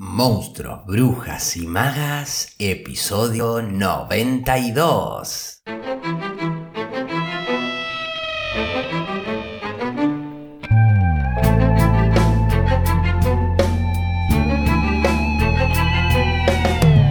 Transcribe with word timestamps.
Monstruos, 0.00 0.86
Brujas 0.86 1.56
y 1.56 1.66
Magas, 1.66 2.54
episodio 2.60 3.60
92. 3.60 5.62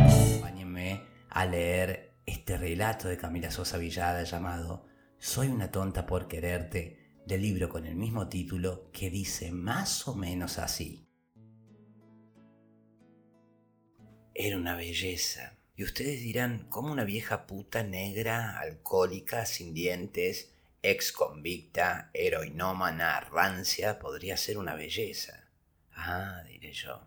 Acompáñenme 0.05 1.03
a 1.29 1.45
leer 1.45 2.13
este 2.25 2.57
relato 2.57 3.09
de 3.09 3.17
Camila 3.17 3.51
Sosa 3.51 3.77
Villada 3.77 4.23
llamado 4.23 4.85
Soy 5.17 5.49
una 5.49 5.71
tonta 5.71 6.05
por 6.05 6.29
quererte, 6.29 7.11
del 7.25 7.41
libro 7.41 7.67
con 7.67 7.85
el 7.85 7.97
mismo 7.97 8.29
título 8.29 8.89
que 8.93 9.09
dice 9.09 9.51
más 9.51 10.07
o 10.07 10.15
menos 10.15 10.57
así. 10.57 11.06
Era 14.39 14.55
una 14.55 14.75
belleza. 14.75 15.57
Y 15.75 15.83
ustedes 15.83 16.21
dirán, 16.21 16.67
¿cómo 16.69 16.91
una 16.91 17.05
vieja 17.05 17.47
puta 17.47 17.81
negra, 17.81 18.59
alcohólica, 18.59 19.47
sin 19.47 19.73
dientes, 19.73 20.51
ex 20.83 21.11
convicta, 21.11 22.11
heroinómana, 22.13 23.19
rancia, 23.19 23.97
podría 23.97 24.37
ser 24.37 24.59
una 24.59 24.75
belleza? 24.75 25.49
Ah, 25.91 26.43
diré 26.47 26.71
yo. 26.71 27.01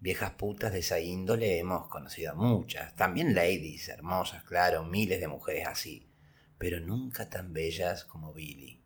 Viejas 0.00 0.32
putas 0.32 0.72
de 0.72 0.80
esa 0.80 0.98
índole 0.98 1.60
hemos 1.60 1.86
conocido 1.86 2.34
muchas, 2.34 2.96
también 2.96 3.36
ladies 3.36 3.88
hermosas, 3.88 4.42
claro, 4.42 4.82
miles 4.82 5.20
de 5.20 5.28
mujeres 5.28 5.68
así, 5.68 6.08
pero 6.58 6.80
nunca 6.80 7.30
tan 7.30 7.52
bellas 7.52 8.04
como 8.04 8.32
Billy. 8.32 8.82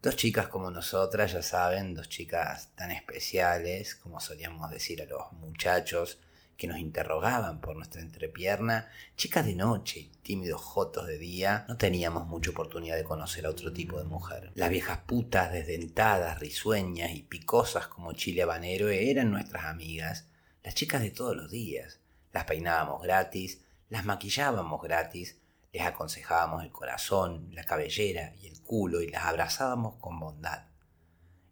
Dos 0.00 0.16
chicas 0.16 0.48
como 0.48 0.70
nosotras, 0.70 1.32
ya 1.32 1.42
saben, 1.42 1.94
dos 1.94 2.08
chicas 2.08 2.74
tan 2.74 2.90
especiales, 2.90 3.94
como 3.94 4.20
solíamos 4.20 4.70
decir 4.70 5.02
a 5.02 5.04
los 5.04 5.30
muchachos, 5.34 6.18
que 6.56 6.66
nos 6.66 6.78
interrogaban 6.78 7.60
por 7.60 7.76
nuestra 7.76 8.00
entrepierna, 8.00 8.88
chicas 9.16 9.44
de 9.44 9.54
noche, 9.54 10.10
tímidos 10.22 10.60
jotos 10.60 11.06
de 11.06 11.18
día, 11.18 11.64
no 11.68 11.76
teníamos 11.76 12.26
mucha 12.26 12.50
oportunidad 12.50 12.96
de 12.96 13.04
conocer 13.04 13.46
a 13.46 13.50
otro 13.50 13.72
tipo 13.72 13.98
de 13.98 14.04
mujer. 14.04 14.52
Las 14.54 14.70
viejas 14.70 14.98
putas 15.06 15.52
desdentadas, 15.52 16.38
risueñas 16.38 17.12
y 17.12 17.22
picosas 17.22 17.88
como 17.88 18.12
chile 18.12 18.42
habanero 18.42 18.88
eran 18.88 19.30
nuestras 19.30 19.64
amigas, 19.64 20.28
las 20.62 20.74
chicas 20.74 21.02
de 21.02 21.10
todos 21.10 21.36
los 21.36 21.50
días. 21.50 22.00
Las 22.32 22.44
peinábamos 22.44 23.02
gratis, 23.02 23.60
las 23.90 24.04
maquillábamos 24.04 24.82
gratis, 24.82 25.38
les 25.72 25.82
aconsejábamos 25.82 26.62
el 26.62 26.70
corazón, 26.70 27.48
la 27.52 27.64
cabellera 27.64 28.34
y 28.40 28.46
el 28.46 28.60
culo 28.62 29.02
y 29.02 29.08
las 29.08 29.24
abrazábamos 29.24 29.96
con 29.96 30.20
bondad. 30.20 30.66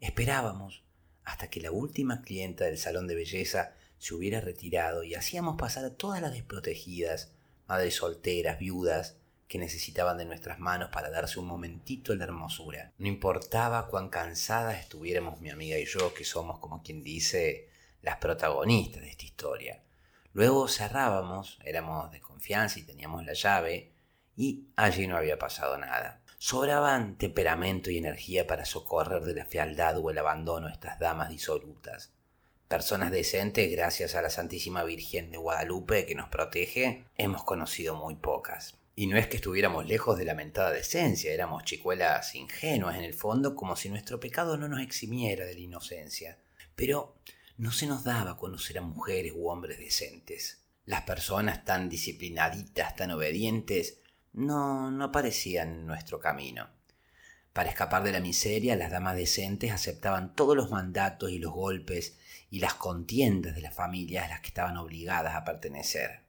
Esperábamos 0.00 0.84
hasta 1.25 1.48
que 1.48 1.61
la 1.61 1.70
última 1.70 2.22
clienta 2.22 2.64
del 2.64 2.78
salón 2.78 3.06
de 3.06 3.14
belleza 3.14 3.75
se 4.03 4.14
hubiera 4.14 4.41
retirado 4.41 5.05
y 5.05 5.14
hacíamos 5.14 5.55
pasar 5.55 5.84
a 5.84 5.95
todas 5.95 6.20
las 6.20 6.33
desprotegidas, 6.33 7.31
madres 7.69 7.95
solteras, 7.95 8.59
viudas, 8.59 9.17
que 9.47 9.59
necesitaban 9.59 10.19
de 10.19 10.25
nuestras 10.25 10.59
manos 10.59 10.91
para 10.91 11.09
darse 11.09 11.39
un 11.39 11.47
momentito 11.47 12.12
en 12.12 12.19
la 12.19 12.25
hermosura. 12.25 12.91
No 12.98 13.06
importaba 13.06 13.86
cuán 13.86 14.09
cansadas 14.09 14.81
estuviéramos 14.81 15.41
mi 15.41 15.50
amiga 15.50 15.78
y 15.78 15.84
yo, 15.84 16.12
que 16.14 16.25
somos, 16.25 16.59
como 16.59 16.83
quien 16.83 17.05
dice, 17.05 17.69
las 18.00 18.17
protagonistas 18.17 19.03
de 19.03 19.11
esta 19.11 19.25
historia. 19.25 19.84
Luego 20.33 20.66
cerrábamos, 20.66 21.61
éramos 21.62 22.11
de 22.11 22.20
confianza 22.20 22.81
y 22.81 22.83
teníamos 22.83 23.25
la 23.25 23.34
llave, 23.34 23.92
y 24.34 24.66
allí 24.75 25.06
no 25.06 25.16
había 25.16 25.39
pasado 25.39 25.78
nada. 25.78 26.22
Sobraban 26.39 27.19
temperamento 27.19 27.89
y 27.89 27.98
energía 27.98 28.48
para 28.48 28.64
socorrer 28.64 29.22
de 29.22 29.34
la 29.37 29.47
fealdad 29.47 29.97
o 29.98 30.11
el 30.11 30.19
abandono 30.19 30.66
a 30.66 30.72
estas 30.72 30.98
damas 30.98 31.28
disolutas. 31.28 32.12
Personas 32.73 33.11
decentes, 33.11 33.70
gracias 33.70 34.15
a 34.15 34.23
la 34.23 34.31
Santísima 34.31 34.83
Virgen 34.83 35.31
de 35.31 35.37
Guadalupe 35.37 36.06
que 36.06 36.15
nos 36.15 36.31
protege, 36.31 37.05
hemos 37.19 37.45
conocido 37.45 37.95
muy 37.97 38.15
pocas. 38.15 38.78
Y 38.97 39.09
no 39.09 39.19
es 39.19 39.27
que 39.27 39.37
estuviéramos 39.37 39.87
lejos 39.87 40.17
de 40.17 40.25
lamentada 40.25 40.70
decencia, 40.70 41.34
éramos 41.34 41.65
chicuelas 41.65 42.34
ingenuas 42.34 42.97
en 42.97 43.05
el 43.05 43.12
fondo, 43.12 43.55
como 43.55 43.77
si 43.77 43.91
nuestro 43.91 44.19
pecado 44.19 44.56
no 44.56 44.69
nos 44.69 44.81
eximiera 44.81 45.44
de 45.44 45.53
la 45.53 45.60
inocencia. 45.60 46.38
Pero 46.75 47.15
no 47.59 47.72
se 47.72 47.87
nos 47.87 48.05
daba 48.05 48.38
conocer 48.38 48.78
a 48.78 48.81
mujeres 48.81 49.34
u 49.37 49.50
hombres 49.50 49.78
decentes. 49.78 50.62
Las 50.87 51.03
personas 51.03 51.66
tan 51.66 51.91
disciplinaditas, 51.91 52.97
tan 52.97 53.10
obedientes, 53.10 53.99
no, 54.33 54.91
no 54.91 55.04
aparecían 55.04 55.69
en 55.75 55.87
nuestro 55.87 56.19
camino. 56.19 56.71
Para 57.53 57.69
escapar 57.69 58.03
de 58.03 58.13
la 58.13 58.21
miseria, 58.21 58.77
las 58.77 58.91
damas 58.91 59.15
decentes 59.15 59.73
aceptaban 59.73 60.35
todos 60.35 60.57
los 60.57 60.71
mandatos 60.71 61.31
y 61.31 61.39
los 61.39 61.53
golpes 61.53 62.19
y 62.51 62.61
las 62.61 62.75
contiendas 62.75 63.55
de 63.55 63.61
las 63.61 63.75
familias 63.75 64.25
a 64.25 64.29
las 64.29 64.41
que 64.41 64.49
estaban 64.49 64.79
obligadas 64.79 65.35
a 65.35 65.45
pertenecer. 65.45 66.23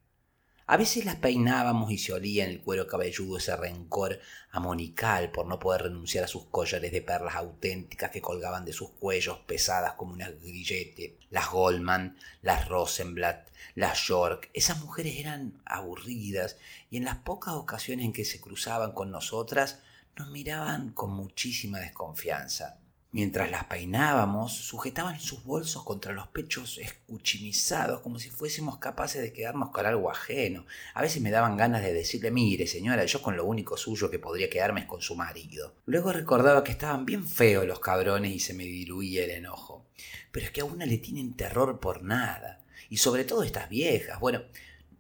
A 0.65 0.77
veces 0.77 1.03
las 1.03 1.17
peinábamos 1.17 1.91
y 1.91 1.97
se 1.97 2.13
olía 2.13 2.45
en 2.45 2.49
el 2.49 2.61
cuero 2.61 2.87
cabelludo 2.87 3.37
ese 3.37 3.55
rencor 3.55 4.19
amonical 4.51 5.31
por 5.31 5.45
no 5.45 5.59
poder 5.59 5.83
renunciar 5.83 6.23
a 6.23 6.29
sus 6.29 6.45
collares 6.45 6.91
de 6.91 7.01
perlas 7.01 7.35
auténticas 7.35 8.11
que 8.11 8.21
colgaban 8.21 8.63
de 8.63 8.71
sus 8.71 8.91
cuellos 8.91 9.39
pesadas 9.39 9.93
como 9.93 10.13
una 10.13 10.29
grillete. 10.29 11.17
Las 11.29 11.51
Goldman, 11.51 12.17
las 12.41 12.69
Rosenblatt, 12.69 13.49
las 13.75 14.07
York, 14.07 14.49
esas 14.53 14.79
mujeres 14.79 15.17
eran 15.17 15.61
aburridas 15.65 16.57
y 16.89 16.97
en 16.97 17.05
las 17.05 17.17
pocas 17.17 17.55
ocasiones 17.55 18.05
en 18.05 18.13
que 18.13 18.23
se 18.23 18.39
cruzaban 18.39 18.93
con 18.93 19.11
nosotras 19.11 19.79
nos 20.17 20.29
miraban 20.29 20.91
con 20.91 21.11
muchísima 21.11 21.79
desconfianza. 21.79 22.79
Mientras 23.11 23.51
las 23.51 23.65
peinábamos, 23.65 24.53
sujetaban 24.53 25.19
sus 25.19 25.43
bolsos 25.43 25.83
contra 25.83 26.13
los 26.13 26.29
pechos 26.29 26.79
escuchimizados, 26.79 28.01
como 28.01 28.17
si 28.17 28.31
fuésemos 28.31 28.79
capaces 28.79 29.21
de 29.21 29.31
quedarnos 29.31 29.69
con 29.69 29.85
algo 29.85 30.09
ajeno. 30.09 30.65
A 30.95 31.03
veces 31.03 31.21
me 31.21 31.29
daban 31.29 31.55
ganas 31.55 31.83
de 31.83 31.93
decirle, 31.93 32.31
mire, 32.31 32.65
señora, 32.65 33.05
yo 33.05 33.21
con 33.21 33.37
lo 33.37 33.45
único 33.45 33.77
suyo 33.77 34.09
que 34.09 34.17
podría 34.17 34.49
quedarme 34.49 34.81
es 34.81 34.87
con 34.87 35.01
su 35.01 35.15
marido. 35.15 35.75
Luego 35.85 36.11
recordaba 36.11 36.63
que 36.63 36.71
estaban 36.71 37.05
bien 37.05 37.27
feos 37.27 37.67
los 37.67 37.79
cabrones 37.79 38.31
y 38.31 38.39
se 38.39 38.55
me 38.55 38.63
diluía 38.63 39.25
el 39.25 39.29
enojo. 39.29 39.85
Pero 40.31 40.47
es 40.47 40.51
que 40.51 40.61
a 40.61 40.65
una 40.65 40.87
le 40.87 40.97
tienen 40.97 41.35
terror 41.35 41.79
por 41.79 42.01
nada. 42.01 42.63
Y 42.89 42.97
sobre 42.97 43.25
todo 43.25 43.43
estas 43.43 43.69
viejas. 43.69 44.19
Bueno, 44.19 44.41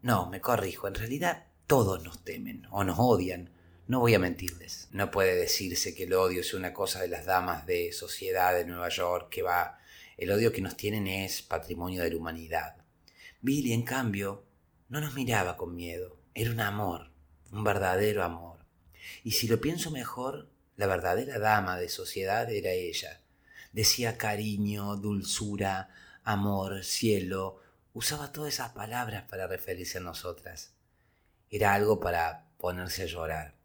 no, 0.03 0.29
me 0.29 0.39
corrijo, 0.39 0.87
en 0.87 0.93
realidad 0.93 1.45
todos 1.65 2.03
nos 2.03 2.23
temen 2.23 2.67
o 2.69 2.83
nos 2.83 2.97
odian 2.99 3.49
no 3.85 3.99
voy 3.99 4.13
a 4.13 4.19
mentirles, 4.19 4.87
no 4.91 5.11
puede 5.11 5.35
decirse 5.35 5.93
que 5.93 6.03
el 6.03 6.13
odio 6.13 6.43
sea 6.43 6.59
una 6.59 6.73
cosa 6.73 7.01
de 7.01 7.09
las 7.09 7.25
damas 7.25 7.65
de 7.65 7.91
sociedad 7.91 8.53
de 8.55 8.65
Nueva 8.65 8.89
York 8.89 9.29
que 9.29 9.41
va... 9.41 9.79
El 10.15 10.31
odio 10.31 10.53
que 10.53 10.61
nos 10.61 10.77
tienen 10.77 11.07
es 11.07 11.41
patrimonio 11.41 12.03
de 12.03 12.11
la 12.11 12.17
humanidad. 12.17 12.77
Billy, 13.41 13.73
en 13.73 13.83
cambio, 13.83 14.45
no 14.87 15.01
nos 15.01 15.15
miraba 15.15 15.57
con 15.57 15.75
miedo. 15.75 16.17
Era 16.33 16.51
un 16.51 16.59
amor, 16.59 17.11
un 17.51 17.63
verdadero 17.63 18.23
amor. 18.23 18.59
Y 19.23 19.31
si 19.31 19.47
lo 19.47 19.59
pienso 19.59 19.91
mejor, 19.91 20.49
la 20.77 20.87
verdadera 20.87 21.39
dama 21.39 21.77
de 21.77 21.89
sociedad 21.89 22.49
era 22.51 22.71
ella. 22.71 23.21
Decía 23.73 24.17
cariño, 24.17 24.95
dulzura, 24.95 25.89
amor, 26.23 26.83
cielo. 26.85 27.59
Usaba 27.93 28.31
todas 28.31 28.53
esas 28.53 28.71
palabras 28.71 29.23
para 29.29 29.47
referirse 29.47 29.97
a 29.97 30.01
nosotras. 30.01 30.71
Era 31.49 31.73
algo 31.73 31.99
para 31.99 32.45
ponerse 32.57 33.03
a 33.03 33.07
llorar. 33.07 33.62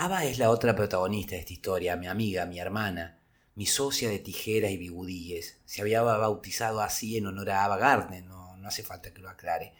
Ava 0.00 0.24
es 0.24 0.38
la 0.38 0.50
otra 0.50 0.76
protagonista 0.76 1.34
de 1.34 1.40
esta 1.40 1.52
historia, 1.52 1.96
mi 1.96 2.06
amiga, 2.06 2.46
mi 2.46 2.60
hermana, 2.60 3.18
mi 3.56 3.66
socia 3.66 4.08
de 4.08 4.20
tijeras 4.20 4.70
y 4.70 4.76
bigudíes. 4.76 5.58
Se 5.64 5.80
había 5.80 6.02
bautizado 6.02 6.80
así 6.82 7.16
en 7.16 7.26
honor 7.26 7.50
a 7.50 7.64
Ava 7.64 7.78
Gardner, 7.78 8.22
no, 8.22 8.56
no 8.58 8.68
hace 8.68 8.84
falta 8.84 9.12
que 9.12 9.20
lo 9.20 9.28
aclare. 9.28 9.74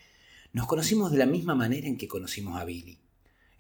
Nos 0.53 0.67
conocimos 0.67 1.13
de 1.13 1.19
la 1.19 1.27
misma 1.27 1.55
manera 1.55 1.87
en 1.87 1.97
que 1.97 2.09
conocimos 2.09 2.61
a 2.61 2.65
Billy, 2.65 2.99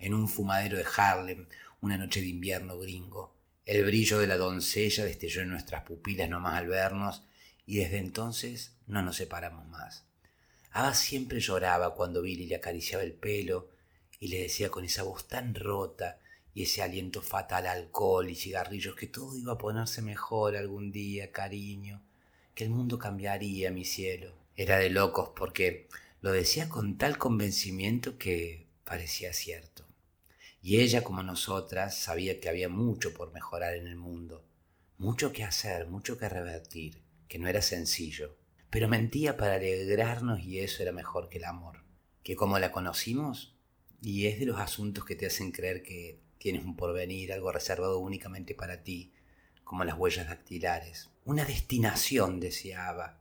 en 0.00 0.14
un 0.14 0.26
fumadero 0.26 0.76
de 0.76 0.84
Harlem, 0.96 1.46
una 1.80 1.96
noche 1.96 2.20
de 2.20 2.26
invierno 2.26 2.76
gringo. 2.76 3.36
El 3.64 3.84
brillo 3.84 4.18
de 4.18 4.26
la 4.26 4.36
doncella 4.36 5.04
destelló 5.04 5.42
en 5.42 5.50
nuestras 5.50 5.84
pupilas 5.84 6.28
nomás 6.28 6.54
al 6.54 6.66
vernos 6.66 7.22
y 7.66 7.76
desde 7.76 7.98
entonces 7.98 8.72
no 8.88 9.00
nos 9.02 9.14
separamos 9.14 9.64
más. 9.68 10.06
Ava 10.72 10.94
siempre 10.94 11.38
lloraba 11.38 11.94
cuando 11.94 12.20
Billy 12.20 12.46
le 12.46 12.56
acariciaba 12.56 13.04
el 13.04 13.12
pelo 13.12 13.70
y 14.18 14.26
le 14.26 14.40
decía 14.40 14.70
con 14.70 14.84
esa 14.84 15.04
voz 15.04 15.28
tan 15.28 15.54
rota 15.54 16.18
y 16.58 16.62
ese 16.64 16.82
aliento 16.82 17.22
fatal 17.22 17.68
alcohol 17.68 18.28
y 18.28 18.34
cigarrillos, 18.34 18.96
que 18.96 19.06
todo 19.06 19.38
iba 19.38 19.52
a 19.52 19.58
ponerse 19.58 20.02
mejor 20.02 20.56
algún 20.56 20.90
día, 20.90 21.30
cariño, 21.30 22.02
que 22.52 22.64
el 22.64 22.70
mundo 22.70 22.98
cambiaría, 22.98 23.70
mi 23.70 23.84
cielo. 23.84 24.34
Era 24.56 24.78
de 24.78 24.90
locos 24.90 25.30
porque 25.36 25.86
lo 26.20 26.32
decía 26.32 26.68
con 26.68 26.98
tal 26.98 27.16
convencimiento 27.16 28.18
que 28.18 28.66
parecía 28.82 29.32
cierto. 29.32 29.86
Y 30.60 30.80
ella, 30.80 31.04
como 31.04 31.22
nosotras, 31.22 31.96
sabía 31.96 32.40
que 32.40 32.48
había 32.48 32.68
mucho 32.68 33.14
por 33.14 33.32
mejorar 33.32 33.76
en 33.76 33.86
el 33.86 33.94
mundo, 33.94 34.44
mucho 34.96 35.32
que 35.32 35.44
hacer, 35.44 35.86
mucho 35.86 36.18
que 36.18 36.28
revertir, 36.28 37.04
que 37.28 37.38
no 37.38 37.46
era 37.46 37.62
sencillo. 37.62 38.36
Pero 38.68 38.88
mentía 38.88 39.36
para 39.36 39.54
alegrarnos 39.54 40.40
y 40.40 40.58
eso 40.58 40.82
era 40.82 40.90
mejor 40.90 41.28
que 41.28 41.38
el 41.38 41.44
amor. 41.44 41.84
Que 42.24 42.34
como 42.34 42.58
la 42.58 42.72
conocimos, 42.72 43.54
y 44.02 44.26
es 44.26 44.40
de 44.40 44.46
los 44.46 44.58
asuntos 44.58 45.04
que 45.04 45.14
te 45.14 45.26
hacen 45.26 45.52
creer 45.52 45.84
que 45.84 46.26
Tienes 46.38 46.64
un 46.64 46.76
porvenir, 46.76 47.32
algo 47.32 47.52
reservado 47.52 47.98
únicamente 47.98 48.54
para 48.54 48.82
ti, 48.82 49.12
como 49.64 49.84
las 49.84 49.98
huellas 49.98 50.28
dactilares. 50.28 51.10
Una 51.24 51.44
destinación, 51.44 52.40
deseaba. 52.40 53.20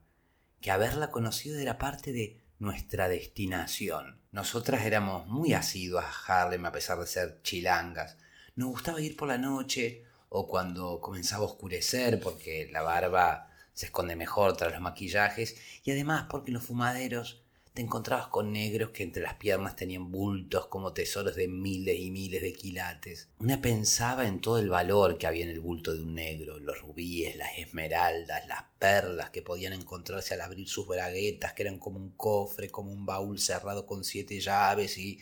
que 0.62 0.72
haberla 0.72 1.12
conocido 1.12 1.60
era 1.60 1.78
parte 1.78 2.12
de 2.12 2.42
nuestra 2.60 3.08
destinación. 3.10 4.20
Nosotras 4.32 4.86
éramos 4.86 5.28
muy 5.28 5.54
asiduas 5.54 6.06
a 6.06 6.42
Harlem 6.42 6.66
a 6.66 6.72
pesar 6.72 7.00
de 7.00 7.08
ser 7.08 7.42
chilangas. 7.44 8.18
Nos 8.56 8.70
gustaba 8.70 9.02
ir 9.02 9.16
por 9.16 9.28
la 9.28 9.38
noche 9.38 10.04
o 10.30 10.48
cuando 10.48 11.00
comenzaba 11.00 11.44
a 11.44 11.48
oscurecer 11.48 12.20
porque 12.20 12.70
la 12.72 12.82
barba 12.82 13.52
se 13.74 13.86
esconde 13.88 14.16
mejor 14.16 14.58
tras 14.58 14.72
los 14.72 14.82
maquillajes 14.82 15.56
y 15.84 15.92
además 15.92 16.26
porque 16.30 16.52
los 16.52 16.64
fumaderos 16.64 17.44
te 17.78 17.84
encontrabas 17.84 18.30
con 18.30 18.54
negros 18.54 18.90
que 18.90 19.04
entre 19.04 19.22
las 19.22 19.36
piernas 19.36 19.76
tenían 19.76 20.12
bultos 20.12 20.66
como 20.66 20.94
tesoros 20.94 21.36
de 21.36 21.48
miles 21.48 22.00
y 22.00 22.10
miles 22.10 22.42
de 22.42 22.52
quilates. 22.52 23.30
Una 23.38 23.62
pensaba 23.62 24.28
en 24.28 24.42
todo 24.42 24.58
el 24.58 24.68
valor 24.68 25.20
que 25.20 25.28
había 25.28 25.44
en 25.44 25.52
el 25.52 25.60
bulto 25.60 25.94
de 25.94 26.02
un 26.02 26.16
negro, 26.16 26.58
los 26.58 26.82
rubíes, 26.82 27.36
las 27.36 27.56
esmeraldas, 27.56 28.48
las 28.48 28.64
perlas 28.80 29.30
que 29.30 29.44
podían 29.44 29.74
encontrarse 29.74 30.34
al 30.34 30.42
abrir 30.42 30.68
sus 30.68 30.88
braguetas, 30.88 31.54
que 31.54 31.62
eran 31.62 31.78
como 31.78 32.00
un 32.00 32.14
cofre, 32.18 32.72
como 32.72 32.92
un 32.92 33.06
baúl 33.06 33.38
cerrado 33.38 33.86
con 33.86 34.04
siete 34.04 34.40
llaves 34.40 34.98
y... 34.98 35.22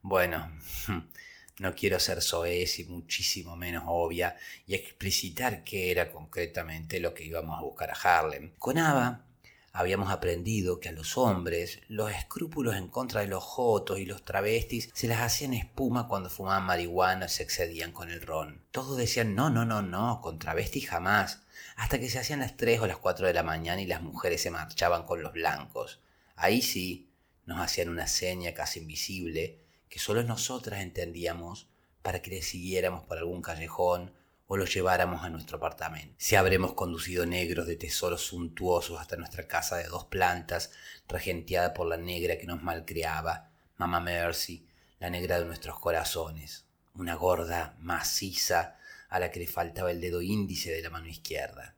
bueno... 0.00 0.50
No 1.58 1.74
quiero 1.74 2.00
ser 2.00 2.22
soez 2.22 2.78
y 2.78 2.84
muchísimo 2.84 3.54
menos 3.54 3.84
obvia 3.86 4.34
y 4.66 4.74
explicitar 4.74 5.62
qué 5.62 5.90
era 5.90 6.10
concretamente 6.10 7.00
lo 7.00 7.12
que 7.12 7.24
íbamos 7.24 7.58
a 7.58 7.62
buscar 7.62 7.90
a 7.90 7.92
Harlem. 7.92 8.52
Con 8.56 8.78
Ava 8.78 9.26
habíamos 9.72 10.10
aprendido 10.10 10.80
que 10.80 10.88
a 10.88 10.92
los 10.92 11.16
hombres 11.16 11.80
los 11.88 12.10
escrúpulos 12.10 12.76
en 12.76 12.88
contra 12.88 13.20
de 13.20 13.28
los 13.28 13.44
jotos 13.44 13.98
y 13.98 14.06
los 14.06 14.24
travestis 14.24 14.90
se 14.92 15.06
las 15.06 15.20
hacían 15.20 15.54
espuma 15.54 16.08
cuando 16.08 16.30
fumaban 16.30 16.64
marihuana 16.64 17.26
o 17.26 17.28
se 17.28 17.42
excedían 17.42 17.92
con 17.92 18.10
el 18.10 18.22
ron. 18.22 18.62
Todos 18.72 18.96
decían 18.96 19.34
no, 19.34 19.50
no, 19.50 19.64
no, 19.64 19.82
no, 19.82 20.20
con 20.20 20.38
travestis 20.38 20.88
jamás, 20.88 21.42
hasta 21.76 22.00
que 22.00 22.10
se 22.10 22.18
hacían 22.18 22.40
las 22.40 22.56
3 22.56 22.80
o 22.80 22.86
las 22.86 22.98
4 22.98 23.26
de 23.26 23.34
la 23.34 23.42
mañana 23.42 23.80
y 23.80 23.86
las 23.86 24.02
mujeres 24.02 24.42
se 24.42 24.50
marchaban 24.50 25.04
con 25.04 25.22
los 25.22 25.32
blancos. 25.32 26.00
Ahí 26.34 26.62
sí 26.62 27.10
nos 27.46 27.60
hacían 27.60 27.88
una 27.88 28.06
seña 28.06 28.54
casi 28.54 28.80
invisible 28.80 29.58
que 29.88 29.98
solo 29.98 30.22
nosotras 30.22 30.80
entendíamos 30.80 31.68
para 32.02 32.22
que 32.22 32.30
le 32.30 32.42
siguiéramos 32.42 33.04
por 33.04 33.18
algún 33.18 33.42
callejón 33.42 34.12
o 34.52 34.56
lo 34.56 34.64
lleváramos 34.64 35.22
a 35.22 35.30
nuestro 35.30 35.58
apartamento. 35.58 36.12
Si 36.18 36.34
habremos 36.34 36.72
conducido 36.72 37.24
negros 37.24 37.68
de 37.68 37.76
tesoros 37.76 38.26
suntuosos 38.26 39.00
hasta 39.00 39.14
nuestra 39.16 39.46
casa 39.46 39.76
de 39.76 39.84
dos 39.84 40.06
plantas, 40.06 40.72
regenteada 41.06 41.72
por 41.72 41.86
la 41.86 41.96
negra 41.96 42.36
que 42.36 42.48
nos 42.48 42.60
malcriaba, 42.60 43.48
Mamá 43.76 44.00
Mercy, 44.00 44.66
la 44.98 45.08
negra 45.08 45.38
de 45.38 45.46
nuestros 45.46 45.78
corazones, 45.78 46.64
una 46.94 47.14
gorda 47.14 47.76
maciza 47.78 48.76
a 49.08 49.20
la 49.20 49.30
que 49.30 49.38
le 49.38 49.46
faltaba 49.46 49.92
el 49.92 50.00
dedo 50.00 50.20
índice 50.20 50.72
de 50.72 50.82
la 50.82 50.90
mano 50.90 51.06
izquierda. 51.06 51.76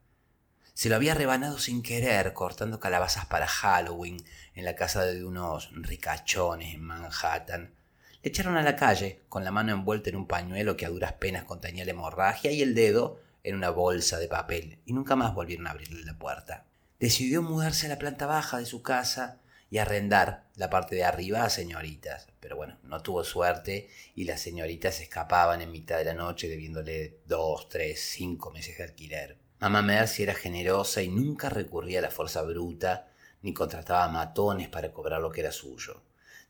Se 0.72 0.88
lo 0.88 0.96
había 0.96 1.12
rebanado 1.12 1.58
sin 1.58 1.82
querer, 1.82 2.32
cortando 2.32 2.80
calabazas 2.80 3.26
para 3.26 3.46
Halloween 3.46 4.16
en 4.54 4.64
la 4.64 4.76
casa 4.76 5.04
de 5.04 5.26
unos 5.26 5.68
ricachones 5.74 6.74
en 6.74 6.80
Manhattan, 6.80 7.74
le 8.22 8.28
echaron 8.28 8.56
a 8.56 8.62
la 8.62 8.76
calle, 8.76 9.22
con 9.28 9.42
la 9.42 9.50
mano 9.50 9.72
envuelta 9.72 10.08
en 10.08 10.16
un 10.16 10.28
pañuelo 10.28 10.76
que 10.76 10.86
a 10.86 10.90
duras 10.90 11.14
penas 11.14 11.42
contenía 11.42 11.84
la 11.84 11.90
hemorragia 11.90 12.52
y 12.52 12.62
el 12.62 12.72
dedo 12.72 13.18
en 13.42 13.56
una 13.56 13.70
bolsa 13.70 14.18
de 14.18 14.28
papel, 14.28 14.78
y 14.86 14.92
nunca 14.92 15.16
más 15.16 15.34
volvieron 15.34 15.66
a 15.66 15.70
abrirle 15.70 16.04
la 16.04 16.16
puerta. 16.16 16.64
Decidió 17.00 17.42
mudarse 17.42 17.86
a 17.86 17.88
la 17.88 17.98
planta 17.98 18.26
baja 18.26 18.58
de 18.58 18.66
su 18.66 18.80
casa 18.80 19.40
y 19.70 19.78
arrendar 19.78 20.44
la 20.54 20.70
parte 20.70 20.94
de 20.94 21.02
arriba 21.02 21.42
a 21.42 21.50
señoritas. 21.50 22.28
Pero 22.38 22.56
bueno, 22.56 22.78
no 22.84 23.02
tuvo 23.02 23.24
suerte 23.24 23.88
y 24.14 24.22
las 24.22 24.40
señoritas 24.40 25.00
escapaban 25.00 25.60
en 25.60 25.72
mitad 25.72 25.98
de 25.98 26.04
la 26.04 26.14
noche 26.14 26.48
debiéndole 26.48 27.18
dos, 27.26 27.68
tres, 27.68 28.00
cinco 28.00 28.52
meses 28.52 28.78
de 28.78 28.84
alquiler. 28.84 29.36
Mamá 29.58 29.82
Mercy 29.82 30.22
era 30.22 30.34
generosa 30.34 31.02
y 31.02 31.08
nunca 31.08 31.48
recurría 31.48 31.98
a 31.98 32.02
la 32.02 32.10
fuerza 32.12 32.42
bruta 32.42 33.08
ni 33.40 33.52
contrataba 33.52 34.06
matones 34.06 34.68
para 34.68 34.92
cobrar 34.92 35.20
lo 35.20 35.32
que 35.32 35.40
era 35.40 35.50
suyo 35.50 36.02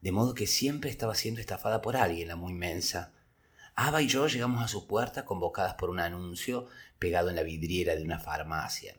de 0.03 0.13
modo 0.13 0.35
que 0.35 0.49
siempre 0.49 0.91
estaba 0.91 1.15
siendo 1.15 1.41
estafada 1.41 1.81
por 1.81 1.97
alguien, 1.97 2.29
la 2.29 2.37
muy 2.37 2.53
mensa. 2.53 3.13
Ava 3.77 4.03
y 4.03 4.09
yo 4.09 4.27
llegamos 4.27 4.63
a 4.63 4.69
su 4.69 4.87
puerta 4.87 5.25
convocadas 5.25 5.75
por 5.75 5.91
un 5.91 6.01
anuncio 6.01 6.67
pegado 6.99 7.31
en 7.31 7.37
la 7.37 7.45
vidriera 7.45 7.95
de 7.95 8.03
una 8.03 8.19
farmacia. 8.19 8.97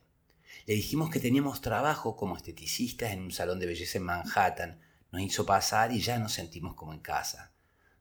Le 0.65 0.75
dijimos 0.75 1.09
que 1.09 1.19
teníamos 1.19 1.59
trabajo 1.59 2.15
como 2.15 2.37
esteticistas 2.37 3.11
en 3.11 3.21
un 3.21 3.31
salón 3.31 3.59
de 3.59 3.65
belleza 3.65 3.97
en 3.97 4.05
Manhattan. 4.05 4.79
Nos 5.11 5.21
hizo 5.21 5.45
pasar 5.45 5.91
y 5.91 5.99
ya 5.99 6.17
nos 6.17 6.31
sentimos 6.31 6.73
como 6.73 6.93
en 6.93 7.01
casa. 7.01 7.51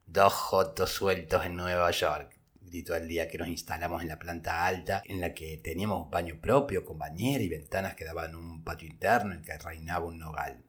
Dos 0.06 0.32
jotos 0.32 0.90
sueltos 0.90 1.44
en 1.44 1.56
Nueva 1.56 1.90
York, 1.90 2.38
gritó 2.60 2.94
el 2.94 3.08
día 3.08 3.26
que 3.26 3.38
nos 3.38 3.48
instalamos 3.48 4.02
en 4.02 4.08
la 4.08 4.18
planta 4.18 4.64
alta, 4.64 5.02
en 5.06 5.20
la 5.20 5.34
que 5.34 5.58
teníamos 5.58 6.08
baño 6.08 6.38
propio, 6.40 6.84
con 6.84 6.98
bañera 6.98 7.42
y 7.42 7.48
ventanas 7.48 7.96
que 7.96 8.04
daban 8.04 8.36
un 8.36 8.62
patio 8.62 8.88
interno 8.88 9.34
en 9.34 9.42
que 9.42 9.58
reinaba 9.58 10.06
un 10.06 10.18
nogal. 10.18 10.62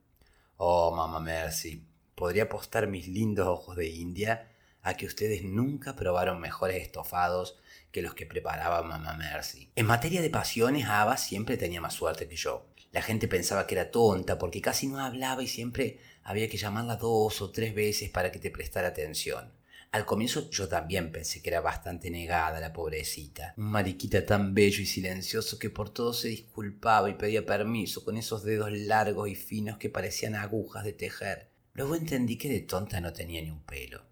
Oh, 0.57 0.95
mamá 0.95 1.19
Mercy, 1.19 1.85
podría 2.15 2.43
apostar 2.43 2.87
mis 2.87 3.07
lindos 3.07 3.47
ojos 3.47 3.75
de 3.75 3.87
India 3.87 4.49
a 4.81 4.95
que 4.95 5.05
ustedes 5.05 5.43
nunca 5.43 5.95
probaron 5.95 6.39
mejores 6.39 6.81
estofados 6.81 7.57
que 7.91 8.01
los 8.01 8.13
que 8.13 8.25
preparaba 8.25 8.83
Mamá 8.83 9.13
Mercy. 9.13 9.71
En 9.75 9.85
materia 9.85 10.21
de 10.21 10.29
pasiones, 10.29 10.87
Ava 10.87 11.17
siempre 11.17 11.57
tenía 11.57 11.79
más 11.79 11.93
suerte 11.93 12.27
que 12.27 12.35
yo. 12.35 12.67
La 12.91 13.01
gente 13.01 13.27
pensaba 13.27 13.65
que 13.65 13.75
era 13.75 13.91
tonta 13.91 14.37
porque 14.37 14.61
casi 14.61 14.87
no 14.87 14.99
hablaba 14.99 15.41
y 15.41 15.47
siempre 15.47 15.99
había 16.23 16.49
que 16.49 16.57
llamarla 16.57 16.97
dos 16.97 17.41
o 17.41 17.51
tres 17.51 17.73
veces 17.73 18.09
para 18.09 18.31
que 18.31 18.39
te 18.39 18.51
prestara 18.51 18.89
atención. 18.89 19.51
Al 19.91 20.05
comienzo 20.05 20.49
yo 20.49 20.67
también 20.67 21.11
pensé 21.11 21.41
que 21.41 21.49
era 21.51 21.61
bastante 21.61 22.09
negada 22.09 22.59
la 22.59 22.73
pobrecita. 22.73 23.53
Un 23.57 23.65
mariquita 23.65 24.25
tan 24.25 24.55
bello 24.55 24.81
y 24.81 24.87
silencioso 24.87 25.59
que 25.59 25.69
por 25.69 25.91
todo 25.91 26.13
se 26.13 26.29
disculpaba 26.29 27.11
y 27.11 27.13
pedía 27.13 27.45
permiso 27.45 28.03
con 28.03 28.17
esos 28.17 28.43
dedos 28.43 28.71
largos 28.71 29.29
y 29.29 29.35
finos 29.35 29.77
que 29.77 29.91
parecían 29.91 30.33
agujas 30.33 30.83
de 30.83 30.93
tejer. 30.93 31.52
Luego 31.73 31.95
entendí 31.95 32.37
que 32.37 32.49
de 32.49 32.61
tonta 32.61 33.01
no 33.01 33.13
tenía 33.13 33.41
ni 33.41 33.49
un 33.49 33.63
pelo. 33.63 34.05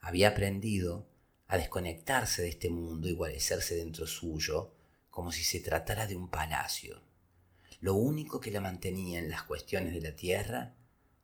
Había 0.00 0.28
aprendido 0.28 1.06
a 1.46 1.58
desconectarse 1.58 2.42
de 2.42 2.48
este 2.48 2.70
mundo 2.70 3.08
y 3.08 3.12
guarecerse 3.12 3.76
dentro 3.76 4.06
suyo 4.06 4.74
como 5.10 5.30
si 5.30 5.44
se 5.44 5.60
tratara 5.60 6.06
de 6.06 6.16
un 6.16 6.30
palacio. 6.30 7.02
Lo 7.80 7.94
único 7.94 8.40
que 8.40 8.50
la 8.50 8.60
mantenía 8.60 9.18
en 9.18 9.28
las 9.28 9.42
cuestiones 9.42 9.92
de 9.92 10.00
la 10.00 10.16
tierra 10.16 10.74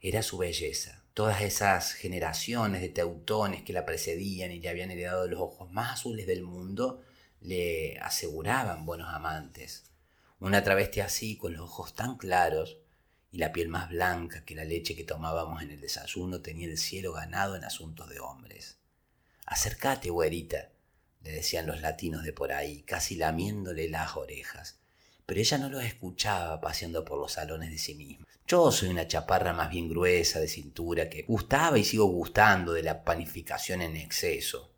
era 0.01 0.23
su 0.23 0.39
belleza. 0.39 1.05
Todas 1.15 1.41
esas 1.41 1.93
generaciones 1.93 2.81
de 2.83 2.91
teutones 2.91 3.63
que 3.63 3.73
la 3.73 3.87
precedían 3.87 4.53
y 4.53 4.61
le 4.61 4.69
habían 4.69 4.91
heredado 4.91 5.27
los 5.27 5.41
ojos 5.41 5.71
más 5.73 5.95
azules 5.95 6.27
del 6.27 6.43
mundo 6.43 7.03
le 7.41 7.99
aseguraban 7.99 8.85
buenos 8.85 9.09
amantes. 9.13 9.85
Una 10.41 10.63
travesti 10.63 11.01
así, 11.01 11.37
con 11.37 11.53
los 11.53 11.63
ojos 11.63 11.95
tan 11.95 12.17
claros, 12.17 12.79
y 13.31 13.39
la 13.39 13.53
piel 13.53 13.69
más 13.69 13.91
blanca 13.91 14.45
que 14.45 14.55
la 14.55 14.65
leche 14.65 14.97
que 14.97 15.05
tomábamos 15.05 15.63
en 15.63 15.71
el 15.71 15.81
desayuno 15.81 16.41
tenía 16.41 16.67
el 16.67 16.79
cielo 16.79 17.13
ganado 17.13 17.57
en 17.57 17.65
asuntos 17.65 18.09
de 18.09 18.21
hombres. 18.21 18.79
Acércate, 19.45 20.11
güerita, 20.11 20.71
le 21.23 21.33
decían 21.33 21.67
los 21.67 21.81
latinos 21.81 22.23
de 22.23 22.33
por 22.33 22.53
ahí, 22.53 22.83
casi 22.83 23.17
lamiéndole 23.17 23.89
las 23.89 24.17
orejas. 24.17 24.79
Pero 25.27 25.41
ella 25.41 25.59
no 25.59 25.69
los 25.69 25.85
escuchaba 25.85 26.61
paseando 26.61 27.05
por 27.05 27.19
los 27.19 27.33
salones 27.33 27.71
de 27.71 27.79
sí 27.79 27.95
misma. 27.95 28.27
Yo 28.47 28.73
soy 28.73 28.89
una 28.89 29.07
chaparra 29.07 29.53
más 29.53 29.69
bien 29.69 29.91
gruesa 29.91 30.41
de 30.41 30.49
cintura 30.49 31.11
que 31.11 31.25
gustaba 31.25 31.79
y 31.79 31.85
sigo 31.85 32.07
gustando 32.07 32.73
de 32.73 32.83
la 32.83 33.05
panificación 33.05 33.83
en 33.83 33.97
exceso. 33.97 34.73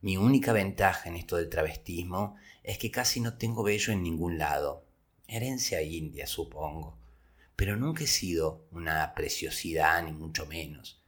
Mi 0.00 0.16
única 0.16 0.54
ventaja 0.54 1.10
en 1.10 1.16
esto 1.16 1.36
del 1.36 1.50
travestismo 1.50 2.36
es 2.62 2.78
que 2.78 2.90
casi 2.90 3.20
no 3.20 3.36
tengo 3.36 3.62
vello 3.62 3.92
en 3.92 4.02
ningún 4.02 4.38
lado. 4.38 4.86
Herencia 5.28 5.82
india, 5.82 6.26
supongo 6.26 7.01
pero 7.56 7.76
nunca 7.76 8.04
he 8.04 8.06
sido 8.06 8.64
una 8.70 9.14
preciosidad 9.14 10.02
ni 10.02 10.12
mucho 10.12 10.46
menos. 10.46 11.00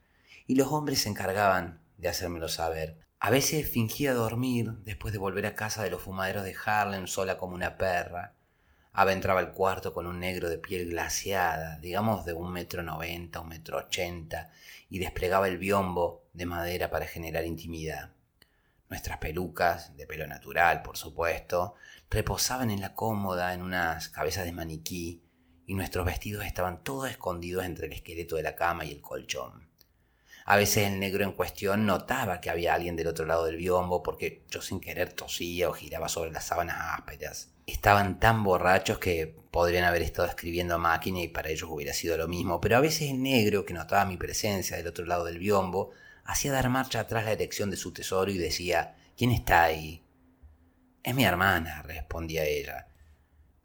Y 0.47 0.55
los 0.55 0.67
hombres 0.71 1.01
se 1.01 1.09
encargaban 1.09 1.81
de 1.97 2.09
hacérmelo 2.09 2.49
saber. 2.49 2.97
A 3.19 3.29
veces 3.29 3.69
fingía 3.69 4.13
dormir 4.13 4.73
después 4.83 5.11
de 5.11 5.17
volver 5.19 5.45
a 5.45 5.55
casa 5.55 5.83
de 5.83 5.89
los 5.89 6.01
fumaderos 6.01 6.43
de 6.43 6.55
Harlem 6.65 7.07
sola 7.07 7.37
como 7.37 7.55
una 7.55 7.77
perra. 7.77 8.33
Ava 8.93 9.11
entraba 9.11 9.39
al 9.39 9.51
cuarto 9.51 9.93
con 9.93 10.05
un 10.05 10.19
negro 10.19 10.49
de 10.49 10.57
piel 10.57 10.89
glaciada, 10.89 11.79
digamos 11.79 12.23
de 12.25 12.33
un 12.33 12.51
metro 12.51 12.83
noventa, 12.83 13.41
un 13.41 13.49
metro 13.49 13.77
ochenta, 13.77 14.51
y 14.89 14.99
desplegaba 14.99 15.47
el 15.47 15.57
biombo 15.57 16.23
de 16.33 16.45
madera 16.45 16.89
para 16.89 17.05
generar 17.05 17.45
intimidad. 17.45 18.11
Nuestras 18.87 19.17
pelucas, 19.17 19.97
de 19.97 20.05
pelo 20.05 20.27
natural, 20.27 20.83
por 20.83 20.95
supuesto, 20.95 21.73
reposaban 22.09 22.69
en 22.69 22.81
la 22.81 22.93
cómoda 22.93 23.53
en 23.53 23.63
unas 23.63 24.09
cabezas 24.09 24.45
de 24.45 24.51
maniquí, 24.51 25.23
y 25.67 25.73
nuestros 25.73 26.05
vestidos 26.05 26.45
estaban 26.45 26.83
todos 26.83 27.09
escondidos 27.09 27.65
entre 27.65 27.87
el 27.87 27.93
esqueleto 27.93 28.35
de 28.35 28.43
la 28.43 28.55
cama 28.55 28.85
y 28.85 28.91
el 28.91 29.01
colchón. 29.01 29.65
A 30.47 30.57
veces 30.57 30.87
el 30.87 30.99
negro 30.99 31.23
en 31.23 31.31
cuestión 31.31 31.87
notaba 31.87 32.39
que 32.39 32.51
había 32.51 32.75
alguien 32.75 32.95
del 32.95 33.07
otro 33.07 33.25
lado 33.25 33.45
del 33.45 33.57
biombo 33.57 34.03
porque 34.03 34.43
yo 34.51 34.61
sin 34.61 34.79
querer 34.79 35.11
tosía 35.11 35.69
o 35.69 35.73
giraba 35.73 36.07
sobre 36.07 36.31
las 36.31 36.45
sábanas 36.45 36.77
ásperas. 36.79 37.49
Estaban 37.65 38.19
tan 38.19 38.43
borrachos 38.43 38.99
que 38.99 39.35
podrían 39.49 39.85
haber 39.85 40.03
estado 40.03 40.27
escribiendo 40.27 40.75
a 40.75 40.77
máquina 40.77 41.19
y 41.19 41.29
para 41.29 41.49
ellos 41.49 41.67
hubiera 41.71 41.93
sido 41.93 42.15
lo 42.15 42.27
mismo, 42.27 42.61
pero 42.61 42.77
a 42.77 42.79
veces 42.79 43.09
el 43.09 43.23
negro 43.23 43.65
que 43.65 43.73
notaba 43.73 44.05
mi 44.05 44.17
presencia 44.17 44.77
del 44.77 44.85
otro 44.85 45.05
lado 45.05 45.25
del 45.25 45.39
biombo 45.39 45.89
hacía 46.25 46.51
dar 46.51 46.69
marcha 46.69 46.99
atrás 46.99 47.25
la 47.25 47.31
erección 47.31 47.71
de 47.71 47.77
su 47.77 47.91
tesoro 47.91 48.29
y 48.29 48.37
decía, 48.37 48.95
¿quién 49.17 49.31
está 49.31 49.63
ahí? 49.63 50.03
Es 51.01 51.15
mi 51.15 51.25
hermana, 51.25 51.81
respondía 51.81 52.45
ella. 52.45 52.87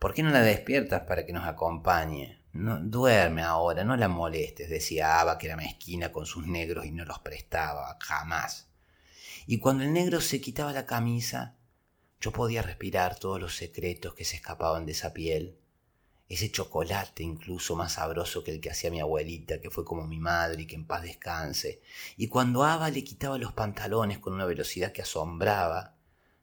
¿Por 0.00 0.14
qué 0.14 0.22
no 0.22 0.30
la 0.30 0.40
despiertas 0.40 1.02
para 1.02 1.26
que 1.26 1.34
nos 1.34 1.46
acompañe? 1.46 2.40
No, 2.54 2.80
duerme 2.80 3.42
ahora, 3.42 3.84
no 3.84 3.98
la 3.98 4.08
molestes, 4.08 4.70
decía 4.70 5.20
Ava, 5.20 5.36
que 5.36 5.46
era 5.46 5.56
mezquina 5.56 6.10
con 6.10 6.24
sus 6.24 6.46
negros 6.46 6.86
y 6.86 6.90
no 6.90 7.04
los 7.04 7.18
prestaba, 7.18 7.98
jamás. 8.00 8.70
Y 9.46 9.58
cuando 9.58 9.84
el 9.84 9.92
negro 9.92 10.22
se 10.22 10.40
quitaba 10.40 10.72
la 10.72 10.86
camisa, 10.86 11.58
yo 12.18 12.32
podía 12.32 12.62
respirar 12.62 13.18
todos 13.18 13.38
los 13.38 13.54
secretos 13.56 14.14
que 14.14 14.24
se 14.24 14.36
escapaban 14.36 14.86
de 14.86 14.92
esa 14.92 15.12
piel. 15.12 15.58
Ese 16.30 16.50
chocolate 16.50 17.22
incluso 17.22 17.76
más 17.76 17.92
sabroso 17.92 18.42
que 18.42 18.52
el 18.52 18.62
que 18.62 18.70
hacía 18.70 18.90
mi 18.90 19.00
abuelita, 19.00 19.60
que 19.60 19.68
fue 19.68 19.84
como 19.84 20.06
mi 20.06 20.18
madre 20.18 20.62
y 20.62 20.66
que 20.66 20.76
en 20.76 20.86
paz 20.86 21.02
descanse. 21.02 21.82
Y 22.16 22.28
cuando 22.28 22.64
Ava 22.64 22.88
le 22.88 23.04
quitaba 23.04 23.36
los 23.36 23.52
pantalones 23.52 24.18
con 24.18 24.32
una 24.32 24.46
velocidad 24.46 24.92
que 24.92 25.02
asombraba, 25.02 25.98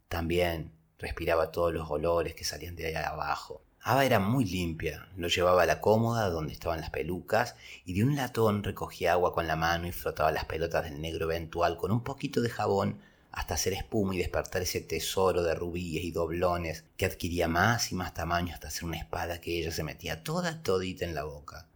también 0.10 0.77
respiraba 1.00 1.52
todos 1.52 1.74
los 1.74 1.90
olores 1.90 2.36
que 2.36 2.44
salían 2.44 2.76
de 2.76 2.88
allá 2.88 3.10
abajo. 3.10 3.62
Ava 3.82 4.04
era 4.06 4.20
muy 4.20 4.44
limpia, 4.44 5.08
lo 5.16 5.28
llevaba 5.28 5.64
a 5.64 5.66
la 5.66 5.80
cómoda 5.80 6.30
donde 6.30 6.54
estaban 6.54 6.82
las 6.82 6.90
pelucas 6.90 7.56
y 7.86 7.94
de 7.94 8.04
un 8.04 8.16
latón 8.16 8.64
recogía 8.64 9.14
agua 9.14 9.34
con 9.34 9.48
la 9.48 9.56
mano 9.56 9.88
y 9.88 9.92
frotaba 9.92 10.32
las 10.32 10.46
pelotas 10.46 10.84
del 10.84 11.00
negro 11.00 11.26
eventual 11.26 11.78
con 11.78 11.92
un 11.92 12.04
poquito 12.04 12.42
de 12.42 12.50
jabón 12.50 13.00
hasta 13.32 13.54
hacer 13.54 13.74
espuma 13.74 14.16
y 14.16 14.18
despertar 14.18 14.64
ese 14.64 14.82
tesoro 14.82 15.44
de 15.44 15.54
rubíes 15.54 16.04
y 16.04 16.12
doblones 16.12 16.86
que 16.98 17.06
adquiría 17.06 17.48
más 17.48 17.92
y 17.92 17.96
más 17.96 18.14
tamaño 18.14 18.54
hasta 18.54 18.70
hacer 18.70 18.86
una 18.86 18.98
espada 18.98 19.40
que 19.40 19.60
ella 19.60 19.72
se 19.72 19.84
metía 19.84 20.24
toda 20.24 20.64
todita 20.64 21.06
en 21.06 21.14
la 21.14 21.24
boca, 21.24 21.68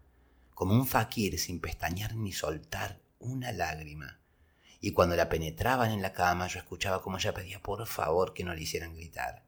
como 0.56 0.74
un 0.74 0.88
fakir 0.88 1.38
sin 1.38 1.60
pestañear 1.60 2.16
ni 2.16 2.32
soltar 2.32 3.00
una 3.20 3.52
lágrima. 3.52 4.21
Y 4.82 4.92
cuando 4.92 5.16
la 5.16 5.30
penetraban 5.30 5.92
en 5.92 6.02
la 6.02 6.12
cama 6.12 6.48
yo 6.48 6.60
escuchaba 6.60 7.02
como 7.02 7.18
ella 7.18 7.34
pedía 7.34 7.62
por 7.62 7.86
favor 7.86 8.34
que 8.34 8.44
no 8.44 8.54
le 8.54 8.64
hicieran 8.64 8.96
gritar. 8.96 9.44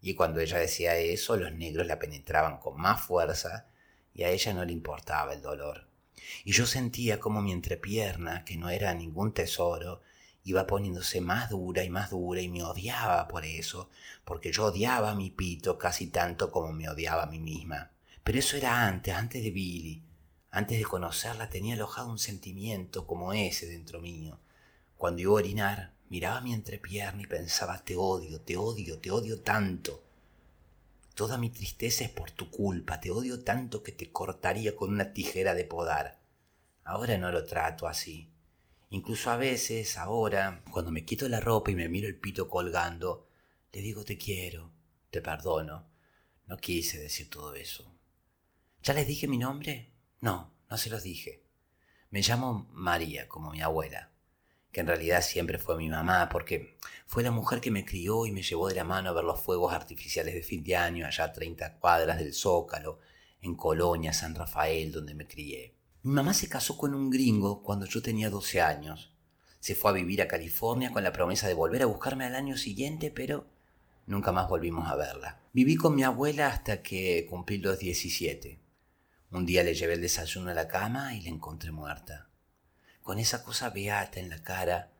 Y 0.00 0.14
cuando 0.14 0.40
ella 0.40 0.58
decía 0.58 0.96
eso, 0.96 1.36
los 1.36 1.52
negros 1.52 1.86
la 1.86 1.98
penetraban 1.98 2.58
con 2.58 2.80
más 2.80 3.00
fuerza 3.02 3.66
y 4.14 4.22
a 4.22 4.30
ella 4.30 4.54
no 4.54 4.64
le 4.64 4.72
importaba 4.72 5.34
el 5.34 5.42
dolor. 5.42 5.88
Y 6.44 6.52
yo 6.52 6.66
sentía 6.66 7.18
como 7.18 7.42
mi 7.42 7.52
entrepierna, 7.52 8.44
que 8.44 8.56
no 8.56 8.70
era 8.70 8.94
ningún 8.94 9.32
tesoro, 9.32 10.00
iba 10.44 10.66
poniéndose 10.66 11.20
más 11.20 11.50
dura 11.50 11.84
y 11.84 11.90
más 11.90 12.10
dura 12.10 12.40
y 12.40 12.48
me 12.48 12.62
odiaba 12.62 13.28
por 13.28 13.44
eso, 13.44 13.90
porque 14.24 14.52
yo 14.52 14.66
odiaba 14.66 15.10
a 15.10 15.14
mi 15.14 15.30
pito 15.30 15.78
casi 15.78 16.06
tanto 16.06 16.50
como 16.50 16.72
me 16.72 16.88
odiaba 16.88 17.24
a 17.24 17.26
mí 17.26 17.38
misma. 17.38 17.90
Pero 18.22 18.38
eso 18.38 18.56
era 18.56 18.86
antes, 18.86 19.14
antes 19.14 19.42
de 19.42 19.50
Billy. 19.50 20.02
Antes 20.52 20.78
de 20.78 20.84
conocerla 20.84 21.48
tenía 21.48 21.74
alojado 21.74 22.10
un 22.10 22.18
sentimiento 22.18 23.06
como 23.06 23.32
ese 23.32 23.66
dentro 23.66 24.00
mío. 24.00 24.38
Cuando 25.00 25.22
iba 25.22 25.30
a 25.30 25.36
orinar, 25.36 25.94
miraba 26.10 26.42
mi 26.42 26.52
entrepierna 26.52 27.22
y 27.22 27.26
pensaba, 27.26 27.82
te 27.82 27.96
odio, 27.96 28.42
te 28.42 28.58
odio, 28.58 28.98
te 28.98 29.10
odio 29.10 29.40
tanto. 29.40 30.04
Toda 31.14 31.38
mi 31.38 31.48
tristeza 31.48 32.04
es 32.04 32.10
por 32.10 32.32
tu 32.32 32.50
culpa, 32.50 33.00
te 33.00 33.10
odio 33.10 33.42
tanto 33.42 33.82
que 33.82 33.92
te 33.92 34.12
cortaría 34.12 34.76
con 34.76 34.90
una 34.90 35.14
tijera 35.14 35.54
de 35.54 35.64
podar. 35.64 36.20
Ahora 36.84 37.16
no 37.16 37.32
lo 37.32 37.46
trato 37.46 37.88
así. 37.88 38.30
Incluso 38.90 39.30
a 39.30 39.38
veces, 39.38 39.96
ahora, 39.96 40.62
cuando 40.70 40.90
me 40.90 41.06
quito 41.06 41.26
la 41.30 41.40
ropa 41.40 41.70
y 41.70 41.76
me 41.76 41.88
miro 41.88 42.06
el 42.06 42.20
pito 42.20 42.50
colgando, 42.50 43.26
le 43.72 43.80
digo 43.80 44.04
te 44.04 44.18
quiero, 44.18 44.70
te 45.08 45.22
perdono. 45.22 45.88
No 46.46 46.58
quise 46.58 46.98
decir 46.98 47.30
todo 47.30 47.54
eso. 47.54 47.90
¿Ya 48.82 48.92
les 48.92 49.06
dije 49.06 49.28
mi 49.28 49.38
nombre? 49.38 49.94
No, 50.20 50.52
no 50.68 50.76
se 50.76 50.90
los 50.90 51.02
dije. 51.02 51.42
Me 52.10 52.20
llamo 52.20 52.68
María, 52.72 53.30
como 53.30 53.50
mi 53.52 53.62
abuela, 53.62 54.09
que 54.72 54.80
en 54.80 54.86
realidad 54.86 55.22
siempre 55.22 55.58
fue 55.58 55.76
mi 55.76 55.88
mamá, 55.88 56.28
porque 56.30 56.76
fue 57.06 57.22
la 57.22 57.30
mujer 57.30 57.60
que 57.60 57.70
me 57.70 57.84
crió 57.84 58.26
y 58.26 58.32
me 58.32 58.42
llevó 58.42 58.68
de 58.68 58.76
la 58.76 58.84
mano 58.84 59.10
a 59.10 59.12
ver 59.12 59.24
los 59.24 59.40
fuegos 59.40 59.72
artificiales 59.72 60.34
de 60.34 60.42
fin 60.42 60.62
de 60.62 60.76
año 60.76 61.06
allá 61.06 61.24
a 61.24 61.32
30 61.32 61.78
cuadras 61.78 62.18
del 62.18 62.34
Zócalo, 62.34 63.00
en 63.42 63.54
Colonia, 63.56 64.12
San 64.12 64.34
Rafael, 64.34 64.92
donde 64.92 65.14
me 65.14 65.26
crié. 65.26 65.74
Mi 66.02 66.12
mamá 66.12 66.32
se 66.32 66.48
casó 66.48 66.78
con 66.78 66.94
un 66.94 67.10
gringo 67.10 67.62
cuando 67.62 67.86
yo 67.86 68.00
tenía 68.00 68.30
12 68.30 68.60
años. 68.60 69.12
Se 69.58 69.74
fue 69.74 69.90
a 69.90 69.94
vivir 69.94 70.22
a 70.22 70.28
California 70.28 70.92
con 70.92 71.02
la 71.02 71.12
promesa 71.12 71.46
de 71.46 71.54
volver 71.54 71.82
a 71.82 71.86
buscarme 71.86 72.24
al 72.24 72.34
año 72.34 72.56
siguiente, 72.56 73.10
pero 73.10 73.46
nunca 74.06 74.32
más 74.32 74.48
volvimos 74.48 74.88
a 74.88 74.96
verla. 74.96 75.40
Viví 75.52 75.76
con 75.76 75.94
mi 75.94 76.02
abuela 76.02 76.48
hasta 76.48 76.82
que 76.82 77.26
cumplí 77.28 77.58
los 77.58 77.78
17. 77.78 78.58
Un 79.32 79.44
día 79.44 79.62
le 79.62 79.74
llevé 79.74 79.94
el 79.94 80.00
desayuno 80.00 80.50
a 80.50 80.54
la 80.54 80.68
cama 80.68 81.14
y 81.14 81.20
la 81.20 81.28
encontré 81.28 81.70
muerta, 81.70 82.29
con 83.02 83.18
esa 83.18 83.42
cosa 83.44 83.70
beata 83.70 84.20
en 84.20 84.28
la 84.28 84.42
cara 84.42 84.90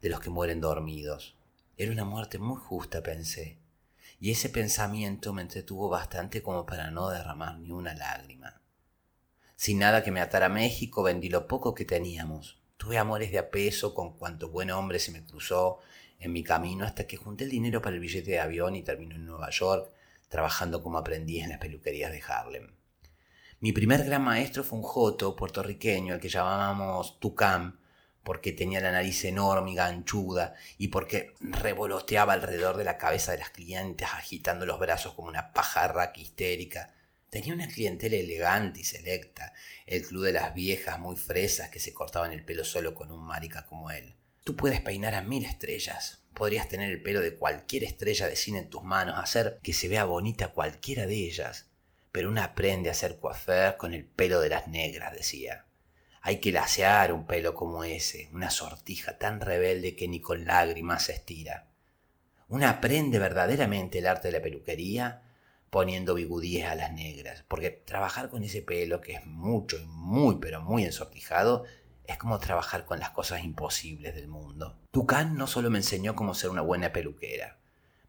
de 0.00 0.08
los 0.08 0.20
que 0.20 0.30
mueren 0.30 0.60
dormidos. 0.60 1.36
Era 1.76 1.92
una 1.92 2.04
muerte 2.04 2.38
muy 2.38 2.56
justa, 2.56 3.02
pensé, 3.02 3.58
y 4.20 4.30
ese 4.30 4.48
pensamiento 4.48 5.32
me 5.32 5.42
entretuvo 5.42 5.88
bastante 5.88 6.42
como 6.42 6.64
para 6.64 6.90
no 6.90 7.10
derramar 7.10 7.58
ni 7.58 7.70
una 7.70 7.94
lágrima. 7.94 8.60
Sin 9.56 9.78
nada 9.78 10.02
que 10.02 10.10
me 10.10 10.20
atara 10.20 10.46
a 10.46 10.50
México, 10.50 11.02
vendí 11.02 11.28
lo 11.28 11.46
poco 11.46 11.74
que 11.74 11.84
teníamos. 11.84 12.58
Tuve 12.76 12.98
amores 12.98 13.30
de 13.30 13.38
apeso 13.38 13.94
con 13.94 14.16
cuanto 14.18 14.50
buen 14.50 14.70
hombre 14.70 14.98
se 14.98 15.12
me 15.12 15.24
cruzó 15.24 15.78
en 16.18 16.32
mi 16.32 16.42
camino 16.42 16.84
hasta 16.84 17.06
que 17.06 17.16
junté 17.16 17.44
el 17.44 17.50
dinero 17.50 17.80
para 17.80 17.94
el 17.94 18.00
billete 18.00 18.32
de 18.32 18.40
avión 18.40 18.76
y 18.76 18.82
terminé 18.82 19.14
en 19.14 19.26
Nueva 19.26 19.50
York 19.50 19.90
trabajando 20.28 20.82
como 20.82 20.98
aprendiz 20.98 21.44
en 21.44 21.50
las 21.50 21.58
peluquerías 21.58 22.12
de 22.12 22.22
Harlem. 22.26 22.75
Mi 23.58 23.72
primer 23.72 24.04
gran 24.04 24.22
maestro 24.22 24.62
fue 24.62 24.78
un 24.78 24.84
joto 24.84 25.34
puertorriqueño 25.34 26.12
al 26.12 26.20
que 26.20 26.28
llamábamos 26.28 27.18
Tucam, 27.18 27.78
porque 28.22 28.52
tenía 28.52 28.82
la 28.82 28.92
nariz 28.92 29.24
enorme 29.24 29.70
y 29.70 29.74
ganchuda 29.74 30.54
y 30.76 30.88
porque 30.88 31.32
revoloteaba 31.40 32.34
alrededor 32.34 32.76
de 32.76 32.84
la 32.84 32.98
cabeza 32.98 33.32
de 33.32 33.38
las 33.38 33.48
clientes 33.48 34.08
agitando 34.12 34.66
los 34.66 34.78
brazos 34.78 35.14
como 35.14 35.28
una 35.28 35.54
pajarra 35.54 36.12
histérica. 36.16 36.92
Tenía 37.30 37.54
una 37.54 37.66
clientela 37.66 38.16
elegante 38.16 38.80
y 38.80 38.84
selecta, 38.84 39.54
el 39.86 40.06
club 40.06 40.24
de 40.24 40.32
las 40.32 40.52
viejas 40.52 40.98
muy 40.98 41.16
fresas 41.16 41.70
que 41.70 41.80
se 41.80 41.94
cortaban 41.94 42.32
el 42.32 42.44
pelo 42.44 42.62
solo 42.62 42.94
con 42.94 43.10
un 43.10 43.24
marica 43.24 43.64
como 43.64 43.90
él. 43.90 44.16
Tú 44.44 44.54
puedes 44.54 44.82
peinar 44.82 45.14
a 45.14 45.22
mil 45.22 45.46
estrellas, 45.46 46.22
podrías 46.34 46.68
tener 46.68 46.90
el 46.90 47.02
pelo 47.02 47.20
de 47.20 47.34
cualquier 47.36 47.84
estrella 47.84 48.28
de 48.28 48.36
cine 48.36 48.58
en 48.58 48.68
tus 48.68 48.82
manos, 48.82 49.18
hacer 49.18 49.60
que 49.62 49.72
se 49.72 49.88
vea 49.88 50.04
bonita 50.04 50.48
cualquiera 50.48 51.06
de 51.06 51.14
ellas, 51.14 51.65
pero 52.16 52.30
uno 52.30 52.42
aprende 52.42 52.88
a 52.88 52.92
hacer 52.92 53.18
coiffeur 53.18 53.76
con 53.76 53.92
el 53.92 54.06
pelo 54.06 54.40
de 54.40 54.48
las 54.48 54.68
negras, 54.68 55.12
decía. 55.12 55.66
Hay 56.22 56.40
que 56.40 56.50
lasear 56.50 57.12
un 57.12 57.26
pelo 57.26 57.54
como 57.54 57.84
ese, 57.84 58.30
una 58.32 58.48
sortija 58.48 59.18
tan 59.18 59.42
rebelde 59.42 59.96
que 59.96 60.08
ni 60.08 60.22
con 60.22 60.46
lágrimas 60.46 61.02
se 61.02 61.12
estira. 61.12 61.66
Uno 62.48 62.66
aprende 62.68 63.18
verdaderamente 63.18 63.98
el 63.98 64.06
arte 64.06 64.28
de 64.28 64.38
la 64.38 64.42
peluquería 64.42 65.24
poniendo 65.68 66.14
bigudíes 66.14 66.64
a 66.64 66.74
las 66.74 66.90
negras, 66.90 67.44
porque 67.48 67.68
trabajar 67.68 68.30
con 68.30 68.42
ese 68.42 68.62
pelo 68.62 69.02
que 69.02 69.12
es 69.12 69.26
mucho 69.26 69.76
y 69.76 69.84
muy 69.84 70.36
pero 70.40 70.62
muy 70.62 70.84
ensortijado 70.84 71.64
es 72.06 72.16
como 72.16 72.38
trabajar 72.38 72.86
con 72.86 72.98
las 72.98 73.10
cosas 73.10 73.44
imposibles 73.44 74.14
del 74.14 74.28
mundo. 74.28 74.78
Tucán 74.90 75.36
no 75.36 75.46
solo 75.46 75.68
me 75.68 75.80
enseñó 75.80 76.14
cómo 76.14 76.32
ser 76.32 76.48
una 76.48 76.62
buena 76.62 76.94
peluquera, 76.94 77.58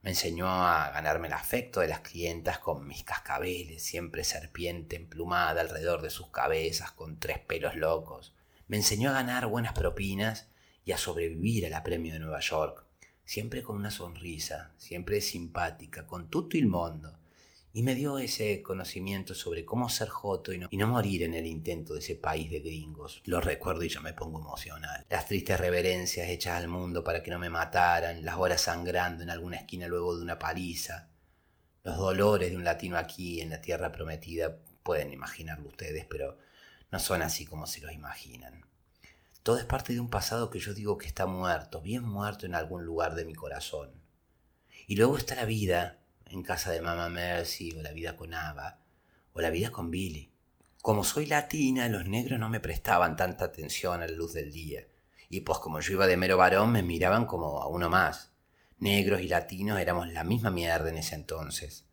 me 0.07 0.11
enseñó 0.11 0.47
a 0.47 0.89
ganarme 0.91 1.27
el 1.27 1.33
afecto 1.33 1.81
de 1.81 1.89
las 1.89 1.99
clientas 1.99 2.59
con 2.59 2.87
mis 2.87 3.03
cascabeles, 3.03 3.83
siempre 3.83 4.23
serpiente 4.23 4.95
emplumada 4.95 5.59
alrededor 5.59 6.01
de 6.01 6.09
sus 6.09 6.29
cabezas 6.29 6.93
con 6.93 7.19
tres 7.19 7.39
pelos 7.39 7.75
locos. 7.75 8.33
Me 8.69 8.77
enseñó 8.77 9.09
a 9.09 9.15
ganar 9.15 9.47
buenas 9.47 9.73
propinas 9.73 10.47
y 10.85 10.93
a 10.93 10.97
sobrevivir 10.97 11.65
al 11.65 11.73
apremio 11.73 12.13
de 12.13 12.19
Nueva 12.19 12.39
York, 12.39 12.85
siempre 13.25 13.63
con 13.63 13.75
una 13.75 13.91
sonrisa, 13.91 14.71
siempre 14.77 15.19
simpática, 15.19 16.07
con 16.07 16.29
tutto 16.29 16.55
il 16.55 16.67
mondo 16.67 17.16
y 17.73 17.83
me 17.83 17.95
dio 17.95 18.17
ese 18.17 18.61
conocimiento 18.61 19.35
sobre 19.35 19.63
cómo 19.65 19.89
ser 19.89 20.09
joto 20.09 20.51
y 20.51 20.57
no, 20.57 20.87
morir 20.87 21.23
en 21.23 21.33
el 21.33 21.45
intento 21.45 21.93
de 21.93 21.99
ese 21.99 22.15
país 22.15 22.49
de 22.49 22.59
gringos. 22.59 23.21
Lo 23.25 23.39
recuerdo 23.39 23.83
y 23.83 23.89
yo 23.89 24.01
me 24.01 24.13
pongo 24.13 24.39
emocional. 24.39 25.05
Las 25.09 25.27
tristes 25.27 25.59
reverencias 25.59 26.27
hechas 26.29 26.57
al 26.57 26.67
mundo 26.67 27.03
para 27.03 27.21
que 27.21 27.31
no 27.31 27.39
me 27.39 27.49
mataran, 27.49 28.25
las 28.25 28.37
horas 28.37 28.61
sangrando 28.61 29.23
en 29.23 29.29
alguna 29.29 29.57
esquina 29.57 29.87
luego 29.87 30.15
de 30.15 30.23
una 30.23 30.39
paliza, 30.39 31.09
los 31.83 31.97
dolores 31.97 32.49
de 32.49 32.57
un 32.57 32.63
latino 32.63 32.97
aquí 32.97 33.41
en 33.41 33.49
la 33.49 33.61
tierra 33.61 33.91
prometida, 33.91 34.57
pueden 34.83 35.13
imaginarlo 35.13 35.67
ustedes, 35.67 36.05
pero 36.05 36.37
no 36.91 36.99
son 36.99 37.21
así 37.21 37.45
como 37.45 37.67
se 37.67 37.81
los 37.81 37.91
imaginan. 37.91 38.65
Todo 39.43 39.57
es 39.59 39.65
parte 39.65 39.93
de 39.93 39.99
un 39.99 40.09
pasado 40.09 40.49
que 40.49 40.59
yo 40.59 40.73
digo 40.73 40.97
que 40.97 41.07
está 41.07 41.25
muerto, 41.25 41.81
bien 41.81 42.03
muerto 42.03 42.45
en 42.45 42.55
algún 42.55 42.83
lugar 42.83 43.15
de 43.15 43.23
mi 43.23 43.33
corazón. 43.33 43.91
Y 44.87 44.95
luego 44.95 45.17
está 45.17 45.35
la 45.35 45.45
vida 45.45 45.99
en 46.31 46.43
casa 46.43 46.71
de 46.71 46.81
Mama 46.81 47.09
Mercy, 47.09 47.73
o 47.77 47.81
la 47.81 47.91
vida 47.91 48.15
con 48.15 48.33
Ava, 48.33 48.79
o 49.33 49.41
la 49.41 49.49
vida 49.49 49.71
con 49.71 49.91
Billy. 49.91 50.31
Como 50.81 51.03
soy 51.03 51.25
latina, 51.25 51.89
los 51.89 52.05
negros 52.07 52.39
no 52.39 52.49
me 52.49 52.59
prestaban 52.59 53.15
tanta 53.15 53.45
atención 53.45 54.01
a 54.01 54.07
la 54.07 54.13
luz 54.13 54.33
del 54.33 54.51
día, 54.51 54.87
y 55.29 55.41
pues 55.41 55.59
como 55.59 55.79
yo 55.79 55.93
iba 55.93 56.07
de 56.07 56.17
mero 56.17 56.37
varón, 56.37 56.71
me 56.71 56.83
miraban 56.83 57.25
como 57.25 57.61
a 57.61 57.67
uno 57.67 57.89
más. 57.89 58.31
Negros 58.79 59.21
y 59.21 59.27
latinos 59.27 59.79
éramos 59.79 60.07
la 60.09 60.23
misma 60.23 60.49
mierda 60.49 60.89
en 60.89 60.97
ese 60.97 61.15
entonces. 61.15 61.85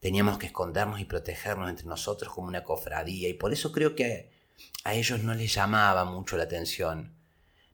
Teníamos 0.00 0.38
que 0.38 0.46
escondernos 0.46 1.00
y 1.00 1.04
protegernos 1.04 1.68
entre 1.68 1.86
nosotros 1.86 2.32
como 2.32 2.48
una 2.48 2.64
cofradía, 2.64 3.28
y 3.28 3.34
por 3.34 3.52
eso 3.52 3.72
creo 3.72 3.94
que 3.94 4.30
a 4.84 4.94
ellos 4.94 5.22
no 5.22 5.34
les 5.34 5.54
llamaba 5.54 6.04
mucho 6.04 6.36
la 6.36 6.44
atención. 6.44 7.14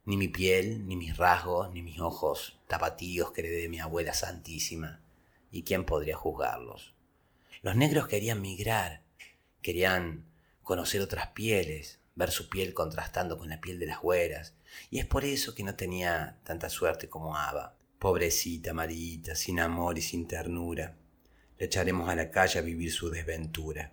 Ni 0.05 0.17
mi 0.17 0.29
piel, 0.29 0.87
ni 0.87 0.97
mis 0.97 1.17
rasgos, 1.17 1.73
ni 1.73 1.83
mis 1.83 2.01
ojos 2.01 2.59
tapatíos 2.69 3.33
que 3.33 3.41
heredé 3.41 3.63
de 3.63 3.69
mi 3.69 3.81
abuela 3.81 4.15
santísima 4.15 5.01
y 5.51 5.63
quién 5.63 5.85
podría 5.85 6.17
juzgarlos. 6.17 6.95
Los 7.63 7.77
negros 7.77 8.09
querían 8.09 8.41
migrar, 8.41 9.03
querían 9.63 10.25
conocer 10.63 11.01
otras 11.01 11.29
pieles, 11.29 12.01
ver 12.15 12.31
su 12.31 12.49
piel 12.49 12.75
contrastando 12.75 13.39
con 13.39 13.49
la 13.49 13.61
piel 13.61 13.79
de 13.79 13.87
las 13.87 14.01
güeras, 14.01 14.55
y 14.91 14.99
es 14.99 15.07
por 15.07 15.25
eso 15.25 15.55
que 15.55 15.63
no 15.63 15.77
tenía 15.77 16.39
tanta 16.45 16.69
suerte 16.69 17.09
como 17.09 17.37
Ava. 17.37 17.77
Pobrecita 17.99 18.75
Marita, 18.75 19.35
sin 19.35 19.61
amor 19.61 19.99
y 19.99 20.03
sin 20.03 20.27
ternura. 20.27 20.97
Le 21.59 21.67
echaremos 21.67 22.09
a 22.09 22.15
la 22.15 22.31
calle 22.31 22.59
a 22.59 22.63
vivir 22.63 22.93
su 22.93 23.11
desventura. 23.11 23.93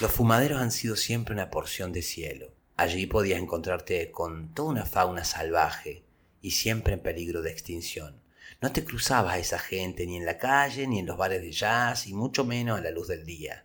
Los 0.00 0.12
fumaderos 0.12 0.60
han 0.60 0.70
sido 0.70 0.96
siempre 0.96 1.34
una 1.34 1.50
porción 1.50 1.92
de 1.92 2.02
cielo. 2.02 2.52
Allí 2.76 3.06
podías 3.06 3.40
encontrarte 3.40 4.10
con 4.10 4.54
toda 4.54 4.70
una 4.70 4.86
fauna 4.86 5.24
salvaje 5.24 6.04
y 6.40 6.52
siempre 6.52 6.94
en 6.94 7.00
peligro 7.00 7.42
de 7.42 7.50
extinción. 7.50 8.19
No 8.62 8.72
te 8.72 8.84
cruzabas 8.84 9.34
a 9.34 9.38
esa 9.38 9.58
gente 9.58 10.06
ni 10.06 10.18
en 10.18 10.26
la 10.26 10.36
calle, 10.36 10.86
ni 10.86 10.98
en 10.98 11.06
los 11.06 11.16
bares 11.16 11.40
de 11.40 11.50
jazz, 11.50 12.06
y 12.06 12.12
mucho 12.12 12.44
menos 12.44 12.78
a 12.78 12.82
la 12.82 12.90
luz 12.90 13.08
del 13.08 13.24
día. 13.24 13.64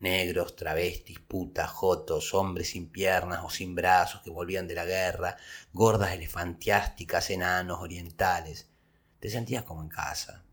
Negros, 0.00 0.54
travestis, 0.54 1.18
putas, 1.18 1.70
jotos, 1.70 2.34
hombres 2.34 2.68
sin 2.70 2.90
piernas 2.90 3.40
o 3.42 3.48
sin 3.48 3.74
brazos 3.74 4.20
que 4.20 4.30
volvían 4.30 4.68
de 4.68 4.74
la 4.74 4.84
guerra, 4.84 5.38
gordas 5.72 6.12
elefantiásticas, 6.12 7.30
enanos, 7.30 7.80
orientales. 7.80 8.68
Te 9.18 9.30
sentías 9.30 9.64
como 9.64 9.82
en 9.82 9.88
casa. 9.88 10.44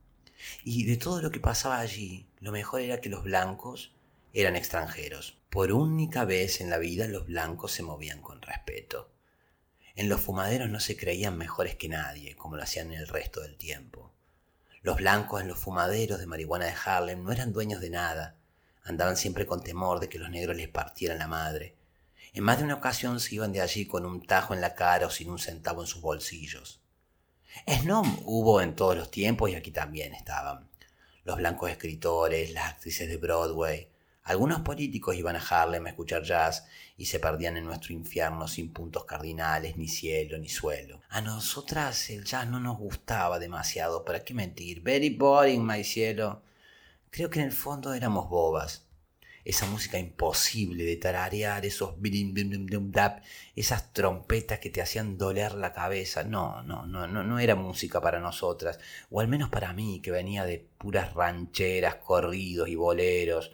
Y 0.63 0.85
de 0.85 0.95
todo 0.95 1.21
lo 1.21 1.29
que 1.29 1.41
pasaba 1.41 1.79
allí, 1.79 2.29
lo 2.39 2.53
mejor 2.53 2.79
era 2.79 3.01
que 3.01 3.09
los 3.09 3.25
blancos 3.25 3.93
eran 4.33 4.55
extranjeros. 4.55 5.37
Por 5.49 5.73
única 5.73 6.23
vez 6.23 6.61
en 6.61 6.69
la 6.69 6.77
vida 6.77 7.07
los 7.07 7.27
blancos 7.27 7.73
se 7.73 7.83
movían 7.83 8.21
con 8.21 8.41
respeto. 8.41 9.14
En 9.95 10.09
los 10.09 10.19
fumaderos 10.19 10.69
no 10.69 10.81
se 10.81 10.97
creían 10.97 11.37
mejores 11.37 11.75
que 11.75 11.87
nadie, 11.87 12.35
como 12.35 12.57
lo 12.57 12.63
hacían 12.63 12.91
en 12.91 12.99
el 12.99 13.07
resto 13.07 13.39
del 13.39 13.55
tiempo. 13.55 14.11
Los 14.81 14.97
blancos 14.97 15.41
en 15.41 15.47
los 15.47 15.57
fumaderos 15.57 16.19
de 16.19 16.27
marihuana 16.27 16.65
de 16.65 16.75
Harlem 16.85 17.23
no 17.23 17.31
eran 17.31 17.53
dueños 17.53 17.79
de 17.79 17.89
nada, 17.89 18.35
andaban 18.83 19.15
siempre 19.15 19.45
con 19.45 19.63
temor 19.63 20.01
de 20.01 20.09
que 20.09 20.19
los 20.19 20.29
negros 20.29 20.57
les 20.57 20.67
partieran 20.67 21.17
la 21.17 21.27
madre. 21.27 21.75
En 22.33 22.43
más 22.43 22.57
de 22.57 22.65
una 22.65 22.75
ocasión 22.75 23.21
se 23.21 23.35
iban 23.35 23.53
de 23.53 23.61
allí 23.61 23.87
con 23.87 24.05
un 24.05 24.25
tajo 24.27 24.53
en 24.53 24.59
la 24.59 24.75
cara 24.75 25.07
o 25.07 25.09
sin 25.09 25.29
un 25.29 25.39
centavo 25.39 25.81
en 25.81 25.87
sus 25.87 26.01
bolsillos. 26.01 26.81
Snom 27.65 28.19
hubo 28.25 28.59
en 28.59 28.75
todos 28.75 28.97
los 28.97 29.09
tiempos 29.09 29.49
y 29.49 29.55
aquí 29.55 29.71
también 29.71 30.13
estaban. 30.13 30.69
Los 31.23 31.37
blancos 31.37 31.71
escritores, 31.71 32.51
las 32.51 32.71
actrices 32.71 33.07
de 33.07 33.15
Broadway, 33.15 33.89
algunos 34.23 34.61
políticos 34.61 35.15
iban 35.15 35.35
a 35.35 35.39
Harlem 35.39 35.85
a 35.85 35.89
escuchar 35.89 36.23
jazz 36.23 36.65
y 36.97 37.05
se 37.05 37.19
perdían 37.19 37.57
en 37.57 37.65
nuestro 37.65 37.93
infierno 37.93 38.47
sin 38.47 38.71
puntos 38.71 39.05
cardinales, 39.05 39.77
ni 39.77 39.87
cielo, 39.87 40.37
ni 40.37 40.49
suelo. 40.49 41.01
A 41.09 41.21
nosotras 41.21 42.09
el 42.09 42.23
jazz 42.23 42.47
no 42.47 42.59
nos 42.59 42.77
gustaba 42.77 43.39
demasiado, 43.39 44.05
¿para 44.05 44.23
qué 44.23 44.33
mentir? 44.33 44.81
Very 44.81 45.09
boring, 45.09 45.65
my 45.65 45.83
cielo. 45.83 46.43
Creo 47.09 47.29
que 47.29 47.39
en 47.39 47.45
el 47.45 47.51
fondo 47.51 47.93
éramos 47.93 48.29
bobas. 48.29 48.83
Esa 49.43 49.67
música 49.67 49.99
imposible 49.99 50.85
de 50.85 50.95
tararear, 50.95 51.65
esos 51.67 51.93
esas 53.55 53.93
trompetas 53.93 54.59
que 54.59 54.71
te 54.71 54.81
hacían 54.81 55.17
doler 55.19 55.53
la 55.53 55.71
cabeza. 55.71 56.23
No, 56.23 56.63
no, 56.63 56.87
no, 56.87 57.07
no, 57.07 57.23
no 57.23 57.39
era 57.39 57.53
música 57.55 58.01
para 58.01 58.19
nosotras, 58.19 58.79
o 59.11 59.19
al 59.19 59.27
menos 59.27 59.49
para 59.49 59.71
mí, 59.71 60.01
que 60.01 60.09
venía 60.09 60.45
de 60.45 60.67
puras 60.79 61.13
rancheras, 61.13 61.95
corridos 61.95 62.69
y 62.69 62.75
boleros 62.75 63.51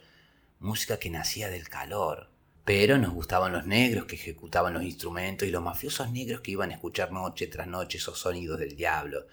música 0.62 0.98
que 0.98 1.10
nacía 1.10 1.50
del 1.50 1.68
calor. 1.68 2.30
Pero 2.64 2.96
nos 2.96 3.12
gustaban 3.12 3.52
los 3.52 3.66
negros 3.66 4.04
que 4.04 4.14
ejecutaban 4.14 4.74
los 4.74 4.84
instrumentos 4.84 5.48
y 5.48 5.50
los 5.50 5.62
mafiosos 5.62 6.12
negros 6.12 6.42
que 6.42 6.52
iban 6.52 6.70
a 6.70 6.74
escuchar 6.74 7.10
noche 7.10 7.48
tras 7.48 7.66
noche 7.66 7.98
esos 7.98 8.20
sonidos 8.20 8.60
del 8.60 8.76
diablo. 8.76 9.26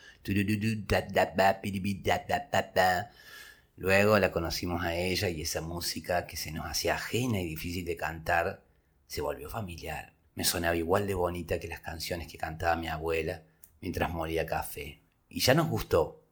Luego 3.78 4.20
la 4.20 4.32
conocimos 4.32 4.84
a 4.84 4.96
ella 4.96 5.30
y 5.30 5.42
esa 5.42 5.62
música 5.62 6.26
que 6.26 6.38
se 6.38 6.52
nos 6.52 6.66
hacía 6.66 6.96
ajena 6.96 7.40
y 7.40 7.46
difícil 7.46 7.86
de 7.86 7.96
cantar 7.96 8.64
se 9.08 9.22
volvió 9.22 9.50
familiar. 9.50 10.14
Me 10.36 10.44
sonaba 10.44 10.76
igual 10.76 11.06
de 11.06 11.14
bonita 11.14 11.60
que 11.60 11.68
las 11.68 11.82
canciones 11.82 12.28
que 12.28 12.38
cantaba 12.38 12.76
mi 12.76 12.88
abuela 12.88 13.44
mientras 13.80 14.10
moría 14.10 14.46
café. 14.46 15.02
Y 15.30 15.42
ya 15.42 15.54
nos 15.54 15.68
gustó. 15.68 16.24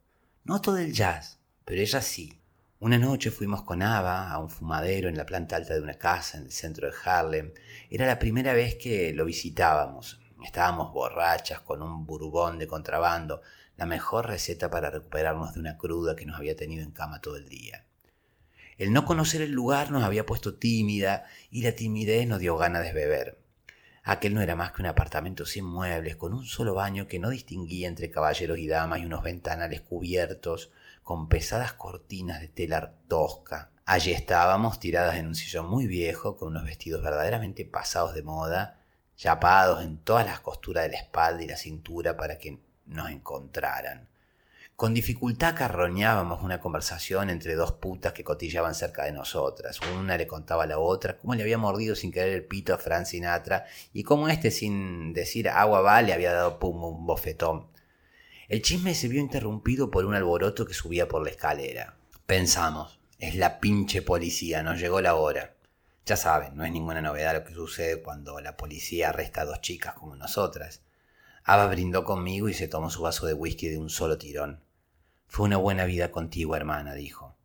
No 0.43 0.62
todo 0.62 0.78
el 0.78 0.93
jazz, 0.93 1.39
pero 1.63 1.82
ella 1.82 2.02
sí. 2.02 2.37
Una 2.80 3.00
noche 3.00 3.32
fuimos 3.32 3.63
con 3.63 3.82
Ava 3.82 4.30
a 4.30 4.38
un 4.38 4.52
fumadero 4.52 5.10
en 5.10 5.18
la 5.18 5.26
planta 5.26 5.56
alta 5.56 5.74
de 5.74 5.82
una 5.82 5.98
casa 5.98 6.38
en 6.38 6.44
el 6.44 6.52
centro 6.52 6.88
de 6.88 6.94
Harlem. 7.04 7.52
Era 7.90 8.06
la 8.06 8.20
primera 8.20 8.54
vez 8.54 8.76
que 8.76 9.13
lo 9.13 9.26
visitábamos. 9.26 10.22
Estábamos 10.46 10.94
borrachas 10.94 11.60
con 11.62 11.82
un 11.82 12.06
burbón 12.06 12.60
de 12.60 12.68
contrabando, 12.68 13.42
la 13.78 13.88
mejor 13.88 14.28
receta 14.28 14.70
para 14.70 14.92
recuperarnos 14.92 15.56
de 15.56 15.60
una 15.60 15.76
cruda 15.76 16.16
que 16.16 16.28
nos 16.28 16.38
había 16.38 16.56
tenido 16.56 16.84
en 16.84 16.92
cama 16.92 17.20
todo 17.20 17.38
el 17.38 17.50
día. 17.50 17.84
El 18.78 18.94
no 18.94 19.06
conocer 19.06 19.42
el 19.42 19.54
lugar 19.54 19.90
nos 19.90 20.04
había 20.04 20.28
puesto 20.28 20.54
tímida 20.54 21.26
y 21.50 21.63
la 21.63 21.72
timidez 21.72 22.28
nos 22.28 22.38
dio 22.38 22.58
ganas 22.58 22.84
de 22.84 22.94
beber. 22.94 23.40
Aquel 24.04 24.36
no 24.36 24.42
era 24.42 24.56
más 24.56 24.72
que 24.72 24.84
un 24.84 24.88
apartamento 24.88 25.48
sin 25.48 25.66
muebles, 25.66 26.16
con 26.16 26.32
un 26.32 26.46
solo 26.46 26.76
baño 26.76 27.08
que 27.08 27.18
no 27.18 27.32
distinguía 27.32 27.88
entre 27.88 28.12
caballeros 28.12 28.60
y 28.60 28.68
damas 28.68 29.00
y 29.00 29.06
unos 29.06 29.24
ventanales 29.24 29.82
cubiertos 29.82 30.70
con 31.08 31.30
pesadas 31.30 31.72
cortinas 31.72 32.41
de 32.41 32.50
tela 32.50 32.91
tosca. 33.08 33.72
Allí 33.86 34.12
estábamos 34.12 34.78
tiradas 34.78 35.15
en 35.15 35.28
un 35.28 35.36
sillón 35.36 35.70
muy 35.70 35.88
viejo, 35.88 36.36
con 36.36 36.50
unos 36.50 36.65
vestidos 36.65 37.02
verdaderamente 37.02 37.63
pasados 37.63 38.13
de 38.13 38.24
moda, 38.24 38.82
chapados 39.15 39.86
en 39.86 40.00
todas 40.00 40.26
las 40.26 40.41
costuras 40.41 40.84
de 40.84 40.89
la 40.89 40.98
espalda 40.98 41.41
y 41.41 41.48
la 41.48 41.56
cintura 41.56 42.17
para 42.17 42.38
que 42.38 42.60
nos 42.88 43.10
encontraran. 43.10 44.10
Con 44.76 44.93
dificultad 44.93 45.56
carroñábamos 45.56 46.43
una 46.43 46.60
conversación 46.60 47.30
entre 47.30 47.56
dos 47.56 47.72
putas 47.72 48.12
que 48.12 48.26
cotillaban 48.26 48.76
cerca 48.76 49.06
de 49.06 49.13
nosotras. 49.13 49.80
Una 49.98 50.17
le 50.17 50.28
contaba 50.28 50.65
a 50.65 50.67
la 50.67 50.78
otra 50.78 51.17
cómo 51.17 51.36
le 51.36 51.43
había 51.43 51.58
mordido 51.58 51.96
sin 51.96 52.12
querer 52.12 52.34
el 52.34 52.43
pito 52.43 52.74
a 52.74 52.80
Fran 52.80 53.06
Sinatra 53.06 53.65
y 53.93 54.04
cómo 54.04 54.28
éste, 54.28 54.52
sin 54.52 55.13
decir 55.13 55.48
agua 55.48 55.80
va, 55.80 56.02
le 56.02 56.12
había 56.12 56.34
dado 56.34 56.60
pum 56.60 56.84
un 56.84 57.06
bofetón. 57.06 57.77
El 58.50 58.62
chisme 58.62 58.96
se 58.96 59.10
vio 59.10 59.20
interrumpido 59.20 59.92
por 59.92 60.06
un 60.06 60.16
alboroto 60.16 60.66
que 60.66 60.74
subía 60.74 61.10
por 61.10 61.22
la 61.22 61.32
escalera. 61.32 61.98
Pensamos, 62.26 62.98
es 63.20 63.36
la 63.36 63.60
pinche 63.60 64.02
policía, 64.02 64.64
nos 64.64 64.80
llegó 64.80 65.02
la 65.02 65.16
hora. 65.16 65.58
Ya 66.06 66.16
saben, 66.16 66.56
no 66.56 66.64
es 66.64 66.72
ninguna 66.72 67.02
novedad 67.02 67.34
lo 67.34 67.44
que 67.44 67.54
sucede 67.54 68.02
cuando 68.02 68.40
la 68.40 68.56
policía 68.56 69.10
arresta 69.10 69.42
a 69.42 69.46
dos 69.46 69.60
chicas 69.60 69.96
como 69.96 70.16
nosotras. 70.16 70.82
Ava 71.44 71.68
brindó 71.68 72.06
conmigo 72.06 72.48
y 72.48 72.54
se 72.54 72.70
tomó 72.70 72.90
su 72.90 73.02
vaso 73.02 73.26
de 73.26 73.34
whisky 73.34 73.68
de 73.68 73.80
un 73.80 73.90
solo 73.90 74.18
tirón. 74.18 74.64
Fue 75.28 75.46
una 75.46 75.58
buena 75.58 75.84
vida 75.84 76.10
contigo, 76.10 76.56
hermana, 76.56 76.94
dijo. 76.94 77.36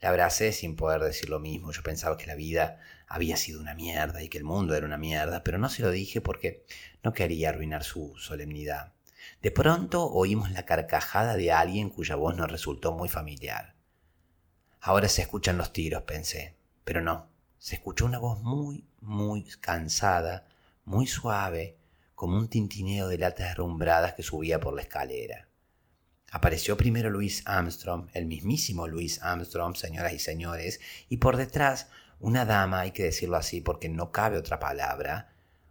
La 0.00 0.08
abracé 0.08 0.52
sin 0.52 0.74
poder 0.74 1.02
decir 1.02 1.28
lo 1.28 1.38
mismo. 1.38 1.70
Yo 1.70 1.82
pensaba 1.82 2.16
que 2.16 2.26
la 2.26 2.34
vida 2.34 2.80
había 3.06 3.36
sido 3.36 3.60
una 3.60 3.74
mierda 3.74 4.22
y 4.22 4.30
que 4.30 4.38
el 4.38 4.44
mundo 4.44 4.74
era 4.74 4.86
una 4.86 4.96
mierda, 4.96 5.44
pero 5.44 5.58
no 5.58 5.68
se 5.68 5.82
lo 5.82 5.90
dije 5.90 6.22
porque 6.22 6.64
no 7.02 7.12
quería 7.12 7.50
arruinar 7.50 7.84
su 7.84 8.16
solemnidad. 8.16 8.94
De 9.42 9.50
pronto 9.50 10.04
oímos 10.04 10.50
la 10.50 10.66
carcajada 10.66 11.36
de 11.36 11.50
alguien 11.50 11.88
cuya 11.88 12.14
voz 12.14 12.36
nos 12.36 12.50
resultó 12.50 12.92
muy 12.92 13.08
familiar. 13.08 13.74
Ahora 14.80 15.08
se 15.08 15.22
escuchan 15.22 15.56
los 15.56 15.72
tiros, 15.72 16.02
pensé, 16.02 16.56
pero 16.84 17.00
no, 17.00 17.30
se 17.58 17.76
escuchó 17.76 18.04
una 18.04 18.18
voz 18.18 18.42
muy, 18.42 18.86
muy 19.00 19.44
cansada, 19.60 20.46
muy 20.84 21.06
suave, 21.06 21.78
como 22.14 22.36
un 22.36 22.48
tintineo 22.48 23.08
de 23.08 23.16
latas 23.16 23.48
derrumbradas 23.48 24.12
que 24.12 24.22
subía 24.22 24.60
por 24.60 24.74
la 24.74 24.82
escalera. 24.82 25.48
Apareció 26.30 26.76
primero 26.76 27.08
Luis 27.08 27.42
Armstrong, 27.46 28.08
el 28.12 28.26
mismísimo 28.26 28.86
Luis 28.88 29.22
Armstrong, 29.22 29.74
señoras 29.74 30.12
y 30.12 30.18
señores, 30.18 30.80
y 31.08 31.16
por 31.16 31.38
detrás 31.38 31.88
una 32.18 32.44
dama, 32.44 32.80
hay 32.80 32.90
que 32.90 33.04
decirlo 33.04 33.38
así 33.38 33.62
porque 33.62 33.88
no 33.88 34.12
cabe 34.12 34.36
otra 34.36 34.58
palabra, 34.58 35.29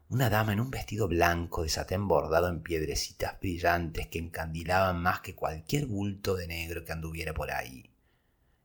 una 0.10 0.28
dama 0.32 0.54
en 0.54 0.60
un 0.60 0.72
vestido 0.72 1.08
blanco 1.08 1.62
de 1.62 1.70
satén 1.70 2.08
bordado 2.08 2.50
en 2.50 2.64
piedrecitas 2.64 3.40
brillantes 3.40 4.08
que 4.08 4.18
encandilaban 4.18 5.00
más 5.00 5.22
que 5.22 5.36
cualquier 5.36 5.86
bulto 5.86 6.36
de 6.36 6.48
negro 6.48 6.84
que 6.84 6.92
anduviera 6.92 7.32
por 7.36 7.52
ahí. 7.52 7.92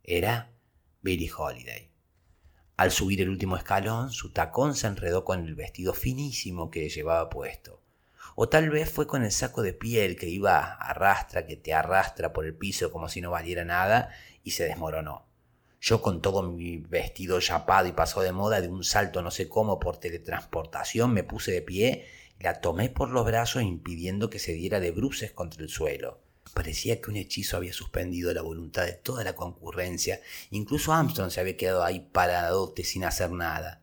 Era 0.03 0.53
Billie 1.03 1.31
Holiday. 1.37 1.91
Al 2.79 2.91
subir 2.91 3.21
el 3.21 3.29
último 3.29 3.59
escalón, 3.59 4.11
su 4.11 4.33
tacón 4.33 4.75
se 4.75 4.87
enredó 4.87 5.27
con 5.27 5.45
el 5.45 5.55
vestido 5.55 5.93
finísimo 5.93 6.71
que 6.71 6.89
llevaba 6.89 7.29
puesto. 7.29 7.83
O 8.37 8.49
tal 8.49 8.71
vez 8.71 8.91
fue 8.91 9.07
con 9.07 9.23
el 9.23 9.31
saco 9.31 9.63
de 9.63 9.75
piel 9.75 10.17
que 10.17 10.31
iba 10.31 10.73
arrastra, 10.73 11.47
que 11.47 11.57
te 11.57 11.75
arrastra 11.75 12.33
por 12.33 12.47
el 12.47 12.55
piso 12.55 12.91
como 12.91 13.11
si 13.11 13.21
no 13.21 13.31
valiera 13.31 13.67
nada, 13.67 14.09
y 14.43 14.53
se 14.53 14.65
desmoronó. 14.65 15.27
Yo 15.85 16.01
con 16.01 16.23
todo 16.23 16.43
mi 16.43 16.79
vestido 16.79 17.39
chapado 17.41 17.87
y 17.87 17.93
pasado 17.93 18.23
de 18.23 18.33
moda, 18.33 18.63
de 18.63 18.69
un 18.69 18.85
salto 18.85 19.21
no 19.21 19.31
sé 19.31 19.51
cómo 19.51 19.79
por 19.79 19.99
teletransportación, 19.99 21.13
me 21.13 21.25
puse 21.25 21.53
de 21.53 21.61
pie, 21.61 22.07
la 22.41 22.63
tomé 22.63 22.89
por 22.89 23.11
los 23.11 23.27
brazos 23.27 23.63
impidiendo 23.63 24.31
que 24.31 24.39
se 24.39 24.55
diera 24.55 24.81
de 24.81 24.93
bruces 24.93 25.33
contra 25.33 25.63
el 25.63 25.69
suelo. 25.69 26.23
Parecía 26.55 27.03
que 27.03 27.11
un 27.11 27.19
hechizo 27.19 27.59
había 27.59 27.75
suspendido 27.75 28.33
la 28.33 28.41
voluntad 28.41 28.87
de 28.87 28.95
toda 28.95 29.25
la 29.25 29.35
concurrencia. 29.35 30.23
Incluso 30.49 30.95
Armstrong 30.95 31.31
se 31.31 31.41
había 31.41 31.59
quedado 31.59 31.85
ahí 31.85 32.01
paradote 32.01 32.83
sin 32.83 33.05
hacer 33.05 33.31
nada. 33.33 33.83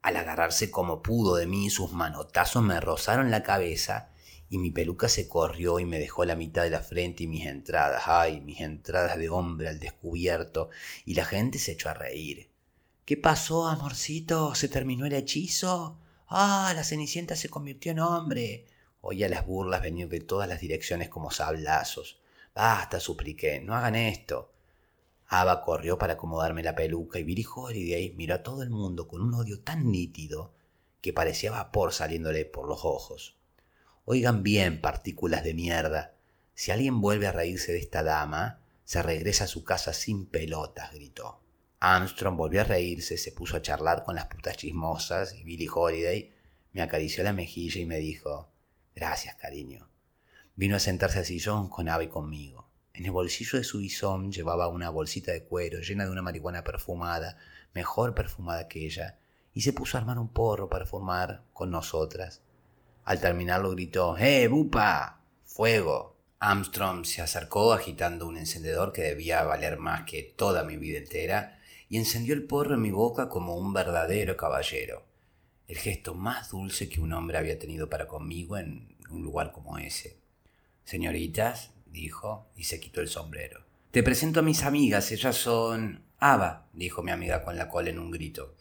Al 0.00 0.16
agarrarse 0.16 0.70
como 0.70 1.02
pudo 1.02 1.36
de 1.36 1.44
mí, 1.44 1.68
sus 1.68 1.92
manotazos 1.92 2.62
me 2.62 2.80
rozaron 2.80 3.30
la 3.30 3.42
cabeza 3.42 4.12
y 4.50 4.58
mi 4.58 4.70
peluca 4.70 5.08
se 5.08 5.28
corrió 5.28 5.78
y 5.78 5.84
me 5.84 5.98
dejó 5.98 6.24
la 6.24 6.36
mitad 6.36 6.62
de 6.62 6.70
la 6.70 6.80
frente 6.80 7.24
y 7.24 7.26
mis 7.26 7.46
entradas, 7.46 8.04
ay, 8.06 8.40
mis 8.40 8.60
entradas 8.60 9.18
de 9.18 9.28
hombre 9.28 9.68
al 9.68 9.78
descubierto, 9.78 10.70
y 11.04 11.14
la 11.14 11.24
gente 11.24 11.58
se 11.58 11.72
echó 11.72 11.90
a 11.90 11.94
reír. 11.94 12.48
¿Qué 13.04 13.16
pasó, 13.16 13.66
amorcito? 13.66 14.54
¿Se 14.54 14.68
terminó 14.68 15.06
el 15.06 15.14
hechizo? 15.14 15.98
¡Ah, 16.28 16.72
la 16.74 16.84
Cenicienta 16.84 17.36
se 17.36 17.48
convirtió 17.48 17.92
en 17.92 18.00
hombre! 18.00 18.66
Oía 19.00 19.28
las 19.28 19.46
burlas 19.46 19.82
venir 19.82 20.08
de 20.08 20.20
todas 20.20 20.48
las 20.48 20.60
direcciones 20.60 21.08
como 21.08 21.30
sablazos. 21.30 22.20
Basta, 22.54 23.00
supliqué, 23.00 23.60
no 23.60 23.74
hagan 23.74 23.94
esto. 23.94 24.52
Ava 25.28 25.62
corrió 25.62 25.98
para 25.98 26.14
acomodarme 26.14 26.62
la 26.62 26.74
peluca 26.74 27.18
y 27.18 27.24
Billy 27.24 27.44
Holiday 27.54 28.14
miró 28.16 28.34
a 28.34 28.42
todo 28.42 28.62
el 28.62 28.70
mundo 28.70 29.06
con 29.06 29.20
un 29.20 29.34
odio 29.34 29.60
tan 29.60 29.90
nítido 29.90 30.54
que 31.00 31.12
parecía 31.12 31.50
vapor 31.50 31.92
saliéndole 31.92 32.44
por 32.44 32.66
los 32.66 32.84
ojos. 32.84 33.37
Oigan 34.10 34.42
bien, 34.42 34.80
partículas 34.80 35.44
de 35.44 35.52
mierda. 35.52 36.14
Si 36.54 36.70
alguien 36.70 37.02
vuelve 37.02 37.26
a 37.26 37.32
reírse 37.32 37.72
de 37.72 37.78
esta 37.78 38.02
dama, 38.02 38.62
se 38.82 39.02
regresa 39.02 39.44
a 39.44 39.48
su 39.48 39.64
casa 39.64 39.92
sin 39.92 40.24
pelotas, 40.24 40.94
gritó. 40.94 41.42
Armstrong 41.78 42.34
volvió 42.34 42.62
a 42.62 42.64
reírse, 42.64 43.18
se 43.18 43.32
puso 43.32 43.58
a 43.58 43.60
charlar 43.60 44.04
con 44.04 44.14
las 44.14 44.24
putas 44.28 44.56
chismosas 44.56 45.34
y 45.34 45.44
Billy 45.44 45.68
Holiday 45.70 46.32
me 46.72 46.80
acarició 46.80 47.22
la 47.22 47.34
mejilla 47.34 47.82
y 47.82 47.84
me 47.84 47.98
dijo, 47.98 48.50
gracias, 48.94 49.34
cariño. 49.34 49.90
Vino 50.56 50.76
a 50.76 50.80
sentarse 50.80 51.18
al 51.18 51.26
sillón 51.26 51.68
con 51.68 51.90
Ava 51.90 52.04
y 52.04 52.08
conmigo. 52.08 52.66
En 52.94 53.04
el 53.04 53.10
bolsillo 53.10 53.58
de 53.58 53.64
su 53.64 53.80
bisón 53.80 54.32
llevaba 54.32 54.68
una 54.68 54.88
bolsita 54.88 55.32
de 55.32 55.44
cuero 55.44 55.80
llena 55.80 56.06
de 56.06 56.10
una 56.12 56.22
marihuana 56.22 56.64
perfumada, 56.64 57.36
mejor 57.74 58.14
perfumada 58.14 58.68
que 58.68 58.86
ella, 58.86 59.18
y 59.52 59.60
se 59.60 59.74
puso 59.74 59.98
a 59.98 60.00
armar 60.00 60.18
un 60.18 60.32
porro 60.32 60.70
para 60.70 60.86
fumar 60.86 61.44
con 61.52 61.70
nosotras. 61.70 62.40
Al 63.08 63.22
terminarlo 63.22 63.70
gritó, 63.70 64.18
¡Eh, 64.18 64.48
bupa! 64.48 65.22
¡Fuego! 65.46 66.18
Armstrong 66.40 67.06
se 67.06 67.22
acercó 67.22 67.72
agitando 67.72 68.26
un 68.26 68.36
encendedor 68.36 68.92
que 68.92 69.00
debía 69.00 69.42
valer 69.44 69.78
más 69.78 70.02
que 70.02 70.22
toda 70.22 70.62
mi 70.62 70.76
vida 70.76 70.98
entera 70.98 71.58
y 71.88 71.96
encendió 71.96 72.34
el 72.34 72.44
porro 72.44 72.74
en 72.74 72.82
mi 72.82 72.90
boca 72.90 73.30
como 73.30 73.56
un 73.56 73.72
verdadero 73.72 74.36
caballero. 74.36 75.06
El 75.66 75.78
gesto 75.78 76.14
más 76.14 76.50
dulce 76.50 76.90
que 76.90 77.00
un 77.00 77.14
hombre 77.14 77.38
había 77.38 77.58
tenido 77.58 77.88
para 77.88 78.06
conmigo 78.06 78.58
en 78.58 78.94
un 79.08 79.22
lugar 79.22 79.52
como 79.52 79.78
ese. 79.78 80.18
Señoritas, 80.84 81.70
dijo, 81.86 82.50
y 82.56 82.64
se 82.64 82.78
quitó 82.78 83.00
el 83.00 83.08
sombrero. 83.08 83.64
Te 83.90 84.02
presento 84.02 84.40
a 84.40 84.42
mis 84.42 84.64
amigas, 84.64 85.10
ellas 85.12 85.34
son... 85.34 86.04
Ava, 86.18 86.68
dijo 86.74 87.02
mi 87.02 87.10
amiga 87.10 87.42
con 87.42 87.56
la 87.56 87.70
cola 87.70 87.88
en 87.88 88.00
un 88.00 88.10
grito. 88.10 88.57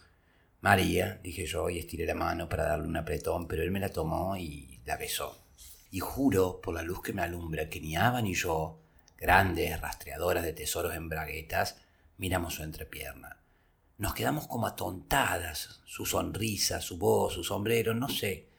María, 0.68 1.18
dije 1.24 1.46
yo, 1.46 1.70
y 1.70 1.80
estiré 1.80 2.06
la 2.06 2.14
mano 2.14 2.50
para 2.50 2.66
darle 2.66 2.90
un 2.90 2.98
apretón, 2.98 3.48
pero 3.48 3.64
él 3.64 3.72
me 3.72 3.80
la 3.80 3.88
tomó 3.88 4.36
y 4.36 4.82
la 4.84 4.98
besó. 4.98 5.46
Y 5.92 6.02
juro, 6.02 6.60
por 6.60 6.74
la 6.74 6.82
luz 6.82 7.02
que 7.02 7.14
me 7.14 7.22
alumbra, 7.22 7.70
que 7.70 7.80
ni 7.80 7.96
Ava 7.96 8.22
ni 8.22 8.34
yo, 8.34 8.78
grandes 9.18 9.80
rastreadoras 9.80 10.44
de 10.44 10.52
tesoros 10.52 10.94
en 10.94 11.08
braguetas, 11.08 11.78
miramos 12.18 12.56
su 12.56 12.64
entrepierna. 12.64 13.38
Nos 13.98 14.14
quedamos 14.14 14.48
como 14.48 14.68
atontadas, 14.68 15.80
su 15.86 16.06
sonrisa, 16.06 16.82
su 16.82 16.98
voz, 16.98 17.36
su 17.36 17.46
sombrero, 17.46 17.94
no 17.94 18.10
sé. 18.10 18.50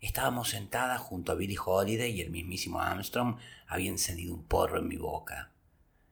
Estábamos 0.00 0.50
sentadas 0.50 1.00
junto 1.00 1.32
a 1.32 1.34
Billy 1.34 1.56
Holiday 1.58 2.12
y 2.12 2.20
el 2.20 2.30
mismísimo 2.30 2.80
Armstrong 2.80 3.38
había 3.66 3.90
encendido 3.90 4.36
un 4.36 4.44
porro 4.44 4.78
en 4.78 4.86
mi 4.86 4.98
boca. 4.98 5.50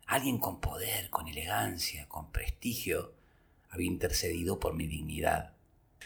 Alguien 0.07 0.39
con 0.39 0.61
poder, 0.61 1.11
con 1.11 1.29
elegancia, 1.29 2.09
con 2.09 2.33
prestigio, 2.33 3.15
había 3.75 3.89
intercedido 3.89 4.59
por 4.59 4.75
mi 4.75 4.87
dignidad. 4.87 5.53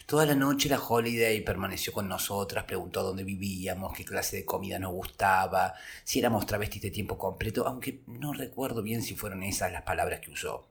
Toda 0.07 0.25
la 0.25 0.35
noche 0.35 0.69
la 0.69 0.81
Holiday 0.81 1.43
permaneció 1.43 1.93
con 1.93 2.09
nosotras, 2.09 2.65
preguntó 2.65 3.03
dónde 3.03 3.25
vivíamos, 3.25 3.95
qué 3.95 4.05
clase 4.05 4.37
de 4.37 4.45
comida 4.45 4.79
nos 4.79 4.93
gustaba, 4.93 5.75
si 6.03 6.19
éramos 6.19 6.47
travestis 6.47 6.83
de 6.83 6.91
tiempo 6.91 7.19
completo, 7.19 7.67
aunque 7.67 8.01
no 8.07 8.33
recuerdo 8.33 8.83
bien 8.83 9.03
si 9.03 9.15
fueron 9.15 9.43
esas 9.43 9.71
las 9.71 9.83
palabras 9.83 10.21
que 10.21 10.31
usó 10.31 10.67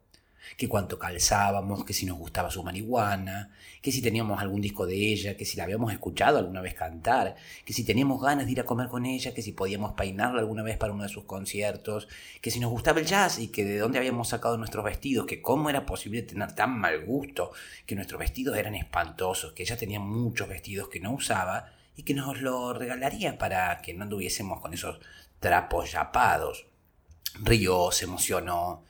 que 0.55 0.67
cuánto 0.67 0.97
calzábamos, 0.97 1.83
que 1.83 1.93
si 1.93 2.05
nos 2.05 2.17
gustaba 2.17 2.49
su 2.49 2.63
marihuana, 2.63 3.51
que 3.81 3.91
si 3.91 4.01
teníamos 4.01 4.39
algún 4.41 4.61
disco 4.61 4.85
de 4.85 4.95
ella, 4.95 5.35
que 5.35 5.45
si 5.45 5.57
la 5.57 5.63
habíamos 5.63 5.91
escuchado 5.91 6.37
alguna 6.37 6.61
vez 6.61 6.73
cantar, 6.73 7.35
que 7.65 7.73
si 7.73 7.83
teníamos 7.83 8.21
ganas 8.21 8.45
de 8.45 8.53
ir 8.53 8.59
a 8.59 8.65
comer 8.65 8.87
con 8.87 9.05
ella, 9.05 9.33
que 9.33 9.41
si 9.41 9.51
podíamos 9.51 9.93
peinarla 9.93 10.39
alguna 10.39 10.63
vez 10.63 10.77
para 10.77 10.93
uno 10.93 11.03
de 11.03 11.09
sus 11.09 11.25
conciertos, 11.25 12.07
que 12.41 12.51
si 12.51 12.59
nos 12.59 12.71
gustaba 12.71 12.99
el 12.99 13.05
jazz 13.05 13.39
y 13.39 13.49
que 13.49 13.65
de 13.65 13.77
dónde 13.77 13.97
habíamos 13.97 14.29
sacado 14.29 14.57
nuestros 14.57 14.83
vestidos, 14.83 15.25
que 15.25 15.41
cómo 15.41 15.69
era 15.69 15.85
posible 15.85 16.21
tener 16.21 16.53
tan 16.53 16.79
mal 16.79 17.05
gusto, 17.05 17.51
que 17.85 17.95
nuestros 17.95 18.19
vestidos 18.19 18.57
eran 18.57 18.75
espantosos, 18.75 19.53
que 19.53 19.63
ella 19.63 19.77
tenía 19.77 19.99
muchos 19.99 20.47
vestidos 20.47 20.89
que 20.89 20.99
no 20.99 21.11
usaba 21.11 21.71
y 21.95 22.03
que 22.03 22.13
nos 22.13 22.41
lo 22.41 22.73
regalaría 22.73 23.37
para 23.37 23.81
que 23.81 23.93
no 23.93 24.03
anduviésemos 24.03 24.61
con 24.61 24.73
esos 24.73 24.99
trapos 25.39 25.91
yapados. 25.91 26.67
Rió, 27.41 27.91
se 27.91 28.05
emocionó, 28.05 28.83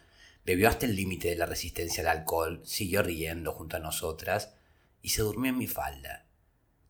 Bebió 0.48 0.70
hasta 0.70 0.86
el 0.86 0.96
límite 0.96 1.28
de 1.28 1.36
la 1.36 1.46
resistencia 1.46 2.02
al 2.04 2.20
alcohol, 2.20 2.62
siguió 2.64 3.04
riendo 3.04 3.52
junto 3.52 3.76
a 3.76 3.82
nosotras 3.82 4.54
y 5.02 5.10
se 5.10 5.22
durmió 5.22 5.50
en 5.52 5.58
mi 5.58 5.68
falda. 5.68 6.26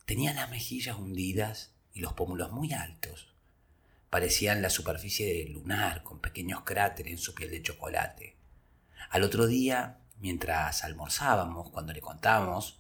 Tenía 0.06 0.32
las 0.36 0.52
mejillas 0.52 0.96
hundidas 0.96 1.74
y 1.91 2.02
los 2.02 2.13
pómulos 2.13 2.52
muy 2.52 2.72
altos. 2.74 3.34
Parecían 4.12 4.62
la 4.62 4.70
superficie 4.70 5.50
lunar 5.50 6.04
con 6.04 6.20
pequeños 6.20 6.62
cráteres 6.65 7.13
en 7.13 7.17
su 7.17 7.34
piel 7.34 7.50
de 7.50 7.63
chocolate. 7.63 8.38
Al 9.10 9.24
otro 9.24 9.48
día, 9.48 10.02
mientras 10.20 10.84
almorzábamos, 10.84 11.72
cuando 11.72 11.93
le 11.93 12.00
contamos, 12.00 12.80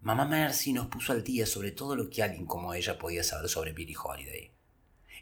mamá 0.00 0.24
Mercy 0.24 0.72
nos 0.72 0.86
puso 0.86 1.12
al 1.12 1.22
día 1.22 1.44
sobre 1.44 1.70
todo 1.70 1.96
lo 1.96 2.08
que 2.08 2.22
alguien 2.22 2.46
como 2.46 2.72
ella 2.72 2.98
podía 2.98 3.22
saber 3.24 3.50
sobre 3.50 3.74
Billie 3.74 3.98
Holiday. 4.02 4.53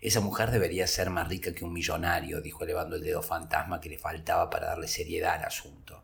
Esa 0.03 0.19
mujer 0.19 0.51
debería 0.51 0.89
ser 0.89 1.11
más 1.11 1.29
rica 1.29 1.55
que 1.55 1.65
un 1.65 1.73
millonario, 1.73 2.41
dijo 2.41 2.65
elevando 2.65 2.97
el 2.97 3.05
dedo 3.05 3.23
fantasma 3.23 3.81
que 3.81 3.89
le 3.89 3.99
faltaba 3.99 4.51
para 4.51 4.67
darle 4.67 4.89
seriedad 4.89 5.37
al 5.37 5.45
asunto. 5.45 6.03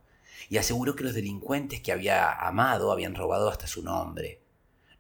Y 0.49 0.57
aseguró 0.57 0.95
que 0.95 1.03
los 1.03 1.15
delincuentes 1.15 1.81
que 1.81 1.91
había 1.91 2.31
amado 2.33 2.93
habían 2.93 3.17
robado 3.17 3.49
hasta 3.49 3.67
su 3.67 3.83
nombre. 3.83 4.41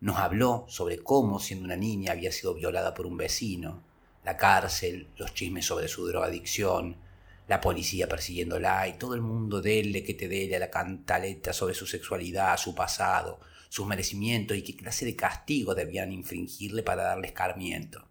Nos 0.00 0.16
habló 0.16 0.66
sobre 0.68 0.98
cómo, 0.98 1.38
siendo 1.38 1.66
una 1.66 1.76
niña, 1.76 2.10
había 2.10 2.32
sido 2.32 2.54
violada 2.54 2.92
por 2.94 3.06
un 3.06 3.16
vecino, 3.16 3.84
la 4.24 4.36
cárcel, 4.36 5.06
los 5.16 5.32
chismes 5.32 5.64
sobre 5.64 5.86
su 5.86 6.04
drogadicción, 6.04 6.96
la 7.46 7.60
policía 7.60 8.08
persiguiéndola 8.08 8.88
y 8.88 8.98
todo 8.98 9.14
el 9.14 9.20
mundo 9.20 9.62
dele 9.62 10.02
que 10.02 10.14
te 10.14 10.26
dele 10.26 10.56
a 10.56 10.58
la 10.58 10.70
cantaleta 10.70 11.52
sobre 11.52 11.74
su 11.74 11.86
sexualidad, 11.86 12.56
su 12.56 12.74
pasado, 12.74 13.38
sus 13.68 13.86
merecimientos 13.86 14.56
y 14.56 14.62
qué 14.62 14.74
clase 14.74 15.04
de 15.04 15.14
castigo 15.14 15.76
debían 15.76 16.10
infringirle 16.10 16.82
para 16.82 17.04
darle 17.04 17.28
escarmiento. 17.28 18.08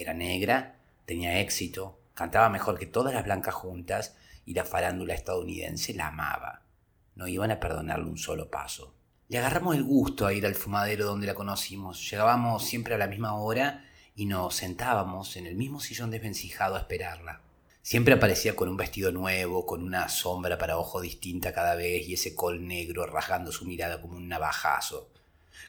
Era 0.00 0.14
negra, 0.14 0.76
tenía 1.06 1.40
éxito, 1.40 1.98
cantaba 2.14 2.48
mejor 2.48 2.78
que 2.78 2.86
todas 2.86 3.12
las 3.12 3.24
blancas 3.24 3.52
juntas 3.52 4.14
y 4.46 4.54
la 4.54 4.64
farándula 4.64 5.12
estadounidense 5.12 5.92
la 5.92 6.06
amaba. 6.06 6.62
No 7.16 7.26
iban 7.26 7.50
a 7.50 7.58
perdonarle 7.58 8.04
un 8.04 8.16
solo 8.16 8.48
paso. 8.48 8.94
Le 9.26 9.38
agarramos 9.38 9.74
el 9.74 9.82
gusto 9.82 10.24
a 10.24 10.32
ir 10.32 10.46
al 10.46 10.54
fumadero 10.54 11.04
donde 11.04 11.26
la 11.26 11.34
conocimos. 11.34 12.08
Llegábamos 12.08 12.64
siempre 12.64 12.94
a 12.94 12.98
la 12.98 13.08
misma 13.08 13.34
hora 13.34 13.86
y 14.14 14.26
nos 14.26 14.54
sentábamos 14.54 15.36
en 15.36 15.48
el 15.48 15.56
mismo 15.56 15.80
sillón 15.80 16.12
desvencijado 16.12 16.76
a 16.76 16.78
esperarla. 16.78 17.40
Siempre 17.82 18.14
aparecía 18.14 18.54
con 18.54 18.68
un 18.68 18.76
vestido 18.76 19.10
nuevo, 19.10 19.66
con 19.66 19.82
una 19.82 20.08
sombra 20.08 20.58
para 20.58 20.78
ojo 20.78 21.00
distinta 21.00 21.52
cada 21.52 21.74
vez 21.74 22.08
y 22.08 22.14
ese 22.14 22.36
col 22.36 22.68
negro 22.68 23.04
rasgando 23.04 23.50
su 23.50 23.64
mirada 23.64 24.00
como 24.00 24.16
un 24.16 24.28
navajazo 24.28 25.10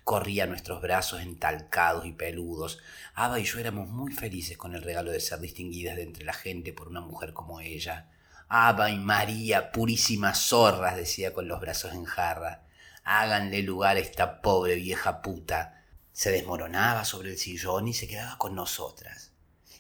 corría 0.09 0.45
a 0.45 0.47
nuestros 0.47 0.81
brazos 0.81 1.21
entalcados 1.21 2.07
y 2.07 2.13
peludos. 2.13 2.79
Ava 3.13 3.39
y 3.39 3.43
yo 3.43 3.59
éramos 3.59 3.89
muy 3.89 4.11
felices 4.11 4.57
con 4.57 4.73
el 4.73 4.81
regalo 4.81 5.11
de 5.11 5.19
ser 5.19 5.39
distinguidas 5.39 5.97
de 5.97 6.01
entre 6.01 6.25
la 6.25 6.33
gente 6.33 6.73
por 6.73 6.87
una 6.87 6.99
mujer 6.99 7.31
como 7.31 7.61
ella. 7.61 8.09
Ava 8.47 8.89
y 8.89 8.97
María, 8.97 9.71
purísimas 9.71 10.39
zorras, 10.39 10.95
decía 10.95 11.31
con 11.31 11.47
los 11.47 11.61
brazos 11.61 11.93
en 11.93 12.05
jarra. 12.05 12.63
Háganle 13.03 13.61
lugar 13.61 13.97
a 13.97 13.99
esta 13.99 14.41
pobre 14.41 14.73
vieja 14.73 15.21
puta. 15.21 15.85
Se 16.11 16.31
desmoronaba 16.31 17.05
sobre 17.05 17.29
el 17.29 17.37
sillón 17.37 17.87
y 17.87 17.93
se 17.93 18.07
quedaba 18.07 18.39
con 18.39 18.55
nosotras. 18.55 19.33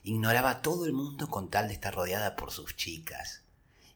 Ignoraba 0.03 0.51
a 0.51 0.61
todo 0.61 0.85
el 0.85 0.93
mundo 0.93 1.27
con 1.27 1.49
tal 1.49 1.69
de 1.69 1.73
estar 1.73 1.95
rodeada 1.95 2.35
por 2.35 2.51
sus 2.51 2.75
chicas. 2.75 3.41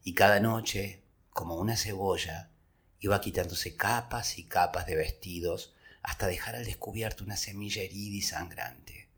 Y 0.04 0.16
cada 0.16 0.40
noche, 0.40 1.04
como 1.30 1.58
una 1.58 1.78
cebolla, 1.78 2.50
iba 3.02 3.22
quitándose 3.22 3.76
capas 3.76 4.40
y 4.40 4.46
capas 4.46 4.88
de 4.88 4.96
vestidos 4.96 5.76
hasta 6.04 6.28
dejar 6.28 6.56
al 6.56 6.66
descubierto 6.66 7.24
una 7.24 7.38
semilla 7.38 7.82
herida 7.82 8.16
y 8.16 8.22
sangrante, 8.22 9.10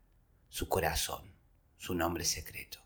su 0.48 0.68
corazón, 0.68 1.34
su 1.76 1.94
nombre 1.94 2.24
secreto. 2.24 2.78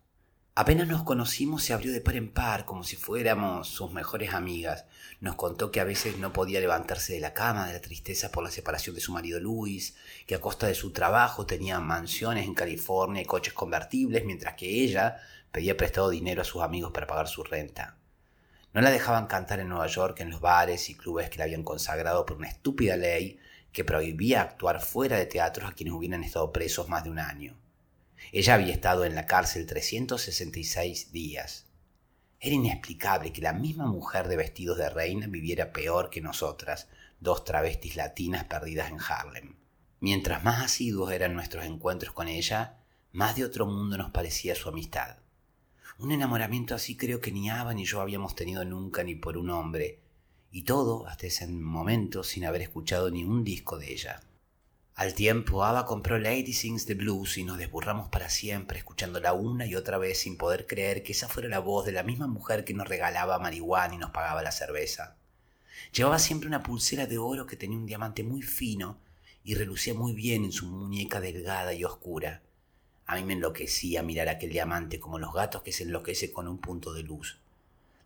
Apenas 0.54 0.88
nos 0.88 1.04
conocimos 1.04 1.62
se 1.62 1.72
abrió 1.72 1.92
de 1.92 2.00
par 2.00 2.16
en 2.16 2.32
par 2.32 2.64
como 2.64 2.82
si 2.82 2.96
fuéramos 2.96 3.68
sus 3.68 3.92
mejores 3.92 4.34
amigas. 4.34 4.84
Nos 5.20 5.36
contó 5.36 5.70
que 5.70 5.80
a 5.80 5.84
veces 5.84 6.18
no 6.18 6.32
podía 6.32 6.60
levantarse 6.60 7.12
de 7.12 7.20
la 7.20 7.34
cama 7.34 7.66
de 7.66 7.74
la 7.74 7.80
tristeza 7.80 8.32
por 8.32 8.42
la 8.42 8.50
separación 8.50 8.94
de 8.94 9.00
su 9.00 9.12
marido 9.12 9.38
Luis, 9.38 9.94
que 10.26 10.34
a 10.34 10.40
costa 10.40 10.66
de 10.66 10.74
su 10.74 10.92
trabajo 10.92 11.46
tenía 11.46 11.78
mansiones 11.78 12.46
en 12.46 12.54
California 12.54 13.22
y 13.22 13.26
coches 13.26 13.54
convertibles, 13.54 14.24
mientras 14.24 14.54
que 14.54 14.82
ella 14.82 15.18
pedía 15.52 15.76
prestado 15.76 16.10
dinero 16.10 16.42
a 16.42 16.46
sus 16.46 16.62
amigos 16.62 16.90
para 16.92 17.06
pagar 17.06 17.28
su 17.28 17.44
renta. 17.44 17.96
No 18.72 18.80
la 18.80 18.90
dejaban 18.90 19.26
cantar 19.26 19.60
en 19.60 19.68
Nueva 19.68 19.86
York 19.86 20.20
en 20.20 20.30
los 20.30 20.40
bares 20.40 20.90
y 20.90 20.94
clubes 20.94 21.30
que 21.30 21.38
la 21.38 21.44
habían 21.44 21.64
consagrado 21.64 22.26
por 22.26 22.36
una 22.36 22.48
estúpida 22.48 22.96
ley 22.96 23.38
que 23.72 23.84
prohibía 23.84 24.42
actuar 24.42 24.80
fuera 24.80 25.16
de 25.16 25.26
teatros 25.26 25.70
a 25.70 25.74
quienes 25.74 25.94
hubieran 25.94 26.24
estado 26.24 26.52
presos 26.52 26.88
más 26.88 27.04
de 27.04 27.10
un 27.10 27.18
año. 27.18 27.56
Ella 28.32 28.54
había 28.54 28.72
estado 28.72 29.04
en 29.04 29.14
la 29.14 29.26
cárcel 29.26 29.66
366 29.66 31.12
días. 31.12 31.66
Era 32.38 32.54
inexplicable 32.54 33.32
que 33.32 33.42
la 33.42 33.52
misma 33.52 33.86
mujer 33.86 34.28
de 34.28 34.36
vestidos 34.36 34.78
de 34.78 34.88
reina 34.88 35.26
viviera 35.26 35.72
peor 35.72 36.10
que 36.10 36.20
nosotras, 36.20 36.88
dos 37.20 37.44
travestis 37.44 37.96
latinas 37.96 38.44
perdidas 38.44 38.90
en 38.90 38.98
Harlem. 39.00 39.56
Mientras 40.00 40.42
más 40.42 40.64
asiduos 40.64 41.12
eran 41.12 41.34
nuestros 41.34 41.66
encuentros 41.66 42.14
con 42.14 42.28
ella, 42.28 42.78
más 43.12 43.36
de 43.36 43.44
otro 43.44 43.66
mundo 43.66 43.98
nos 43.98 44.10
parecía 44.10 44.54
su 44.54 44.68
amistad. 44.68 45.18
Un 45.98 46.12
enamoramiento 46.12 46.74
así 46.74 46.96
creo 46.96 47.20
que 47.20 47.32
ni 47.32 47.50
Ava 47.50 47.74
ni 47.74 47.84
yo 47.84 48.00
habíamos 48.00 48.34
tenido 48.34 48.64
nunca 48.64 49.02
ni 49.02 49.14
por 49.14 49.36
un 49.36 49.50
hombre, 49.50 49.99
y 50.50 50.62
todo 50.62 51.06
hasta 51.06 51.26
ese 51.26 51.46
momento 51.46 52.24
sin 52.24 52.44
haber 52.44 52.62
escuchado 52.62 53.10
ni 53.10 53.24
un 53.24 53.44
disco 53.44 53.78
de 53.78 53.92
ella. 53.92 54.20
Al 54.94 55.14
tiempo, 55.14 55.64
Ava 55.64 55.86
compró 55.86 56.18
Lady 56.18 56.52
Sings 56.52 56.84
the 56.84 56.94
Blues 56.94 57.38
y 57.38 57.44
nos 57.44 57.56
desburramos 57.56 58.08
para 58.08 58.28
siempre, 58.28 58.78
escuchándola 58.78 59.32
una 59.32 59.64
y 59.64 59.74
otra 59.74 59.96
vez 59.96 60.18
sin 60.18 60.36
poder 60.36 60.66
creer 60.66 61.02
que 61.02 61.12
esa 61.12 61.28
fuera 61.28 61.48
la 61.48 61.60
voz 61.60 61.86
de 61.86 61.92
la 61.92 62.02
misma 62.02 62.26
mujer 62.26 62.64
que 62.64 62.74
nos 62.74 62.88
regalaba 62.88 63.38
marihuana 63.38 63.94
y 63.94 63.98
nos 63.98 64.10
pagaba 64.10 64.42
la 64.42 64.52
cerveza. 64.52 65.16
Llevaba 65.92 66.18
siempre 66.18 66.48
una 66.48 66.62
pulsera 66.62 67.06
de 67.06 67.16
oro 67.16 67.46
que 67.46 67.56
tenía 67.56 67.78
un 67.78 67.86
diamante 67.86 68.22
muy 68.22 68.42
fino 68.42 68.98
y 69.42 69.54
relucía 69.54 69.94
muy 69.94 70.12
bien 70.12 70.44
en 70.44 70.52
su 70.52 70.66
muñeca 70.66 71.20
delgada 71.20 71.72
y 71.72 71.84
oscura. 71.84 72.42
A 73.06 73.16
mí 73.16 73.24
me 73.24 73.32
enloquecía 73.32 74.02
mirar 74.02 74.28
aquel 74.28 74.50
diamante 74.50 75.00
como 75.00 75.18
los 75.18 75.32
gatos 75.32 75.62
que 75.62 75.72
se 75.72 75.84
enloquece 75.84 76.30
con 76.30 76.46
un 76.46 76.58
punto 76.58 76.92
de 76.92 77.04
luz. 77.04 77.39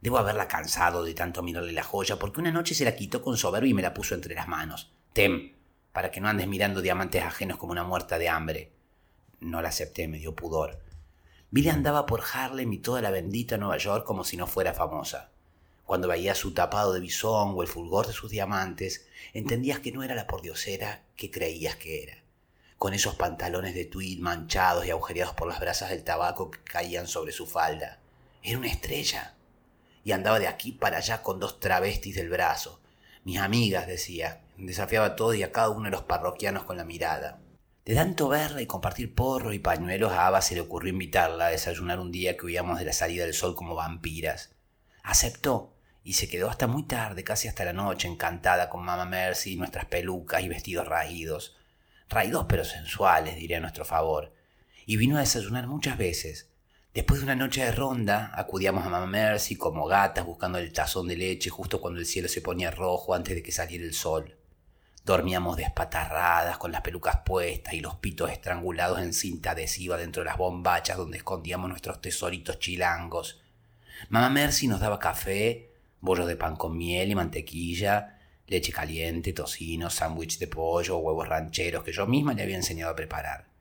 Debo 0.05 0.19
haberla 0.19 0.49
cansado 0.49 1.03
de 1.03 1.15
tanto 1.15 1.43
mirarle 1.43 1.73
la 1.73 1.83
joya 1.83 2.19
porque 2.19 2.39
una 2.39 2.53
noche 2.53 2.75
se 2.75 2.85
la 2.85 2.95
quitó 2.95 3.23
con 3.23 3.39
soberbia 3.39 3.71
y 3.71 3.73
me 3.73 3.81
la 3.81 3.95
puso 3.95 4.15
entre 4.15 4.35
las 4.35 4.47
manos. 4.47 4.93
Tem, 5.15 5.55
para 5.95 6.11
que 6.11 6.21
no 6.21 6.29
andes 6.29 6.47
mirando 6.47 6.83
diamantes 6.83 7.23
ajenos 7.23 7.57
como 7.57 7.73
una 7.73 7.85
muerta 7.85 8.19
de 8.19 8.29
hambre. 8.29 8.71
No 9.41 9.63
la 9.63 9.71
acepté, 9.71 10.07
me 10.07 10.19
dio 10.19 10.37
pudor. 10.37 10.79
Billy 11.51 11.71
andaba 11.71 12.05
por 12.05 12.23
Harlem 12.35 12.71
y 12.75 12.81
toda 12.81 13.01
la 13.01 13.11
bendita 13.11 13.57
Nueva 13.57 13.79
York 13.79 14.05
como 14.05 14.25
si 14.25 14.37
no 14.37 14.47
fuera 14.47 14.75
famosa. 14.75 15.31
Cuando 15.87 16.07
veía 16.07 16.35
su 16.35 16.53
tapado 16.53 16.93
de 16.93 17.01
bisón 17.01 17.55
o 17.57 17.63
el 17.63 17.69
fulgor 17.69 18.07
de 18.07 18.13
sus 18.13 18.31
diamantes, 18.31 19.07
entendías 19.33 19.79
que 19.79 19.91
no 19.91 20.03
era 20.03 20.15
la 20.15 20.27
pordiosera 20.27 21.05
que 21.17 21.31
creías 21.31 21.77
que 21.77 22.03
era. 22.03 22.23
Con 22.77 22.93
esos 22.93 23.15
pantalones 23.15 23.75
de 23.75 23.87
tweed 23.87 24.19
manchados 24.19 24.85
y 24.85 24.91
agujereados 24.91 25.35
por 25.35 25.49
las 25.49 25.61
brasas 25.61 25.89
del 25.89 26.05
tabaco 26.05 26.51
que 26.51 26.63
caían 26.63 27.07
sobre 27.07 27.33
su 27.33 27.47
falda. 27.47 28.01
Era 28.43 28.59
una 28.59 28.69
estrella. 28.69 29.35
Y 30.05 30.13
andaba 30.13 30.39
de 30.39 30.47
aquí 30.47 30.73
para 30.73 30.99
allá 30.99 31.23
con 31.23 31.41
dos 31.41 31.59
travestis 31.59 32.15
del 32.15 32.29
brazo. 32.29 32.81
Mis 33.25 33.39
amigas, 33.39 33.87
decía, 33.87 34.45
Desafiaba 34.57 35.07
a 35.07 35.17
todos 35.17 35.35
y 35.35 35.43
a 35.43 35.51
cada 35.51 35.71
uno 35.71 35.85
de 35.85 35.91
los 35.91 36.03
parroquianos 36.03 36.65
con 36.65 36.77
la 36.77 36.85
mirada. 36.85 37.41
De 37.85 37.95
tanto 37.95 38.29
verla 38.29 38.63
y 38.63 38.67
compartir 38.67 39.15
porro 39.15 39.53
y 39.53 39.59
pañuelos, 39.59 40.13
a 40.13 40.27
Ava 40.27 40.41
se 40.41 40.55
le 40.55 40.61
ocurrió 40.61 40.93
invitarla 40.93 41.47
a 41.47 41.51
desayunar 41.51 41.99
un 41.99 42.13
día 42.13 42.37
que 42.37 42.47
huíamos 42.47 42.79
de 42.79 42.85
la 42.85 42.93
salida 42.93 43.25
del 43.25 43.35
sol 43.35 43.57
como 43.57 43.75
vampiras. 43.75 44.55
Aceptó 45.03 45.75
y 46.05 46.15
se 46.15 46.29
quedó 46.29 46.49
hasta 46.49 46.67
muy 46.67 46.85
tarde, 46.85 47.25
casi 47.25 47.49
hasta 47.49 47.65
la 47.65 47.73
noche, 47.73 48.09
encantada 48.09 48.71
con 48.71 48.85
Mama 48.85 49.05
Mercy, 49.07 49.57
nuestras 49.57 49.87
pelucas 49.87 50.43
y 50.43 50.49
vestidos 50.49 50.87
raídos. 50.87 51.57
Raídos 52.09 52.47
pero 52.49 52.65
sensuales, 52.65 53.37
diría 53.37 53.59
a 53.59 53.61
nuestro 53.61 53.85
favor. 53.85 54.33
Y 54.87 54.97
vino 54.97 55.17
a 55.17 55.21
desayunar 55.21 55.67
muchas 55.67 55.99
veces. 55.99 56.49
Después 56.95 57.19
de 57.19 57.25
una 57.25 57.35
noche 57.35 57.65
de 57.65 57.73
ronda, 57.73 58.31
acudíamos 58.37 58.87
a 58.87 58.89
Mama 58.89 59.09
Mercy 59.09 59.57
como 59.57 59.85
gatas 59.85 60.25
buscando 60.25 60.59
el 60.59 60.73
tazón 60.73 61.09
de 61.09 61.17
leche 61.17 61.51
justo 61.51 61.81
cuando 61.81 61.99
el 61.99 62.07
cielo 62.07 62.29
se 62.29 62.41
ponía 62.41 62.71
rojo 62.71 63.15
antes 63.15 63.35
de 63.35 63.43
que 63.43 63.51
saliera 63.51 63.83
el 63.83 63.95
sol. 63.95 64.37
Dormíamos 65.05 65.57
despatarradas, 65.57 66.57
con 66.57 66.71
las 66.71 66.83
pelucas 66.83 67.19
puestas 67.27 67.75
y 67.75 67.81
los 67.81 67.97
pitos 67.97 68.31
estrangulados 68.31 69.01
en 69.01 69.13
cinta 69.13 69.51
adhesiva 69.51 69.97
dentro 69.97 70.23
de 70.23 70.27
las 70.27 70.39
bombachas 70.39 70.97
donde 70.97 71.17
escondíamos 71.17 71.69
nuestros 71.69 72.01
tesoritos 72.01 72.61
chilangos. 72.61 73.43
Mamá 74.09 74.31
Mercy 74.31 74.69
nos 74.69 74.79
daba 74.79 75.01
café, 75.01 75.73
bollos 76.01 76.29
de 76.29 76.37
pan 76.37 76.55
con 76.55 76.79
miel 76.79 77.11
y 77.11 77.17
mantequilla, 77.17 78.21
leche 78.47 78.71
caliente, 78.71 79.33
tocino, 79.33 79.91
sándwich 79.91 80.39
de 80.39 80.47
pollo, 80.47 80.99
huevos 80.99 81.27
rancheros 81.27 81.83
que 81.83 81.93
yo 81.93 82.07
misma 82.07 82.35
le 82.35 82.45
había 82.45 82.55
enseñado 82.55 82.93
a 82.93 82.97
preparar. 82.97 83.54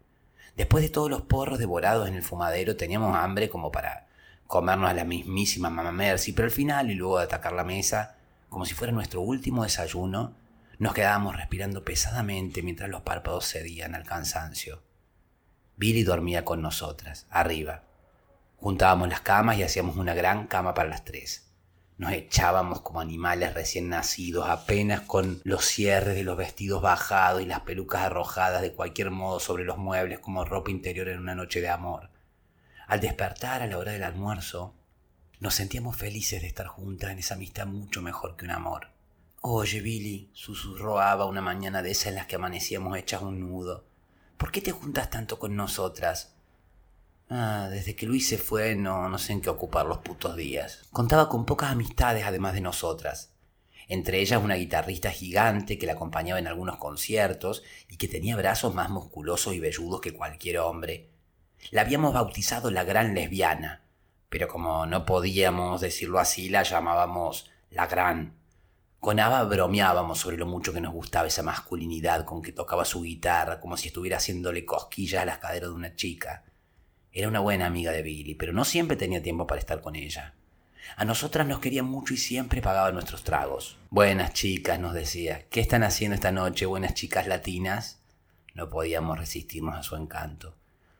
Después 0.55 0.83
de 0.83 0.89
todos 0.89 1.09
los 1.09 1.23
porros 1.23 1.59
devorados 1.59 2.07
en 2.07 2.15
el 2.15 2.23
fumadero, 2.23 2.75
teníamos 2.75 3.15
hambre 3.15 3.49
como 3.49 3.71
para 3.71 4.07
comernos 4.47 4.89
a 4.89 4.93
la 4.93 5.03
mismísima 5.03 5.69
Mamá 5.69 5.91
Mercy, 5.91 6.33
pero 6.33 6.45
al 6.45 6.51
final 6.51 6.91
y 6.91 6.95
luego 6.95 7.17
de 7.17 7.23
atacar 7.23 7.53
la 7.53 7.63
mesa, 7.63 8.17
como 8.49 8.65
si 8.65 8.75
fuera 8.75 8.93
nuestro 8.93 9.21
último 9.21 9.63
desayuno, 9.63 10.35
nos 10.77 10.93
quedábamos 10.93 11.35
respirando 11.35 11.83
pesadamente 11.83 12.61
mientras 12.61 12.89
los 12.89 13.01
párpados 13.01 13.47
cedían 13.47 13.95
al 13.95 14.03
cansancio. 14.03 14.83
Billy 15.75 16.03
dormía 16.03 16.45
con 16.45 16.61
nosotras, 16.61 17.25
arriba. 17.29 17.83
Juntábamos 18.57 19.09
las 19.09 19.21
camas 19.21 19.57
y 19.57 19.63
hacíamos 19.63 19.97
una 19.97 20.13
gran 20.13 20.45
cama 20.47 20.73
para 20.73 20.89
las 20.89 21.03
tres. 21.03 21.52
Nos 22.03 22.11
echábamos 22.11 22.81
como 22.81 22.99
animales 22.99 23.53
recién 23.53 23.87
nacidos, 23.87 24.49
apenas 24.49 24.99
con 24.99 25.39
los 25.45 25.63
cierres 25.63 26.15
de 26.15 26.25
los 26.25 26.35
vestidos 26.35 26.81
bajados 26.81 27.41
y 27.41 27.45
las 27.45 27.61
pelucas 27.61 28.01
arrojadas 28.01 28.61
de 28.61 28.73
cualquier 28.73 29.09
modo 29.09 29.39
sobre 29.39 29.63
los 29.63 29.77
muebles 29.77 30.19
como 30.19 30.43
ropa 30.43 30.69
interior 30.69 31.07
en 31.07 31.19
una 31.19 31.33
noche 31.33 31.61
de 31.61 31.69
amor. 31.69 32.09
Al 32.87 32.99
despertar 32.99 33.61
a 33.61 33.67
la 33.67 33.77
hora 33.77 33.93
del 33.93 34.03
almuerzo, 34.03 34.75
nos 35.39 35.55
sentíamos 35.55 35.95
felices 35.95 36.41
de 36.41 36.47
estar 36.47 36.67
juntas 36.67 37.09
en 37.09 37.19
esa 37.19 37.35
amistad 37.35 37.67
mucho 37.67 38.01
mejor 38.01 38.35
que 38.35 38.43
un 38.43 38.51
amor. 38.51 38.89
Oye, 39.39 39.79
Billy, 39.79 40.29
susurró 40.33 40.99
Ava 40.99 41.23
una 41.23 41.41
mañana 41.41 41.81
de 41.81 41.91
esas 41.91 42.07
en 42.07 42.15
las 42.15 42.27
que 42.27 42.35
amanecíamos 42.35 42.97
hechas 42.97 43.21
un 43.21 43.39
nudo. 43.39 43.85
¿Por 44.35 44.51
qué 44.51 44.59
te 44.59 44.73
juntas 44.73 45.09
tanto 45.09 45.39
con 45.39 45.55
nosotras? 45.55 46.32
Ah, 47.35 47.67
desde 47.67 47.95
que 47.95 48.05
Luis 48.05 48.29
se 48.29 48.37
fue 48.37 48.75
no, 48.75 49.09
no 49.09 49.17
sé 49.17 49.33
en 49.33 49.41
qué 49.41 49.49
ocupar 49.49 49.87
los 49.87 49.97
putos 49.97 50.35
días. 50.35 50.83
Contaba 50.91 51.29
con 51.29 51.47
pocas 51.47 51.71
amistades 51.71 52.25
además 52.25 52.53
de 52.53 52.61
nosotras. 52.61 53.33
Entre 53.87 54.19
ellas 54.19 54.43
una 54.43 54.53
guitarrista 54.53 55.09
gigante 55.09 55.79
que 55.79 55.87
la 55.87 55.93
acompañaba 55.93 56.37
en 56.37 56.45
algunos 56.45 56.77
conciertos 56.77 57.63
y 57.89 57.97
que 57.97 58.07
tenía 58.07 58.35
brazos 58.35 58.75
más 58.75 58.91
musculosos 58.91 59.55
y 59.55 59.59
velludos 59.59 59.99
que 59.99 60.13
cualquier 60.13 60.59
hombre. 60.59 61.09
La 61.71 61.81
habíamos 61.81 62.13
bautizado 62.13 62.69
la 62.69 62.83
gran 62.83 63.15
lesbiana, 63.15 63.81
pero 64.29 64.47
como 64.47 64.85
no 64.85 65.03
podíamos 65.03 65.81
decirlo 65.81 66.19
así, 66.19 66.49
la 66.49 66.61
llamábamos 66.61 67.49
la 67.71 67.87
gran 67.87 68.35
con 68.99 69.19
Ava 69.19 69.43
bromeábamos 69.43 70.19
sobre 70.19 70.37
lo 70.37 70.45
mucho 70.45 70.71
que 70.71 70.81
nos 70.81 70.93
gustaba 70.93 71.27
esa 71.27 71.41
masculinidad 71.41 72.25
con 72.25 72.43
que 72.43 72.53
tocaba 72.53 72.85
su 72.85 73.01
guitarra, 73.01 73.59
como 73.59 73.75
si 73.75 73.87
estuviera 73.87 74.17
haciéndole 74.17 74.65
cosquillas 74.65 75.23
a 75.23 75.25
las 75.25 75.39
caderas 75.39 75.71
de 75.71 75.75
una 75.75 75.95
chica. 75.95 76.45
Era 77.15 77.27
una 77.27 77.41
buena 77.41 77.67
amiga 77.67 77.91
de 77.91 78.01
Billy, 78.01 78.33
pero 78.33 78.53
no 78.53 78.65
siempre 78.65 78.97
tenía 78.97 79.21
tiempo 79.21 79.45
para 79.45 79.59
estar 79.59 79.81
con 79.81 79.95
ella. 79.95 80.33
A 80.97 81.05
nosotras 81.05 81.45
nos 81.45 81.59
quería 81.59 81.83
mucho 81.83 82.15
y 82.15 82.17
siempre 82.17 82.59
pagaba 82.59 82.91
nuestros 82.91 83.23
tragos. 83.23 83.77
Buenas 83.91 84.33
chicas, 84.33 84.79
nos 84.79 84.95
decía. 84.95 85.45
¿Qué 85.51 85.59
están 85.59 85.83
haciendo 85.83 86.15
esta 86.15 86.31
noche, 86.31 86.65
buenas 86.65 86.95
chicas 86.95 87.27
latinas? 87.27 88.01
No 88.55 88.67
podíamos 88.67 89.19
resistirnos 89.19 89.75
a 89.75 89.83
su 89.83 89.95
encanto. 89.95 90.55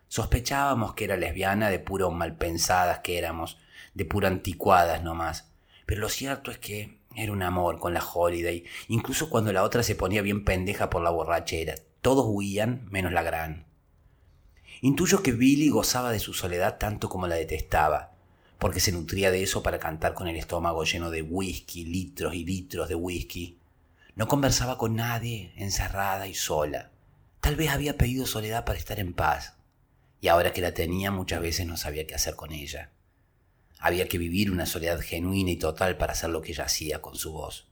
Sospechábamos 0.08 0.94
que 0.94 1.06
era 1.06 1.18
lesbiana 1.18 1.72
de 1.72 1.80
puro 1.80 2.12
malpensadas 2.12 3.00
que 3.00 3.18
éramos, 3.18 3.58
de 3.96 4.06
puro 4.06 4.28
anticuadas 4.28 5.02
nomás. 5.02 5.50
Pero 5.88 6.02
lo 6.02 6.10
cierto 6.10 6.52
es 6.52 6.60
que 6.60 7.00
era 7.16 7.32
un 7.32 7.42
amor 7.42 7.80
con 7.80 7.96
la 7.96 8.06
Holiday, 8.06 8.66
incluso 8.88 9.32
cuando 9.32 9.52
la 9.52 9.64
otra 9.64 9.82
se 9.82 9.96
ponía 9.96 10.22
bien 10.22 10.46
pendeja 10.46 10.92
por 10.92 11.02
la 11.02 11.10
borrachera. 11.10 11.74
Todos 12.02 12.28
huían, 12.30 12.88
menos 12.92 13.12
la 13.12 13.24
gran. 13.24 13.73
Intuyo 14.86 15.24
que 15.24 15.32
Billy 15.32 15.70
gozaba 15.70 16.12
de 16.12 16.20
su 16.20 16.34
soledad 16.34 16.78
tanto 16.78 17.08
como 17.08 17.26
la 17.26 17.36
detestaba, 17.36 18.12
porque 18.60 18.82
se 18.82 18.92
nutría 18.92 19.32
de 19.32 19.42
eso 19.42 19.64
para 19.64 19.80
cantar 19.80 20.14
con 20.14 20.28
el 20.28 20.36
estómago 20.36 20.84
lleno 20.84 21.10
de 21.10 21.22
whisky, 21.22 21.86
litros 21.86 22.36
y 22.36 22.44
litros 22.44 22.90
de 22.90 22.96
whisky. 22.96 23.60
No 24.18 24.28
conversaba 24.28 24.78
con 24.78 24.98
nadie, 24.98 25.54
encerrada 25.56 26.28
y 26.28 26.34
sola. 26.34 26.92
Tal 27.40 27.56
vez 27.56 27.70
había 27.70 27.98
pedido 27.98 28.26
soledad 28.26 28.66
para 28.66 28.78
estar 28.78 29.00
en 29.00 29.14
paz, 29.14 29.54
y 30.20 30.28
ahora 30.28 30.52
que 30.52 30.60
la 30.60 30.74
tenía 30.74 31.12
muchas 31.12 31.42
veces 31.42 31.66
no 31.66 31.78
sabía 31.78 32.06
qué 32.06 32.16
hacer 32.16 32.36
con 32.36 32.52
ella. 32.52 32.92
Había 33.80 34.10
que 34.10 34.18
vivir 34.18 34.52
una 34.52 34.66
soledad 34.66 35.00
genuina 35.00 35.52
y 35.52 35.56
total 35.56 35.96
para 35.96 36.12
hacer 36.12 36.30
lo 36.30 36.42
que 36.42 36.52
ella 36.52 36.66
hacía 36.66 37.02
con 37.02 37.16
su 37.16 37.32
voz. 37.32 37.70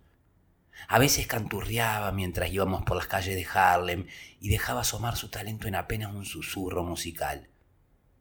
A 0.88 1.00
veces 1.00 1.28
canturreaba 1.28 2.12
mientras 2.12 2.52
íbamos 2.52 2.84
por 2.84 2.98
las 2.98 3.08
calles 3.08 3.36
de 3.36 3.48
Harlem 3.54 4.08
y 4.40 4.50
dejaba 4.50 4.82
asomar 4.82 5.16
su 5.16 5.30
talento 5.30 5.68
en 5.68 5.76
apenas 5.76 6.14
un 6.14 6.26
susurro 6.26 6.84
musical. 6.84 7.48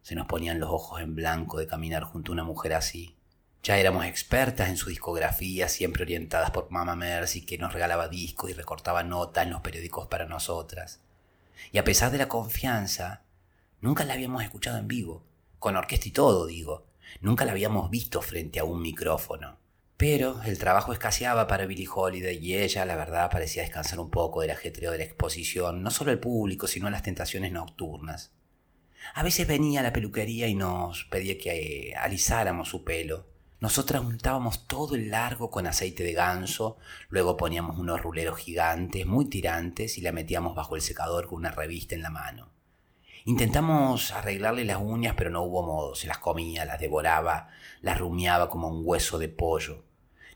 Se 0.02 0.14
nos 0.14 0.26
ponían 0.26 0.60
los 0.60 0.70
ojos 0.70 1.00
en 1.00 1.14
blanco 1.14 1.58
de 1.58 1.66
caminar 1.66 2.04
junto 2.04 2.32
a 2.32 2.34
una 2.34 2.44
mujer 2.44 2.74
así. 2.74 3.16
Ya 3.62 3.78
éramos 3.78 4.06
expertas 4.06 4.70
en 4.70 4.78
su 4.78 4.88
discografía, 4.88 5.68
siempre 5.68 6.02
orientadas 6.02 6.50
por 6.50 6.70
Mama 6.70 6.96
Mercy, 6.96 7.44
que 7.44 7.58
nos 7.58 7.74
regalaba 7.74 8.08
discos 8.08 8.50
y 8.50 8.54
recortaba 8.54 9.02
notas 9.02 9.44
en 9.44 9.50
los 9.50 9.60
periódicos 9.60 10.08
para 10.08 10.24
nosotras. 10.24 11.00
Y 11.70 11.78
a 11.78 11.84
pesar 11.84 12.10
de 12.10 12.18
la 12.18 12.28
confianza, 12.28 13.22
nunca 13.82 14.04
la 14.04 14.14
habíamos 14.14 14.42
escuchado 14.42 14.78
en 14.78 14.88
vivo, 14.88 15.22
con 15.58 15.76
orquesta 15.76 16.08
y 16.08 16.12
todo, 16.12 16.46
digo. 16.46 16.86
Nunca 17.20 17.44
la 17.44 17.52
habíamos 17.52 17.90
visto 17.90 18.22
frente 18.22 18.60
a 18.60 18.64
un 18.64 18.80
micrófono. 18.80 19.59
Pero 20.00 20.40
el 20.44 20.58
trabajo 20.58 20.94
escaseaba 20.94 21.46
para 21.46 21.66
Billie 21.66 21.86
Holiday 21.94 22.38
y 22.38 22.56
ella, 22.56 22.86
la 22.86 22.96
verdad, 22.96 23.30
parecía 23.30 23.60
descansar 23.60 24.00
un 24.00 24.08
poco 24.08 24.40
del 24.40 24.52
ajetreo 24.52 24.92
de 24.92 24.96
la 24.96 25.04
exposición, 25.04 25.82
no 25.82 25.90
solo 25.90 26.10
al 26.10 26.18
público, 26.18 26.66
sino 26.66 26.86
a 26.86 26.90
las 26.90 27.02
tentaciones 27.02 27.52
nocturnas. 27.52 28.32
A 29.12 29.22
veces 29.22 29.46
venía 29.46 29.80
a 29.80 29.82
la 29.82 29.92
peluquería 29.92 30.46
y 30.48 30.54
nos 30.54 31.04
pedía 31.04 31.36
que 31.36 31.92
alisáramos 31.98 32.70
su 32.70 32.82
pelo. 32.82 33.26
Nosotras 33.60 34.02
untábamos 34.02 34.66
todo 34.66 34.94
el 34.94 35.10
largo 35.10 35.50
con 35.50 35.66
aceite 35.66 36.02
de 36.02 36.14
ganso, 36.14 36.78
luego 37.10 37.36
poníamos 37.36 37.78
unos 37.78 38.00
ruleros 38.00 38.38
gigantes, 38.38 39.04
muy 39.04 39.26
tirantes, 39.26 39.98
y 39.98 40.00
la 40.00 40.12
metíamos 40.12 40.54
bajo 40.54 40.76
el 40.76 40.80
secador 40.80 41.26
con 41.26 41.40
una 41.40 41.50
revista 41.50 41.94
en 41.94 42.00
la 42.00 42.08
mano. 42.08 42.48
Intentamos 43.26 44.12
arreglarle 44.12 44.64
las 44.64 44.78
uñas, 44.78 45.14
pero 45.14 45.28
no 45.28 45.42
hubo 45.42 45.62
modo. 45.62 45.94
Se 45.94 46.06
las 46.06 46.16
comía, 46.16 46.64
las 46.64 46.80
devoraba, 46.80 47.50
las 47.82 47.98
rumiaba 47.98 48.48
como 48.48 48.68
un 48.68 48.80
hueso 48.82 49.18
de 49.18 49.28
pollo. 49.28 49.89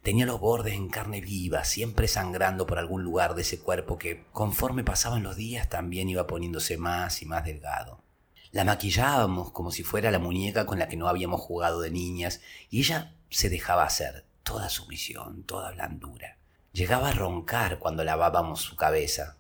Tenía 0.05 0.27
los 0.27 0.39
bordes 0.39 0.75
en 0.75 0.91
carne 0.91 1.23
viva, 1.23 1.65
siempre 1.65 2.09
sangrando 2.09 2.67
por 2.67 2.79
algún 2.79 3.03
lugar 3.03 3.35
de 3.35 3.41
ese 3.41 3.59
cuerpo 3.59 3.97
que, 3.97 4.27
conforme 4.33 4.85
pasaban 4.85 5.23
los 5.23 5.35
días, 5.35 5.71
también 5.71 6.11
iba 6.11 6.27
poniéndose 6.27 6.77
más 6.77 7.23
y 7.23 7.25
más 7.25 7.47
delgado. 7.47 8.03
La 8.53 8.65
maquillábamos 8.65 9.51
como 9.53 9.71
si 9.71 9.83
fuera 9.83 10.11
la 10.11 10.19
muñeca 10.19 10.67
con 10.67 10.79
la 10.79 10.89
que 10.89 10.99
no 10.99 11.09
habíamos 11.09 11.41
jugado 11.41 11.81
de 11.81 11.91
niñas, 11.91 12.43
y 12.69 12.81
ella 12.81 13.15
se 13.31 13.49
dejaba 13.49 13.85
hacer, 13.85 14.27
toda 14.43 14.69
sumisión, 14.69 15.43
toda 15.45 15.73
blandura. 15.73 16.37
Llegaba 16.75 17.09
a 17.09 17.13
roncar 17.13 17.79
cuando 17.79 18.05
lavábamos 18.05 18.61
su 18.61 18.77
cabeza. 18.77 19.39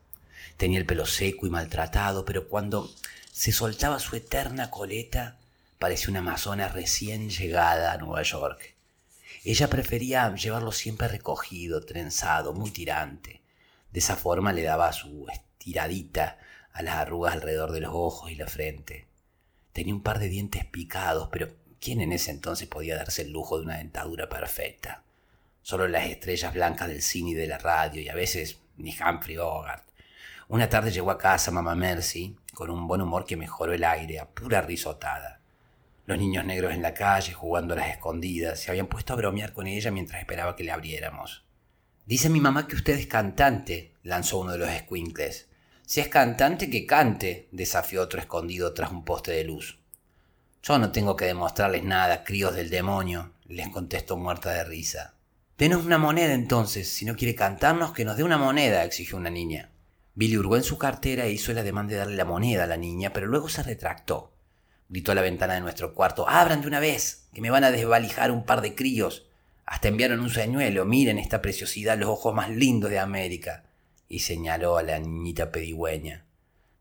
Tenía 0.57 0.79
el 0.79 0.87
pelo 0.87 1.05
seco 1.05 1.46
y 1.46 1.50
maltratado, 1.50 2.24
pero 2.24 2.48
cuando 2.48 2.90
se 3.31 3.53
soltaba 3.53 3.98
su 3.98 4.16
eterna 4.16 4.70
coleta, 4.70 5.37
parecía 5.79 6.09
una 6.09 6.20
amazona 6.20 6.68
recién 6.68 7.29
llegada 7.29 7.92
a 7.92 7.98
Nueva 7.98 8.22
York. 8.22 8.73
Ella 9.46 9.68
prefería 9.68 10.35
llevarlo 10.35 10.72
siempre 10.72 11.07
recogido, 11.07 11.85
trenzado, 11.85 12.54
muy 12.54 12.70
tirante. 12.70 13.42
De 13.92 13.98
esa 13.98 14.16
forma 14.16 14.54
le 14.54 14.62
daba 14.62 14.90
su 14.94 15.26
estiradita 15.30 16.38
a 16.72 16.83
las 16.83 16.94
arrugas 16.94 17.35
alrededor 17.35 17.70
de 17.72 17.83
los 17.83 17.92
ojos 17.92 18.30
y 18.30 18.37
la 18.37 18.46
frente. 18.46 19.07
Tenía 19.74 19.92
un 19.92 20.02
par 20.02 20.18
de 20.18 20.30
dientes 20.30 20.64
picados, 20.64 21.28
pero 21.30 21.54
¿quién 21.78 22.00
en 22.00 22.12
ese 22.12 22.30
entonces 22.30 22.68
podía 22.68 22.96
darse 22.96 23.20
el 23.20 23.33
lujo 23.33 23.59
de 23.59 23.64
una 23.64 23.76
dentadura 23.76 24.30
perfecta? 24.30 25.02
Solo 25.61 25.88
las 25.88 26.07
estrellas 26.07 26.54
blancas 26.54 26.88
del 26.88 27.02
cine 27.02 27.30
y 27.30 27.35
de 27.35 27.46
la 27.46 27.59
radio, 27.59 28.00
y 28.00 28.09
a 28.09 28.14
veces 28.14 28.61
ni 28.78 28.96
Humphrey 28.98 29.37
Bogart. 29.37 29.85
Una 30.48 30.70
tarde 30.70 30.90
llegó 30.90 31.11
a 31.11 31.18
casa 31.18 31.50
mamá 31.50 31.74
Mercy 31.74 32.35
con 32.54 32.70
un 32.70 32.87
buen 32.87 33.02
humor 33.02 33.26
que 33.26 33.37
mejoró 33.37 33.74
el 33.74 33.85
aire 33.85 34.20
a 34.20 34.26
pura 34.26 34.62
risotada. 34.62 35.34
Los 36.07 36.19
niños 36.19 36.45
negros 36.45 36.75
en 36.75 36.83
la 36.83 36.93
calle 36.93 37.33
jugando 37.33 37.73
a 37.73 37.79
las 37.79 37.88
escondidas 37.88 38.61
se 38.61 38.71
habían 38.71 38.88
puesto 38.88 39.14
a 39.14 39.17
bromear 39.17 39.55
con 39.55 39.67
ella 39.67 39.90
mientras 39.90 40.21
esperaba 40.21 40.55
que 40.55 40.64
le 40.64 40.71
abriéramos. 40.71 41.45
Dice 42.05 42.29
mi 42.29 42.40
mamá 42.40 42.69
que 42.69 42.77
usted 42.77 42.99
es 42.99 43.07
cantante, 43.07 43.95
lanzó 44.03 44.38
uno 44.40 44.53
de 44.53 44.59
los 44.59 44.69
escuincles. 44.69 45.49
Si 45.87 46.01
es 46.01 46.09
cantante, 46.09 46.69
que 46.69 46.85
cante, 46.85 47.49
desafió 47.53 48.03
otro 48.03 48.21
escondido 48.21 48.75
tras 48.75 48.90
un 48.90 49.05
poste 49.05 49.33
de 49.33 49.45
luz. 49.45 49.79
Yo 50.62 50.79
no 50.79 50.93
tengo 50.93 51.17
que 51.17 51.25
demostrarles 51.25 51.85
nada, 51.85 52.23
críos 52.23 52.55
del 52.55 52.69
demonio, 52.69 53.33
les 53.47 53.69
contestó 53.71 54.19
muerta 54.19 54.51
de 54.51 54.64
risa. 54.64 55.14
Denos 55.57 55.87
una 55.87 55.97
moneda 55.97 56.35
entonces, 56.35 56.88
si 56.90 57.07
no 57.07 57.17
quiere 57.17 57.35
cantarnos, 57.35 57.93
que 57.93 58.05
nos 58.05 58.19
dé 58.19 58.25
una 58.25 58.37
moneda, 58.37 58.85
exigió 58.85 59.17
una 59.17 59.31
niña. 59.31 59.71
Billy 60.14 60.37
hurgó 60.37 60.57
en 60.57 60.64
su 60.64 60.77
cartera 60.77 61.25
e 61.25 61.33
hizo 61.33 61.53
el 61.53 61.59
ademán 61.59 61.88
de 61.88 61.97
darle 61.97 62.17
la 62.17 62.25
moneda 62.27 62.64
a 62.64 62.67
la 62.67 62.77
niña, 62.77 63.12
pero 63.12 63.27
luego 63.27 63.49
se 63.49 63.62
retractó. 63.62 64.34
Gritó 64.88 65.12
a 65.12 65.14
la 65.14 65.23
ventana 65.23 65.55
de 65.55 65.61
nuestro 65.61 65.94
cuarto, 65.94 66.29
¡abran 66.29 66.61
de 66.61 66.68
una 66.68 66.81
vez! 66.81 67.27
que 67.33 67.40
me 67.40 67.51
van 67.51 67.64
a 67.64 67.70
desvalijar 67.70 68.31
un 68.31 68.44
par 68.44 68.61
de 68.61 68.75
críos. 68.75 69.27
Hasta 69.66 69.88
enviaron 69.88 70.20
un 70.20 70.31
señuelo, 70.31 70.85
miren 70.85 71.18
esta 71.18 71.42
preciosidad, 71.42 71.99
los 71.99 72.09
ojos 72.09 72.35
más 72.35 72.51
lindos 72.51 72.90
de 72.90 72.99
América. 72.99 73.64
Y 74.09 74.20
señaló 74.20 74.77
a 74.77 74.83
la 74.83 74.99
niñita 74.99 75.51
pedigüeña. 75.51 76.25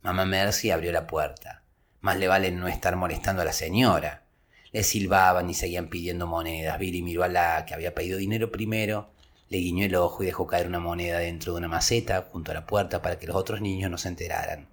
Mamá 0.02 0.26
Mercy 0.26 0.70
abrió 0.70 0.92
la 0.92 1.08
puerta. 1.08 1.64
Más 2.02 2.18
le 2.18 2.28
vale 2.28 2.52
no 2.52 2.68
estar 2.68 2.96
molestando 2.96 3.42
a 3.42 3.46
la 3.46 3.54
señora. 3.54 4.24
Le 4.72 4.84
silbaban 4.84 5.50
y 5.50 5.54
seguían 5.54 5.88
pidiendo 5.88 6.28
monedas. 6.28 6.78
Billy 6.78 7.02
miró 7.02 7.24
a 7.24 7.30
la 7.30 7.66
que 7.66 7.74
había 7.74 7.96
pedido 7.96 8.18
dinero 8.18 8.52
primero 8.52 9.14
le 9.54 9.60
guiñó 9.60 9.86
el 9.86 9.94
ojo 9.94 10.24
y 10.24 10.26
dejó 10.26 10.48
caer 10.48 10.66
una 10.66 10.80
moneda 10.80 11.20
dentro 11.20 11.54
de 11.54 11.60
una 11.60 11.68
maceta 11.68 12.28
junto 12.32 12.50
a 12.50 12.56
la 12.56 12.66
puerta 12.66 13.04
para 13.04 13.20
que 13.20 13.28
los 13.28 13.36
otros 13.36 13.62
niños 13.62 13.92
no 13.92 14.00
se 14.00 14.08
enteraran. 14.08 14.68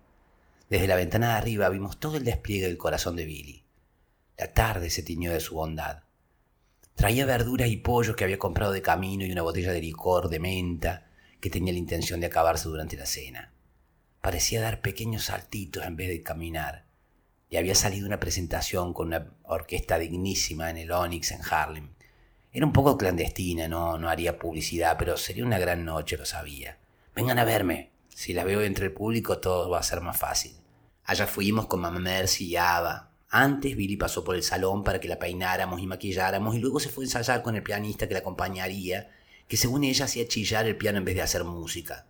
Desde 0.70 0.86
la 0.86 0.94
ventana 0.94 1.30
de 1.30 1.34
arriba 1.34 1.68
vimos 1.68 1.98
todo 1.98 2.16
el 2.16 2.24
despliegue 2.24 2.68
del 2.68 2.78
corazón 2.78 3.16
de 3.16 3.24
Billy. 3.24 3.64
La 4.38 4.52
tarde 4.52 4.88
se 4.88 5.02
tiñó 5.02 5.32
de 5.32 5.40
su 5.40 5.56
bondad. 5.56 6.04
Traía 6.94 7.26
verduras 7.26 7.68
y 7.68 7.76
pollo 7.76 8.14
que 8.14 8.22
había 8.22 8.38
comprado 8.38 8.70
de 8.70 8.80
camino 8.80 9.26
y 9.26 9.32
una 9.32 9.42
botella 9.42 9.72
de 9.72 9.80
licor 9.80 10.28
de 10.28 10.38
menta 10.38 11.08
que 11.40 11.50
tenía 11.50 11.72
la 11.72 11.80
intención 11.80 12.20
de 12.20 12.26
acabarse 12.26 12.68
durante 12.68 12.96
la 12.96 13.06
cena. 13.06 13.52
Parecía 14.20 14.60
dar 14.60 14.80
pequeños 14.80 15.24
saltitos 15.24 15.84
en 15.84 15.96
vez 15.96 16.08
de 16.08 16.22
caminar. 16.22 16.84
Y 17.48 17.56
había 17.56 17.74
salido 17.74 18.06
una 18.06 18.20
presentación 18.20 18.94
con 18.94 19.08
una 19.08 19.26
orquesta 19.42 19.98
dignísima 19.98 20.70
en 20.70 20.76
el 20.76 20.92
Onyx 20.92 21.32
en 21.32 21.40
Harlem. 21.50 21.88
Era 22.52 22.64
un 22.64 22.72
poco 22.72 22.96
clandestina, 22.96 23.66
no, 23.66 23.98
no 23.98 24.08
haría 24.08 24.38
publicidad, 24.38 24.96
pero 24.96 25.16
sería 25.16 25.44
una 25.44 25.58
gran 25.58 25.84
noche, 25.84 26.16
lo 26.16 26.26
sabía. 26.26 26.78
Vengan 27.16 27.40
a 27.40 27.44
verme. 27.44 27.90
Si 28.08 28.34
la 28.34 28.44
veo 28.44 28.60
entre 28.60 28.86
el 28.86 28.92
público 28.92 29.38
todo 29.38 29.68
va 29.68 29.80
a 29.80 29.82
ser 29.82 30.00
más 30.00 30.16
fácil. 30.16 30.59
Allá 31.10 31.26
fuimos 31.26 31.66
con 31.66 31.80
mamá 31.80 31.98
Mercy 31.98 32.46
y 32.46 32.56
Ava. 32.56 33.10
Antes 33.30 33.74
Billy 33.74 33.96
pasó 33.96 34.22
por 34.22 34.36
el 34.36 34.44
salón 34.44 34.84
para 34.84 35.00
que 35.00 35.08
la 35.08 35.18
peináramos 35.18 35.80
y 35.80 35.86
maquilláramos 35.88 36.54
y 36.54 36.60
luego 36.60 36.78
se 36.78 36.88
fue 36.88 37.02
a 37.02 37.06
ensayar 37.08 37.42
con 37.42 37.56
el 37.56 37.64
pianista 37.64 38.06
que 38.06 38.14
la 38.14 38.20
acompañaría, 38.20 39.10
que 39.48 39.56
según 39.56 39.82
ella 39.82 40.04
hacía 40.04 40.28
chillar 40.28 40.66
el 40.66 40.76
piano 40.76 40.98
en 40.98 41.04
vez 41.04 41.16
de 41.16 41.22
hacer 41.22 41.42
música. 41.42 42.06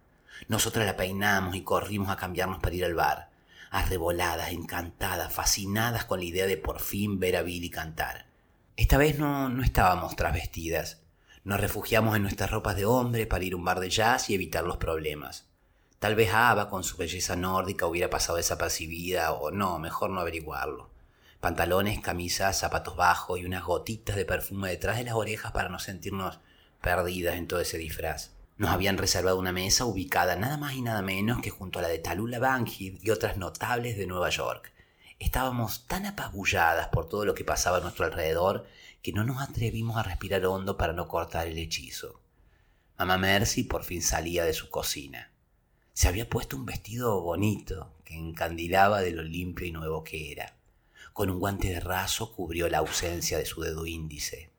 Nosotras 0.49 0.85
la 0.85 0.99
peinamos 0.99 1.57
y 1.57 1.63
corrimos 1.63 2.11
a 2.11 2.17
cambiarnos 2.17 2.59
para 2.59 2.75
ir 2.75 2.85
al 2.85 2.95
bar, 2.95 3.31
arreboladas, 3.71 4.53
encantadas, 4.53 5.33
fascinadas 5.33 6.05
con 6.05 6.19
la 6.19 6.27
idea 6.27 6.45
de 6.45 6.59
por 6.59 6.79
fin 6.79 7.19
ver 7.19 7.37
a 7.37 7.43
Billy 7.43 7.71
cantar. 7.71 8.27
Esta 8.77 8.99
vez 8.99 9.19
no, 9.19 9.49
no 9.49 9.63
estábamos 9.63 10.15
trasvestidas. 10.15 11.01
Nos 11.43 11.59
refugiamos 11.59 12.17
en 12.17 12.23
nuestras 12.23 12.51
ropas 12.51 12.77
de 12.77 12.85
hombre 12.85 13.27
para 13.27 13.45
ir 13.45 13.55
a 13.55 13.57
un 13.57 13.65
bar 13.65 13.81
de 13.81 13.89
jazz 13.89 14.29
y 14.29 14.35
evitar 14.35 14.65
los 14.65 14.77
problemas. 14.77 15.50
Tal 16.01 16.17
vez 16.17 16.33
Ava, 16.33 16.69
con 16.69 16.83
su 16.83 16.97
belleza 16.97 17.37
nórdica, 17.37 17.87
hubiera 17.87 18.11
pasado 18.11 18.39
desapercibida, 18.39 19.33
o 19.33 19.53
no, 19.53 19.79
mejor 19.79 20.11
no 20.11 20.21
averiguarlo. 20.21 20.91
Pantalones, 21.41 22.01
camisas, 22.01 22.59
zapatos 22.59 22.97
bajos 22.97 23.39
y 23.39 23.45
unas 23.45 23.63
gotitas 23.63 24.17
de 24.17 24.25
perfume 24.25 24.71
detrás 24.71 24.97
de 24.97 25.05
las 25.05 25.15
orejas 25.15 25.53
para 25.53 25.69
no 25.69 25.79
sentirnos 25.79 26.41
perdidas 26.81 27.37
en 27.37 27.47
todo 27.47 27.61
ese 27.61 27.79
disfraz. 27.79 28.33
Nos 28.57 28.71
habían 28.71 28.99
reservado 28.99 29.39
una 29.39 29.53
mesa 29.53 29.85
ubicada 29.85 30.37
nada 30.37 30.57
más 30.57 30.73
y 30.73 30.83
nada 30.83 31.03
menos 31.03 31.41
que 31.41 31.51
junto 31.51 31.79
a 31.79 31.83
la 31.83 31.89
de 31.89 31.99
Talula 31.99 32.39
Bankhead 32.39 32.95
y 33.01 33.11
otras 33.11 33.37
notables 33.37 33.97
de 33.97 34.07
Nueva 34.07 34.31
York, 34.31 34.73
Estábamos 35.21 35.87
tan 35.87 36.07
apabulladas 36.07 36.89
por 36.89 37.07
todo 37.07 37.27
lo 37.27 37.35
que 37.35 37.45
pasaba 37.45 37.77
a 37.77 37.81
nuestro 37.81 38.07
alrededor 38.07 38.67
que 39.03 39.13
no 39.13 39.23
nos 39.23 39.43
atrevimos 39.43 39.99
a 39.99 40.03
respirar 40.03 40.47
hondo 40.47 40.79
para 40.79 40.95
no 40.95 41.09
cortar 41.09 41.47
el 41.47 41.59
hechizo. 41.59 42.23
Mamá 42.97 43.19
Mercy 43.19 43.65
por 43.65 43.85
fin 43.85 44.01
salía 44.01 44.45
de 44.45 44.55
su 44.55 44.71
cocina. 44.71 45.30
Se 46.01 46.09
había 46.09 46.31
puesto 46.31 46.57
un 46.57 46.65
vestido 46.65 47.21
bonito 47.21 47.93
que 48.07 48.15
encandilaba 48.17 49.03
de 49.03 49.11
lo 49.11 49.23
limpio 49.23 49.67
y 49.67 49.71
nuevo 49.71 50.03
que 50.03 50.33
era. 50.33 50.57
Con 51.13 51.29
un 51.29 51.39
guante 51.39 51.69
de 51.69 51.79
raso 51.79 52.33
cubrió 52.33 52.71
la 52.71 52.79
ausencia 52.79 53.37
de 53.37 53.45
su 53.45 53.61
dedo 53.61 53.85
índice. 53.85 54.51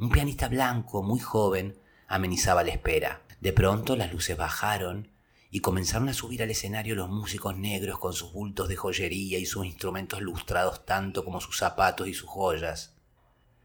Un 0.00 0.10
pianista 0.10 0.48
blanco, 0.48 1.04
muy 1.04 1.20
joven, 1.20 1.78
amenizaba 2.08 2.64
la 2.64 2.72
espera. 2.72 3.22
De 3.40 3.52
pronto 3.52 3.94
las 3.94 4.12
luces 4.12 4.36
bajaron 4.36 5.12
y 5.52 5.60
comenzaron 5.60 6.08
a 6.08 6.14
subir 6.14 6.42
al 6.42 6.50
escenario 6.50 6.96
los 6.96 7.10
músicos 7.10 7.56
negros 7.56 8.00
con 8.00 8.12
sus 8.12 8.32
bultos 8.32 8.68
de 8.68 8.74
joyería 8.74 9.38
y 9.38 9.46
sus 9.46 9.66
instrumentos 9.66 10.20
lustrados 10.20 10.84
tanto 10.84 11.24
como 11.24 11.40
sus 11.40 11.58
zapatos 11.58 12.08
y 12.08 12.14
sus 12.14 12.28
joyas. 12.28 12.96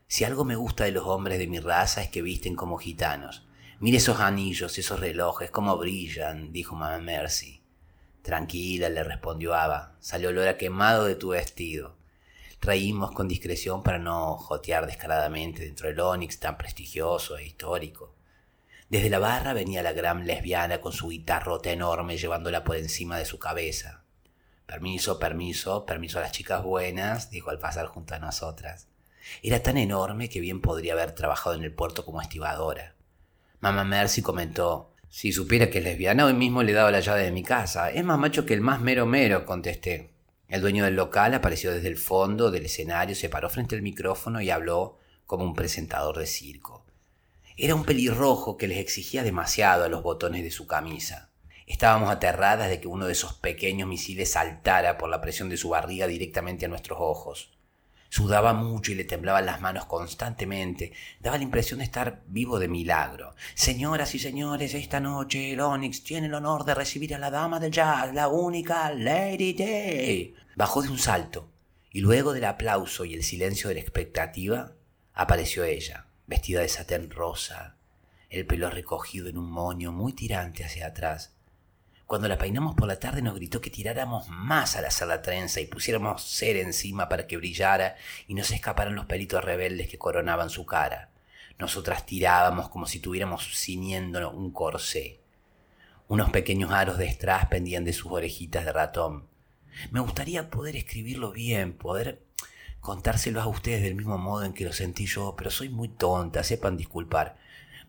Si 0.07 0.23
algo 0.23 0.45
me 0.45 0.55
gusta 0.55 0.83
de 0.83 0.91
los 0.91 1.07
hombres 1.07 1.39
de 1.39 1.47
mi 1.47 1.59
raza 1.59 2.03
es 2.03 2.11
que 2.11 2.21
visten 2.21 2.55
como 2.55 2.77
gitanos. 2.77 3.47
Mire 3.81 3.97
esos 3.97 4.19
anillos, 4.19 4.77
esos 4.77 4.99
relojes, 4.99 5.49
cómo 5.49 5.75
brillan, 5.75 6.53
dijo 6.53 6.75
mamá 6.75 6.99
Mercy. 6.99 7.63
Tranquila, 8.21 8.89
le 8.89 9.03
respondió 9.03 9.55
Ava, 9.55 9.95
salió 9.99 10.29
olor 10.29 10.49
a 10.49 10.55
quemado 10.55 11.05
de 11.05 11.15
tu 11.15 11.29
vestido. 11.29 11.97
Reímos 12.61 13.09
con 13.11 13.27
discreción 13.27 13.81
para 13.81 13.97
no 13.97 14.37
jotear 14.37 14.85
descaradamente 14.85 15.63
dentro 15.63 15.87
del 15.87 15.99
Onix 15.99 16.39
tan 16.39 16.59
prestigioso 16.59 17.39
e 17.39 17.45
histórico. 17.47 18.13
Desde 18.87 19.09
la 19.09 19.17
barra 19.17 19.53
venía 19.53 19.81
la 19.81 19.93
gran 19.93 20.27
lesbiana 20.27 20.79
con 20.79 20.93
su 20.93 21.07
guitarrota 21.07 21.71
enorme 21.71 22.19
llevándola 22.19 22.63
por 22.63 22.75
encima 22.75 23.17
de 23.17 23.25
su 23.25 23.39
cabeza. 23.39 24.03
Permiso, 24.67 25.17
permiso, 25.17 25.87
permiso 25.87 26.19
a 26.19 26.21
las 26.21 26.33
chicas 26.33 26.61
buenas, 26.61 27.31
dijo 27.31 27.49
al 27.49 27.57
pasar 27.57 27.87
junto 27.87 28.13
a 28.13 28.19
nosotras. 28.19 28.89
Era 29.41 29.63
tan 29.63 29.77
enorme 29.77 30.29
que 30.29 30.39
bien 30.39 30.61
podría 30.61 30.93
haber 30.93 31.15
trabajado 31.15 31.55
en 31.55 31.63
el 31.63 31.73
puerto 31.73 32.05
como 32.05 32.21
estibadora. 32.21 32.93
Mamá 33.61 33.83
Mercy 33.83 34.23
comentó, 34.23 34.95
si 35.07 35.31
supiera 35.31 35.69
que 35.69 35.77
es 35.77 35.83
lesbiana, 35.83 36.25
hoy 36.25 36.33
mismo 36.33 36.63
le 36.63 36.73
daba 36.73 36.89
la 36.89 36.99
llave 36.99 37.21
de 37.21 37.31
mi 37.31 37.43
casa. 37.43 37.91
Es 37.91 38.03
más 38.03 38.17
macho 38.17 38.43
que 38.43 38.55
el 38.55 38.61
más 38.61 38.81
mero 38.81 39.05
mero, 39.05 39.45
contesté. 39.45 40.15
El 40.47 40.61
dueño 40.61 40.83
del 40.83 40.95
local 40.95 41.35
apareció 41.35 41.71
desde 41.71 41.87
el 41.87 41.97
fondo 41.97 42.49
del 42.49 42.65
escenario, 42.65 43.15
se 43.15 43.29
paró 43.29 43.51
frente 43.51 43.75
al 43.75 43.83
micrófono 43.83 44.41
y 44.41 44.49
habló 44.49 44.97
como 45.27 45.43
un 45.43 45.53
presentador 45.53 46.17
de 46.17 46.25
circo. 46.25 46.87
Era 47.55 47.75
un 47.75 47.85
pelirrojo 47.85 48.57
que 48.57 48.67
les 48.67 48.79
exigía 48.79 49.21
demasiado 49.21 49.83
a 49.83 49.89
los 49.89 50.01
botones 50.01 50.41
de 50.43 50.49
su 50.49 50.65
camisa. 50.65 51.29
Estábamos 51.67 52.09
aterradas 52.09 52.67
de 52.67 52.81
que 52.81 52.87
uno 52.87 53.05
de 53.05 53.11
esos 53.11 53.35
pequeños 53.35 53.87
misiles 53.87 54.31
saltara 54.31 54.97
por 54.97 55.07
la 55.07 55.21
presión 55.21 55.49
de 55.49 55.57
su 55.57 55.69
barriga 55.69 56.07
directamente 56.07 56.65
a 56.65 56.69
nuestros 56.69 56.97
ojos. 56.99 57.51
Sudaba 58.11 58.53
mucho 58.53 58.91
y 58.91 58.95
le 58.95 59.05
temblaban 59.05 59.45
las 59.45 59.61
manos 59.61 59.85
constantemente. 59.85 60.91
Daba 61.21 61.37
la 61.37 61.45
impresión 61.45 61.79
de 61.79 61.85
estar 61.85 62.23
vivo 62.27 62.59
de 62.59 62.67
milagro. 62.67 63.35
Señoras 63.55 64.13
y 64.15 64.19
señores, 64.19 64.73
esta 64.73 64.99
noche 64.99 65.53
el 65.53 65.61
Onyx 65.61 66.03
tiene 66.03 66.27
el 66.27 66.33
honor 66.33 66.65
de 66.65 66.75
recibir 66.75 67.15
a 67.15 67.17
la 67.17 67.31
dama 67.31 67.61
del 67.61 67.71
jazz, 67.71 68.13
la 68.13 68.27
única 68.27 68.91
Lady 68.91 69.53
Day. 69.53 70.35
Bajó 70.57 70.81
de 70.81 70.89
un 70.89 70.99
salto 70.99 71.53
y 71.89 72.01
luego 72.01 72.33
del 72.33 72.43
aplauso 72.43 73.05
y 73.05 73.13
el 73.13 73.23
silencio 73.23 73.69
de 73.69 73.75
la 73.75 73.81
expectativa, 73.81 74.73
apareció 75.13 75.63
ella, 75.63 76.07
vestida 76.27 76.59
de 76.59 76.67
satén 76.67 77.11
rosa, 77.11 77.77
el 78.29 78.45
pelo 78.45 78.69
recogido 78.69 79.29
en 79.29 79.37
un 79.37 79.49
moño 79.49 79.93
muy 79.93 80.11
tirante 80.11 80.65
hacia 80.65 80.87
atrás, 80.87 81.33
cuando 82.11 82.27
la 82.27 82.37
peinamos 82.37 82.75
por 82.75 82.89
la 82.89 82.99
tarde 82.99 83.21
nos 83.21 83.35
gritó 83.35 83.61
que 83.61 83.69
tiráramos 83.69 84.27
más 84.27 84.75
al 84.75 84.83
hacer 84.83 85.07
la 85.07 85.21
trenza 85.21 85.61
y 85.61 85.65
pusiéramos 85.65 86.21
cera 86.21 86.59
encima 86.59 87.07
para 87.07 87.25
que 87.25 87.37
brillara 87.37 87.95
y 88.27 88.33
no 88.33 88.43
se 88.43 88.55
escaparan 88.55 88.95
los 88.95 89.05
pelitos 89.05 89.41
rebeldes 89.41 89.87
que 89.87 89.97
coronaban 89.97 90.49
su 90.49 90.65
cara. 90.65 91.09
Nosotras 91.57 92.05
tirábamos 92.05 92.67
como 92.67 92.85
si 92.85 92.99
tuviéramos 92.99 93.57
ciñendo 93.57 94.29
un 94.29 94.51
corsé. 94.51 95.21
Unos 96.09 96.31
pequeños 96.31 96.71
aros 96.71 96.97
de 96.97 97.09
strass 97.09 97.45
pendían 97.45 97.85
de 97.85 97.93
sus 97.93 98.11
orejitas 98.11 98.65
de 98.65 98.73
ratón. 98.73 99.29
Me 99.91 100.01
gustaría 100.01 100.49
poder 100.49 100.75
escribirlo 100.75 101.31
bien, 101.31 101.71
poder 101.71 102.25
contárselo 102.81 103.39
a 103.41 103.47
ustedes 103.47 103.83
del 103.83 103.95
mismo 103.95 104.17
modo 104.17 104.43
en 104.43 104.51
que 104.51 104.65
lo 104.65 104.73
sentí 104.73 105.05
yo, 105.05 105.35
pero 105.37 105.49
soy 105.49 105.69
muy 105.69 105.87
tonta, 105.87 106.43
sepan 106.43 106.75
disculpar. 106.75 107.37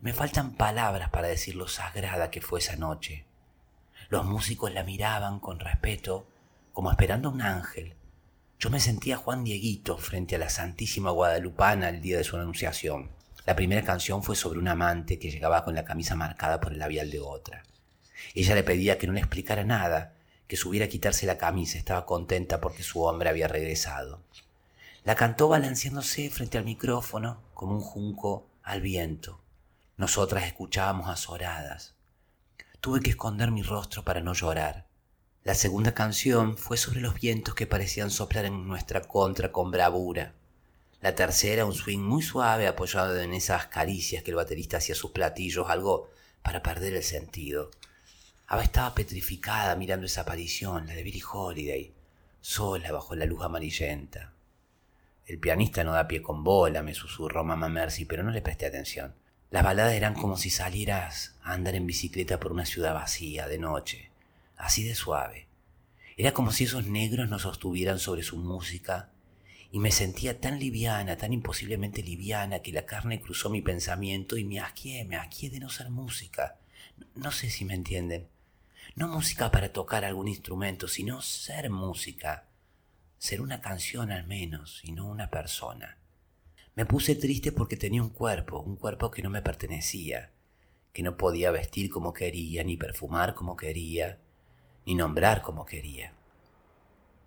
Me 0.00 0.12
faltan 0.12 0.54
palabras 0.54 1.10
para 1.10 1.26
decir 1.26 1.56
lo 1.56 1.66
sagrada 1.66 2.30
que 2.30 2.40
fue 2.40 2.60
esa 2.60 2.76
noche. 2.76 3.26
Los 4.12 4.26
músicos 4.26 4.74
la 4.74 4.84
miraban 4.84 5.40
con 5.40 5.58
respeto, 5.58 6.26
como 6.74 6.90
esperando 6.90 7.30
a 7.30 7.32
un 7.32 7.40
ángel. 7.40 7.94
Yo 8.58 8.68
me 8.68 8.78
sentía 8.78 9.16
Juan 9.16 9.42
Dieguito 9.42 9.96
frente 9.96 10.36
a 10.36 10.38
la 10.38 10.50
Santísima 10.50 11.10
Guadalupana 11.10 11.88
el 11.88 12.02
día 12.02 12.18
de 12.18 12.24
su 12.24 12.36
anunciación. 12.36 13.10
La 13.46 13.56
primera 13.56 13.82
canción 13.82 14.22
fue 14.22 14.36
sobre 14.36 14.58
un 14.58 14.68
amante 14.68 15.18
que 15.18 15.30
llegaba 15.30 15.64
con 15.64 15.74
la 15.74 15.86
camisa 15.86 16.14
marcada 16.14 16.60
por 16.60 16.74
el 16.74 16.78
labial 16.78 17.10
de 17.10 17.20
otra. 17.20 17.62
Ella 18.34 18.54
le 18.54 18.62
pedía 18.62 18.98
que 18.98 19.06
no 19.06 19.14
le 19.14 19.20
explicara 19.20 19.64
nada, 19.64 20.12
que 20.46 20.58
subiera 20.58 20.84
a 20.84 20.90
quitarse 20.90 21.24
la 21.24 21.38
camisa, 21.38 21.78
estaba 21.78 22.04
contenta 22.04 22.60
porque 22.60 22.82
su 22.82 23.02
hombre 23.04 23.30
había 23.30 23.48
regresado. 23.48 24.20
La 25.04 25.14
cantó 25.14 25.48
balanceándose 25.48 26.28
frente 26.28 26.58
al 26.58 26.66
micrófono 26.66 27.40
como 27.54 27.76
un 27.76 27.80
junco 27.80 28.46
al 28.62 28.82
viento. 28.82 29.40
Nosotras 29.96 30.44
escuchábamos 30.44 31.08
azoradas. 31.08 31.94
Tuve 32.82 32.98
que 32.98 33.10
esconder 33.10 33.52
mi 33.52 33.62
rostro 33.62 34.02
para 34.02 34.22
no 34.22 34.34
llorar. 34.34 34.88
La 35.44 35.54
segunda 35.54 35.94
canción 35.94 36.56
fue 36.56 36.76
sobre 36.76 37.00
los 37.00 37.14
vientos 37.14 37.54
que 37.54 37.68
parecían 37.68 38.10
soplar 38.10 38.44
en 38.44 38.66
nuestra 38.66 39.02
contra 39.02 39.52
con 39.52 39.70
bravura. 39.70 40.34
La 41.00 41.14
tercera, 41.14 41.64
un 41.64 41.74
swing 41.74 42.00
muy 42.00 42.22
suave 42.22 42.66
apoyado 42.66 43.20
en 43.20 43.34
esas 43.34 43.66
caricias 43.66 44.24
que 44.24 44.32
el 44.32 44.36
baterista 44.36 44.78
hacía 44.78 44.96
a 44.96 44.98
sus 44.98 45.12
platillos, 45.12 45.70
algo 45.70 46.10
para 46.42 46.60
perder 46.60 46.94
el 46.94 47.04
sentido. 47.04 47.70
Ava 48.48 48.64
estaba 48.64 48.92
petrificada 48.96 49.76
mirando 49.76 50.06
esa 50.06 50.22
aparición, 50.22 50.88
la 50.88 50.94
de 50.94 51.04
Billie 51.04 51.22
Holiday, 51.22 51.94
sola 52.40 52.90
bajo 52.90 53.14
la 53.14 53.26
luz 53.26 53.44
amarillenta. 53.44 54.32
El 55.24 55.38
pianista 55.38 55.84
no 55.84 55.92
da 55.92 56.08
pie 56.08 56.20
con 56.20 56.42
bola, 56.42 56.82
me 56.82 56.94
susurró 56.94 57.44
mamá 57.44 57.68
Mercy, 57.68 58.06
pero 58.06 58.24
no 58.24 58.32
le 58.32 58.42
presté 58.42 58.66
atención. 58.66 59.14
Las 59.52 59.64
baladas 59.64 59.92
eran 59.92 60.14
como 60.14 60.38
si 60.38 60.48
salieras 60.48 61.36
a 61.42 61.52
andar 61.52 61.74
en 61.74 61.86
bicicleta 61.86 62.40
por 62.40 62.52
una 62.52 62.64
ciudad 62.64 62.94
vacía 62.94 63.46
de 63.46 63.58
noche, 63.58 64.10
así 64.56 64.82
de 64.82 64.94
suave. 64.94 65.46
Era 66.16 66.32
como 66.32 66.52
si 66.52 66.64
esos 66.64 66.86
negros 66.86 67.28
nos 67.28 67.42
sostuvieran 67.42 67.98
sobre 67.98 68.22
su 68.22 68.38
música 68.38 69.10
y 69.70 69.78
me 69.78 69.92
sentía 69.92 70.40
tan 70.40 70.58
liviana, 70.58 71.18
tan 71.18 71.34
imposiblemente 71.34 72.02
liviana 72.02 72.60
que 72.60 72.72
la 72.72 72.86
carne 72.86 73.20
cruzó 73.20 73.50
mi 73.50 73.60
pensamiento 73.60 74.38
y 74.38 74.44
me 74.44 74.58
asqué, 74.58 75.04
me 75.04 75.16
asqué 75.16 75.50
de 75.50 75.60
no 75.60 75.68
ser 75.68 75.90
música. 75.90 76.56
No 77.14 77.30
sé 77.30 77.50
si 77.50 77.66
me 77.66 77.74
entienden. 77.74 78.28
No 78.94 79.06
música 79.06 79.50
para 79.50 79.70
tocar 79.70 80.06
algún 80.06 80.28
instrumento, 80.28 80.88
sino 80.88 81.20
ser 81.20 81.68
música. 81.68 82.46
Ser 83.18 83.42
una 83.42 83.60
canción 83.60 84.12
al 84.12 84.26
menos, 84.26 84.80
y 84.82 84.92
no 84.92 85.04
una 85.04 85.28
persona. 85.28 85.98
Me 86.74 86.86
puse 86.86 87.14
triste 87.14 87.52
porque 87.52 87.76
tenía 87.76 88.02
un 88.02 88.08
cuerpo, 88.08 88.60
un 88.60 88.76
cuerpo 88.76 89.10
que 89.10 89.22
no 89.22 89.28
me 89.28 89.42
pertenecía, 89.42 90.30
que 90.94 91.02
no 91.02 91.18
podía 91.18 91.50
vestir 91.50 91.90
como 91.90 92.14
quería, 92.14 92.64
ni 92.64 92.78
perfumar 92.78 93.34
como 93.34 93.56
quería, 93.56 94.18
ni 94.86 94.94
nombrar 94.94 95.42
como 95.42 95.66
quería. 95.66 96.14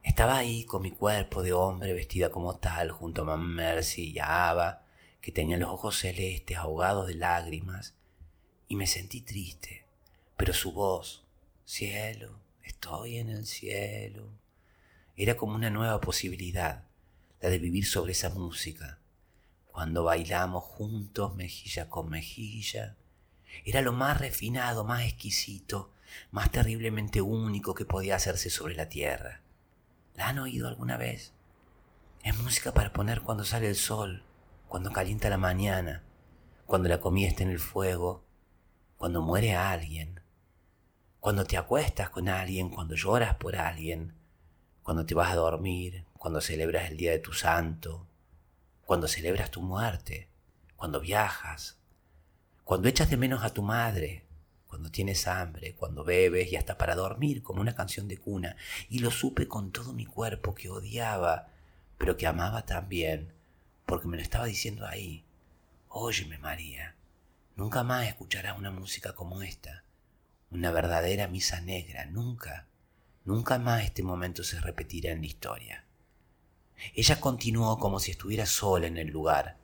Estaba 0.01 0.37
ahí 0.37 0.65
con 0.65 0.81
mi 0.81 0.91
cuerpo 0.91 1.43
de 1.43 1.53
hombre 1.53 1.93
vestida 1.93 2.31
como 2.31 2.57
tal, 2.57 2.89
junto 2.89 3.21
a 3.21 3.25
Mamá 3.25 3.45
Mercy 3.45 4.11
y 4.11 4.19
a 4.19 4.49
Ava, 4.49 4.83
que 5.21 5.31
tenía 5.31 5.57
los 5.57 5.69
ojos 5.69 5.99
celestes 5.99 6.57
ahogados 6.57 7.07
de 7.07 7.15
lágrimas, 7.15 7.93
y 8.67 8.75
me 8.75 8.87
sentí 8.87 9.21
triste, 9.21 9.85
pero 10.37 10.53
su 10.53 10.71
voz, 10.71 11.23
cielo, 11.65 12.39
estoy 12.63 13.17
en 13.17 13.29
el 13.29 13.45
cielo, 13.45 14.27
era 15.15 15.37
como 15.37 15.53
una 15.53 15.69
nueva 15.69 16.01
posibilidad, 16.01 16.83
la 17.41 17.49
de 17.49 17.59
vivir 17.59 17.85
sobre 17.85 18.13
esa 18.13 18.29
música, 18.29 18.99
cuando 19.76 20.05
bailamos 20.05 20.63
juntos 20.63 21.36
mejilla 21.36 21.89
con 21.89 22.09
mejilla. 22.09 22.95
Era 23.65 23.82
lo 23.82 23.91
más 23.91 24.21
refinado, 24.21 24.86
más 24.86 25.03
exquisito, 25.03 25.91
más 26.32 26.49
terriblemente 26.49 27.19
único 27.19 27.76
que 27.76 27.84
podía 27.84 28.15
hacerse 28.15 28.49
sobre 28.49 28.73
la 28.73 28.88
tierra. 28.88 29.41
¿La 30.13 30.30
han 30.30 30.39
oído 30.39 30.69
alguna 30.69 30.95
vez? 30.95 31.34
Es 32.23 32.38
música 32.38 32.73
para 32.73 32.93
poner 32.93 33.19
cuando 33.19 33.43
sale 33.43 33.67
el 33.67 33.76
sol, 33.76 34.23
cuando 34.69 34.93
calienta 34.93 35.30
la 35.30 35.38
mañana, 35.38 36.03
cuando 36.65 36.88
la 36.88 37.01
comida 37.01 37.28
está 37.28 37.43
en 37.43 37.49
el 37.49 37.59
fuego, 37.59 38.23
cuando 38.95 39.21
muere 39.21 39.55
alguien, 39.55 40.21
cuando 41.19 41.43
te 41.43 41.57
acuestas 41.57 42.09
con 42.11 42.30
alguien, 42.30 42.69
cuando 42.69 42.95
lloras 42.95 43.36
por 43.36 43.57
alguien, 43.57 44.15
cuando 44.84 45.05
te 45.05 45.15
vas 45.15 45.34
a 45.34 45.36
dormir, 45.36 46.05
cuando 46.17 46.39
celebras 46.39 46.89
el 46.89 46.95
día 46.95 47.11
de 47.11 47.19
tu 47.19 47.34
santo, 47.34 48.07
cuando 48.86 49.07
celebras 49.07 49.51
tu 49.51 49.61
muerte, 49.61 50.29
cuando 50.75 50.99
viajas, 50.99 51.77
cuando 52.63 52.88
echas 52.88 53.09
de 53.09 53.17
menos 53.17 53.43
a 53.43 53.49
tu 53.51 53.63
madre, 53.63 54.25
cuando 54.67 54.91
tienes 54.91 55.27
hambre, 55.27 55.73
cuando 55.75 56.03
bebes 56.03 56.51
y 56.51 56.55
hasta 56.55 56.77
para 56.77 56.95
dormir 56.95 57.41
como 57.41 57.61
una 57.61 57.75
canción 57.75 58.07
de 58.07 58.17
cuna. 58.17 58.57
Y 58.89 58.99
lo 58.99 59.09
supe 59.09 59.47
con 59.47 59.71
todo 59.71 59.93
mi 59.93 60.05
cuerpo 60.05 60.53
que 60.53 60.69
odiaba, 60.69 61.47
pero 61.97 62.17
que 62.17 62.27
amaba 62.27 62.65
también, 62.65 63.33
porque 63.86 64.07
me 64.07 64.17
lo 64.17 64.23
estaba 64.23 64.45
diciendo 64.45 64.86
ahí. 64.86 65.23
Óyeme, 65.88 66.38
María, 66.38 66.95
nunca 67.55 67.83
más 67.83 68.07
escucharás 68.07 68.57
una 68.57 68.69
música 68.69 69.15
como 69.15 69.41
esta, 69.41 69.83
una 70.51 70.71
verdadera 70.71 71.27
misa 71.27 71.61
negra, 71.61 72.05
nunca, 72.05 72.67
nunca 73.23 73.57
más 73.57 73.83
este 73.83 74.03
momento 74.03 74.43
se 74.43 74.59
repetirá 74.59 75.11
en 75.11 75.21
la 75.21 75.27
historia. 75.27 75.84
Ella 76.93 77.19
continuó 77.19 77.80
como 77.80 77.99
si 77.99 78.11
estuviera 78.11 78.45
sola 78.45 78.88
en 78.88 78.97
el 78.97 79.07
lugar, 79.07 79.57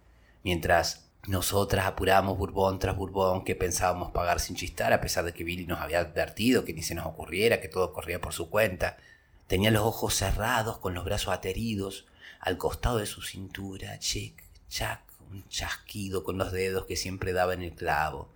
mientras 0.43 1.11
nosotras 1.27 1.85
apurábamos 1.85 2.37
burbón 2.37 2.79
tras 2.79 2.95
burbón 2.95 3.43
que 3.43 3.55
pensábamos 3.55 4.11
pagar 4.11 4.39
sin 4.39 4.55
chistar, 4.55 4.91
a 4.91 5.01
pesar 5.01 5.23
de 5.23 5.33
que 5.33 5.43
Billy 5.43 5.67
nos 5.67 5.79
había 5.79 5.99
advertido 5.99 6.65
que 6.65 6.73
ni 6.73 6.81
se 6.81 6.95
nos 6.95 7.05
ocurriera, 7.05 7.61
que 7.61 7.67
todo 7.67 7.93
corría 7.93 8.19
por 8.19 8.33
su 8.33 8.49
cuenta. 8.49 8.97
Tenía 9.45 9.69
los 9.69 9.83
ojos 9.83 10.15
cerrados, 10.15 10.79
con 10.79 10.95
los 10.95 11.05
brazos 11.05 11.33
ateridos, 11.33 12.07
al 12.39 12.57
costado 12.57 12.97
de 12.97 13.05
su 13.05 13.21
cintura, 13.21 13.99
chic, 13.99 14.43
chac, 14.67 15.01
un 15.29 15.47
chasquido 15.47 16.23
con 16.23 16.37
los 16.37 16.51
dedos 16.51 16.85
que 16.85 16.95
siempre 16.95 17.33
daba 17.33 17.53
en 17.53 17.61
el 17.61 17.73
clavo. 17.73 18.33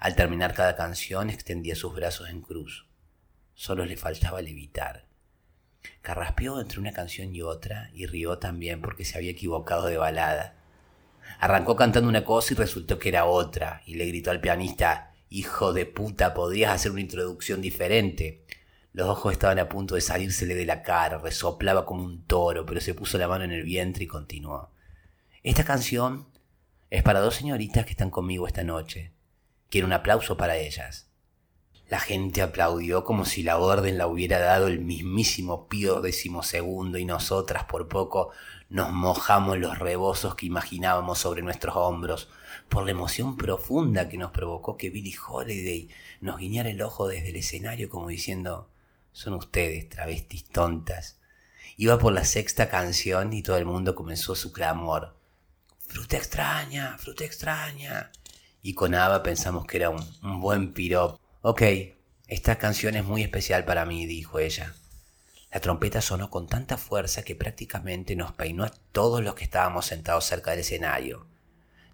Al 0.00 0.16
terminar 0.16 0.54
cada 0.54 0.74
canción 0.74 1.30
extendía 1.30 1.76
sus 1.76 1.94
brazos 1.94 2.28
en 2.28 2.40
cruz. 2.40 2.86
Solo 3.54 3.84
le 3.84 3.96
faltaba 3.96 4.42
levitar. 4.42 5.07
Carraspeó 6.02 6.60
entre 6.60 6.80
una 6.80 6.92
canción 6.92 7.34
y 7.34 7.42
otra 7.42 7.90
y 7.92 8.06
rió 8.06 8.38
también 8.38 8.80
porque 8.80 9.04
se 9.04 9.18
había 9.18 9.30
equivocado 9.30 9.86
de 9.86 9.96
balada. 9.96 10.56
Arrancó 11.38 11.76
cantando 11.76 12.08
una 12.08 12.24
cosa 12.24 12.54
y 12.54 12.56
resultó 12.56 12.98
que 12.98 13.10
era 13.10 13.26
otra, 13.26 13.82
y 13.86 13.94
le 13.94 14.06
gritó 14.06 14.30
al 14.30 14.40
pianista, 14.40 15.12
Hijo 15.30 15.74
de 15.74 15.84
puta, 15.84 16.32
podrías 16.32 16.72
hacer 16.72 16.90
una 16.90 17.02
introducción 17.02 17.60
diferente. 17.60 18.46
Los 18.94 19.08
ojos 19.08 19.32
estaban 19.32 19.58
a 19.58 19.68
punto 19.68 19.94
de 19.94 20.00
salírsele 20.00 20.54
de 20.54 20.64
la 20.64 20.82
cara, 20.82 21.18
resoplaba 21.18 21.84
como 21.84 22.02
un 22.02 22.24
toro, 22.24 22.64
pero 22.64 22.80
se 22.80 22.94
puso 22.94 23.18
la 23.18 23.28
mano 23.28 23.44
en 23.44 23.52
el 23.52 23.62
vientre 23.62 24.04
y 24.04 24.06
continuó. 24.06 24.70
Esta 25.42 25.64
canción 25.64 26.28
es 26.88 27.02
para 27.02 27.20
dos 27.20 27.34
señoritas 27.34 27.84
que 27.84 27.90
están 27.90 28.10
conmigo 28.10 28.46
esta 28.46 28.64
noche. 28.64 29.12
Quiero 29.68 29.86
un 29.86 29.92
aplauso 29.92 30.38
para 30.38 30.56
ellas. 30.56 31.07
La 31.88 32.00
gente 32.00 32.42
aplaudió 32.42 33.04
como 33.04 33.24
si 33.24 33.42
la 33.42 33.58
orden 33.58 33.96
la 33.98 34.06
hubiera 34.06 34.38
dado 34.38 34.68
el 34.68 34.80
mismísimo 34.80 35.68
Pío 35.68 36.00
decimosegundo 36.00 36.98
y 36.98 37.04
nosotras 37.04 37.64
por 37.64 37.88
poco 37.88 38.30
nos 38.68 38.92
mojamos 38.92 39.58
los 39.58 39.78
rebozos 39.78 40.34
que 40.34 40.46
imaginábamos 40.46 41.18
sobre 41.18 41.42
nuestros 41.42 41.76
hombros 41.76 42.28
por 42.68 42.84
la 42.84 42.90
emoción 42.90 43.36
profunda 43.38 44.08
que 44.08 44.18
nos 44.18 44.30
provocó 44.30 44.76
que 44.76 44.90
Billy 44.90 45.14
Holiday 45.26 45.88
nos 46.20 46.38
guiñara 46.38 46.68
el 46.68 46.82
ojo 46.82 47.08
desde 47.08 47.30
el 47.30 47.36
escenario 47.36 47.88
como 47.88 48.08
diciendo 48.08 48.68
son 49.12 49.34
ustedes 49.34 49.88
travestis 49.88 50.44
tontas 50.50 51.18
Iba 51.80 51.96
por 51.96 52.12
la 52.12 52.24
sexta 52.24 52.68
canción 52.68 53.32
y 53.32 53.40
todo 53.44 53.56
el 53.56 53.64
mundo 53.64 53.94
comenzó 53.94 54.34
su 54.34 54.52
clamor. 54.52 55.14
Fruta 55.86 56.16
extraña, 56.16 56.98
fruta 56.98 57.24
extraña. 57.24 58.10
Y 58.62 58.74
con 58.74 58.96
Ava 58.96 59.22
pensamos 59.22 59.64
que 59.64 59.76
era 59.76 59.90
un, 59.90 60.04
un 60.24 60.40
buen 60.40 60.72
piropo. 60.72 61.20
Ok, 61.50 61.62
esta 62.26 62.58
canción 62.58 62.94
es 62.94 63.06
muy 63.06 63.22
especial 63.22 63.64
para 63.64 63.86
mí, 63.86 64.04
dijo 64.04 64.38
ella. 64.38 64.74
La 65.50 65.60
trompeta 65.60 66.02
sonó 66.02 66.28
con 66.28 66.46
tanta 66.46 66.76
fuerza 66.76 67.22
que 67.22 67.34
prácticamente 67.34 68.16
nos 68.16 68.32
peinó 68.32 68.64
a 68.64 68.72
todos 68.92 69.24
los 69.24 69.34
que 69.34 69.44
estábamos 69.44 69.86
sentados 69.86 70.26
cerca 70.26 70.50
del 70.50 70.60
escenario. 70.60 71.26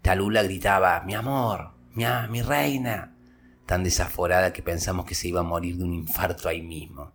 Talula 0.02 0.42
gritaba, 0.42 1.00
mi 1.02 1.14
amor, 1.14 1.70
mi, 1.92 2.04
mi 2.30 2.42
reina, 2.42 3.14
tan 3.64 3.84
desaforada 3.84 4.52
que 4.52 4.64
pensamos 4.64 5.06
que 5.06 5.14
se 5.14 5.28
iba 5.28 5.38
a 5.38 5.44
morir 5.44 5.76
de 5.76 5.84
un 5.84 5.94
infarto 5.94 6.48
ahí 6.48 6.60
mismo. 6.60 7.12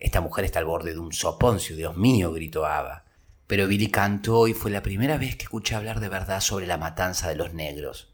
Esta 0.00 0.20
mujer 0.20 0.46
está 0.46 0.58
al 0.58 0.64
borde 0.64 0.94
de 0.94 0.98
un 0.98 1.12
soponcio, 1.12 1.76
Dios 1.76 1.96
mío, 1.96 2.32
gritó 2.32 2.66
Ava. 2.66 3.04
Pero 3.46 3.68
Billy 3.68 3.92
cantó 3.92 4.48
y 4.48 4.54
fue 4.54 4.72
la 4.72 4.82
primera 4.82 5.18
vez 5.18 5.36
que 5.36 5.44
escuché 5.44 5.76
hablar 5.76 6.00
de 6.00 6.08
verdad 6.08 6.40
sobre 6.40 6.66
la 6.66 6.78
matanza 6.78 7.28
de 7.28 7.36
los 7.36 7.54
negros. 7.54 8.09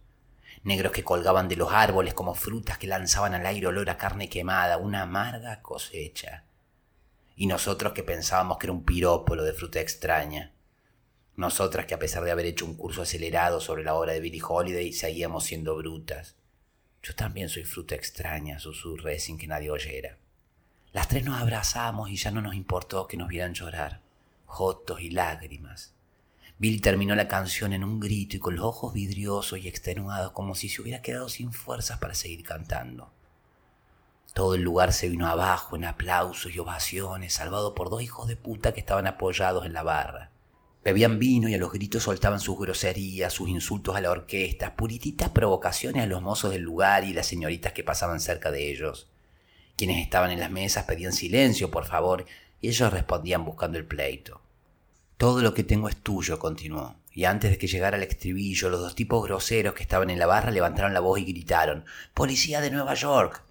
Negros 0.67 0.93
que 0.93 1.05
colgaban 1.05 1.49
de 1.49 1.57
los 1.57 1.73
árboles 1.73 2.13
como 2.13 2.35
frutas 2.35 2.77
que 2.77 2.87
lanzaban 2.87 3.33
al 3.33 3.47
aire 3.47 3.69
olor 3.69 3.89
a 3.89 3.97
carne 3.97 4.29
quemada, 4.29 4.77
una 4.77 5.03
amarga 5.03 5.63
cosecha 5.63 6.45
y 7.37 7.47
nosotros 7.47 7.93
que 7.93 8.03
pensábamos 8.03 8.57
que 8.59 8.67
era 8.67 8.73
un 8.73 8.85
pirópolo 8.85 9.45
de 9.45 9.53
fruta 9.53 9.79
extraña. 9.79 10.53
Nosotras 11.37 11.85
que 11.85 11.95
a 11.95 11.99
pesar 11.99 12.25
de 12.25 12.31
haber 12.31 12.47
hecho 12.47 12.65
un 12.65 12.77
curso 12.77 13.03
acelerado 13.03 13.61
sobre 13.61 13.85
la 13.85 13.95
obra 13.95 14.15
de 14.15 14.21
Billie 14.21 14.43
Holiday 14.43 14.93
seguíamos 14.93 15.45
siendo 15.45 15.77
brutas. 15.77 16.35
Yo 17.03 17.15
también 17.15 17.51
soy 17.51 17.65
fruta 17.65 17.95
extraña, 17.95 18.59
susurré 18.59 19.21
sin 19.21 19.37
que 19.37 19.47
nadie 19.47 19.71
oyera. 19.71 20.17
Las 20.93 21.09
tres 21.09 21.25
nos 21.25 21.41
abrazamos 21.41 22.09
y 22.09 22.17
ya 22.17 22.31
no 22.31 22.41
nos 22.41 22.55
importó 22.55 23.07
que 23.07 23.19
nos 23.19 23.29
vieran 23.29 23.53
llorar, 23.53 24.01
jotos 24.47 25.03
y 25.03 25.11
lágrimas. 25.11 25.96
Billy 26.59 26.81
terminó 26.81 27.15
la 27.15 27.29
canción 27.29 27.75
en 27.75 27.85
un 27.85 28.01
grito 28.01 28.37
y 28.37 28.39
con 28.39 28.57
los 28.57 28.65
ojos 28.65 28.95
vidriosos 28.95 29.59
y 29.59 29.69
extenuados 29.69 30.33
como 30.33 30.55
si 30.55 30.71
se 30.71 30.81
hubiera 30.81 31.03
quedado 31.03 31.29
sin 31.29 31.53
fuerzas 31.53 31.99
para 31.99 32.15
seguir 32.15 32.43
cantando. 32.45 33.11
Todo 34.33 34.55
el 34.55 34.63
lugar 34.63 34.95
se 34.95 35.11
vino 35.11 35.27
abajo 35.27 35.77
en 35.77 35.85
aplausos 35.85 36.55
y 36.55 36.59
ovaciones, 36.59 37.35
salvado 37.35 37.75
por 37.75 37.91
dos 37.91 38.03
hijos 38.03 38.27
de 38.27 38.37
puta 38.37 38.73
que 38.73 38.81
estaban 38.81 39.07
apoyados 39.07 39.67
en 39.67 39.75
la 39.75 39.83
barra. 39.83 40.31
Bebían 40.83 41.19
vino 41.19 41.49
y 41.49 41.55
a 41.55 41.59
los 41.59 41.73
gritos 41.73 42.05
soltaban 42.05 42.41
sus 42.41 42.59
groserías, 42.59 43.35
sus 43.35 43.51
insultos 43.51 43.95
a 43.95 44.01
la 44.01 44.11
orquesta, 44.11 44.77
purititas 44.77 45.29
provocaciones 45.31 46.05
a 46.05 46.07
los 46.07 46.23
mozos 46.23 46.53
del 46.53 46.63
lugar 46.63 47.05
y 47.05 47.13
las 47.13 47.27
señoritas 47.27 47.75
que 47.75 47.85
pasaban 47.85 48.21
cerca 48.21 48.51
de 48.51 48.71
ellos. 48.71 49.11
Quienes 49.77 50.03
estaban 50.03 50.31
en 50.31 50.41
las 50.41 50.51
mesas 50.51 50.85
pedían 50.85 51.13
silencio, 51.13 51.71
por 51.71 51.85
favor, 51.85 52.25
y 52.63 52.69
ellos 52.69 52.93
respondían 52.93 53.45
buscando 53.45 53.77
el 53.77 53.85
pleito. 53.85 54.41
Todo 55.17 55.41
lo 55.41 55.55
que 55.55 55.65
tengo 55.65 55.89
es 55.89 55.97
tuyo, 55.97 56.39
continuó, 56.39 56.97
y 57.11 57.25
antes 57.25 57.51
de 57.51 57.57
que 57.57 57.69
llegara 57.69 57.97
el 57.97 58.03
estribillo, 58.03 58.69
los 58.69 58.81
dos 58.81 58.95
tipos 58.95 59.25
groseros 59.25 59.73
que 59.73 59.83
estaban 59.83 60.11
en 60.11 60.19
la 60.19 60.27
barra 60.27 60.51
levantaron 60.51 60.93
la 60.93 61.01
voz 61.01 61.19
y 61.19 61.25
gritaron 61.25 61.87
Policía 62.13 62.61
de 62.61 62.71
Nueva 62.71 62.93
York. 62.93 63.43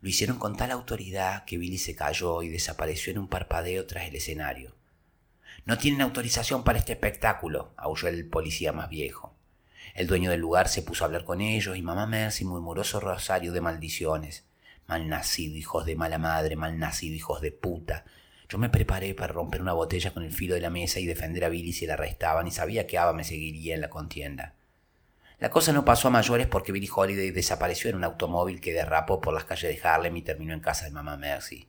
Lo 0.00 0.08
hicieron 0.08 0.38
con 0.38 0.56
tal 0.56 0.70
autoridad 0.70 1.44
que 1.44 1.58
Billy 1.58 1.76
se 1.76 1.94
cayó 1.94 2.42
y 2.42 2.48
desapareció 2.48 3.12
en 3.12 3.18
un 3.18 3.28
parpadeo 3.28 3.86
tras 3.86 4.08
el 4.08 4.16
escenario. 4.16 4.74
No 5.66 5.76
tienen 5.76 6.00
autorización 6.00 6.64
para 6.64 6.78
este 6.78 6.92
espectáculo, 6.92 7.74
aulló 7.76 8.08
el 8.08 8.26
policía 8.26 8.72
más 8.72 8.88
viejo. 8.88 9.34
El 9.94 10.06
dueño 10.06 10.30
del 10.30 10.40
lugar 10.40 10.70
se 10.70 10.80
puso 10.80 11.04
a 11.04 11.08
hablar 11.08 11.26
con 11.26 11.42
ellos 11.42 11.76
y 11.76 11.82
mamá 11.82 12.06
Mercy 12.06 12.46
murmuró 12.46 12.84
su 12.84 12.98
rosario 13.00 13.52
de 13.52 13.60
maldiciones. 13.60 14.46
Mal 14.86 15.10
nacido, 15.10 15.58
hijos 15.58 15.84
de 15.84 15.94
mala 15.94 16.16
madre, 16.16 16.56
mal 16.56 16.78
nacido, 16.78 17.14
hijos 17.14 17.42
de 17.42 17.52
puta. 17.52 18.06
Yo 18.52 18.58
me 18.58 18.68
preparé 18.68 19.14
para 19.14 19.32
romper 19.32 19.62
una 19.62 19.72
botella 19.72 20.12
con 20.12 20.24
el 20.24 20.30
filo 20.30 20.54
de 20.54 20.60
la 20.60 20.68
mesa 20.68 21.00
y 21.00 21.06
defender 21.06 21.42
a 21.46 21.48
Billy 21.48 21.72
si 21.72 21.86
la 21.86 21.94
arrestaban 21.94 22.46
y 22.46 22.50
sabía 22.50 22.86
que 22.86 22.98
Ava 22.98 23.14
me 23.14 23.24
seguiría 23.24 23.74
en 23.74 23.80
la 23.80 23.88
contienda. 23.88 24.52
La 25.38 25.48
cosa 25.48 25.72
no 25.72 25.86
pasó 25.86 26.08
a 26.08 26.10
mayores 26.10 26.48
porque 26.48 26.70
Billy 26.70 26.86
Holiday 26.94 27.30
desapareció 27.30 27.88
en 27.88 27.96
un 27.96 28.04
automóvil 28.04 28.60
que 28.60 28.74
derrapó 28.74 29.22
por 29.22 29.32
las 29.32 29.46
calles 29.46 29.74
de 29.74 29.88
Harlem 29.88 30.14
y 30.18 30.20
terminó 30.20 30.52
en 30.52 30.60
casa 30.60 30.84
de 30.84 30.90
mamá 30.90 31.16
Mercy. 31.16 31.66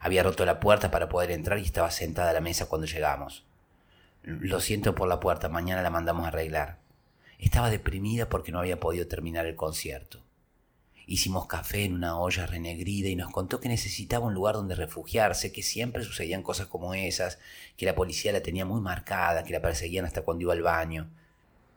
Había 0.00 0.24
roto 0.24 0.44
la 0.44 0.58
puerta 0.58 0.90
para 0.90 1.08
poder 1.08 1.30
entrar 1.30 1.60
y 1.60 1.62
estaba 1.62 1.92
sentada 1.92 2.30
a 2.30 2.34
la 2.34 2.40
mesa 2.40 2.66
cuando 2.66 2.88
llegamos. 2.88 3.44
Lo 4.24 4.58
siento 4.58 4.96
por 4.96 5.06
la 5.06 5.20
puerta, 5.20 5.48
mañana 5.48 5.82
la 5.82 5.90
mandamos 5.90 6.24
a 6.24 6.28
arreglar. 6.30 6.78
Estaba 7.38 7.70
deprimida 7.70 8.28
porque 8.28 8.50
no 8.50 8.58
había 8.58 8.80
podido 8.80 9.06
terminar 9.06 9.46
el 9.46 9.54
concierto. 9.54 10.18
Hicimos 11.10 11.46
café 11.46 11.84
en 11.84 11.94
una 11.94 12.18
olla 12.18 12.46
renegrida 12.46 13.08
y 13.08 13.16
nos 13.16 13.32
contó 13.32 13.60
que 13.60 13.70
necesitaba 13.70 14.26
un 14.26 14.34
lugar 14.34 14.56
donde 14.56 14.74
refugiarse, 14.74 15.52
que 15.52 15.62
siempre 15.62 16.04
sucedían 16.04 16.42
cosas 16.42 16.66
como 16.66 16.92
esas, 16.92 17.38
que 17.78 17.86
la 17.86 17.94
policía 17.94 18.30
la 18.30 18.42
tenía 18.42 18.66
muy 18.66 18.82
marcada, 18.82 19.42
que 19.42 19.54
la 19.54 19.62
perseguían 19.62 20.04
hasta 20.04 20.20
cuando 20.20 20.42
iba 20.42 20.52
al 20.52 20.60
baño. 20.60 21.08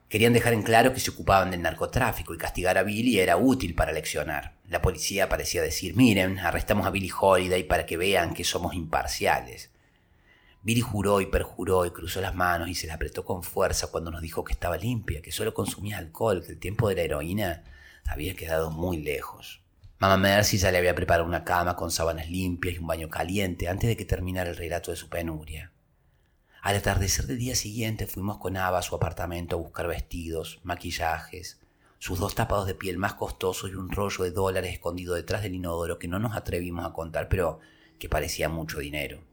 Querían 0.09 0.33
dejar 0.33 0.51
en 0.51 0.63
claro 0.63 0.91
que 0.91 0.99
se 0.99 1.11
ocupaban 1.11 1.49
del 1.49 1.61
narcotráfico 1.61 2.33
y 2.33 2.37
castigar 2.37 2.77
a 2.77 2.83
Billy 2.83 3.19
era 3.19 3.37
útil 3.37 3.73
para 3.73 3.93
leccionar. 3.93 4.55
La 4.67 4.81
policía 4.81 5.29
parecía 5.29 5.61
decir, 5.61 5.95
miren, 5.95 6.37
arrestamos 6.37 6.85
a 6.85 6.89
Billy 6.89 7.09
Holiday 7.17 7.63
para 7.63 7.85
que 7.85 7.95
vean 7.95 8.33
que 8.33 8.43
somos 8.43 8.73
imparciales. 8.73 9.69
Billy 10.61 10.81
juró 10.81 11.21
y 11.21 11.27
perjuró 11.27 11.85
y 11.85 11.91
cruzó 11.91 12.19
las 12.19 12.35
manos 12.35 12.67
y 12.67 12.75
se 12.75 12.85
la 12.85 12.95
apretó 12.95 13.23
con 13.23 13.43
fuerza 13.43 13.87
cuando 13.91 14.11
nos 14.11 14.21
dijo 14.21 14.43
que 14.43 14.51
estaba 14.51 14.75
limpia, 14.75 15.21
que 15.21 15.31
solo 15.31 15.53
consumía 15.53 15.99
alcohol, 15.99 16.43
que 16.45 16.51
el 16.51 16.59
tiempo 16.59 16.89
de 16.89 16.95
la 16.95 17.03
heroína 17.03 17.63
había 18.05 18.35
quedado 18.35 18.71
muy 18.71 18.97
lejos. 18.97 19.61
Mamá 19.99 20.17
Mercy 20.17 20.57
ya 20.57 20.71
le 20.71 20.79
había 20.79 20.95
preparado 20.95 21.27
una 21.27 21.43
cama 21.43 21.75
con 21.75 21.91
sábanas 21.91 22.29
limpias 22.29 22.75
y 22.75 22.79
un 22.79 22.87
baño 22.87 23.09
caliente 23.09 23.67
antes 23.67 23.87
de 23.87 23.95
que 23.95 24.05
terminara 24.05 24.49
el 24.49 24.57
relato 24.57 24.91
de 24.91 24.97
su 24.97 25.09
penuria. 25.09 25.71
Al 26.61 26.75
atardecer 26.75 27.27
del 27.27 27.37
día 27.37 27.55
siguiente 27.55 28.07
fuimos 28.07 28.37
con 28.37 28.57
Ava 28.57 28.79
a 28.79 28.83
su 28.83 28.95
apartamento 28.95 29.55
a 29.55 29.59
buscar 29.59 29.87
vestidos, 29.87 30.59
maquillajes, 30.63 31.59
sus 31.99 32.17
dos 32.17 32.33
tapados 32.33 32.65
de 32.65 32.73
piel 32.73 32.97
más 32.97 33.13
costosos 33.13 33.69
y 33.69 33.75
un 33.75 33.91
rollo 33.91 34.23
de 34.23 34.31
dólares 34.31 34.73
escondido 34.73 35.13
detrás 35.13 35.43
del 35.43 35.53
inodoro 35.53 35.99
que 35.99 36.07
no 36.07 36.17
nos 36.17 36.35
atrevimos 36.35 36.83
a 36.83 36.93
contar, 36.93 37.29
pero 37.29 37.59
que 37.99 38.09
parecía 38.09 38.49
mucho 38.49 38.79
dinero. 38.79 39.23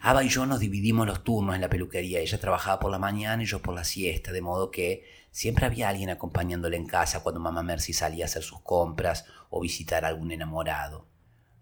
Ava 0.00 0.24
y 0.24 0.28
yo 0.28 0.44
nos 0.46 0.58
dividimos 0.58 1.06
los 1.06 1.22
turnos 1.22 1.54
en 1.54 1.60
la 1.60 1.68
peluquería. 1.68 2.18
Ella 2.18 2.40
trabajaba 2.40 2.80
por 2.80 2.90
la 2.90 2.98
mañana 2.98 3.42
y 3.42 3.46
yo 3.46 3.62
por 3.62 3.74
la 3.74 3.84
siesta, 3.84 4.32
de 4.32 4.42
modo 4.42 4.72
que 4.72 5.04
siempre 5.30 5.66
había 5.66 5.88
alguien 5.88 6.10
acompañándole 6.10 6.76
en 6.76 6.86
casa 6.86 7.20
cuando 7.20 7.40
mamá 7.40 7.62
Mercy 7.62 7.92
salía 7.92 8.24
a 8.24 8.26
hacer 8.26 8.42
sus 8.42 8.60
compras 8.60 9.24
o 9.50 9.60
visitar 9.60 10.04
a 10.04 10.08
algún 10.08 10.32
enamorado. 10.32 11.06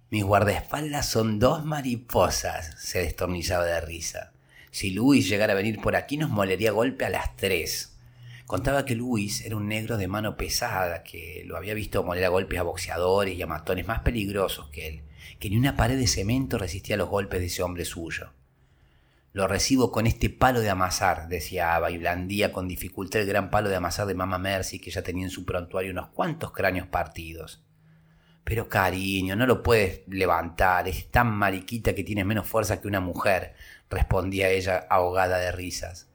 Mis 0.08 0.24
guardaespaldas 0.24 1.06
son 1.06 1.40
dos 1.40 1.64
mariposas, 1.64 2.74
se 2.78 3.00
destornillaba 3.00 3.64
de 3.64 3.80
risa. 3.80 4.32
Si 4.70 4.90
Luis 4.90 5.28
llegara 5.28 5.52
a 5.52 5.56
venir 5.56 5.80
por 5.80 5.96
aquí 5.96 6.16
nos 6.16 6.30
molería 6.30 6.70
golpe 6.70 7.04
a 7.04 7.10
las 7.10 7.34
tres. 7.36 7.96
Contaba 8.46 8.84
que 8.84 8.94
Luis 8.94 9.40
era 9.44 9.56
un 9.56 9.66
negro 9.66 9.96
de 9.96 10.06
mano 10.06 10.36
pesada, 10.36 11.02
que 11.02 11.42
lo 11.46 11.56
había 11.56 11.74
visto 11.74 12.04
moler 12.04 12.24
a 12.24 12.28
golpes 12.28 12.60
a 12.60 12.62
boxeadores 12.62 13.36
y 13.36 13.42
a 13.42 13.48
matones 13.48 13.88
más 13.88 14.02
peligrosos 14.02 14.68
que 14.68 14.86
él, 14.86 15.02
que 15.40 15.50
ni 15.50 15.56
una 15.56 15.76
pared 15.76 15.98
de 15.98 16.06
cemento 16.06 16.56
resistía 16.56 16.96
los 16.96 17.08
golpes 17.08 17.40
de 17.40 17.46
ese 17.46 17.64
hombre 17.64 17.84
suyo. 17.84 18.30
Lo 19.36 19.46
recibo 19.46 19.92
con 19.92 20.06
este 20.06 20.30
palo 20.30 20.60
de 20.60 20.70
amasar, 20.70 21.28
decía 21.28 21.74
Ava, 21.74 21.90
y 21.90 21.98
blandía 21.98 22.52
con 22.52 22.68
dificultad 22.68 23.20
el 23.20 23.28
gran 23.28 23.50
palo 23.50 23.68
de 23.68 23.76
amasar 23.76 24.06
de 24.06 24.14
Mamá 24.14 24.38
Mercy, 24.38 24.78
que 24.78 24.90
ya 24.90 25.02
tenía 25.02 25.24
en 25.24 25.30
su 25.30 25.44
prontuario 25.44 25.92
unos 25.92 26.08
cuantos 26.08 26.52
cráneos 26.52 26.86
partidos. 26.86 27.62
Pero 28.44 28.70
cariño, 28.70 29.36
no 29.36 29.46
lo 29.46 29.62
puedes 29.62 30.08
levantar, 30.08 30.88
es 30.88 31.10
tan 31.10 31.34
mariquita 31.34 31.94
que 31.94 32.02
tiene 32.02 32.24
menos 32.24 32.46
fuerza 32.46 32.80
que 32.80 32.88
una 32.88 33.00
mujer 33.00 33.52
respondía 33.90 34.48
ella 34.48 34.86
ahogada 34.88 35.36
de 35.36 35.52
risas. 35.52 36.08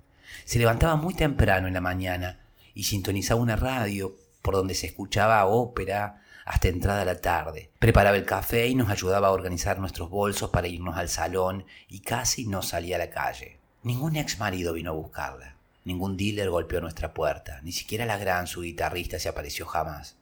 Se 0.44 0.58
levantaba 0.58 0.96
muy 0.96 1.14
temprano 1.14 1.68
en 1.68 1.76
la 1.76 1.82
mañana 1.82 2.40
y 2.74 2.86
sintonizaba 2.86 3.40
una 3.40 3.56
radio 3.56 4.18
por 4.42 4.56
donde 4.56 4.74
se 4.74 4.88
escuchaba 4.88 5.46
ópera 5.46 6.21
hasta 6.52 6.68
entrada 6.68 7.06
la 7.06 7.22
tarde. 7.22 7.72
Preparaba 7.80 8.18
el 8.18 8.26
café 8.26 8.68
y 8.68 8.76
nos 8.76 8.90
ayudaba 8.90 9.30
a 9.30 9.32
organizar 9.32 9.80
nuestros 9.80 10.10
bolsos 10.10 10.50
para 10.50 10.68
irnos 10.68 10.98
al 10.98 11.08
salón 11.08 11.66
y 11.88 12.02
casi 12.02 12.46
no 12.46 12.62
salía 12.62 12.98
a 12.98 13.00
la 13.00 13.10
calle. 13.10 13.58
Ningún 13.84 14.18
ex 14.18 14.38
marido 14.38 14.74
vino 14.74 14.92
a 14.92 14.94
buscarla. 14.94 15.56
Ningún 15.86 16.18
dealer 16.18 16.50
golpeó 16.50 16.82
nuestra 16.82 17.14
puerta. 17.14 17.62
Ni 17.64 17.72
siquiera 17.72 18.06
la 18.06 18.18
gran 18.18 18.48
su 18.48 18.64
guitarrista 18.64 19.18
se 19.18 19.30
apareció 19.30 19.66
jamás. 19.66 20.18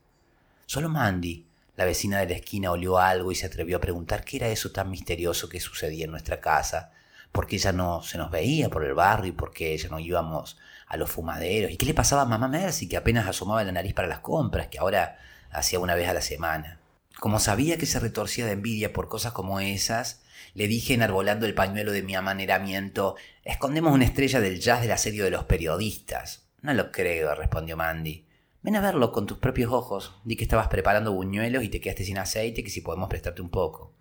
Solo 0.67 0.87
Mandy, 0.87 1.47
la 1.75 1.85
vecina 1.85 2.19
de 2.19 2.27
la 2.27 2.35
esquina, 2.35 2.69
olió 2.69 2.99
algo 2.99 3.31
y 3.31 3.35
se 3.35 3.47
atrevió 3.47 3.77
a 3.77 3.81
preguntar 3.81 4.23
qué 4.23 4.37
era 4.37 4.49
eso 4.49 4.71
tan 4.71 4.91
misterioso 4.91 5.49
que 5.49 5.59
sucedía 5.59 6.05
en 6.05 6.11
nuestra 6.11 6.39
casa 6.39 6.91
porque 7.31 7.55
ella 7.55 7.71
no 7.71 8.03
se 8.03 8.19
nos 8.19 8.29
veía 8.29 8.69
por 8.69 8.85
el 8.85 8.93
barrio 8.93 9.29
y 9.29 9.35
porque 9.35 9.73
ella 9.73 9.89
no 9.89 9.97
íbamos 9.97 10.59
a 10.85 10.95
los 10.95 11.09
fumaderos. 11.09 11.71
¿Y 11.71 11.77
qué 11.77 11.87
le 11.87 11.95
pasaba 11.95 12.21
a 12.21 12.25
mamá 12.25 12.47
Mercy, 12.47 12.87
que 12.87 12.97
apenas 12.97 13.27
asomaba 13.27 13.63
la 13.63 13.71
nariz 13.71 13.95
para 13.95 14.07
las 14.07 14.19
compras, 14.19 14.67
que 14.67 14.77
ahora 14.77 15.17
hacía 15.51 15.79
una 15.79 15.95
vez 15.95 16.07
a 16.07 16.13
la 16.13 16.21
semana? 16.21 16.79
Como 17.19 17.39
sabía 17.39 17.77
que 17.77 17.85
se 17.85 17.99
retorcía 17.99 18.45
de 18.45 18.53
envidia 18.53 18.93
por 18.93 19.09
cosas 19.09 19.33
como 19.33 19.59
esas, 19.59 20.21
le 20.53 20.67
dije 20.67 20.93
enarbolando 20.93 21.45
el 21.45 21.53
pañuelo 21.53 21.91
de 21.91 22.03
mi 22.03 22.15
amaneramiento, 22.15 23.15
escondemos 23.43 23.93
una 23.93 24.05
estrella 24.05 24.39
del 24.39 24.59
jazz 24.59 24.81
del 24.81 24.91
asedio 24.91 25.23
de 25.25 25.31
los 25.31 25.43
periodistas. 25.45 26.49
No 26.61 26.73
lo 26.73 26.91
creo, 26.91 27.35
respondió 27.35 27.77
Mandy. 27.77 28.25
Ven 28.61 28.75
a 28.75 28.81
verlo 28.81 29.11
con 29.11 29.25
tus 29.25 29.37
propios 29.37 29.71
ojos. 29.71 30.19
Di 30.25 30.35
que 30.35 30.43
estabas 30.43 30.67
preparando 30.67 31.13
buñuelos 31.13 31.63
y 31.63 31.69
te 31.69 31.79
quedaste 31.79 32.03
sin 32.03 32.17
aceite, 32.17 32.63
que 32.63 32.69
si 32.69 32.81
podemos 32.81 33.09
prestarte 33.09 33.41
un 33.41 33.49
poco. 33.49 33.93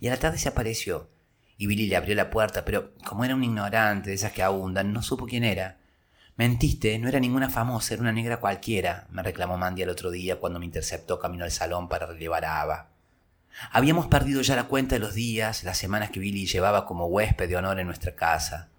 Y 0.00 0.08
a 0.08 0.10
la 0.10 0.16
tarde 0.16 0.38
se 0.38 0.48
apareció 0.48 1.10
Y 1.56 1.66
Billy 1.66 1.86
le 1.86 1.96
abrió 1.96 2.14
la 2.16 2.30
puerta, 2.30 2.64
pero 2.64 2.92
como 3.06 3.24
era 3.24 3.36
un 3.36 3.44
ignorante 3.44 4.10
de 4.10 4.16
esas 4.16 4.32
que 4.32 4.42
abundan, 4.42 4.92
no 4.92 5.02
supo 5.02 5.26
quién 5.26 5.44
era. 5.44 5.78
Mentiste, 6.42 6.98
no 6.98 7.06
era 7.06 7.20
ninguna 7.20 7.48
famosa, 7.48 7.94
era 7.94 8.02
una 8.02 8.10
negra 8.10 8.40
cualquiera, 8.40 9.06
me 9.10 9.22
reclamó 9.22 9.56
Mandy 9.58 9.82
el 9.82 9.90
otro 9.90 10.10
día 10.10 10.40
cuando 10.40 10.58
me 10.58 10.64
interceptó 10.64 11.20
camino 11.20 11.44
al 11.44 11.52
salón 11.52 11.88
para 11.88 12.06
relevar 12.06 12.44
a 12.44 12.60
Ava. 12.60 12.88
Habíamos 13.70 14.08
perdido 14.08 14.42
ya 14.42 14.56
la 14.56 14.64
cuenta 14.64 14.96
de 14.96 14.98
los 14.98 15.14
días, 15.14 15.62
las 15.62 15.78
semanas 15.78 16.10
que 16.10 16.18
Billy 16.18 16.46
llevaba 16.46 16.84
como 16.84 17.06
huésped 17.06 17.48
de 17.48 17.56
honor 17.56 17.78
en 17.78 17.86
nuestra 17.86 18.16
casa. 18.16 18.70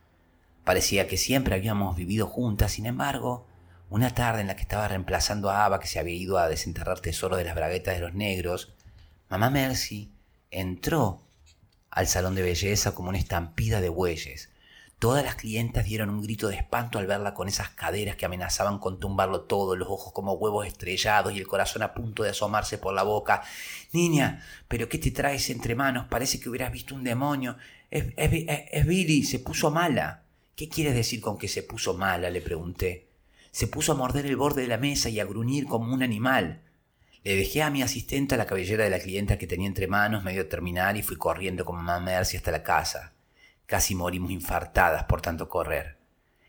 Parecía 0.66 1.08
que 1.08 1.16
siempre 1.16 1.56
habíamos 1.56 1.96
vivido 1.96 2.28
juntas, 2.28 2.74
sin 2.74 2.86
embargo, 2.86 3.48
una 3.90 4.10
tarde 4.10 4.42
en 4.42 4.48
la 4.48 4.58
que 4.58 4.64
estaba 4.64 4.90
reemplazando 4.90 5.50
a 5.50 5.64
Ava, 5.64 5.80
que 5.80 5.88
se 5.88 6.00
había 6.00 6.16
ido 6.16 6.40
a 6.40 6.50
desenterrar 6.50 7.00
tesoro 7.00 7.38
de 7.38 7.46
las 7.46 7.56
braguetas 7.56 7.96
de 7.96 8.02
los 8.02 8.14
negros, 8.14 8.74
mamá 9.30 9.50
Mercy 9.50 10.12
entró 10.52 11.22
al 11.90 12.08
salón 12.08 12.36
de 12.36 12.42
belleza 12.42 12.94
como 12.94 13.08
una 13.08 13.20
estampida 13.20 13.80
de 13.80 13.88
bueyes. 13.88 14.50
Todas 15.04 15.26
las 15.26 15.36
clientas 15.36 15.84
dieron 15.84 16.10
un 16.10 16.22
grito 16.22 16.48
de 16.48 16.56
espanto 16.56 16.98
al 16.98 17.08
verla 17.08 17.34
con 17.34 17.50
esas 17.50 17.72
caderas 17.72 18.16
que 18.16 18.26
amenazaban 18.26 18.80
con 18.80 19.02
tumbarlo 19.02 19.42
todo, 19.42 19.76
los 19.76 19.90
ojos 19.90 20.14
como 20.14 20.32
huevos 20.32 20.66
estrellados 20.66 21.34
y 21.34 21.40
el 21.40 21.46
corazón 21.46 21.82
a 21.82 21.94
punto 21.94 22.24
de 22.24 22.30
asomarse 22.30 22.78
por 22.78 22.94
la 22.94 23.04
boca. 23.04 23.44
Niña, 23.92 24.42
¿pero 24.70 24.88
qué 24.88 24.98
te 25.00 25.12
traes 25.12 25.50
entre 25.50 25.76
manos? 25.76 26.06
Parece 26.10 26.40
que 26.40 26.48
hubieras 26.48 26.72
visto 26.72 26.96
un 26.96 27.04
demonio. 27.04 27.58
Es, 27.92 28.16
Billy, 28.88 29.24
se 29.26 29.40
puso 29.40 29.72
mala. 29.72 30.24
¿Qué 30.56 30.70
quieres 30.70 30.96
decir 30.96 31.20
con 31.20 31.38
que 31.38 31.50
se 31.50 31.64
puso 31.64 31.96
mala? 31.96 32.30
le 32.30 32.40
pregunté. 32.40 33.10
Se 33.52 33.68
puso 33.68 33.92
a 33.92 33.96
morder 33.96 34.26
el 34.26 34.38
borde 34.38 34.62
de 34.62 34.70
la 34.70 34.78
mesa 34.78 35.10
y 35.10 35.20
a 35.20 35.26
gruñir 35.26 35.66
como 35.66 35.94
un 35.94 36.02
animal. 36.02 36.62
Le 37.26 37.36
dejé 37.36 37.62
a 37.62 37.70
mi 37.70 37.82
asistente 37.82 38.38
la 38.38 38.46
cabellera 38.46 38.86
de 38.86 38.90
la 38.90 39.00
clienta 39.00 39.38
que 39.38 39.48
tenía 39.48 39.68
entre 39.68 39.88
manos 39.88 40.24
medio 40.24 40.48
terminar 40.48 40.96
y 40.96 41.04
fui 41.04 41.18
corriendo 41.18 41.66
como 41.66 41.80
mamá 41.80 42.00
Mercy 42.00 42.38
hasta 42.38 42.52
la 42.52 42.64
casa. 42.64 43.12
Casi 43.66 43.96
morimos 43.96 44.32
infartadas 44.32 45.06
por 45.06 45.22
tanto 45.22 45.50
correr. 45.50 45.98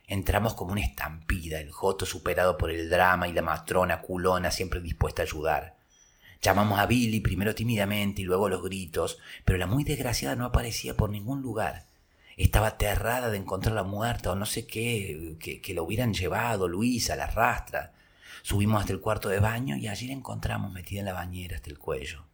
Entramos 0.06 0.54
como 0.54 0.72
una 0.72 0.82
estampida, 0.82 1.60
el 1.60 1.70
joto 1.70 2.04
superado 2.04 2.58
por 2.58 2.70
el 2.70 2.90
drama 2.90 3.26
y 3.28 3.32
la 3.32 3.42
matrona 3.42 4.02
culona 4.02 4.50
siempre 4.50 4.80
dispuesta 4.80 5.22
a 5.22 5.24
ayudar. 5.24 5.76
Llamamos 6.42 6.78
a 6.78 6.84
Billy 6.84 7.20
primero 7.20 7.54
tímidamente 7.54 8.20
y 8.20 8.24
luego 8.26 8.50
los 8.50 8.62
gritos, 8.62 9.18
pero 9.46 9.56
la 9.58 9.66
muy 9.66 9.82
desgraciada 9.82 10.36
no 10.36 10.44
aparecía 10.44 10.94
por 10.94 11.08
ningún 11.08 11.40
lugar. 11.40 11.86
Estaba 12.36 12.66
aterrada 12.66 13.30
de 13.30 13.38
encontrarla 13.38 13.82
muerta 13.82 14.32
o 14.32 14.34
no 14.34 14.44
sé 14.44 14.66
qué, 14.66 15.36
que, 15.40 15.74
la 15.74 15.80
hubieran 15.80 16.12
llevado, 16.12 16.68
Luisa, 16.68 17.16
la 17.16 17.28
rastra. 17.28 17.94
Subimos 18.42 18.80
hasta 18.80 18.92
el 18.92 19.00
cuarto 19.00 19.30
de 19.30 19.38
baño 19.38 19.76
y 19.76 19.88
allí 19.88 20.08
la 20.08 20.12
encontramos 20.12 20.70
metida 20.70 21.00
en 21.00 21.06
la 21.06 21.14
bañera 21.14 21.56
hasta 21.56 21.70
el 21.70 21.78
cuello. 21.78 22.26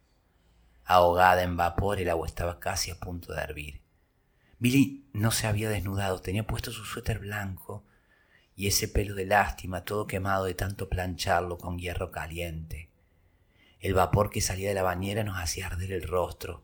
Ahogada 0.83 1.43
en 1.43 1.55
vapor, 1.55 1.99
el 2.01 2.09
agua 2.09 2.27
estaba 2.27 2.59
casi 2.59 2.91
a 2.91 2.99
punto 2.99 3.31
de 3.31 3.41
hervir. 3.41 3.80
Billy 4.61 5.03
no 5.13 5.31
se 5.31 5.47
había 5.47 5.71
desnudado, 5.71 6.21
tenía 6.21 6.45
puesto 6.45 6.71
su 6.71 6.85
suéter 6.85 7.17
blanco 7.17 7.83
y 8.55 8.67
ese 8.67 8.87
pelo 8.87 9.15
de 9.15 9.25
lástima, 9.25 9.83
todo 9.85 10.05
quemado 10.05 10.45
de 10.45 10.53
tanto 10.53 10.87
plancharlo 10.87 11.57
con 11.57 11.79
hierro 11.79 12.11
caliente. 12.11 12.87
El 13.79 13.95
vapor 13.95 14.29
que 14.29 14.39
salía 14.39 14.69
de 14.69 14.75
la 14.75 14.83
bañera 14.83 15.23
nos 15.23 15.39
hacía 15.39 15.65
arder 15.65 15.91
el 15.93 16.07
rostro. 16.07 16.63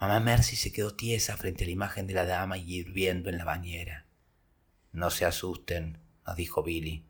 Mamá 0.00 0.18
Mercy 0.18 0.56
se 0.56 0.72
quedó 0.72 0.96
tiesa 0.96 1.36
frente 1.36 1.62
a 1.62 1.66
la 1.68 1.72
imagen 1.72 2.08
de 2.08 2.14
la 2.14 2.24
dama 2.24 2.58
y 2.58 2.74
hirviendo 2.74 3.30
en 3.30 3.38
la 3.38 3.44
bañera. 3.44 4.06
No 4.90 5.08
se 5.10 5.24
asusten, 5.24 6.00
nos 6.26 6.34
dijo 6.34 6.64
Billy. 6.64 7.04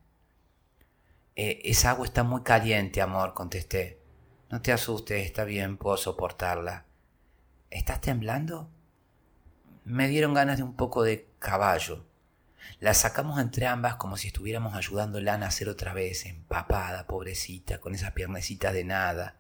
Eh, 1.35 1.63
esa 1.65 1.93
agua 1.93 2.05
está 2.05 2.25
muy 2.25 2.43
caliente, 2.43 3.01
amor, 3.01 3.33
contesté. 3.33 4.03
No 4.51 4.61
te 4.61 4.71
asustes, 4.71 5.25
está 5.25 5.45
bien, 5.45 5.79
puedo 5.79 5.97
soportarla. 5.97 6.85
¿Estás 7.71 8.03
temblando? 8.03 8.69
Me 9.85 10.09
dieron 10.09 10.35
ganas 10.35 10.59
de 10.59 10.63
un 10.63 10.75
poco 10.75 11.03
de 11.03 11.29
caballo. 11.39 12.05
La 12.79 12.95
sacamos 12.95 13.41
entre 13.41 13.67
ambas 13.67 13.97
como 13.97 14.17
si 14.17 14.29
estuviéramos 14.29 14.75
ayudándola 14.75 15.35
a 15.35 15.39
nacer 15.39 15.69
otra 15.69 15.93
vez, 15.93 16.27
empapada, 16.27 17.07
pobrecita, 17.07 17.79
con 17.81 17.95
esas 17.95 18.13
piernecitas 18.13 18.73
de 18.73 18.85
nada, 18.85 19.37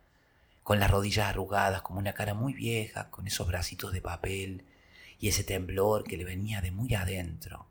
con 0.63 0.79
las 0.79 0.91
rodillas 0.91 1.29
arrugadas 1.29 1.83
como 1.83 1.99
una 1.99 2.13
cara 2.13 2.35
muy 2.35 2.53
vieja, 2.53 3.11
con 3.11 3.27
esos 3.27 3.47
bracitos 3.47 3.93
de 3.93 4.03
papel 4.03 4.65
y 5.19 5.29
ese 5.29 5.45
temblor 5.45 6.05
que 6.05 6.17
le 6.17 6.25
venía 6.25 6.61
de 6.61 6.71
muy 6.71 6.95
adentro. 6.95 7.67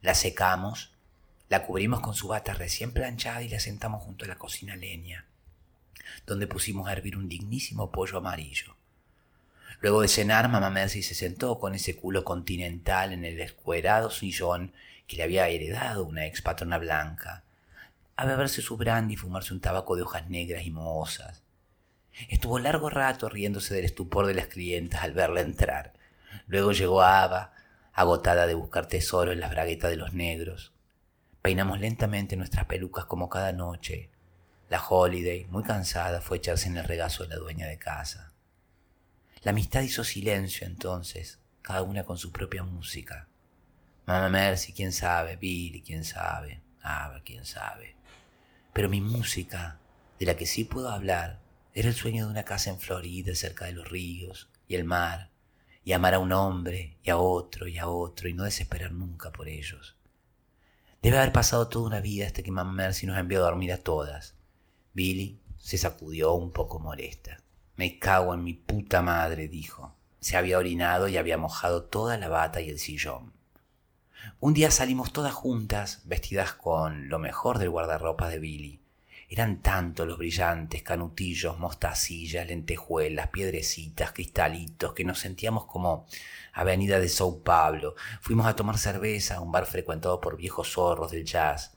La 0.00 0.14
secamos, 0.14 0.92
la 1.48 1.64
cubrimos 1.64 2.00
con 2.00 2.14
su 2.14 2.28
bata 2.28 2.54
recién 2.54 2.92
planchada 2.92 3.42
y 3.42 3.48
la 3.48 3.60
sentamos 3.60 4.02
junto 4.02 4.24
a 4.24 4.28
la 4.28 4.36
cocina 4.36 4.76
leña, 4.76 5.26
donde 6.26 6.46
pusimos 6.46 6.88
a 6.88 6.92
hervir 6.92 7.16
un 7.16 7.28
dignísimo 7.28 7.90
pollo 7.90 8.18
amarillo. 8.18 8.76
Luego 9.80 10.02
de 10.02 10.08
cenar, 10.08 10.48
mamá 10.48 10.70
Mercy 10.70 11.02
se 11.02 11.14
sentó 11.14 11.58
con 11.58 11.74
ese 11.74 11.96
culo 11.96 12.24
continental 12.24 13.12
en 13.12 13.24
el 13.24 13.40
escuerado 13.40 14.10
sillón 14.10 14.72
que 15.06 15.16
le 15.16 15.22
había 15.22 15.48
heredado 15.48 16.04
una 16.04 16.26
ex 16.26 16.42
patrona 16.42 16.78
blanca, 16.78 17.44
a 18.16 18.24
beberse 18.24 18.62
su 18.62 18.76
brandy 18.76 19.14
y 19.14 19.16
fumarse 19.16 19.52
un 19.52 19.60
tabaco 19.60 19.96
de 19.96 20.02
hojas 20.02 20.28
negras 20.30 20.64
y 20.64 20.70
mohosas. 20.70 21.42
Estuvo 22.28 22.58
largo 22.58 22.90
rato 22.90 23.28
riéndose 23.28 23.74
del 23.74 23.84
estupor 23.84 24.26
de 24.26 24.34
las 24.34 24.46
clientas 24.46 25.02
al 25.02 25.12
verla 25.12 25.40
entrar. 25.40 25.92
Luego 26.46 26.72
llegó 26.72 27.02
Ava, 27.02 27.52
agotada 27.92 28.46
de 28.46 28.54
buscar 28.54 28.86
tesoro 28.86 29.32
en 29.32 29.40
las 29.40 29.50
braguetas 29.50 29.90
de 29.90 29.96
los 29.96 30.12
negros. 30.12 30.72
Peinamos 31.42 31.80
lentamente 31.80 32.36
nuestras 32.36 32.66
pelucas 32.66 33.04
como 33.04 33.28
cada 33.28 33.52
noche. 33.52 34.10
La 34.70 34.82
Holiday, 34.82 35.46
muy 35.46 35.62
cansada, 35.62 36.20
fue 36.20 36.38
echarse 36.38 36.68
en 36.68 36.76
el 36.76 36.84
regazo 36.84 37.24
de 37.24 37.30
la 37.30 37.36
dueña 37.36 37.66
de 37.66 37.78
casa. 37.78 38.33
La 39.44 39.50
amistad 39.50 39.82
hizo 39.82 40.04
silencio 40.04 40.66
entonces, 40.66 41.38
cada 41.60 41.82
una 41.82 42.04
con 42.04 42.16
su 42.16 42.32
propia 42.32 42.62
música. 42.62 43.28
Mamá 44.06 44.30
Mercy, 44.30 44.72
quién 44.72 44.90
sabe, 44.90 45.36
Billy, 45.36 45.82
quién 45.82 46.02
sabe, 46.02 46.62
Ava, 46.80 47.20
quién 47.22 47.44
sabe. 47.44 47.94
Pero 48.72 48.88
mi 48.88 49.02
música, 49.02 49.78
de 50.18 50.24
la 50.24 50.34
que 50.34 50.46
sí 50.46 50.64
puedo 50.64 50.88
hablar, 50.88 51.40
era 51.74 51.88
el 51.88 51.94
sueño 51.94 52.24
de 52.24 52.30
una 52.30 52.46
casa 52.46 52.70
en 52.70 52.80
Florida, 52.80 53.34
cerca 53.34 53.66
de 53.66 53.72
los 53.72 53.86
ríos 53.86 54.48
y 54.66 54.76
el 54.76 54.84
mar, 54.84 55.30
y 55.84 55.92
amar 55.92 56.14
a 56.14 56.20
un 56.20 56.32
hombre 56.32 56.96
y 57.02 57.10
a 57.10 57.18
otro 57.18 57.68
y 57.68 57.76
a 57.76 57.86
otro 57.86 58.30
y 58.30 58.32
no 58.32 58.44
desesperar 58.44 58.92
nunca 58.92 59.30
por 59.30 59.48
ellos. 59.48 59.94
Debe 61.02 61.18
haber 61.18 61.32
pasado 61.32 61.68
toda 61.68 61.86
una 61.86 62.00
vida 62.00 62.26
hasta 62.26 62.42
que 62.42 62.50
Mamá 62.50 62.72
Mercy 62.72 63.06
nos 63.06 63.18
envió 63.18 63.40
a 63.40 63.50
dormir 63.50 63.74
a 63.74 63.82
todas. 63.82 64.36
Billy 64.94 65.38
se 65.58 65.76
sacudió 65.76 66.32
un 66.32 66.50
poco 66.50 66.78
molesta. 66.78 67.43
Me 67.76 67.98
cago 67.98 68.34
en 68.34 68.44
mi 68.44 68.54
puta 68.54 69.02
madre, 69.02 69.48
dijo. 69.48 69.94
Se 70.20 70.36
había 70.36 70.58
orinado 70.58 71.08
y 71.08 71.16
había 71.16 71.36
mojado 71.36 71.82
toda 71.82 72.16
la 72.16 72.28
bata 72.28 72.60
y 72.60 72.70
el 72.70 72.78
sillón. 72.78 73.32
Un 74.40 74.54
día 74.54 74.70
salimos 74.70 75.12
todas 75.12 75.34
juntas, 75.34 76.02
vestidas 76.04 76.52
con 76.54 77.08
lo 77.08 77.18
mejor 77.18 77.58
del 77.58 77.70
guardarropa 77.70 78.28
de 78.28 78.38
Billy. 78.38 78.80
Eran 79.28 79.60
tantos 79.60 80.06
los 80.06 80.18
brillantes, 80.18 80.82
canutillos, 80.82 81.58
mostacillas, 81.58 82.46
lentejuelas, 82.46 83.28
piedrecitas, 83.28 84.12
cristalitos, 84.12 84.92
que 84.92 85.04
nos 85.04 85.18
sentíamos 85.18 85.66
como 85.66 86.06
avenida 86.52 87.00
de 87.00 87.08
Sao 87.08 87.42
Pablo. 87.42 87.96
Fuimos 88.20 88.46
a 88.46 88.54
tomar 88.54 88.78
cerveza 88.78 89.36
a 89.36 89.40
un 89.40 89.50
bar 89.50 89.66
frecuentado 89.66 90.20
por 90.20 90.36
viejos 90.36 90.72
zorros 90.72 91.10
del 91.10 91.24
jazz. 91.24 91.72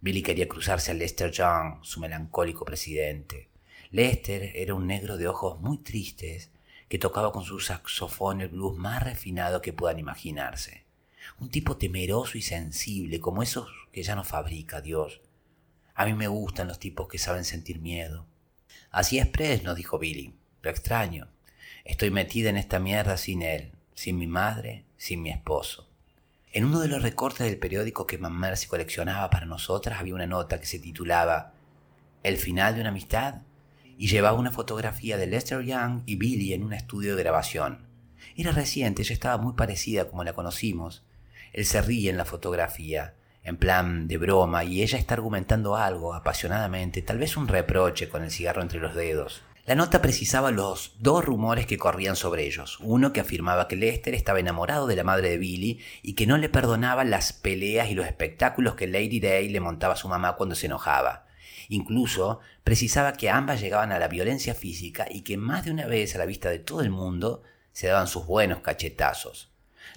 Billy 0.00 0.22
quería 0.22 0.48
cruzarse 0.48 0.90
a 0.90 0.94
Lester 0.94 1.30
Young, 1.30 1.82
su 1.82 2.00
melancólico 2.00 2.64
presidente. 2.64 3.49
Lester 3.92 4.52
era 4.54 4.74
un 4.74 4.86
negro 4.86 5.16
de 5.16 5.26
ojos 5.26 5.60
muy 5.60 5.78
tristes 5.78 6.50
que 6.88 6.98
tocaba 6.98 7.32
con 7.32 7.42
su 7.42 7.58
saxofón 7.58 8.40
el 8.40 8.48
blues 8.48 8.78
más 8.78 9.02
refinado 9.02 9.60
que 9.60 9.72
puedan 9.72 9.98
imaginarse. 9.98 10.84
Un 11.40 11.50
tipo 11.50 11.76
temeroso 11.76 12.38
y 12.38 12.42
sensible, 12.42 13.18
como 13.18 13.42
esos 13.42 13.68
que 13.92 14.04
ya 14.04 14.14
no 14.14 14.22
fabrica 14.22 14.80
Dios. 14.80 15.20
A 15.94 16.04
mí 16.04 16.14
me 16.14 16.28
gustan 16.28 16.68
los 16.68 16.78
tipos 16.78 17.08
que 17.08 17.18
saben 17.18 17.44
sentir 17.44 17.80
miedo. 17.80 18.26
Así 18.92 19.18
es 19.18 19.26
Press, 19.26 19.64
nos 19.64 19.76
dijo 19.76 19.98
Billy. 19.98 20.34
Lo 20.62 20.70
extraño. 20.70 21.28
Estoy 21.84 22.10
metida 22.10 22.48
en 22.50 22.58
esta 22.58 22.78
mierda 22.78 23.16
sin 23.16 23.42
él, 23.42 23.72
sin 23.94 24.18
mi 24.18 24.28
madre, 24.28 24.84
sin 24.98 25.20
mi 25.20 25.30
esposo. 25.30 25.88
En 26.52 26.64
uno 26.64 26.78
de 26.78 26.88
los 26.88 27.02
recortes 27.02 27.46
del 27.46 27.58
periódico 27.58 28.06
que 28.06 28.18
Mamá 28.18 28.54
se 28.54 28.68
coleccionaba 28.68 29.30
para 29.30 29.46
nosotras 29.46 29.98
había 29.98 30.14
una 30.14 30.26
nota 30.26 30.60
que 30.60 30.66
se 30.66 30.78
titulaba 30.78 31.54
El 32.22 32.36
final 32.36 32.74
de 32.74 32.82
una 32.82 32.90
amistad 32.90 33.42
y 34.00 34.08
llevaba 34.08 34.38
una 34.38 34.50
fotografía 34.50 35.18
de 35.18 35.26
Lester 35.26 35.62
Young 35.62 36.04
y 36.06 36.16
Billy 36.16 36.54
en 36.54 36.62
un 36.62 36.72
estudio 36.72 37.16
de 37.16 37.22
grabación. 37.22 37.86
Era 38.34 38.50
reciente, 38.50 39.02
ella 39.02 39.12
estaba 39.12 39.36
muy 39.36 39.52
parecida 39.52 40.08
como 40.08 40.24
la 40.24 40.32
conocimos. 40.32 41.04
Él 41.52 41.66
se 41.66 41.82
ríe 41.82 42.08
en 42.08 42.16
la 42.16 42.24
fotografía, 42.24 43.12
en 43.44 43.58
plan 43.58 44.08
de 44.08 44.16
broma, 44.16 44.64
y 44.64 44.80
ella 44.80 44.98
está 44.98 45.12
argumentando 45.12 45.76
algo 45.76 46.14
apasionadamente, 46.14 47.02
tal 47.02 47.18
vez 47.18 47.36
un 47.36 47.46
reproche 47.46 48.08
con 48.08 48.24
el 48.24 48.30
cigarro 48.30 48.62
entre 48.62 48.80
los 48.80 48.94
dedos. 48.94 49.42
La 49.66 49.74
nota 49.74 50.00
precisaba 50.00 50.50
los 50.50 50.94
dos 50.98 51.22
rumores 51.22 51.66
que 51.66 51.76
corrían 51.76 52.16
sobre 52.16 52.46
ellos. 52.46 52.78
Uno 52.80 53.12
que 53.12 53.20
afirmaba 53.20 53.68
que 53.68 53.76
Lester 53.76 54.14
estaba 54.14 54.40
enamorado 54.40 54.86
de 54.86 54.96
la 54.96 55.04
madre 55.04 55.28
de 55.28 55.36
Billy 55.36 55.78
y 56.00 56.14
que 56.14 56.26
no 56.26 56.38
le 56.38 56.48
perdonaba 56.48 57.04
las 57.04 57.34
peleas 57.34 57.90
y 57.90 57.94
los 57.94 58.06
espectáculos 58.06 58.76
que 58.76 58.86
Lady 58.86 59.20
Day 59.20 59.50
le 59.50 59.60
montaba 59.60 59.92
a 59.92 59.98
su 59.98 60.08
mamá 60.08 60.36
cuando 60.36 60.54
se 60.54 60.66
enojaba. 60.68 61.26
Incluso 61.70 62.40
precisaba 62.64 63.12
que 63.12 63.30
ambas 63.30 63.60
llegaban 63.60 63.92
a 63.92 64.00
la 64.00 64.08
violencia 64.08 64.56
física 64.56 65.06
y 65.08 65.20
que 65.22 65.36
más 65.36 65.64
de 65.64 65.70
una 65.70 65.86
vez 65.86 66.16
a 66.16 66.18
la 66.18 66.26
vista 66.26 66.50
de 66.50 66.58
todo 66.58 66.80
el 66.80 66.90
mundo 66.90 67.44
se 67.70 67.86
daban 67.86 68.08
sus 68.08 68.26
buenos 68.26 68.58
cachetazos. 68.58 69.52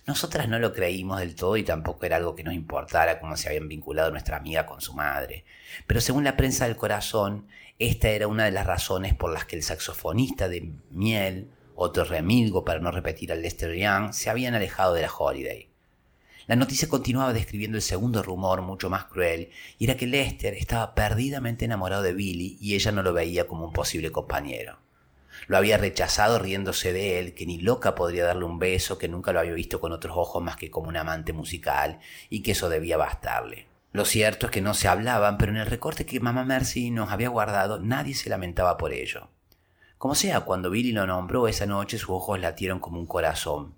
Nosotras 0.05 0.47
no 0.47 0.59
lo 0.59 0.71
creímos 0.71 1.19
del 1.19 1.33
todo 1.33 1.57
y 1.57 1.63
tampoco 1.63 2.05
era 2.05 2.17
algo 2.17 2.35
que 2.35 2.43
nos 2.43 2.53
importara 2.53 3.19
cómo 3.19 3.35
se 3.37 3.49
habían 3.49 3.67
vinculado 3.67 4.11
nuestra 4.11 4.37
amiga 4.37 4.67
con 4.67 4.81
su 4.81 4.93
madre. 4.93 5.45
Pero 5.87 5.99
según 5.99 6.23
la 6.23 6.37
prensa 6.37 6.67
del 6.67 6.75
corazón, 6.77 7.47
esta 7.79 8.09
era 8.09 8.27
una 8.27 8.45
de 8.45 8.51
las 8.51 8.67
razones 8.67 9.15
por 9.15 9.33
las 9.33 9.45
que 9.45 9.55
el 9.55 9.63
saxofonista 9.63 10.47
de 10.49 10.73
Miel, 10.91 11.49
otro 11.73 12.03
remilgo 12.03 12.63
para 12.63 12.81
no 12.81 12.91
repetir 12.91 13.31
al 13.31 13.41
Lester 13.41 13.73
Young, 13.75 14.13
se 14.13 14.29
habían 14.29 14.53
alejado 14.53 14.93
de 14.93 15.01
la 15.01 15.11
Holiday. 15.11 15.72
La 16.45 16.57
noticia 16.57 16.89
continuaba 16.89 17.31
describiendo 17.31 17.77
el 17.77 17.81
segundo 17.81 18.21
rumor 18.21 18.61
mucho 18.61 18.89
más 18.89 19.05
cruel, 19.05 19.51
y 19.77 19.85
era 19.85 19.95
que 19.95 20.07
Lester 20.07 20.53
estaba 20.53 20.93
perdidamente 20.93 21.63
enamorado 21.63 22.03
de 22.03 22.13
Billy 22.13 22.57
y 22.59 22.75
ella 22.75 22.91
no 22.91 23.01
lo 23.01 23.13
veía 23.13 23.47
como 23.47 23.65
un 23.65 23.71
posible 23.71 24.11
compañero. 24.11 24.77
Lo 25.47 25.57
había 25.57 25.77
rechazado 25.77 26.39
riéndose 26.39 26.91
de 26.91 27.19
él, 27.19 27.33
que 27.33 27.45
ni 27.45 27.59
loca 27.59 27.95
podría 27.95 28.25
darle 28.25 28.43
un 28.43 28.59
beso, 28.59 28.97
que 28.97 29.07
nunca 29.07 29.31
lo 29.31 29.39
había 29.39 29.53
visto 29.53 29.79
con 29.79 29.93
otros 29.93 30.17
ojos 30.17 30.43
más 30.43 30.57
que 30.57 30.69
como 30.69 30.89
un 30.89 30.97
amante 30.97 31.31
musical, 31.31 31.99
y 32.29 32.43
que 32.43 32.51
eso 32.51 32.67
debía 32.67 32.97
bastarle. 32.97 33.67
Lo 33.93 34.03
cierto 34.03 34.47
es 34.47 34.51
que 34.51 34.61
no 34.61 34.73
se 34.73 34.87
hablaban, 34.89 35.37
pero 35.37 35.51
en 35.51 35.59
el 35.59 35.67
recorte 35.67 36.05
que 36.05 36.19
mamá 36.19 36.43
Mercy 36.43 36.91
nos 36.91 37.11
había 37.11 37.29
guardado 37.29 37.79
nadie 37.79 38.15
se 38.15 38.29
lamentaba 38.29 38.77
por 38.77 38.91
ello. 38.91 39.29
Como 39.97 40.15
sea, 40.15 40.41
cuando 40.41 40.69
Billy 40.69 40.91
lo 40.91 41.07
nombró 41.07 41.47
esa 41.47 41.65
noche 41.65 41.97
sus 41.97 42.09
ojos 42.09 42.39
latieron 42.39 42.79
como 42.79 42.99
un 42.99 43.05
corazón. 43.05 43.75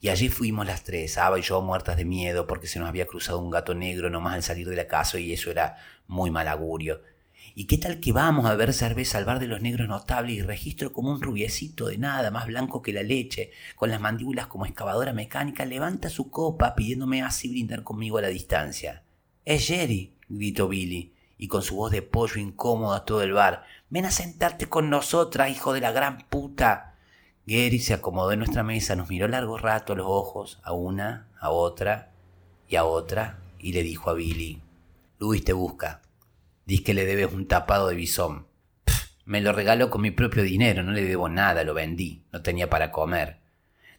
Y 0.00 0.08
allí 0.08 0.28
fuimos 0.28 0.66
las 0.66 0.82
tres, 0.84 1.18
Ava 1.18 1.38
y 1.38 1.42
yo 1.42 1.62
muertas 1.62 1.96
de 1.96 2.04
miedo 2.04 2.46
porque 2.46 2.66
se 2.66 2.78
nos 2.78 2.88
había 2.88 3.06
cruzado 3.06 3.38
un 3.38 3.50
gato 3.50 3.74
negro 3.74 4.10
nomás 4.10 4.34
al 4.34 4.42
salir 4.42 4.68
de 4.68 4.76
la 4.76 4.86
casa 4.86 5.18
y 5.18 5.32
eso 5.32 5.50
era 5.50 5.76
muy 6.06 6.30
mal 6.30 6.48
augurio. 6.48 7.00
¿Y 7.54 7.64
qué 7.66 7.78
tal 7.78 8.00
que 8.00 8.12
vamos 8.12 8.44
a 8.44 8.54
ver 8.54 8.74
cerveza 8.74 9.16
al 9.16 9.24
bar 9.24 9.38
de 9.38 9.46
los 9.46 9.62
negros 9.62 9.88
notables 9.88 10.36
y 10.36 10.42
registro 10.42 10.92
como 10.92 11.10
un 11.10 11.22
rubiecito 11.22 11.86
de 11.86 11.96
nada, 11.96 12.30
más 12.30 12.46
blanco 12.46 12.82
que 12.82 12.92
la 12.92 13.02
leche, 13.02 13.50
con 13.76 13.88
las 13.88 13.98
mandíbulas 13.98 14.46
como 14.46 14.66
excavadora 14.66 15.14
mecánica, 15.14 15.64
levanta 15.64 16.10
su 16.10 16.30
copa 16.30 16.74
pidiéndome 16.74 17.22
así 17.22 17.48
brindar 17.48 17.82
conmigo 17.82 18.18
a 18.18 18.22
la 18.22 18.28
distancia? 18.28 19.04
Es 19.46 19.66
Jerry, 19.68 20.12
gritó 20.28 20.68
Billy, 20.68 21.14
y 21.38 21.48
con 21.48 21.62
su 21.62 21.76
voz 21.76 21.92
de 21.92 22.02
pollo 22.02 22.40
incómoda 22.40 23.06
todo 23.06 23.22
el 23.22 23.32
bar. 23.32 23.64
Ven 23.88 24.04
a 24.04 24.10
sentarte 24.10 24.68
con 24.68 24.90
nosotras, 24.90 25.50
hijo 25.50 25.72
de 25.72 25.80
la 25.80 25.92
gran 25.92 26.26
puta. 26.28 26.95
Gary 27.48 27.78
se 27.78 27.94
acomodó 27.94 28.32
en 28.32 28.40
nuestra 28.40 28.64
mesa, 28.64 28.96
nos 28.96 29.08
miró 29.08 29.28
largo 29.28 29.56
rato 29.56 29.92
a 29.92 29.96
los 29.96 30.06
ojos, 30.08 30.58
a 30.64 30.72
una, 30.72 31.28
a 31.38 31.50
otra 31.50 32.10
y 32.68 32.74
a 32.74 32.84
otra, 32.84 33.38
y 33.60 33.72
le 33.72 33.84
dijo 33.84 34.10
a 34.10 34.14
Billy, 34.14 34.60
Luis 35.20 35.44
te 35.44 35.52
busca. 35.52 36.02
Dice 36.64 36.82
que 36.82 36.94
le 36.94 37.06
debes 37.06 37.32
un 37.32 37.46
tapado 37.46 37.86
de 37.86 37.94
bisón. 37.94 38.48
me 39.24 39.40
lo 39.40 39.52
regaló 39.52 39.90
con 39.90 40.02
mi 40.02 40.10
propio 40.10 40.42
dinero, 40.42 40.82
no 40.82 40.90
le 40.90 41.04
debo 41.04 41.28
nada, 41.28 41.62
lo 41.62 41.72
vendí, 41.72 42.24
no 42.32 42.42
tenía 42.42 42.68
para 42.68 42.90
comer. 42.90 43.38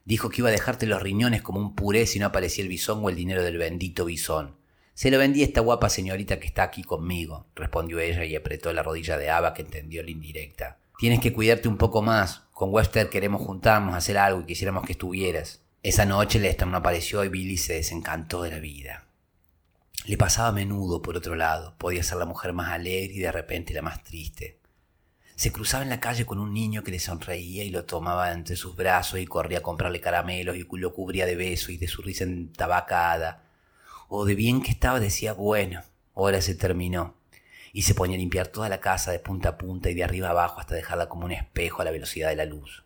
Dijo 0.04 0.30
que 0.30 0.42
iba 0.42 0.50
a 0.50 0.52
dejarte 0.52 0.86
los 0.86 1.02
riñones 1.02 1.42
como 1.42 1.62
un 1.62 1.74
puré 1.74 2.06
si 2.06 2.20
no 2.20 2.26
aparecía 2.26 2.64
el 2.64 2.70
bisón 2.70 3.00
o 3.02 3.10
el 3.10 3.16
dinero 3.16 3.44
del 3.44 3.58
bendito 3.58 4.04
bisón. 4.04 4.58
Se 4.94 5.10
lo 5.10 5.20
vendí 5.20 5.42
a 5.42 5.46
esta 5.46 5.62
guapa 5.62 5.90
señorita 5.90 6.40
que 6.40 6.48
está 6.48 6.64
aquí 6.64 6.84
conmigo, 6.84 7.46
respondió 7.56 8.00
ella 8.00 8.26
y 8.26 8.36
apretó 8.36 8.74
la 8.74 8.84
rodilla 8.84 9.18
de 9.18 9.30
Ava 9.30 9.54
que 9.54 9.62
entendió 9.62 10.04
la 10.04 10.12
indirecta. 10.12 10.80
Tienes 10.98 11.22
que 11.22 11.32
cuidarte 11.32 11.70
un 11.70 11.78
poco 11.78 12.02
más. 12.02 12.47
Con 12.58 12.74
Webster 12.74 13.08
queremos 13.12 13.44
juntarnos, 13.44 13.94
hacer 13.94 14.18
algo 14.18 14.42
y 14.42 14.46
quisiéramos 14.46 14.84
que 14.84 14.94
estuvieras. 14.94 15.62
Esa 15.84 16.08
noche 16.08 16.40
Lester 16.40 16.68
no 16.68 16.78
apareció 16.78 17.24
y 17.24 17.30
Billy 17.30 17.56
se 17.56 17.74
desencantó 17.74 18.42
de 18.42 18.50
la 18.50 18.58
vida. 18.58 19.06
Le 20.06 20.18
pasaba 20.18 20.48
a 20.48 20.52
menudo, 20.54 21.04
por 21.04 21.16
otro 21.16 21.36
lado, 21.36 21.76
podía 21.78 22.02
ser 22.02 22.18
la 22.18 22.26
mujer 22.26 22.54
más 22.54 22.72
alegre 22.72 23.14
y 23.14 23.20
de 23.20 23.32
repente 23.32 23.76
la 23.76 23.84
más 23.84 24.04
triste. 24.04 24.58
Se 25.36 25.52
cruzaba 25.52 25.84
en 25.84 25.92
la 25.92 26.00
calle 26.00 26.26
con 26.26 26.40
un 26.40 26.52
niño 26.52 26.84
que 26.84 26.90
le 26.90 26.98
sonreía 26.98 27.64
y 27.64 27.70
lo 27.70 27.86
tomaba 27.86 28.32
entre 28.32 28.56
sus 28.56 28.76
brazos 28.76 29.20
y 29.20 29.28
corría 29.28 29.60
a 29.60 29.62
comprarle 29.62 30.02
caramelos 30.02 30.58
y 30.58 30.66
lo 30.80 30.94
cubría 30.96 31.28
de 31.28 31.36
besos 31.36 31.70
y 31.70 31.78
de 31.78 31.88
su 31.88 32.02
risa 32.02 32.24
entabacada. 32.24 33.44
O 34.08 34.26
de 34.26 34.34
bien 34.34 34.64
que 34.64 34.72
estaba 34.72 35.00
decía, 35.00 35.34
bueno, 35.34 35.84
ahora 36.16 36.42
se 36.42 36.56
terminó. 36.56 37.14
Y 37.78 37.84
se 37.84 37.94
ponía 37.94 38.16
a 38.16 38.18
limpiar 38.18 38.48
toda 38.48 38.70
la 38.70 38.80
casa 38.80 39.12
de 39.12 39.20
punta 39.20 39.50
a 39.50 39.58
punta 39.60 39.92
y 39.92 39.94
de 39.94 40.04
arriba 40.04 40.32
abajo 40.32 40.60
hasta 40.60 40.74
dejarla 40.74 41.10
como 41.10 41.26
un 41.26 41.32
espejo 41.32 41.80
a 41.84 41.86
la 41.86 41.92
velocidad 41.92 42.30
de 42.30 42.36
la 42.36 42.46
luz. 42.46 42.84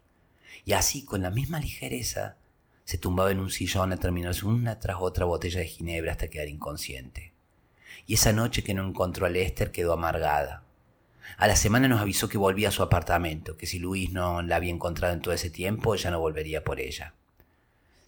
Y 0.66 0.74
así, 0.74 1.06
con 1.06 1.22
la 1.22 1.30
misma 1.30 1.62
ligereza, 1.62 2.36
se 2.84 2.98
tumbaba 2.98 3.32
en 3.32 3.40
un 3.40 3.52
sillón 3.52 3.94
a 3.94 3.96
terminarse 3.96 4.46
una 4.46 4.82
tras 4.82 4.98
otra 5.00 5.24
botella 5.24 5.62
de 5.62 5.68
ginebra 5.68 6.12
hasta 6.12 6.28
quedar 6.28 6.50
inconsciente. 6.50 7.32
Y 8.06 8.16
esa 8.16 8.34
noche 8.34 8.66
que 8.66 8.74
no 8.74 8.86
encontró 8.86 9.26
a 9.26 9.30
Lester 9.30 9.72
quedó 9.72 9.94
amargada. 9.94 10.66
A 11.38 11.48
la 11.48 11.56
semana 11.56 11.88
nos 11.88 12.02
avisó 12.02 12.28
que 12.28 12.38
volvía 12.38 12.68
a 12.68 12.72
su 12.72 12.84
apartamento, 12.84 13.56
que 13.56 13.68
si 13.68 13.80
Luis 13.80 14.12
no 14.12 14.42
la 14.42 14.58
había 14.58 14.74
encontrado 14.74 15.14
en 15.14 15.22
todo 15.22 15.34
ese 15.34 15.50
tiempo, 15.50 15.96
ella 15.96 16.12
no 16.12 16.20
volvería 16.20 16.66
por 16.66 16.82
ella. 16.82 17.14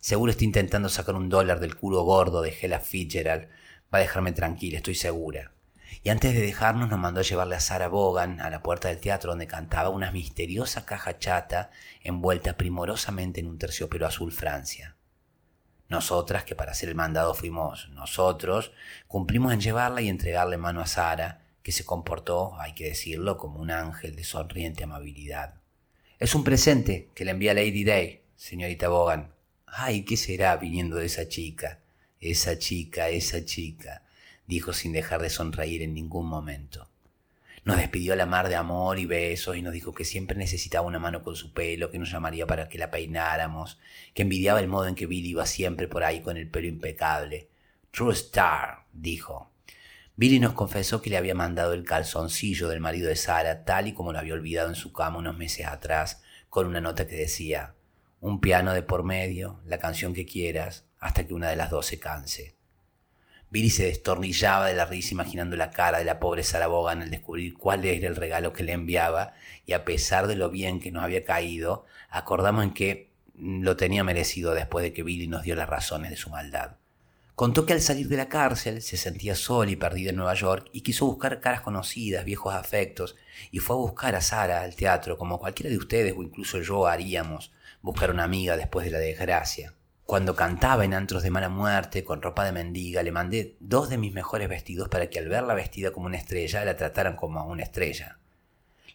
Seguro 0.01 0.31
está 0.31 0.43
intentando 0.43 0.89
sacar 0.89 1.15
un 1.15 1.29
dólar 1.29 1.61
del 1.61 1.77
culo 1.77 2.03
gordo 2.03 2.41
de 2.41 2.53
Hella 2.61 2.81
Fitzgerald. 2.81 3.47
Va 3.84 3.99
a 3.99 4.01
dejarme 4.01 4.34
tranquila, 4.34 4.79
estoy 4.79 4.95
segura 4.95 5.52
y 6.03 6.09
antes 6.09 6.33
de 6.33 6.41
dejarnos 6.41 6.89
nos 6.89 6.99
mandó 6.99 7.21
a 7.21 7.23
llevarle 7.23 7.55
a 7.55 7.61
Sarah 7.61 7.87
Bogan 7.87 8.41
a 8.41 8.49
la 8.49 8.61
puerta 8.61 8.89
del 8.89 8.99
teatro 8.99 9.31
donde 9.31 9.47
cantaba 9.47 9.87
una 9.87 10.11
misteriosa 10.11 10.85
caja 10.85 11.17
chata 11.17 11.71
envuelta 12.01 12.57
primorosamente 12.57 13.39
en 13.39 13.47
un 13.47 13.57
terciopelo 13.57 14.05
azul 14.05 14.33
Francia. 14.33 14.97
Nosotras, 15.87 16.43
que 16.43 16.55
para 16.55 16.71
hacer 16.71 16.89
el 16.89 16.95
mandado 16.95 17.33
fuimos 17.33 17.87
nosotros, 17.89 18.73
cumplimos 19.07 19.53
en 19.53 19.61
llevarla 19.61 20.01
y 20.01 20.09
entregarle 20.09 20.57
mano 20.57 20.81
a 20.81 20.87
Sara, 20.87 21.45
que 21.61 21.71
se 21.71 21.85
comportó, 21.85 22.59
hay 22.59 22.73
que 22.73 22.85
decirlo, 22.85 23.37
como 23.37 23.59
un 23.59 23.71
ángel 23.71 24.15
de 24.15 24.25
sonriente 24.25 24.83
amabilidad. 24.83 25.61
Es 26.19 26.35
un 26.35 26.43
presente 26.43 27.11
que 27.15 27.23
le 27.23 27.31
envía 27.31 27.53
Lady 27.53 27.85
Day, 27.85 28.23
señorita 28.35 28.89
Bogan. 28.89 29.33
Ay, 29.67 30.03
¿qué 30.03 30.17
será 30.17 30.57
viniendo 30.57 30.97
de 30.97 31.05
esa 31.05 31.29
chica? 31.29 31.79
Esa 32.19 32.57
chica, 32.57 33.07
esa 33.07 33.45
chica 33.45 34.02
dijo 34.47 34.73
sin 34.73 34.93
dejar 34.93 35.21
de 35.21 35.29
sonreír 35.29 35.81
en 35.81 35.93
ningún 35.93 36.27
momento. 36.27 36.89
Nos 37.65 37.77
despidió 37.77 38.11
a 38.11 38.17
la 38.17 38.25
mar 38.25 38.49
de 38.49 38.55
amor 38.55 38.99
y 38.99 39.05
besos 39.05 39.55
y 39.55 39.61
nos 39.61 39.71
dijo 39.71 39.93
que 39.93 40.03
siempre 40.03 40.37
necesitaba 40.37 40.85
una 40.85 40.99
mano 40.99 41.23
con 41.23 41.37
su 41.37 41.53
pelo, 41.53 41.91
que 41.91 41.99
nos 41.99 42.11
llamaría 42.11 42.45
para 42.45 42.67
que 42.67 42.77
la 42.77 42.91
peináramos, 42.91 43.79
que 44.13 44.23
envidiaba 44.23 44.59
el 44.59 44.67
modo 44.67 44.87
en 44.87 44.95
que 44.95 45.05
Billy 45.05 45.29
iba 45.29 45.45
siempre 45.45 45.87
por 45.87 46.03
ahí 46.03 46.21
con 46.21 46.35
el 46.35 46.49
pelo 46.49 46.67
impecable. 46.67 47.47
True 47.91 48.13
Star, 48.13 48.85
dijo. 48.91 49.49
Billy 50.15 50.39
nos 50.39 50.53
confesó 50.53 51.01
que 51.01 51.09
le 51.09 51.17
había 51.17 51.35
mandado 51.35 51.73
el 51.73 51.85
calzoncillo 51.85 52.67
del 52.67 52.81
marido 52.81 53.07
de 53.07 53.15
Sara, 53.15 53.63
tal 53.63 53.87
y 53.87 53.93
como 53.93 54.11
lo 54.11 54.19
había 54.19 54.33
olvidado 54.33 54.67
en 54.67 54.75
su 54.75 54.91
cama 54.91 55.19
unos 55.19 55.37
meses 55.37 55.65
atrás, 55.65 56.21
con 56.49 56.67
una 56.67 56.81
nota 56.81 57.07
que 57.07 57.15
decía, 57.15 57.75
un 58.19 58.41
piano 58.41 58.73
de 58.73 58.83
por 58.83 59.03
medio, 59.03 59.61
la 59.65 59.79
canción 59.79 60.13
que 60.13 60.25
quieras, 60.25 60.85
hasta 60.99 61.25
que 61.25 61.33
una 61.33 61.49
de 61.49 61.55
las 61.55 61.69
dos 61.69 61.85
se 61.85 61.97
canse. 61.97 62.55
Billy 63.53 63.69
se 63.69 63.85
destornillaba 63.85 64.65
de 64.65 64.73
la 64.73 64.85
risa 64.85 65.13
imaginando 65.13 65.55
la 65.55 65.69
cara 65.69 65.99
de 65.99 66.05
la 66.05 66.19
pobre 66.19 66.41
Sarah 66.41 66.65
Bogan 66.65 67.03
al 67.03 67.11
descubrir 67.11 67.53
cuál 67.53 67.85
era 67.85 68.07
el 68.07 68.15
regalo 68.15 68.51
que 68.51 68.63
le 68.63 68.71
enviaba 68.71 69.35
y 69.67 69.73
a 69.73 69.85
pesar 69.85 70.25
de 70.25 70.35
lo 70.35 70.49
bien 70.49 70.79
que 70.79 70.91
nos 70.91 71.03
había 71.03 71.23
caído, 71.23 71.85
acordamos 72.09 72.63
en 72.63 72.73
que 72.73 73.11
lo 73.37 73.77
tenía 73.77 74.03
merecido 74.03 74.55
después 74.55 74.81
de 74.81 74.91
que 74.91 75.03
Billy 75.03 75.27
nos 75.27 75.43
dio 75.43 75.55
las 75.55 75.69
razones 75.69 76.09
de 76.09 76.17
su 76.17 76.31
maldad. 76.31 76.77
Contó 77.35 77.67
que 77.67 77.73
al 77.73 77.81
salir 77.81 78.07
de 78.07 78.17
la 78.17 78.27
cárcel 78.27 78.81
se 78.81 78.97
sentía 78.97 79.35
sola 79.35 79.69
y 79.69 79.75
perdida 79.75 80.09
en 80.09 80.15
Nueva 80.15 80.33
York 80.33 80.69
y 80.73 80.81
quiso 80.81 81.05
buscar 81.05 81.39
caras 81.39 81.61
conocidas, 81.61 82.25
viejos 82.25 82.55
afectos, 82.55 83.15
y 83.51 83.59
fue 83.59 83.75
a 83.75 83.79
buscar 83.79 84.15
a 84.15 84.21
Sara 84.21 84.63
al 84.63 84.75
teatro, 84.75 85.15
como 85.19 85.37
cualquiera 85.37 85.69
de 85.69 85.77
ustedes 85.77 86.15
o 86.17 86.23
incluso 86.23 86.59
yo 86.59 86.87
haríamos, 86.87 87.51
buscar 87.83 88.09
una 88.09 88.23
amiga 88.23 88.57
después 88.57 88.83
de 88.83 88.91
la 88.93 88.97
desgracia. 88.97 89.75
Cuando 90.05 90.35
cantaba 90.35 90.83
en 90.83 90.93
antros 90.93 91.23
de 91.23 91.31
mala 91.31 91.47
muerte, 91.47 92.03
con 92.03 92.21
ropa 92.21 92.43
de 92.43 92.51
mendiga, 92.51 93.01
le 93.03 93.13
mandé 93.13 93.55
dos 93.61 93.89
de 93.89 93.97
mis 93.97 94.13
mejores 94.13 94.49
vestidos 94.49 94.89
para 94.89 95.09
que 95.09 95.17
al 95.17 95.29
verla 95.29 95.53
vestida 95.53 95.91
como 95.91 96.07
una 96.07 96.17
estrella 96.17 96.65
la 96.65 96.75
trataran 96.75 97.15
como 97.15 97.39
a 97.39 97.45
una 97.45 97.63
estrella. 97.63 98.19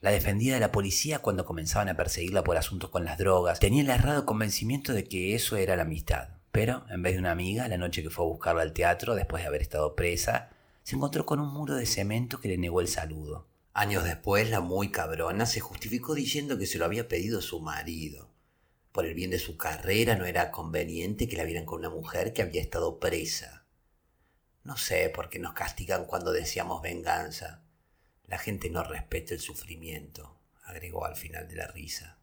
La 0.00 0.10
defendía 0.10 0.54
de 0.54 0.60
la 0.60 0.70
policía 0.70 1.20
cuando 1.20 1.46
comenzaban 1.46 1.88
a 1.88 1.96
perseguirla 1.96 2.44
por 2.44 2.58
asuntos 2.58 2.90
con 2.90 3.06
las 3.06 3.16
drogas. 3.16 3.58
Tenía 3.58 3.82
el 3.82 3.90
errado 3.90 4.26
convencimiento 4.26 4.92
de 4.92 5.04
que 5.04 5.34
eso 5.34 5.56
era 5.56 5.76
la 5.76 5.82
amistad. 5.82 6.28
Pero, 6.52 6.84
en 6.90 7.02
vez 7.02 7.14
de 7.14 7.20
una 7.20 7.32
amiga, 7.32 7.66
la 7.68 7.78
noche 7.78 8.02
que 8.02 8.10
fue 8.10 8.26
a 8.26 8.28
buscarla 8.28 8.62
al 8.62 8.74
teatro, 8.74 9.14
después 9.14 9.42
de 9.42 9.48
haber 9.48 9.62
estado 9.62 9.96
presa, 9.96 10.50
se 10.82 10.96
encontró 10.96 11.24
con 11.24 11.40
un 11.40 11.52
muro 11.52 11.74
de 11.74 11.86
cemento 11.86 12.38
que 12.38 12.48
le 12.48 12.58
negó 12.58 12.80
el 12.80 12.88
saludo. 12.88 13.48
Años 13.72 14.04
después, 14.04 14.50
la 14.50 14.60
muy 14.60 14.90
cabrona 14.90 15.46
se 15.46 15.60
justificó 15.60 16.14
diciendo 16.14 16.58
que 16.58 16.66
se 16.66 16.78
lo 16.78 16.84
había 16.84 17.08
pedido 17.08 17.40
su 17.40 17.60
marido 17.60 18.27
por 18.98 19.06
el 19.06 19.14
bien 19.14 19.30
de 19.30 19.38
su 19.38 19.56
carrera 19.56 20.16
no 20.16 20.24
era 20.24 20.50
conveniente 20.50 21.28
que 21.28 21.36
la 21.36 21.44
vieran 21.44 21.64
con 21.64 21.78
una 21.78 21.88
mujer 21.88 22.32
que 22.32 22.42
había 22.42 22.60
estado 22.60 22.98
presa. 22.98 23.64
No 24.64 24.76
sé 24.76 25.08
por 25.08 25.28
qué 25.28 25.38
nos 25.38 25.52
castigan 25.52 26.04
cuando 26.04 26.32
deseamos 26.32 26.82
venganza. 26.82 27.62
La 28.26 28.38
gente 28.38 28.70
no 28.70 28.82
respeta 28.82 29.34
el 29.34 29.40
sufrimiento, 29.40 30.40
agregó 30.64 31.04
al 31.04 31.14
final 31.14 31.46
de 31.46 31.54
la 31.54 31.68
risa. 31.68 32.18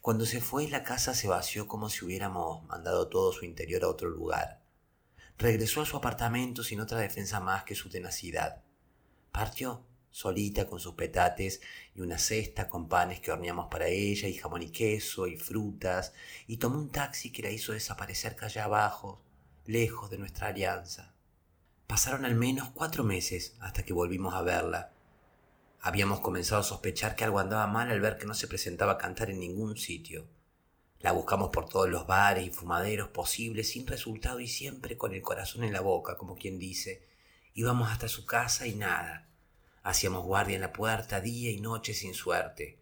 Cuando 0.00 0.26
se 0.26 0.40
fue, 0.40 0.66
la 0.66 0.82
casa 0.82 1.14
se 1.14 1.28
vació 1.28 1.68
como 1.68 1.88
si 1.88 2.04
hubiéramos 2.04 2.64
mandado 2.64 3.06
todo 3.06 3.32
su 3.32 3.44
interior 3.44 3.84
a 3.84 3.88
otro 3.88 4.10
lugar. 4.10 4.62
Regresó 5.38 5.82
a 5.82 5.86
su 5.86 5.96
apartamento 5.96 6.64
sin 6.64 6.80
otra 6.80 6.98
defensa 6.98 7.38
más 7.38 7.62
que 7.62 7.76
su 7.76 7.88
tenacidad. 7.88 8.64
Partió 9.30 9.84
solita 10.10 10.66
con 10.66 10.80
sus 10.80 10.94
petates 10.94 11.60
y 11.94 12.00
una 12.00 12.18
cesta 12.18 12.68
con 12.68 12.88
panes 12.88 13.20
que 13.20 13.30
horneamos 13.30 13.68
para 13.70 13.86
ella 13.86 14.28
y 14.28 14.34
jamón 14.34 14.62
y 14.62 14.70
queso 14.70 15.26
y 15.26 15.36
frutas, 15.36 16.12
y 16.46 16.56
tomó 16.56 16.78
un 16.78 16.90
taxi 16.90 17.30
que 17.30 17.42
la 17.42 17.50
hizo 17.50 17.72
desaparecer 17.72 18.36
calle 18.36 18.60
abajo, 18.60 19.22
lejos 19.66 20.10
de 20.10 20.18
nuestra 20.18 20.48
alianza. 20.48 21.14
Pasaron 21.86 22.24
al 22.24 22.34
menos 22.34 22.70
cuatro 22.70 23.04
meses 23.04 23.54
hasta 23.60 23.84
que 23.84 23.92
volvimos 23.92 24.34
a 24.34 24.42
verla. 24.42 24.92
Habíamos 25.80 26.20
comenzado 26.20 26.60
a 26.60 26.64
sospechar 26.64 27.16
que 27.16 27.24
algo 27.24 27.38
andaba 27.38 27.66
mal 27.66 27.90
al 27.90 28.00
ver 28.00 28.18
que 28.18 28.26
no 28.26 28.34
se 28.34 28.46
presentaba 28.46 28.92
a 28.92 28.98
cantar 28.98 29.30
en 29.30 29.40
ningún 29.40 29.76
sitio. 29.76 30.28
La 31.00 31.12
buscamos 31.12 31.48
por 31.48 31.68
todos 31.68 31.88
los 31.88 32.06
bares 32.06 32.46
y 32.46 32.50
fumaderos 32.50 33.08
posibles 33.08 33.70
sin 33.70 33.86
resultado 33.86 34.38
y 34.38 34.46
siempre 34.46 34.98
con 34.98 35.14
el 35.14 35.22
corazón 35.22 35.64
en 35.64 35.72
la 35.72 35.80
boca, 35.80 36.18
como 36.18 36.36
quien 36.36 36.58
dice. 36.58 37.08
Íbamos 37.54 37.90
hasta 37.90 38.06
su 38.06 38.26
casa 38.26 38.66
y 38.66 38.74
nada. 38.74 39.29
Hacíamos 39.82 40.24
guardia 40.24 40.56
en 40.56 40.60
la 40.60 40.74
puerta 40.74 41.22
día 41.22 41.50
y 41.50 41.58
noche 41.58 41.94
sin 41.94 42.12
suerte. 42.12 42.78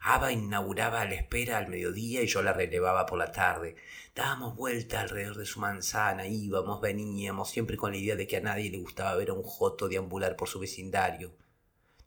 Aba 0.00 0.32
inauguraba 0.32 1.04
la 1.04 1.14
espera 1.14 1.58
al 1.58 1.68
mediodía 1.68 2.22
y 2.22 2.26
yo 2.26 2.42
la 2.42 2.52
relevaba 2.52 3.06
por 3.06 3.18
la 3.18 3.30
tarde. 3.30 3.76
Dábamos 4.16 4.56
vuelta 4.56 5.00
alrededor 5.00 5.36
de 5.36 5.46
su 5.46 5.60
manzana, 5.60 6.26
íbamos, 6.26 6.80
veníamos, 6.80 7.50
siempre 7.50 7.76
con 7.76 7.92
la 7.92 7.98
idea 7.98 8.16
de 8.16 8.26
que 8.26 8.38
a 8.38 8.40
nadie 8.40 8.68
le 8.68 8.78
gustaba 8.78 9.14
ver 9.14 9.30
a 9.30 9.34
un 9.34 9.44
joto 9.44 9.88
deambular 9.88 10.34
por 10.34 10.48
su 10.48 10.58
vecindario. 10.58 11.36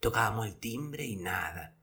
Tocábamos 0.02 0.46
el 0.46 0.58
timbre 0.58 1.06
y 1.06 1.16
nada. 1.16 1.76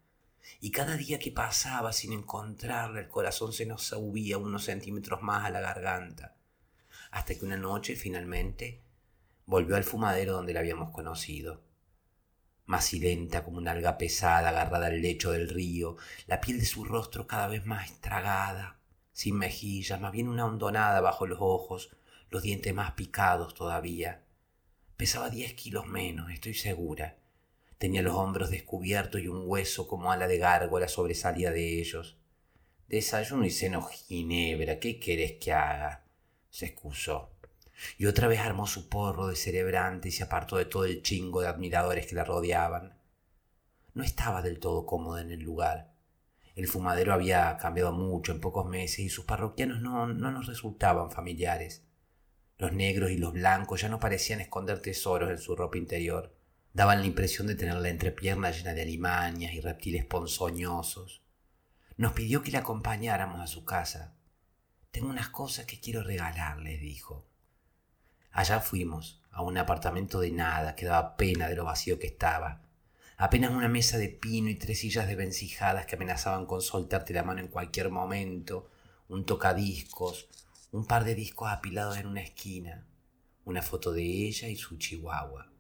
Y 0.60 0.70
cada 0.70 0.98
día 0.98 1.18
que 1.18 1.32
pasaba 1.32 1.94
sin 1.94 2.12
encontrarla, 2.12 3.00
el 3.00 3.08
corazón 3.08 3.54
se 3.54 3.64
nos 3.64 3.84
subía 3.84 4.36
unos 4.36 4.64
centímetros 4.64 5.22
más 5.22 5.46
a 5.46 5.50
la 5.50 5.60
garganta. 5.60 6.36
Hasta 7.10 7.34
que 7.34 7.44
una 7.46 7.56
noche, 7.56 7.96
finalmente, 7.96 8.82
volvió 9.46 9.76
al 9.76 9.84
fumadero 9.84 10.34
donde 10.34 10.52
la 10.52 10.60
habíamos 10.60 10.90
conocido 10.90 11.62
macilenta 12.66 13.44
como 13.44 13.58
una 13.58 13.72
alga 13.72 13.98
pesada 13.98 14.48
agarrada 14.48 14.86
al 14.86 15.02
lecho 15.02 15.32
del 15.32 15.48
río, 15.48 15.96
la 16.26 16.40
piel 16.40 16.58
de 16.58 16.66
su 16.66 16.84
rostro 16.84 17.26
cada 17.26 17.46
vez 17.46 17.66
más 17.66 17.90
estragada, 17.90 18.78
sin 19.12 19.36
mejillas, 19.36 20.00
más 20.00 20.12
bien 20.12 20.28
una 20.28 20.46
hondonada 20.46 21.00
bajo 21.00 21.26
los 21.26 21.38
ojos, 21.40 21.90
los 22.30 22.42
dientes 22.42 22.74
más 22.74 22.92
picados 22.92 23.54
todavía. 23.54 24.24
Pesaba 24.96 25.30
diez 25.30 25.54
kilos 25.54 25.86
menos, 25.86 26.30
estoy 26.30 26.54
segura. 26.54 27.18
Tenía 27.78 28.02
los 28.02 28.14
hombros 28.14 28.50
descubiertos 28.50 29.20
y 29.20 29.28
un 29.28 29.42
hueso 29.44 29.86
como 29.86 30.10
ala 30.12 30.26
de 30.26 30.38
gárgola 30.38 30.88
sobresalía 30.88 31.50
de 31.50 31.80
ellos. 31.80 32.16
Desayuno 32.88 33.44
y 33.44 33.50
seno 33.50 33.82
ginebra, 33.82 34.78
¿qué 34.78 34.98
querés 34.98 35.32
que 35.32 35.52
haga? 35.52 36.04
se 36.50 36.66
excusó 36.66 37.33
y 37.98 38.06
otra 38.06 38.28
vez 38.28 38.40
armó 38.40 38.66
su 38.66 38.88
porro 38.88 39.26
de 39.26 39.36
cerebrante 39.36 40.08
y 40.08 40.12
se 40.12 40.24
apartó 40.24 40.56
de 40.56 40.64
todo 40.64 40.84
el 40.84 41.02
chingo 41.02 41.40
de 41.40 41.48
admiradores 41.48 42.06
que 42.06 42.14
la 42.14 42.24
rodeaban. 42.24 42.98
No 43.94 44.02
estaba 44.02 44.42
del 44.42 44.58
todo 44.58 44.86
cómoda 44.86 45.20
en 45.20 45.30
el 45.30 45.40
lugar. 45.40 45.94
El 46.54 46.68
fumadero 46.68 47.12
había 47.12 47.56
cambiado 47.56 47.92
mucho 47.92 48.32
en 48.32 48.40
pocos 48.40 48.66
meses 48.66 49.00
y 49.00 49.08
sus 49.08 49.24
parroquianos 49.24 49.80
no, 49.80 50.06
no 50.06 50.30
nos 50.30 50.46
resultaban 50.46 51.10
familiares. 51.10 51.84
Los 52.58 52.72
negros 52.72 53.10
y 53.10 53.16
los 53.16 53.32
blancos 53.32 53.80
ya 53.80 53.88
no 53.88 53.98
parecían 53.98 54.40
esconder 54.40 54.80
tesoros 54.80 55.30
en 55.30 55.38
su 55.38 55.56
ropa 55.56 55.78
interior. 55.78 56.34
Daban 56.72 57.00
la 57.00 57.06
impresión 57.06 57.46
de 57.46 57.56
tener 57.56 57.76
la 57.76 57.88
entrepierna 57.88 58.50
llena 58.50 58.74
de 58.74 58.82
alimañas 58.82 59.52
y 59.52 59.60
reptiles 59.60 60.04
ponzoñosos. 60.04 61.22
Nos 61.96 62.12
pidió 62.12 62.42
que 62.42 62.52
la 62.52 62.60
acompañáramos 62.60 63.40
a 63.40 63.46
su 63.46 63.64
casa. 63.64 64.16
Tengo 64.90 65.08
unas 65.08 65.28
cosas 65.28 65.66
que 65.66 65.80
quiero 65.80 66.02
regalarles, 66.02 66.80
dijo. 66.80 67.26
Allá 68.34 68.58
fuimos, 68.58 69.22
a 69.30 69.42
un 69.42 69.56
apartamento 69.58 70.18
de 70.18 70.32
nada, 70.32 70.74
que 70.74 70.86
daba 70.86 71.16
pena 71.16 71.48
de 71.48 71.54
lo 71.54 71.64
vacío 71.64 72.00
que 72.00 72.08
estaba. 72.08 72.62
Apenas 73.16 73.52
una 73.52 73.68
mesa 73.68 73.96
de 73.96 74.08
pino 74.08 74.50
y 74.50 74.56
tres 74.56 74.80
sillas 74.80 75.06
de 75.06 75.14
vencijadas 75.14 75.86
que 75.86 75.94
amenazaban 75.94 76.44
con 76.44 76.60
soltarte 76.60 77.14
la 77.14 77.22
mano 77.22 77.38
en 77.38 77.46
cualquier 77.46 77.90
momento, 77.90 78.68
un 79.08 79.24
tocadiscos, 79.24 80.28
un 80.72 80.84
par 80.84 81.04
de 81.04 81.14
discos 81.14 81.48
apilados 81.48 81.96
en 81.96 82.08
una 82.08 82.22
esquina, 82.22 82.84
una 83.44 83.62
foto 83.62 83.92
de 83.92 84.02
ella 84.02 84.48
y 84.48 84.56
su 84.56 84.78
chihuahua. 84.78 85.52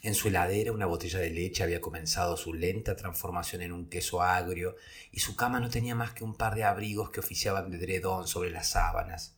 En 0.00 0.14
su 0.14 0.28
heladera 0.28 0.72
una 0.72 0.86
botella 0.86 1.18
de 1.18 1.28
leche 1.28 1.62
había 1.62 1.82
comenzado 1.82 2.38
su 2.38 2.54
lenta 2.54 2.96
transformación 2.96 3.60
en 3.60 3.72
un 3.72 3.90
queso 3.90 4.22
agrio 4.22 4.76
y 5.12 5.20
su 5.20 5.36
cama 5.36 5.60
no 5.60 5.68
tenía 5.68 5.94
más 5.94 6.12
que 6.12 6.24
un 6.24 6.36
par 6.36 6.54
de 6.54 6.64
abrigos 6.64 7.10
que 7.10 7.20
oficiaban 7.20 7.70
de 7.70 7.76
dredón 7.76 8.26
sobre 8.26 8.48
las 8.48 8.68
sábanas. 8.68 9.36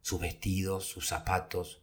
Sus 0.00 0.20
vestidos, 0.20 0.86
sus 0.86 1.06
zapatos, 1.06 1.82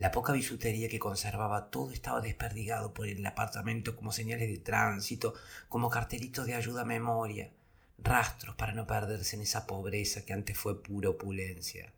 la 0.00 0.10
poca 0.10 0.32
bisutería 0.32 0.88
que 0.88 0.98
conservaba 0.98 1.70
todo 1.70 1.92
estaba 1.92 2.22
desperdigado 2.22 2.94
por 2.94 3.06
el 3.06 3.24
apartamento 3.26 3.94
como 3.94 4.12
señales 4.12 4.48
de 4.48 4.56
tránsito, 4.56 5.34
como 5.68 5.90
cartelitos 5.90 6.46
de 6.46 6.54
ayuda 6.54 6.82
a 6.82 6.86
memoria, 6.86 7.52
rastros 7.98 8.56
para 8.56 8.72
no 8.72 8.86
perderse 8.86 9.36
en 9.36 9.42
esa 9.42 9.66
pobreza 9.66 10.24
que 10.24 10.32
antes 10.32 10.56
fue 10.56 10.82
pura 10.82 11.10
opulencia. 11.10 11.92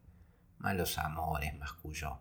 Malos 0.59 0.99
amores, 0.99 1.57
masculló. 1.57 2.19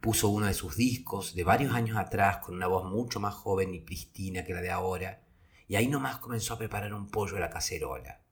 Puso 0.00 0.30
uno 0.30 0.46
de 0.46 0.54
sus 0.54 0.74
discos 0.74 1.34
de 1.34 1.44
varios 1.44 1.74
años 1.74 1.98
atrás 1.98 2.38
con 2.38 2.54
una 2.54 2.66
voz 2.66 2.90
mucho 2.90 3.20
más 3.20 3.34
joven 3.34 3.74
y 3.74 3.80
pristina 3.80 4.42
que 4.42 4.54
la 4.54 4.62
de 4.62 4.70
ahora, 4.70 5.20
y 5.66 5.76
ahí 5.76 5.86
nomás 5.86 6.16
comenzó 6.16 6.54
a 6.54 6.58
preparar 6.58 6.94
un 6.94 7.10
pollo 7.10 7.36
a 7.36 7.40
la 7.40 7.50
cacerola. 7.50 8.22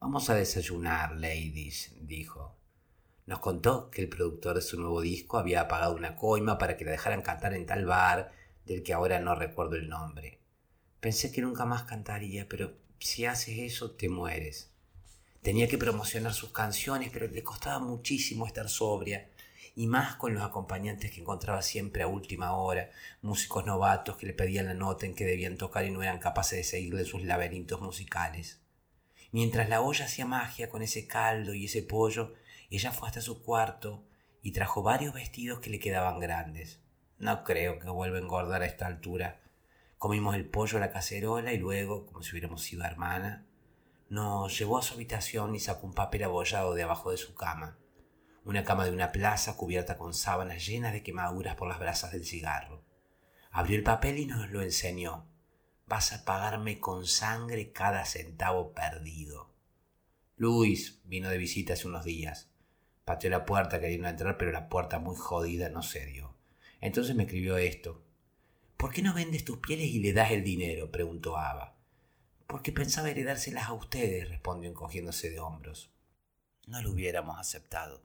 Vamos 0.00 0.28
a 0.28 0.34
desayunar, 0.34 1.16
ladies, 1.16 1.94
dijo. 2.02 2.57
Nos 3.28 3.40
contó 3.40 3.90
que 3.90 4.00
el 4.00 4.08
productor 4.08 4.54
de 4.54 4.62
su 4.62 4.80
nuevo 4.80 5.02
disco 5.02 5.36
había 5.36 5.68
pagado 5.68 5.94
una 5.94 6.16
coima 6.16 6.56
para 6.56 6.78
que 6.78 6.86
la 6.86 6.92
dejaran 6.92 7.20
cantar 7.20 7.52
en 7.52 7.66
tal 7.66 7.84
bar 7.84 8.32
del 8.64 8.82
que 8.82 8.94
ahora 8.94 9.20
no 9.20 9.34
recuerdo 9.34 9.76
el 9.76 9.90
nombre. 9.90 10.40
Pensé 10.98 11.30
que 11.30 11.42
nunca 11.42 11.66
más 11.66 11.82
cantaría, 11.82 12.48
pero 12.48 12.72
si 12.98 13.26
haces 13.26 13.58
eso 13.58 13.90
te 13.90 14.08
mueres. 14.08 14.70
Tenía 15.42 15.68
que 15.68 15.76
promocionar 15.76 16.32
sus 16.32 16.52
canciones, 16.52 17.10
pero 17.12 17.28
le 17.28 17.42
costaba 17.42 17.80
muchísimo 17.80 18.46
estar 18.46 18.70
sobria, 18.70 19.28
y 19.76 19.88
más 19.88 20.16
con 20.16 20.32
los 20.32 20.42
acompañantes 20.42 21.10
que 21.10 21.20
encontraba 21.20 21.60
siempre 21.60 22.04
a 22.04 22.08
última 22.08 22.54
hora, 22.54 22.88
músicos 23.20 23.66
novatos 23.66 24.16
que 24.16 24.24
le 24.24 24.32
pedían 24.32 24.64
la 24.64 24.72
nota 24.72 25.04
en 25.04 25.14
que 25.14 25.26
debían 25.26 25.58
tocar 25.58 25.84
y 25.84 25.90
no 25.90 26.02
eran 26.02 26.18
capaces 26.18 26.56
de 26.56 26.64
seguirle 26.64 27.04
sus 27.04 27.22
laberintos 27.22 27.82
musicales. 27.82 28.62
Mientras 29.32 29.68
la 29.68 29.82
olla 29.82 30.06
hacía 30.06 30.24
magia 30.24 30.70
con 30.70 30.80
ese 30.80 31.06
caldo 31.06 31.52
y 31.52 31.66
ese 31.66 31.82
pollo, 31.82 32.32
ella 32.76 32.92
fue 32.92 33.08
hasta 33.08 33.20
su 33.20 33.42
cuarto 33.42 34.04
y 34.42 34.52
trajo 34.52 34.82
varios 34.82 35.14
vestidos 35.14 35.60
que 35.60 35.70
le 35.70 35.78
quedaban 35.78 36.20
grandes. 36.20 36.80
No 37.18 37.42
creo 37.42 37.78
que 37.78 37.88
vuelva 37.88 38.18
a 38.18 38.20
engordar 38.20 38.62
a 38.62 38.66
esta 38.66 38.86
altura. 38.86 39.40
Comimos 39.96 40.36
el 40.36 40.46
pollo 40.46 40.76
a 40.76 40.80
la 40.80 40.92
cacerola 40.92 41.52
y 41.52 41.58
luego, 41.58 42.06
como 42.06 42.22
si 42.22 42.32
hubiéramos 42.32 42.62
sido 42.62 42.84
hermana, 42.84 43.46
nos 44.08 44.56
llevó 44.58 44.78
a 44.78 44.82
su 44.82 44.94
habitación 44.94 45.54
y 45.54 45.60
sacó 45.60 45.86
un 45.86 45.94
papel 45.94 46.24
abollado 46.24 46.74
de 46.74 46.82
abajo 46.82 47.10
de 47.10 47.16
su 47.16 47.34
cama. 47.34 47.78
Una 48.44 48.64
cama 48.64 48.84
de 48.84 48.92
una 48.92 49.12
plaza 49.12 49.56
cubierta 49.56 49.98
con 49.98 50.14
sábanas 50.14 50.64
llenas 50.64 50.92
de 50.92 51.02
quemaduras 51.02 51.56
por 51.56 51.68
las 51.68 51.78
brasas 51.78 52.12
del 52.12 52.24
cigarro. 52.24 52.84
Abrió 53.50 53.76
el 53.76 53.82
papel 53.82 54.18
y 54.18 54.26
nos 54.26 54.50
lo 54.50 54.62
enseñó. 54.62 55.26
Vas 55.86 56.12
a 56.12 56.24
pagarme 56.24 56.80
con 56.80 57.06
sangre 57.06 57.72
cada 57.72 58.04
centavo 58.04 58.72
perdido. 58.72 59.54
Luis 60.36 61.00
vino 61.04 61.28
de 61.28 61.38
visita 61.38 61.72
hace 61.72 61.88
unos 61.88 62.04
días. 62.04 62.48
Pateó 63.08 63.30
la 63.30 63.46
puerta 63.46 63.80
queriendo 63.80 64.06
entrar, 64.06 64.36
pero 64.36 64.52
la 64.52 64.68
puerta 64.68 64.98
muy 64.98 65.16
jodida 65.16 65.70
no 65.70 65.82
se 65.82 66.04
dio. 66.04 66.36
Entonces 66.78 67.16
me 67.16 67.22
escribió 67.22 67.56
esto. 67.56 68.04
¿Por 68.76 68.92
qué 68.92 69.00
no 69.00 69.14
vendes 69.14 69.46
tus 69.46 69.60
pieles 69.60 69.86
y 69.86 70.00
le 70.00 70.12
das 70.12 70.30
el 70.30 70.44
dinero? 70.44 70.90
preguntó 70.90 71.38
Ava. 71.38 71.74
Porque 72.46 72.70
pensaba 72.70 73.08
heredárselas 73.08 73.66
a 73.66 73.72
ustedes, 73.72 74.28
respondió 74.28 74.68
encogiéndose 74.68 75.30
de 75.30 75.40
hombros. 75.40 75.90
No 76.66 76.82
lo 76.82 76.90
hubiéramos 76.90 77.38
aceptado. 77.38 78.02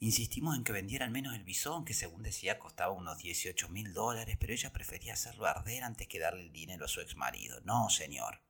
Insistimos 0.00 0.54
en 0.54 0.64
que 0.64 0.72
vendieran 0.72 1.12
menos 1.12 1.34
el 1.34 1.44
bisón, 1.44 1.86
que 1.86 1.94
según 1.94 2.22
decía 2.22 2.58
costaba 2.58 2.92
unos 2.92 3.16
18 3.16 3.70
mil 3.70 3.94
dólares, 3.94 4.36
pero 4.38 4.52
ella 4.52 4.70
prefería 4.70 5.14
hacerlo 5.14 5.46
arder 5.46 5.82
antes 5.82 6.08
que 6.08 6.18
darle 6.18 6.42
el 6.42 6.52
dinero 6.52 6.84
a 6.84 6.88
su 6.88 7.00
ex 7.00 7.16
marido. 7.16 7.62
No, 7.64 7.88
señor. 7.88 8.42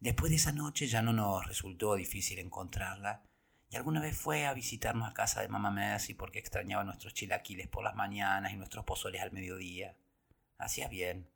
Después 0.00 0.30
de 0.30 0.38
esa 0.38 0.50
noche 0.50 0.88
ya 0.88 1.02
no 1.02 1.12
nos 1.12 1.46
resultó 1.46 1.94
difícil 1.94 2.40
encontrarla 2.40 3.22
y 3.72 3.76
alguna 3.76 4.02
vez 4.02 4.14
fue 4.14 4.44
a 4.44 4.52
visitarnos 4.52 5.08
a 5.08 5.14
casa 5.14 5.40
de 5.40 5.48
mamá 5.48 5.70
Mercy 5.70 6.12
porque 6.12 6.38
extrañaba 6.38 6.84
nuestros 6.84 7.14
chilaquiles 7.14 7.68
por 7.68 7.82
las 7.82 7.94
mañanas 7.94 8.52
y 8.52 8.56
nuestros 8.56 8.84
pozoles 8.84 9.22
al 9.22 9.32
mediodía. 9.32 9.96
Hacía 10.58 10.88
bien. 10.88 11.30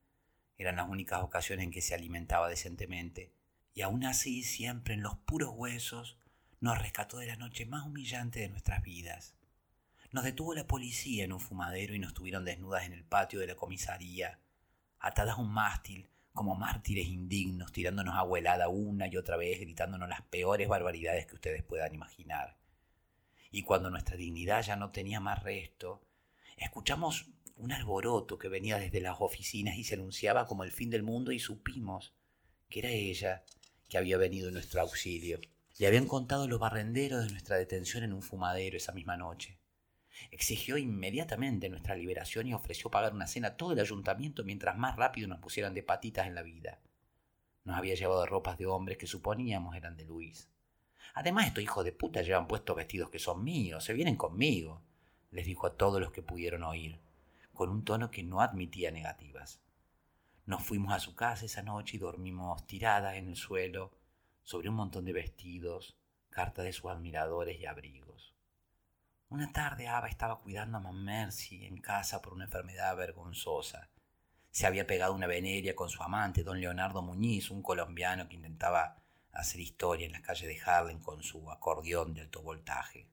Eran 0.59 0.76
las 0.76 0.87
únicas 0.87 1.22
ocasiones 1.22 1.64
en 1.64 1.70
que 1.70 1.80
se 1.80 1.95
alimentaba 1.95 2.51
decentemente. 2.51 3.32
Y 3.72 3.80
aún 3.80 4.05
así, 4.05 4.43
siempre 4.43 4.93
en 4.93 5.03
los 5.03 5.16
puros 5.16 5.53
huesos, 5.55 6.18
nos 6.61 6.78
rescató 6.78 7.16
de 7.16 7.26
la 7.26 7.37
noche 7.37 7.64
más 7.64 7.87
humillante 7.87 8.41
de 8.41 8.51
nuestras 8.51 8.82
vidas. 8.82 9.34
Nos 10.12 10.22
detuvo 10.22 10.53
la 10.53 10.66
policía 10.66 11.24
en 11.24 11.32
un 11.32 11.41
fumadero 11.41 11.95
y 11.95 11.99
nos 11.99 12.12
tuvieron 12.12 12.45
desnudas 12.45 12.84
en 12.84 12.93
el 12.93 13.05
patio 13.05 13.41
de 13.41 13.47
la 13.47 13.57
comisaría, 13.57 14.41
atadas 14.99 15.39
a 15.39 15.41
un 15.41 15.53
mástil, 15.53 16.11
como 16.37 16.55
mártires 16.55 17.09
indignos, 17.09 17.72
tirándonos 17.72 18.14
agua 18.14 18.39
helada 18.39 18.68
una 18.68 19.09
y 19.09 19.16
otra 19.16 19.37
vez, 19.37 19.59
gritándonos 19.59 20.09
las 20.09 20.22
peores 20.22 20.68
barbaridades 20.68 21.26
que 21.26 21.34
ustedes 21.34 21.64
puedan 21.64 21.93
imaginar. 21.93 22.57
Y 23.51 23.62
cuando 23.62 23.91
nuestra 23.91 24.16
dignidad 24.16 24.62
ya 24.62 24.76
no 24.76 24.91
tenía 24.91 25.18
más 25.18 25.43
resto, 25.43 26.07
escuchamos 26.57 27.26
un 27.57 27.72
alboroto 27.72 28.39
que 28.39 28.49
venía 28.49 28.78
desde 28.78 29.01
las 29.01 29.16
oficinas 29.18 29.76
y 29.78 29.84
se 29.84 29.95
anunciaba 29.95 30.47
como 30.47 30.62
el 30.62 30.70
fin 30.70 30.91
del 30.91 31.03
mundo 31.03 31.32
y 31.32 31.41
supimos 31.41 32.14
que 32.68 32.80
era 32.80 32.91
ella 32.91 33.45
que 33.89 33.99
había 33.99 34.18
venido 34.18 34.49
en 34.49 34.55
nuestro 34.55 34.82
auxilio. 34.82 35.41
Le 35.78 35.87
habían 35.87 36.07
contado 36.07 36.49
los 36.49 36.61
barrenderos 36.61 37.24
de 37.24 37.30
nuestra 37.30 37.57
detención 37.57 38.05
en 38.05 38.12
un 38.12 38.22
fumadero 38.22 38.76
esa 38.76 38.93
misma 38.93 39.16
noche. 39.16 39.56
Exigió 40.31 40.77
inmediatamente 40.79 41.69
nuestra 41.69 41.97
liberación 41.97 42.47
y 42.47 42.55
ofreció 42.55 42.91
pagar 42.91 43.14
una 43.14 43.27
cena 43.27 43.49
a 43.49 43.57
todo 43.57 43.73
el 43.73 43.81
ayuntamiento 43.81 44.45
mientras 44.45 44.77
más 44.77 44.97
rápido 44.97 45.29
nos 45.29 45.39
pusieran 45.39 45.75
de 45.75 45.83
patitas 45.83 46.27
en 46.27 46.35
la 46.35 46.43
vida. 46.43 46.81
Nos 47.64 47.77
había 47.77 47.95
llevado 47.95 48.27
ropas 48.27 48.59
de 48.59 48.67
hombres 48.67 48.99
que 48.99 49.07
suponíamos 49.07 49.75
eran 49.75 49.97
de 49.97 50.05
Luis. 50.05 50.49
Además, 51.14 51.47
estos 51.47 51.64
hijos 51.64 51.85
de 51.85 51.93
puta 51.93 52.23
llevan 52.23 52.47
puestos 52.47 52.77
vestidos 52.77 53.11
que 53.11 53.19
son 53.19 53.43
míos, 53.43 53.85
se 53.85 53.95
vienen 53.95 54.17
conmigo, 54.17 54.83
les 55.31 55.47
dijo 55.47 55.67
a 55.67 55.77
todos 55.77 56.01
los 56.01 56.12
que 56.12 56.23
pudieron 56.23 56.62
oír, 56.62 57.01
con 57.53 57.71
un 57.71 57.85
tono 57.85 58.11
que 58.11 58.23
no 58.23 58.41
admitía 58.41 58.91
negativas. 58.91 59.61
Nos 60.45 60.62
fuimos 60.62 60.93
a 60.93 61.01
su 61.01 61.17
casa 61.17 61.47
esa 61.47 61.62
noche 61.62 61.97
y 61.97 62.01
dormimos 62.01 62.67
tiradas 62.67 63.17
en 63.17 63.29
el 63.29 63.37
suelo, 63.37 63.91
sobre 64.45 64.69
un 64.69 64.77
montón 64.77 65.05
de 65.05 65.12
vestidos, 65.12 65.97
cartas 66.31 66.64
de 66.64 66.73
sus 66.73 66.91
admiradores 66.91 67.59
y 67.59 67.67
abrigos. 67.67 68.36
Una 69.29 69.53
tarde 69.53 69.89
Ava 69.89 70.07
estaba 70.07 70.39
cuidando 70.39 70.79
a 70.79 70.81
Mam 70.81 71.03
Mercy 71.03 71.66
en 71.66 71.79
casa 71.79 72.22
por 72.22 72.33
una 72.33 72.45
enfermedad 72.45 72.97
vergonzosa. 72.97 73.91
Se 74.53 74.68
había 74.68 74.87
pegado 74.87 75.14
una 75.14 75.27
veneria 75.27 75.74
con 75.74 75.89
su 75.91 76.01
amante, 76.01 76.45
don 76.45 76.61
Leonardo 76.61 77.03
Muñiz, 77.03 77.51
un 77.51 77.61
colombiano 77.61 78.29
que 78.29 78.37
intentaba 78.37 79.03
hacer 79.33 79.61
historia 79.61 80.07
en 80.07 80.12
la 80.12 80.22
calle 80.22 80.47
de 80.47 80.61
Harlem 80.64 81.01
con 81.01 81.24
su 81.24 81.51
acordeón 81.51 82.14
de 82.14 82.20
alto 82.20 82.41
voltaje. 82.41 83.09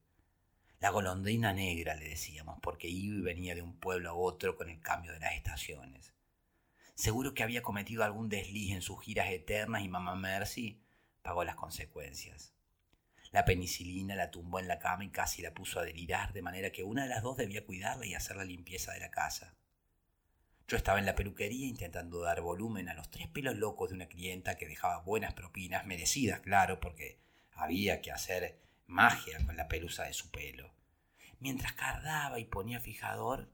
La 0.80 0.91
golondrina 0.91 1.51
negra, 1.51 1.95
le 1.95 2.09
decíamos, 2.09 2.59
porque 2.61 2.88
iba 2.88 3.18
y 3.18 3.22
venía 3.22 3.55
de 3.55 3.64
un 3.64 3.80
pueblo 3.80 4.11
a 4.11 4.14
otro 4.14 4.55
con 4.55 4.70
el 4.70 4.82
cambio 4.82 5.14
de 5.14 5.20
las 5.20 5.34
estaciones. 5.34 6.14
Seguro 6.93 7.34
que 7.34 7.41
había 7.41 7.64
cometido 7.64 8.03
algún 8.03 8.30
desliz 8.30 8.72
en 8.72 8.84
sus 8.84 9.01
giras 9.01 9.32
eternas 9.32 9.82
y 9.82 9.89
mamá 9.89 10.14
Mercy 10.14 10.80
pagó 11.24 11.43
las 11.43 11.55
consecuencias. 11.55 12.53
La 13.34 13.45
penicilina 13.45 14.15
la 14.15 14.29
tumbó 14.29 14.59
en 14.59 14.67
la 14.67 14.77
cama 14.77 15.03
y 15.03 15.09
casi 15.09 15.41
la 15.41 15.55
puso 15.55 15.79
a 15.79 15.84
delirar, 15.84 16.34
de 16.34 16.43
manera 16.43 16.71
que 16.71 16.84
una 16.84 17.03
de 17.03 17.09
las 17.09 17.23
dos 17.23 17.36
debía 17.36 17.65
cuidarla 17.65 18.05
y 18.05 18.13
hacer 18.13 18.38
la 18.38 18.45
limpieza 18.45 18.93
de 18.93 18.99
la 18.99 19.09
casa. 19.09 19.55
Yo 20.67 20.77
estaba 20.77 20.99
en 20.99 21.07
la 21.07 21.15
peluquería 21.15 21.67
intentando 21.67 22.21
dar 22.21 22.41
volumen 22.41 22.89
a 22.89 22.93
los 22.93 23.09
tres 23.09 23.27
pelos 23.27 23.55
locos 23.57 23.89
de 23.89 23.95
una 23.95 24.05
clienta 24.05 24.55
que 24.55 24.67
dejaba 24.67 25.01
buenas 25.01 25.34
propinas, 25.34 25.88
merecidas, 25.88 26.41
claro, 26.41 26.79
porque 26.79 27.19
había 27.55 28.01
que 28.01 28.11
hacer 28.11 28.61
magia 28.86 29.43
con 29.45 29.57
la 29.57 29.67
pelusa 29.67 30.03
de 30.03 30.13
su 30.13 30.29
pelo. 30.29 30.71
Mientras 31.39 31.73
cardaba 31.73 32.39
y 32.39 32.45
ponía 32.45 32.79
fijador, 32.79 33.51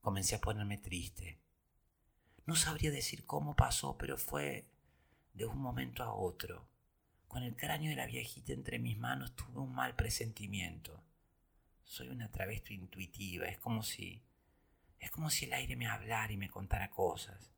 comencé 0.00 0.36
a 0.36 0.40
ponerme 0.40 0.78
triste. 0.78 1.38
No 2.46 2.56
sabría 2.56 2.90
decir 2.90 3.26
cómo 3.26 3.54
pasó, 3.54 3.98
pero 3.98 4.16
fue 4.16 4.66
de 5.34 5.44
un 5.44 5.58
momento 5.58 6.02
a 6.02 6.14
otro. 6.14 6.66
Con 7.34 7.42
el 7.42 7.56
cráneo 7.56 7.90
de 7.90 7.96
la 7.96 8.06
viejita 8.06 8.52
entre 8.52 8.78
mis 8.78 8.96
manos 8.96 9.34
tuve 9.34 9.58
un 9.58 9.74
mal 9.74 9.96
presentimiento. 9.96 11.02
Soy 11.82 12.06
una 12.06 12.30
travesti 12.30 12.74
intuitiva, 12.74 13.46
es 13.46 13.58
como 13.58 13.82
si... 13.82 14.22
es 15.00 15.10
como 15.10 15.30
si 15.30 15.46
el 15.46 15.52
aire 15.54 15.74
me 15.74 15.88
hablara 15.88 16.32
y 16.32 16.36
me 16.36 16.48
contara 16.48 16.90
cosas. 16.90 17.50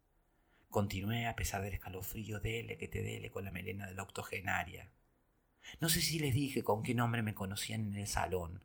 Continué 0.70 1.27
a 1.27 1.37
pesar 1.37 1.61
del 1.61 1.74
escalofrío, 1.74 2.41
dele 2.41 2.79
que 2.79 2.89
te 2.89 3.03
dele 3.03 3.31
con 3.31 3.45
la 3.45 3.51
melena 3.51 3.87
de 3.87 3.93
la 3.93 4.05
octogenaria. 4.05 4.91
No 5.79 5.91
sé 5.91 6.01
si 6.01 6.18
les 6.20 6.33
dije 6.33 6.64
con 6.64 6.83
qué 6.83 6.95
nombre 6.95 7.20
me 7.20 7.35
conocían 7.35 7.83
en 7.89 7.97
el 7.97 8.07
salón, 8.07 8.64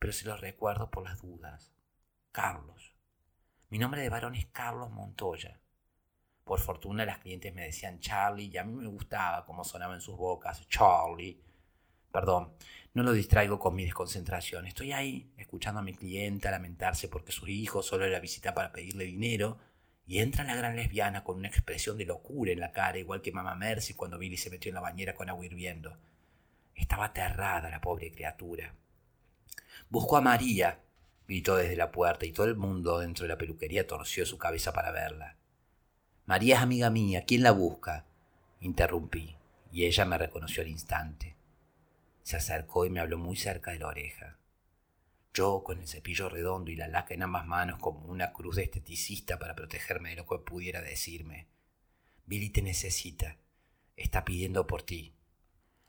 pero 0.00 0.12
se 0.12 0.26
los 0.26 0.40
recuerdo 0.40 0.90
por 0.90 1.04
las 1.04 1.22
dudas. 1.22 1.72
Carlos. 2.32 2.96
Mi 3.68 3.78
nombre 3.78 4.02
de 4.02 4.08
varón 4.08 4.34
es 4.34 4.46
Carlos 4.46 4.90
Montoya. 4.90 5.61
Por 6.44 6.58
fortuna 6.58 7.04
las 7.04 7.18
clientes 7.18 7.54
me 7.54 7.62
decían 7.62 8.00
Charlie 8.00 8.50
y 8.52 8.56
a 8.56 8.64
mí 8.64 8.72
me 8.72 8.88
gustaba 8.88 9.44
cómo 9.44 9.64
sonaba 9.64 9.94
en 9.94 10.00
sus 10.00 10.16
bocas 10.16 10.68
Charlie. 10.68 11.40
Perdón, 12.10 12.52
no 12.94 13.02
lo 13.02 13.12
distraigo 13.12 13.58
con 13.58 13.74
mi 13.74 13.84
desconcentración. 13.84 14.66
Estoy 14.66 14.92
ahí, 14.92 15.32
escuchando 15.38 15.80
a 15.80 15.84
mi 15.84 15.94
clienta 15.94 16.50
lamentarse 16.50 17.08
porque 17.08 17.32
su 17.32 17.48
hijo 17.48 17.82
solo 17.82 18.06
la 18.06 18.20
visita 18.20 18.52
para 18.52 18.72
pedirle 18.72 19.04
dinero, 19.04 19.58
y 20.04 20.18
entra 20.18 20.44
la 20.44 20.56
gran 20.56 20.76
lesbiana 20.76 21.24
con 21.24 21.36
una 21.36 21.48
expresión 21.48 21.96
de 21.96 22.04
locura 22.04 22.52
en 22.52 22.60
la 22.60 22.72
cara, 22.72 22.98
igual 22.98 23.22
que 23.22 23.32
mamá 23.32 23.54
Mercy 23.54 23.94
cuando 23.94 24.18
Billy 24.18 24.36
se 24.36 24.50
metió 24.50 24.68
en 24.68 24.74
la 24.74 24.80
bañera 24.80 25.14
con 25.14 25.30
agua 25.30 25.46
hirviendo. 25.46 25.96
Estaba 26.74 27.06
aterrada 27.06 27.70
la 27.70 27.80
pobre 27.80 28.10
criatura. 28.10 28.74
Busco 29.88 30.16
a 30.16 30.20
María, 30.20 30.80
gritó 31.26 31.56
desde 31.56 31.76
la 31.76 31.92
puerta, 31.92 32.26
y 32.26 32.32
todo 32.32 32.46
el 32.46 32.56
mundo 32.56 32.98
dentro 32.98 33.24
de 33.24 33.28
la 33.28 33.38
peluquería 33.38 33.86
torció 33.86 34.26
su 34.26 34.36
cabeza 34.36 34.72
para 34.72 34.90
verla. 34.90 35.36
María 36.24 36.56
es 36.56 36.62
amiga 36.62 36.88
mía, 36.88 37.24
¿quién 37.26 37.42
la 37.42 37.50
busca? 37.50 38.06
Interrumpí, 38.60 39.36
y 39.72 39.86
ella 39.86 40.04
me 40.04 40.18
reconoció 40.18 40.62
al 40.62 40.68
instante. 40.68 41.34
Se 42.22 42.36
acercó 42.36 42.86
y 42.86 42.90
me 42.90 43.00
habló 43.00 43.18
muy 43.18 43.36
cerca 43.36 43.72
de 43.72 43.80
la 43.80 43.88
oreja. 43.88 44.38
Yo, 45.34 45.64
con 45.64 45.80
el 45.80 45.88
cepillo 45.88 46.28
redondo 46.28 46.70
y 46.70 46.76
la 46.76 46.86
laca 46.86 47.14
en 47.14 47.22
ambas 47.22 47.46
manos 47.46 47.80
como 47.80 48.06
una 48.06 48.32
cruz 48.32 48.56
de 48.56 48.62
esteticista 48.62 49.38
para 49.38 49.56
protegerme 49.56 50.10
de 50.10 50.16
lo 50.16 50.26
que 50.26 50.38
pudiera 50.38 50.80
decirme. 50.80 51.48
Billy 52.26 52.50
te 52.50 52.62
necesita. 52.62 53.38
Está 53.96 54.24
pidiendo 54.24 54.66
por 54.66 54.82
ti. 54.82 55.14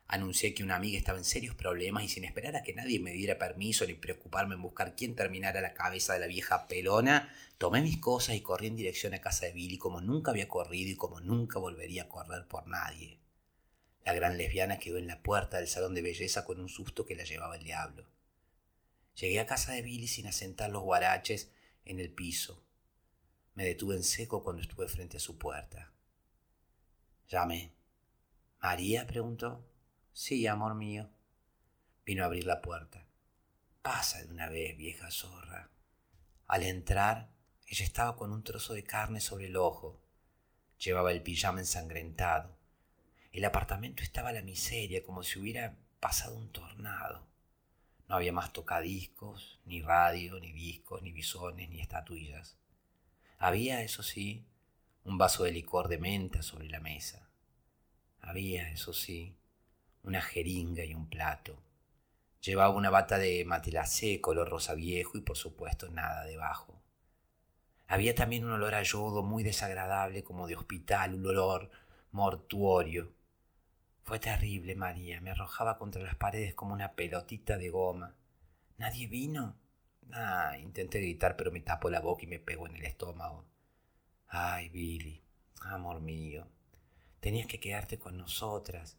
Anuncié 0.08 0.54
que 0.54 0.64
una 0.64 0.76
amiga 0.76 0.98
estaba 0.98 1.18
en 1.18 1.24
serios 1.24 1.56
problemas 1.56 2.04
y 2.04 2.08
sin 2.08 2.24
esperar 2.24 2.56
a 2.56 2.64
que 2.64 2.74
nadie 2.74 3.00
me 3.00 3.12
diera 3.12 3.38
permiso 3.38 3.86
ni 3.86 3.94
preocuparme 3.94 4.56
en 4.56 4.62
buscar 4.62 4.96
quién 4.96 5.16
terminara 5.16 5.62
la 5.62 5.74
cabeza 5.74 6.14
de 6.14 6.20
la 6.20 6.28
vieja 6.28 6.68
pelona, 6.68 7.34
tomé 7.58 7.82
mis 7.82 7.98
cosas 7.98 8.36
y 8.36 8.42
corrí 8.42 8.68
en 8.68 8.76
dirección 8.76 9.14
a 9.14 9.22
casa 9.22 9.46
de 9.46 9.54
Billy 9.54 9.78
como 9.78 10.02
nunca 10.02 10.32
había 10.32 10.48
corrido 10.48 10.92
y 10.92 10.96
como 10.96 11.20
nunca 11.22 11.58
volvería 11.58 12.04
a 12.04 12.10
correr 12.10 12.48
por 12.48 12.68
nadie. 12.68 13.20
La 14.06 14.14
gran 14.14 14.38
lesbiana 14.38 14.80
quedó 14.80 14.98
en 14.98 15.08
la 15.08 15.24
puerta 15.24 15.58
del 15.58 15.68
salón 15.68 15.96
de 15.96 16.02
belleza 16.02 16.44
con 16.46 16.60
un 16.60 16.70
susto 16.70 17.06
que 17.06 17.16
la 17.16 17.24
llevaba 17.24 17.56
el 17.56 17.64
diablo. 17.64 18.06
Llegué 19.16 19.40
a 19.40 19.46
casa 19.46 19.72
de 19.72 19.82
Billy 19.82 20.08
sin 20.08 20.28
asentar 20.28 20.70
los 20.70 20.84
guaraches 20.84 21.52
en 21.86 22.00
el 22.00 22.12
piso. 22.12 22.64
Me 23.56 23.64
detuve 23.64 23.96
en 23.96 24.04
seco 24.04 24.44
cuando 24.44 24.62
estuve 24.62 24.88
frente 24.88 25.18
a 25.18 25.22
su 25.22 25.38
puerta. 25.38 25.94
Llamé. 27.30 27.72
¿María? 28.62 29.08
preguntó. 29.08 29.64
Sí, 30.16 30.46
amor 30.46 30.76
mío. 30.76 31.10
Vino 32.06 32.22
a 32.22 32.28
abrir 32.28 32.46
la 32.46 32.62
puerta. 32.62 33.04
Pasa 33.82 34.22
de 34.22 34.28
una 34.32 34.48
vez, 34.48 34.78
vieja 34.78 35.10
zorra. 35.10 35.72
Al 36.46 36.62
entrar, 36.62 37.32
ella 37.66 37.84
estaba 37.84 38.16
con 38.16 38.32
un 38.32 38.44
trozo 38.44 38.76
de 38.76 38.84
carne 38.84 39.20
sobre 39.20 39.48
el 39.48 39.56
ojo. 39.58 40.00
Llevaba 40.78 41.12
el 41.12 41.24
pijama 41.24 41.62
ensangrentado. 41.62 42.56
El 43.32 43.44
apartamento 43.44 44.04
estaba 44.04 44.30
a 44.30 44.34
la 44.34 44.44
miseria, 44.44 45.04
como 45.04 45.24
si 45.24 45.40
hubiera 45.40 45.80
pasado 46.00 46.36
un 46.36 46.52
tornado. 46.52 47.26
No 48.08 48.16
había 48.16 48.34
más 48.34 48.54
tocadiscos, 48.54 49.62
ni 49.66 49.82
radio, 49.82 50.40
ni 50.40 50.52
discos, 50.52 51.02
ni 51.02 51.12
bisones, 51.12 51.70
ni 51.70 51.82
estatuillas. 51.82 52.56
Había, 53.40 53.82
eso 53.82 54.04
sí, 54.04 54.46
un 55.06 55.18
vaso 55.18 55.44
de 55.44 55.54
licor 55.54 55.88
de 55.88 55.98
menta 55.98 56.44
sobre 56.44 56.70
la 56.70 56.80
mesa. 56.80 57.32
Había, 58.22 58.70
eso 58.70 58.94
sí, 58.94 59.36
una 60.04 60.22
jeringa 60.22 60.84
y 60.84 60.94
un 60.94 61.10
plato. 61.10 61.58
Llevaba 62.42 62.76
una 62.76 62.90
bata 62.90 63.18
de 63.18 63.46
matelacé 63.46 64.20
color 64.20 64.50
rosa 64.50 64.76
viejo 64.76 65.18
y 65.18 65.22
por 65.22 65.38
supuesto 65.38 65.90
nada 65.90 66.26
debajo. 66.26 66.82
Había 67.88 68.14
también 68.14 68.44
un 68.46 68.52
olor 68.52 68.76
a 68.76 68.84
yodo 68.84 69.24
muy 69.24 69.44
desagradable 69.44 70.24
como 70.24 70.48
de 70.48 70.56
hospital, 70.56 71.16
un 71.16 71.26
olor 71.26 71.72
mortuorio. 72.12 73.14
Fue 74.04 74.20
terrible, 74.20 74.76
María. 74.76 75.22
Me 75.22 75.32
arrojaba 75.32 75.78
contra 75.78 76.02
las 76.04 76.16
paredes 76.16 76.54
como 76.54 76.74
una 76.74 76.94
pelotita 76.94 77.58
de 77.58 77.70
goma. 77.70 78.16
¿Nadie 78.78 79.08
vino? 79.08 79.56
Ah, 80.12 80.58
intenté 80.60 81.00
gritar, 81.00 81.38
pero 81.38 81.52
me 81.52 81.62
tapó 81.62 81.90
la 81.90 82.02
boca 82.02 82.24
y 82.24 82.28
me 82.28 82.40
pegó 82.40 82.68
en 82.68 82.76
el 82.76 82.86
estómago. 82.86 83.46
Ay, 84.28 84.70
Billy, 84.70 85.24
amor 85.62 86.02
mío, 86.02 86.48
tenías 87.20 87.48
que 87.48 87.60
quedarte 87.60 88.00
con 88.00 88.18
nosotras 88.18 88.98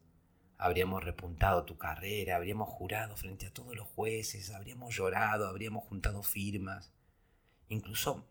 habríamos 0.58 1.04
repuntado 1.04 1.64
tu 1.64 1.76
carrera, 1.76 2.36
habríamos 2.36 2.68
jurado 2.68 3.16
frente 3.16 3.46
a 3.46 3.52
todos 3.52 3.74
los 3.74 3.88
jueces, 3.88 4.50
habríamos 4.50 4.94
llorado, 4.94 5.48
habríamos 5.48 5.84
juntado 5.84 6.22
firmas, 6.22 6.92
incluso 7.68 8.26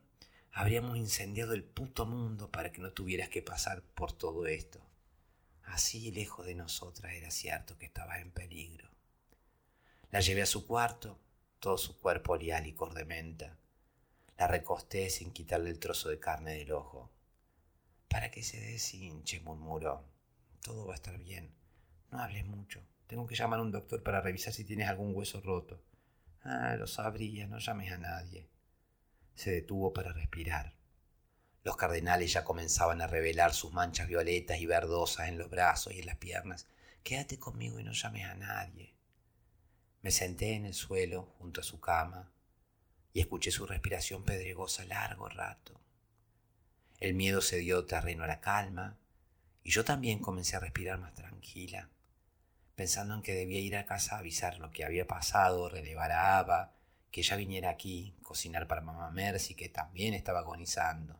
habríamos 0.51 0.97
incendiado 0.97 1.53
el 1.53 1.63
puto 1.63 2.05
mundo 2.05 2.51
para 2.51 2.71
que 2.71 2.81
no 2.81 2.91
tuvieras 2.91 3.29
que 3.29 3.41
pasar 3.41 3.81
por 3.81 4.11
todo 4.11 4.45
esto. 4.45 4.79
Así 5.65 6.11
lejos 6.11 6.45
de 6.45 6.55
nosotras 6.55 7.13
era 7.13 7.31
cierto 7.31 7.77
que 7.77 7.85
estabas 7.85 8.19
en 8.19 8.31
peligro. 8.31 8.89
La 10.11 10.19
llevé 10.19 10.43
a 10.43 10.45
su 10.45 10.67
cuarto, 10.67 11.19
todo 11.59 11.77
su 11.77 11.99
cuerpo 11.99 12.33
olía 12.33 12.57
a 12.57 12.61
licor 12.61 12.93
de 12.93 13.05
menta. 13.05 13.57
La 14.37 14.47
recosté 14.47 15.09
sin 15.09 15.31
quitarle 15.31 15.69
el 15.69 15.79
trozo 15.79 16.09
de 16.09 16.19
carne 16.19 16.55
del 16.55 16.71
ojo. 16.73 17.09
Para 18.09 18.29
que 18.29 18.43
se 18.43 18.59
deshinche, 18.59 19.39
murmuró. 19.39 20.03
Todo 20.61 20.85
va 20.85 20.93
a 20.93 20.95
estar 20.95 21.17
bien. 21.17 21.51
No 22.13 22.19
hables 22.19 22.45
mucho. 22.45 22.79
Tengo 23.07 23.25
que 23.25 23.33
llamar 23.33 23.57
a 23.57 23.63
un 23.63 23.71
doctor 23.71 24.03
para 24.03 24.21
revisar 24.21 24.53
si 24.53 24.63
tienes 24.63 24.87
algún 24.87 25.15
hueso 25.15 25.41
roto. 25.41 25.81
Ah, 26.43 26.75
lo 26.77 26.85
sabría, 26.85 27.47
no 27.47 27.57
llames 27.57 27.91
a 27.91 27.97
nadie. 27.97 28.47
Se 29.33 29.49
detuvo 29.49 29.93
para 29.93 30.13
respirar. 30.13 30.75
Los 31.63 31.75
cardenales 31.75 32.31
ya 32.31 32.43
comenzaban 32.43 33.01
a 33.01 33.07
revelar 33.07 33.51
sus 33.51 33.73
manchas 33.73 34.07
violetas 34.07 34.59
y 34.59 34.67
verdosas 34.67 35.27
en 35.27 35.39
los 35.39 35.49
brazos 35.49 35.95
y 35.95 36.01
en 36.01 36.05
las 36.05 36.17
piernas. 36.17 36.67
Quédate 37.01 37.39
conmigo 37.39 37.79
y 37.79 37.83
no 37.83 37.93
llames 37.93 38.25
a 38.25 38.35
nadie. 38.35 38.93
Me 40.03 40.11
senté 40.11 40.53
en 40.53 40.67
el 40.67 40.75
suelo 40.75 41.33
junto 41.39 41.61
a 41.61 41.63
su 41.63 41.79
cama 41.79 42.31
y 43.11 43.21
escuché 43.21 43.49
su 43.49 43.65
respiración 43.65 44.23
pedregosa 44.23 44.85
largo 44.85 45.29
rato. 45.29 45.81
El 46.99 47.15
miedo 47.15 47.41
se 47.41 47.57
dio 47.57 47.87
terreno 47.87 48.23
a 48.23 48.27
la 48.27 48.39
calma 48.39 48.99
y 49.63 49.71
yo 49.71 49.83
también 49.83 50.19
comencé 50.19 50.55
a 50.55 50.59
respirar 50.59 50.99
más 50.99 51.15
tranquila, 51.15 51.89
pensando 52.75 53.13
en 53.13 53.21
que 53.21 53.35
debía 53.35 53.59
ir 53.59 53.75
a 53.75 53.85
casa 53.85 54.15
a 54.15 54.19
avisar 54.19 54.59
lo 54.59 54.71
que 54.71 54.83
había 54.83 55.07
pasado, 55.07 55.69
relevar 55.69 56.11
a 56.11 56.39
Ava, 56.39 56.73
que 57.11 57.21
ella 57.21 57.35
viniera 57.35 57.69
aquí, 57.69 58.15
cocinar 58.23 58.67
para 58.67 58.81
mamá 58.81 59.11
Mercy, 59.11 59.53
que 59.53 59.69
también 59.69 60.13
estaba 60.13 60.39
agonizando. 60.39 61.19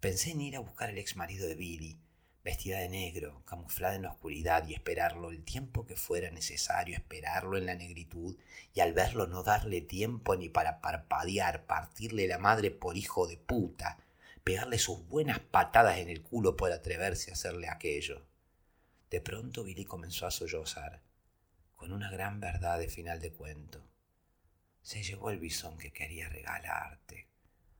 Pensé 0.00 0.32
en 0.32 0.40
ir 0.40 0.56
a 0.56 0.60
buscar 0.60 0.88
al 0.88 0.98
ex 0.98 1.16
marido 1.16 1.46
de 1.46 1.54
Billy, 1.54 1.98
vestida 2.44 2.78
de 2.78 2.88
negro, 2.88 3.42
camuflada 3.44 3.94
en 3.94 4.02
la 4.02 4.10
oscuridad 4.10 4.66
y 4.66 4.74
esperarlo 4.74 5.30
el 5.30 5.44
tiempo 5.44 5.86
que 5.86 5.96
fuera 5.96 6.30
necesario, 6.30 6.96
esperarlo 6.96 7.58
en 7.58 7.66
la 7.66 7.74
negritud 7.74 8.36
y 8.74 8.80
al 8.80 8.92
verlo 8.92 9.26
no 9.26 9.42
darle 9.42 9.80
tiempo 9.80 10.34
ni 10.34 10.48
para 10.48 10.80
parpadear, 10.80 11.66
partirle 11.66 12.26
la 12.26 12.38
madre 12.38 12.70
por 12.70 12.96
hijo 12.96 13.26
de 13.26 13.36
puta, 13.36 13.98
pegarle 14.44 14.78
sus 14.78 15.06
buenas 15.08 15.40
patadas 15.40 15.98
en 15.98 16.08
el 16.08 16.22
culo 16.22 16.56
por 16.56 16.72
atreverse 16.72 17.30
a 17.30 17.34
hacerle 17.34 17.68
aquello. 17.68 18.27
De 19.10 19.20
pronto 19.20 19.64
Billy 19.64 19.84
comenzó 19.84 20.26
a 20.26 20.30
sollozar, 20.30 21.02
con 21.76 21.92
una 21.92 22.10
gran 22.10 22.40
verdad 22.40 22.78
de 22.78 22.88
final 22.88 23.20
de 23.20 23.32
cuento. 23.32 23.82
Se 24.82 25.02
llevó 25.02 25.30
el 25.30 25.38
bisón 25.38 25.78
que 25.78 25.92
quería 25.92 26.28
regalarte. 26.28 27.28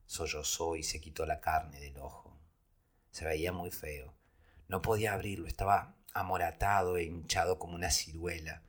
Sollozó 0.06 0.76
y 0.76 0.82
se 0.82 1.00
quitó 1.00 1.26
la 1.26 1.40
carne 1.40 1.80
del 1.80 1.98
ojo. 1.98 2.38
Se 3.10 3.24
veía 3.24 3.52
muy 3.52 3.70
feo. 3.70 4.14
No 4.68 4.82
podía 4.82 5.14
abrirlo, 5.14 5.46
estaba 5.46 5.96
amoratado 6.14 6.96
e 6.96 7.04
hinchado 7.04 7.58
como 7.58 7.74
una 7.74 7.90
ciruela. 7.90 8.62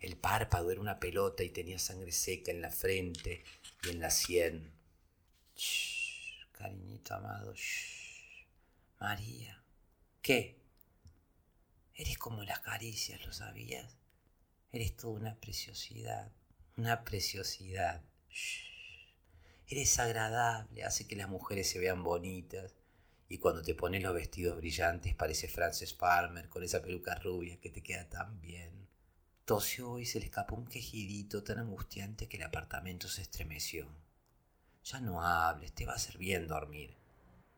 El 0.00 0.16
párpado 0.16 0.70
era 0.70 0.80
una 0.80 0.98
pelota 0.98 1.42
y 1.42 1.50
tenía 1.50 1.78
sangre 1.78 2.12
seca 2.12 2.50
en 2.50 2.60
la 2.60 2.70
frente 2.70 3.44
y 3.84 3.90
en 3.90 4.00
la 4.00 4.10
sien 4.10 4.72
cariñito 6.62 7.14
amado. 7.14 7.54
María. 9.00 9.62
¿Qué? 10.20 10.61
Eres 11.94 12.16
como 12.16 12.42
las 12.42 12.60
caricias, 12.60 13.24
¿lo 13.26 13.32
sabías? 13.32 13.98
Eres 14.72 14.96
toda 14.96 15.12
una 15.12 15.34
preciosidad, 15.38 16.32
una 16.78 17.04
preciosidad. 17.04 18.02
Eres 19.66 19.98
agradable, 19.98 20.84
hace 20.84 21.06
que 21.06 21.16
las 21.16 21.28
mujeres 21.28 21.68
se 21.68 21.78
vean 21.78 22.02
bonitas. 22.02 22.74
Y 23.28 23.38
cuando 23.38 23.62
te 23.62 23.74
pones 23.74 24.02
los 24.02 24.14
vestidos 24.14 24.56
brillantes 24.56 25.14
parece 25.14 25.48
Frances 25.48 25.92
Palmer 25.92 26.48
con 26.48 26.62
esa 26.62 26.80
peluca 26.80 27.14
rubia 27.16 27.60
que 27.60 27.70
te 27.70 27.82
queda 27.82 28.08
tan 28.08 28.40
bien. 28.40 28.88
Tosió 29.44 29.98
y 29.98 30.06
se 30.06 30.18
le 30.18 30.26
escapó 30.26 30.56
un 30.56 30.66
quejidito 30.66 31.42
tan 31.42 31.58
angustiante 31.58 32.26
que 32.26 32.38
el 32.38 32.44
apartamento 32.44 33.08
se 33.08 33.20
estremeció. 33.20 33.86
Ya 34.84 35.00
no 35.00 35.22
hables, 35.22 35.72
te 35.74 35.84
va 35.84 35.92
a 35.92 35.96
hacer 35.96 36.16
bien 36.16 36.46
dormir. 36.46 36.96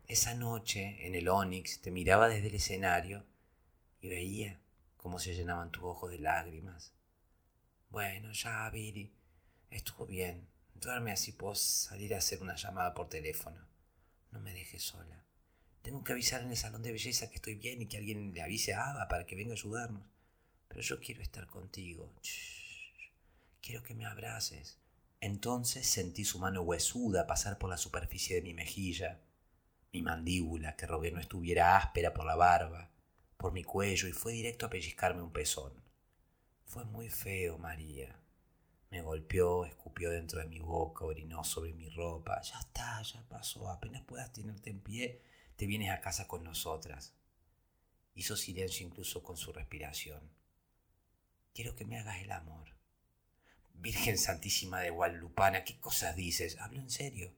Esa 0.09 0.35
noche, 0.35 1.07
en 1.07 1.15
el 1.15 1.29
Onix, 1.29 1.81
te 1.81 1.93
miraba 1.93 2.29
desde 2.29 2.49
el 2.49 2.57
escenario 2.57 3.25
y 4.05 4.09
veía 4.09 4.61
cómo 4.99 5.19
se 5.19 5.35
llenaban 5.35 5.73
tus 5.73 5.83
ojos 5.83 6.11
de 6.11 6.19
lágrimas. 6.19 6.93
Bueno, 7.89 8.33
ya, 8.33 8.69
Billy, 8.69 9.11
estuvo 9.71 10.05
bien. 10.05 10.47
Duerme 10.75 11.11
así 11.11 11.33
puedo 11.33 11.55
salir 11.55 12.15
a 12.15 12.19
hacer 12.19 12.43
una 12.43 12.55
llamada 12.55 12.93
por 12.93 13.09
teléfono. 13.09 13.67
No 14.31 14.41
me 14.41 14.53
dejes 14.53 14.83
sola. 14.83 15.25
Tengo 15.81 16.05
que 16.05 16.13
avisar 16.13 16.43
en 16.43 16.51
el 16.51 16.57
salón 16.59 16.83
de 16.83 16.93
belleza 16.93 17.31
que 17.31 17.37
estoy 17.37 17.55
bien 17.55 17.81
y 17.81 17.87
que 17.87 17.97
alguien 17.97 18.35
le 18.35 18.43
avise 18.43 18.75
a 18.75 18.91
Ava 18.91 19.09
para 19.09 19.25
que 19.25 19.37
venga 19.37 19.53
a 19.53 19.55
ayudarnos. 19.55 20.03
Pero 20.69 20.83
yo 20.83 21.01
quiero 21.01 21.23
estar 21.23 21.47
contigo. 21.47 22.13
Quiero 23.63 23.83
que 23.83 23.95
me 23.95 24.05
abraces. 24.05 24.77
Entonces 25.21 25.87
sentí 25.87 26.27
su 26.27 26.39
mano 26.39 26.61
huesuda 26.61 27.27
pasar 27.27 27.57
por 27.57 27.71
la 27.71 27.79
superficie 27.79 28.37
de 28.37 28.43
mi 28.43 28.53
mejilla, 28.53 29.23
mi 29.93 30.03
mandíbula, 30.03 30.77
que 30.77 30.87
rogué 30.87 31.11
no 31.11 31.21
estuviera 31.21 31.79
áspera 31.79 32.13
por 32.13 32.27
la 32.27 32.37
barba, 32.37 32.91
por 33.37 33.53
mi 33.53 33.65
cuello 33.65 34.09
y 34.09 34.13
fue 34.13 34.33
directo 34.33 34.67
a 34.67 34.71
pellizcarme 34.71 35.23
un 35.23 35.33
pezón. 35.33 35.73
Fue 36.65 36.85
muy 36.85 37.11
feo, 37.11 37.59
María. 37.59 38.19
Me 38.91 39.03
golpeó, 39.03 39.65
escupió 39.65 40.11
dentro 40.11 40.39
de 40.39 40.47
mi 40.47 40.61
boca, 40.61 41.05
orinó 41.05 41.43
sobre 41.45 41.73
mi 41.73 41.89
ropa. 41.89 42.41
Ya 42.43 42.59
está, 42.61 43.03
ya 43.03 43.23
pasó. 43.29 43.69
Apenas 43.69 44.03
puedas 44.03 44.33
tenerte 44.33 44.71
en 44.71 44.81
pie, 44.81 45.21
te 45.57 45.67
vienes 45.67 45.91
a 45.91 46.01
casa 46.01 46.29
con 46.29 46.45
nosotras. 46.45 47.13
Hizo 48.15 48.37
silencio 48.37 48.87
incluso 48.87 49.23
con 49.23 49.37
su 49.37 49.53
respiración. 49.53 50.31
Quiero 51.53 51.75
que 51.75 51.85
me 51.85 51.99
hagas 51.99 52.23
el 52.23 52.31
amor. 52.33 52.75
Virgen 53.75 54.19
Santísima 54.19 54.81
de 54.81 54.91
Guadalupana, 54.91 55.65
¿qué 55.65 55.79
cosas 55.81 56.17
dices? 56.17 56.59
Hablo 56.61 56.81
en 56.81 56.91
serio. 56.91 57.35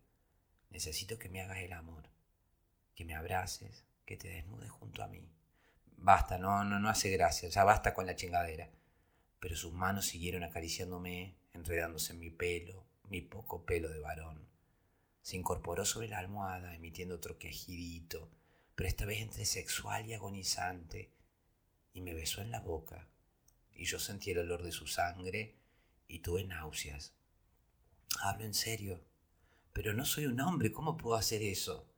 Necesito 0.70 1.18
que 1.18 1.28
me 1.28 1.40
hagas 1.40 1.58
el 1.58 1.72
amor, 1.72 2.08
que 2.94 3.04
me 3.04 3.14
abraces, 3.14 3.84
que 4.04 4.16
te 4.16 4.28
desnudes 4.28 4.70
junto 4.70 5.02
a 5.02 5.08
mí. 5.08 5.26
Basta, 5.96 6.38
no, 6.38 6.64
no, 6.64 6.78
no 6.78 6.88
hace 6.88 7.10
gracia, 7.10 7.48
ya 7.48 7.64
basta 7.64 7.94
con 7.94 8.06
la 8.06 8.16
chingadera. 8.16 8.70
Pero 9.40 9.56
sus 9.56 9.72
manos 9.72 10.06
siguieron 10.06 10.44
acariciándome, 10.44 11.36
enredándose 11.52 12.12
en 12.12 12.20
mi 12.20 12.30
pelo, 12.30 12.86
mi 13.08 13.22
poco 13.22 13.64
pelo 13.64 13.88
de 13.88 13.98
varón. 13.98 14.46
Se 15.22 15.36
incorporó 15.36 15.84
sobre 15.84 16.08
la 16.08 16.18
almohada, 16.18 16.74
emitiendo 16.74 17.16
otro 17.16 17.38
quejidito, 17.38 18.30
pero 18.74 18.88
esta 18.88 19.06
vez 19.06 19.20
entre 19.20 19.44
sexual 19.44 20.06
y 20.06 20.14
agonizante, 20.14 21.10
y 21.92 22.00
me 22.02 22.14
besó 22.14 22.42
en 22.42 22.50
la 22.50 22.60
boca, 22.60 23.08
y 23.72 23.84
yo 23.84 23.98
sentí 23.98 24.30
el 24.30 24.38
olor 24.38 24.62
de 24.62 24.72
su 24.72 24.86
sangre 24.86 25.56
y 26.08 26.20
tuve 26.20 26.44
náuseas. 26.44 27.14
Hablo 28.22 28.44
en 28.44 28.54
serio, 28.54 29.02
pero 29.72 29.92
no 29.92 30.04
soy 30.04 30.26
un 30.26 30.40
hombre, 30.40 30.72
¿cómo 30.72 30.96
puedo 30.96 31.16
hacer 31.16 31.42
eso? 31.42 31.88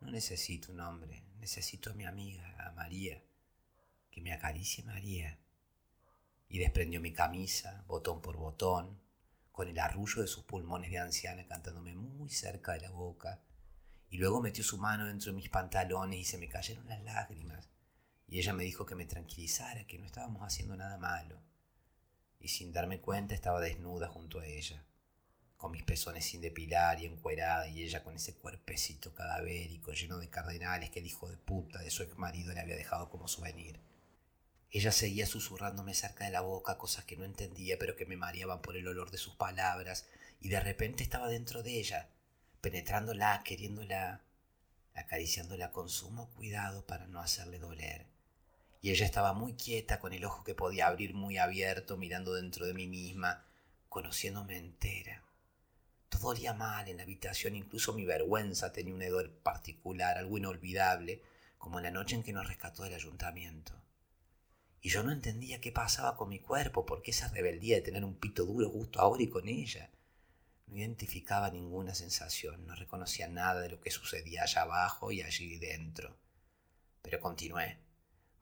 No 0.00 0.10
necesito 0.10 0.72
un 0.72 0.80
hombre, 0.80 1.24
necesito 1.40 1.90
a 1.90 1.94
mi 1.94 2.04
amiga, 2.04 2.54
a 2.58 2.72
María, 2.72 3.22
que 4.10 4.20
me 4.20 4.32
acaricie 4.32 4.84
María. 4.84 5.38
Y 6.48 6.58
desprendió 6.58 7.00
mi 7.00 7.12
camisa, 7.12 7.84
botón 7.86 8.22
por 8.22 8.36
botón, 8.36 9.00
con 9.52 9.68
el 9.68 9.78
arrullo 9.78 10.22
de 10.22 10.28
sus 10.28 10.44
pulmones 10.44 10.90
de 10.90 10.98
anciana 10.98 11.46
cantándome 11.46 11.94
muy 11.94 12.30
cerca 12.30 12.72
de 12.72 12.80
la 12.80 12.90
boca, 12.90 13.42
y 14.08 14.16
luego 14.16 14.40
metió 14.40 14.64
su 14.64 14.78
mano 14.78 15.06
dentro 15.06 15.32
de 15.32 15.36
mis 15.36 15.50
pantalones 15.50 16.18
y 16.18 16.24
se 16.24 16.38
me 16.38 16.48
cayeron 16.48 16.88
las 16.88 17.02
lágrimas, 17.02 17.68
y 18.26 18.38
ella 18.38 18.52
me 18.52 18.64
dijo 18.64 18.86
que 18.86 18.94
me 18.94 19.06
tranquilizara, 19.06 19.86
que 19.86 19.98
no 19.98 20.06
estábamos 20.06 20.42
haciendo 20.42 20.76
nada 20.76 20.96
malo 20.96 21.42
y 22.40 22.48
sin 22.48 22.72
darme 22.72 23.00
cuenta 23.00 23.34
estaba 23.34 23.60
desnuda 23.60 24.08
junto 24.08 24.40
a 24.40 24.46
ella, 24.46 24.84
con 25.56 25.72
mis 25.72 25.82
pezones 25.82 26.24
sin 26.24 26.40
depilar 26.40 27.00
y 27.00 27.06
encuerada, 27.06 27.68
y 27.68 27.82
ella 27.82 28.04
con 28.04 28.14
ese 28.14 28.36
cuerpecito 28.36 29.14
cadavérico 29.14 29.92
lleno 29.92 30.18
de 30.18 30.30
cardenales 30.30 30.90
que 30.90 31.00
el 31.00 31.06
hijo 31.06 31.28
de 31.28 31.36
puta 31.36 31.80
de 31.80 31.90
su 31.90 32.02
ex 32.02 32.16
marido 32.16 32.52
le 32.52 32.60
había 32.60 32.76
dejado 32.76 33.10
como 33.10 33.26
souvenir. 33.26 33.80
Ella 34.70 34.92
seguía 34.92 35.26
susurrándome 35.26 35.94
cerca 35.94 36.24
de 36.24 36.30
la 36.30 36.42
boca 36.42 36.78
cosas 36.78 37.04
que 37.04 37.16
no 37.16 37.24
entendía 37.24 37.78
pero 37.78 37.96
que 37.96 38.06
me 38.06 38.16
mareaban 38.16 38.60
por 38.60 38.76
el 38.76 38.86
olor 38.88 39.10
de 39.10 39.18
sus 39.18 39.34
palabras, 39.34 40.06
y 40.40 40.48
de 40.48 40.60
repente 40.60 41.02
estaba 41.02 41.28
dentro 41.28 41.62
de 41.62 41.78
ella, 41.78 42.08
penetrándola, 42.60 43.42
queriéndola, 43.44 44.22
acariciándola 44.94 45.72
con 45.72 45.88
sumo 45.88 46.30
cuidado 46.30 46.86
para 46.86 47.06
no 47.06 47.20
hacerle 47.20 47.58
doler 47.58 48.06
y 48.80 48.90
ella 48.90 49.06
estaba 49.06 49.32
muy 49.32 49.54
quieta, 49.54 49.98
con 49.98 50.12
el 50.12 50.24
ojo 50.24 50.44
que 50.44 50.54
podía 50.54 50.86
abrir 50.86 51.14
muy 51.14 51.38
abierto, 51.38 51.96
mirando 51.96 52.34
dentro 52.34 52.66
de 52.66 52.74
mí 52.74 52.86
misma, 52.86 53.44
conociéndome 53.88 54.56
entera. 54.56 55.24
Todo 56.08 56.28
olía 56.28 56.54
mal 56.54 56.88
en 56.88 56.98
la 56.98 57.02
habitación, 57.02 57.56
incluso 57.56 57.92
mi 57.92 58.04
vergüenza 58.04 58.72
tenía 58.72 58.94
un 58.94 59.02
hedor 59.02 59.30
particular, 59.30 60.16
algo 60.16 60.38
inolvidable, 60.38 61.22
como 61.58 61.80
la 61.80 61.90
noche 61.90 62.14
en 62.14 62.22
que 62.22 62.32
nos 62.32 62.46
rescató 62.46 62.84
del 62.84 62.94
ayuntamiento. 62.94 63.72
Y 64.80 64.90
yo 64.90 65.02
no 65.02 65.12
entendía 65.12 65.60
qué 65.60 65.72
pasaba 65.72 66.16
con 66.16 66.28
mi 66.28 66.38
cuerpo, 66.38 66.86
por 66.86 67.02
qué 67.02 67.10
esa 67.10 67.28
rebeldía 67.28 67.76
de 67.76 67.82
tener 67.82 68.04
un 68.04 68.14
pito 68.14 68.44
duro 68.44 68.70
justo 68.70 69.00
ahora 69.00 69.22
y 69.22 69.28
con 69.28 69.48
ella. 69.48 69.90
No 70.66 70.76
identificaba 70.76 71.50
ninguna 71.50 71.94
sensación, 71.94 72.66
no 72.66 72.74
reconocía 72.74 73.28
nada 73.28 73.60
de 73.60 73.70
lo 73.70 73.80
que 73.80 73.90
sucedía 73.90 74.42
allá 74.42 74.62
abajo 74.62 75.10
y 75.10 75.22
allí 75.22 75.58
dentro. 75.58 76.16
Pero 77.02 77.20
continué 77.20 77.78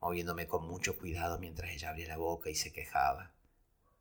moviéndome 0.06 0.46
con 0.46 0.64
mucho 0.66 0.96
cuidado 0.96 1.38
mientras 1.38 1.72
ella 1.72 1.90
abría 1.90 2.08
la 2.08 2.16
boca 2.16 2.48
y 2.48 2.54
se 2.54 2.72
quejaba. 2.72 3.32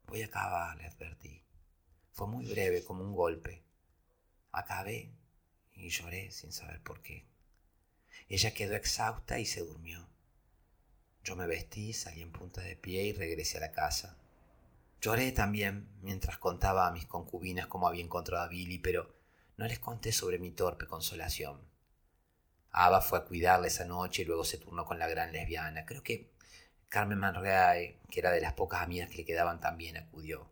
Voy 0.06 0.22
a 0.22 0.28
acabar, 0.28 0.78
le 0.78 0.86
advertí. 0.86 1.44
Fue 2.12 2.28
muy 2.28 2.45
breve, 2.45 2.84
como 2.84 3.03
un 3.03 3.16
golpe. 3.16 3.64
Acabé 4.52 5.12
y 5.74 5.90
lloré 5.90 6.30
sin 6.30 6.52
saber 6.52 6.80
por 6.82 7.02
qué. 7.02 7.26
Ella 8.30 8.53
quedó 8.53 8.76
exhausta 8.76 9.40
y 9.40 9.48
se 9.48 9.62
durmió. 9.62 10.07
Yo 11.26 11.35
me 11.35 11.47
vestí, 11.47 11.91
salí 11.91 12.22
en 12.22 12.31
punta 12.31 12.61
de 12.61 12.76
pie 12.76 13.06
y 13.06 13.11
regresé 13.11 13.57
a 13.57 13.61
la 13.61 13.72
casa. 13.72 14.15
Lloré 15.02 15.31
también 15.31 15.89
mientras 16.03 16.38
contaba 16.38 16.85
a 16.85 16.91
mis 16.91 17.07
concubinas 17.07 17.65
cómo 17.65 17.88
había 17.88 18.03
encontrado 18.03 18.43
a 18.43 18.47
Billy, 18.47 18.77
pero 18.77 19.15
No 19.57 19.65
les 19.65 19.80
conté 19.80 20.11
sobre 20.11 20.38
mi 20.38 20.52
torpe 20.52 20.85
consolación. 20.85 21.61
Ava 22.72 23.02
fue 23.02 23.19
a 23.19 23.23
cuidarla 23.23 23.68
esa 23.68 23.85
noche 23.85 24.22
y 24.22 24.26
luego 24.26 24.43
se 24.43 24.57
turnó 24.57 24.85
con 24.85 24.99
la 24.99 25.07
gran 25.07 25.31
lesbiana. 25.31 25.85
Creo 25.85 26.03
que 26.03 26.30
Carmen 26.89 27.18
Manreae, 27.18 28.02
que 28.11 28.19
era 28.19 28.31
de 28.31 28.41
las 28.41 28.53
pocas 28.53 28.81
amigas 28.81 29.10
que 29.10 29.18
le 29.18 29.26
quedaban 29.26 29.61
también, 29.61 29.97
acudió. 29.97 30.52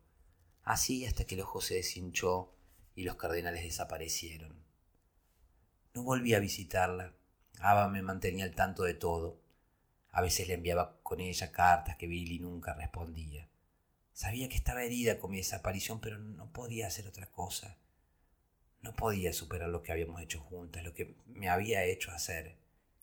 Así 0.64 1.06
hasta 1.06 1.26
que 1.26 1.36
el 1.36 1.42
ojo 1.42 1.62
se 1.62 1.76
deshinchó 1.76 2.56
y 2.96 3.04
los 3.04 3.18
cardenales 3.18 3.64
desaparecieron. 3.64 4.64
No 5.94 6.04
volví 6.04 6.34
a 6.34 6.40
visitarla. 6.40 7.14
Ava 7.60 7.90
me 7.90 8.02
mantenía 8.02 8.46
al 8.46 8.56
tanto 8.56 8.84
de 8.84 8.94
todo. 8.94 9.43
A 10.14 10.22
veces 10.22 10.48
le 10.48 10.54
enviaba 10.54 11.00
con 11.04 11.20
ella 11.20 11.52
cartas 11.52 11.98
que 11.98 12.08
Billy 12.08 12.40
nunca 12.40 12.74
respondía. 12.74 13.50
Sabía 14.14 14.48
que 14.48 14.56
estaba 14.56 14.84
herida 14.84 15.20
con 15.20 15.32
mi 15.32 15.38
desaparición, 15.38 16.00
pero 16.00 16.20
no 16.20 16.54
podía 16.54 16.88
hacer 16.88 17.08
otra 17.08 17.32
cosa. 17.32 17.78
No 18.82 18.94
podía 18.94 19.34
superar 19.34 19.70
lo 19.70 19.82
que 19.82 19.92
habíamos 19.92 20.22
hecho 20.22 20.40
juntas, 20.40 20.84
lo 20.84 20.94
que 20.94 21.16
me 21.26 21.50
había 21.50 21.84
hecho 21.84 22.12
hacer. 22.12 22.56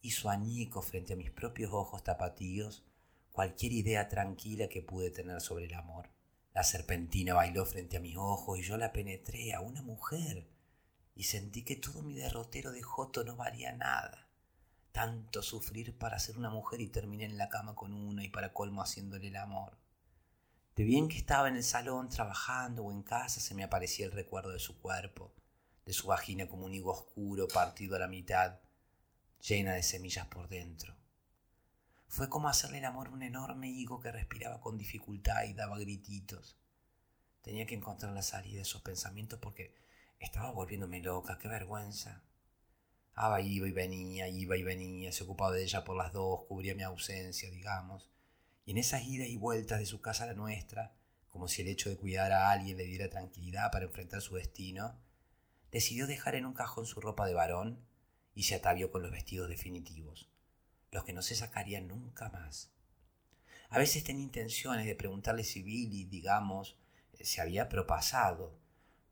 Hizo 0.03 0.31
añico 0.31 0.83
frente 0.83 1.15
a 1.15 1.17
mis 1.17 1.31
propios 1.31 1.73
ojos 1.73 2.05
tapatíos 2.05 2.85
cualquier 3.33 3.73
idea 3.73 4.09
tranquila 4.09 4.69
que 4.69 4.83
pude 4.83 5.11
tener 5.11 5.41
sobre 5.41 5.65
el 5.65 5.75
amor. 5.75 6.11
La 6.55 6.63
serpentina 6.63 7.35
bailó 7.35 7.65
frente 7.67 7.97
a 7.97 8.01
mis 8.01 8.17
ojos 8.17 8.59
y 8.59 8.63
yo 8.63 8.77
la 8.77 8.93
penetré 8.93 9.53
a 9.53 9.61
una 9.61 9.83
mujer 9.83 10.47
y 11.17 11.25
sentí 11.25 11.65
que 11.65 11.77
todo 11.77 12.03
mi 12.03 12.15
derrotero 12.15 12.71
de 12.71 12.83
Joto 12.83 13.25
no 13.25 13.37
valía 13.37 13.73
nada. 13.73 14.30
Tanto 14.93 15.43
sufrir 15.43 15.97
para 15.97 16.19
ser 16.19 16.37
una 16.37 16.51
mujer 16.51 16.81
y 16.81 16.89
terminé 16.89 17.25
en 17.25 17.39
la 17.39 17.49
cama 17.49 17.75
con 17.75 17.93
una 17.93 18.25
y 18.25 18.29
para 18.29 18.53
colmo 18.53 18.83
haciéndole 18.83 19.29
el 19.29 19.37
amor. 19.37 19.79
De 20.75 20.85
bien 20.85 21.09
que 21.09 21.19
estaba 21.19 21.49
en 21.49 21.57
el 21.57 21.65
salón 21.65 22.09
trabajando 22.09 22.85
o 22.85 22.93
en 22.93 23.03
casa 23.03 23.41
se 23.41 23.55
me 23.55 23.65
aparecía 23.65 24.07
el 24.07 24.13
recuerdo 24.13 24.51
de 24.51 24.59
su 24.59 24.81
cuerpo, 24.81 25.35
de 25.85 25.93
su 25.93 26.07
vagina 26.07 26.49
como 26.49 26.67
un 26.67 26.75
higo 26.75 26.93
oscuro 26.93 27.47
partido 27.49 27.97
a 27.97 27.99
la 27.99 28.09
mitad, 28.09 28.61
llena 29.41 29.75
de 29.75 29.83
semillas 29.83 30.27
por 30.27 30.49
dentro. 30.49 30.97
Fue 32.09 32.29
como 32.29 32.49
hacerle 32.49 32.79
el 32.79 32.85
amor 32.85 33.09
a 33.09 33.11
un 33.11 33.23
enorme 33.23 33.69
higo 33.69 34.01
que 34.01 34.11
respiraba 34.11 34.61
con 34.61 34.77
dificultad 34.77 35.45
y 35.45 35.55
daba 35.55 35.79
grititos. 35.79 36.57
Tenía 37.41 37.67
que 37.67 37.75
encontrar 37.75 38.13
la 38.13 38.23
salida 38.23 38.57
de 38.57 38.63
esos 38.63 38.83
pensamientos 38.83 39.39
porque 39.39 39.75
estaba 40.19 40.51
volviéndome 40.51 41.01
loca, 41.01 41.39
qué 41.39 41.49
vergüenza. 41.49 42.23
Aba 43.23 43.41
iba 43.41 43.69
y 43.69 43.73
venía, 43.73 44.29
iba 44.29 44.57
y 44.57 44.63
venía, 44.63 45.13
se 45.13 45.25
ocupaba 45.25 45.53
de 45.53 45.63
ella 45.63 45.85
por 45.85 45.97
las 45.97 46.13
dos, 46.13 46.45
cubría 46.49 46.75
mi 46.75 46.83
ausencia, 46.83 47.51
digamos. 47.51 48.11
Y 48.65 48.73
en 48.73 48.79
esas 48.79 49.05
idas 49.05 49.29
y 49.29 49.37
vueltas 49.37 49.79
de 49.79 49.87
su 49.87 50.01
casa 50.01 50.25
a 50.25 50.29
la 50.29 50.35
nuestra, 50.35 50.95
como 51.29 51.49
si 51.49 51.63
el 51.63 51.69
hecho 51.69 51.91
de 51.91 51.97
cuidar 51.97 52.33
a 52.33 52.51
alguien 52.51 52.77
le 52.77 52.85
diera 52.85 53.11
tranquilidad 53.11 53.71
para 53.71 53.85
enfrentar 53.87 54.21
su 54.23 54.37
destino, 54.37 54.99
decidió 55.71 56.07
dejar 56.07 56.35
en 56.35 56.47
un 56.47 56.55
cajón 56.55 56.87
su 56.87 57.01
ropa 57.01 57.27
de 57.27 57.35
varón 57.35 57.85
y 58.35 58.45
se 58.45 58.55
atavió 58.55 58.91
con 58.91 59.03
los 59.03 59.11
vestidos 59.11 59.49
definitivos 59.49 60.31
los 60.91 61.05
que 61.05 61.13
no 61.13 61.23
se 61.23 61.35
sacarían 61.35 61.89
nunca 61.89 62.29
más. 62.31 62.71
A 63.69 63.79
veces 63.79 64.03
tenía 64.03 64.25
intenciones 64.25 64.87
de 64.87 64.97
preguntarle 64.97 65.45
si 65.45 65.63
Billy, 65.63 66.05
digamos, 66.05 66.77
se 67.21 67.41
había 67.41 67.69
propasado, 67.69 68.59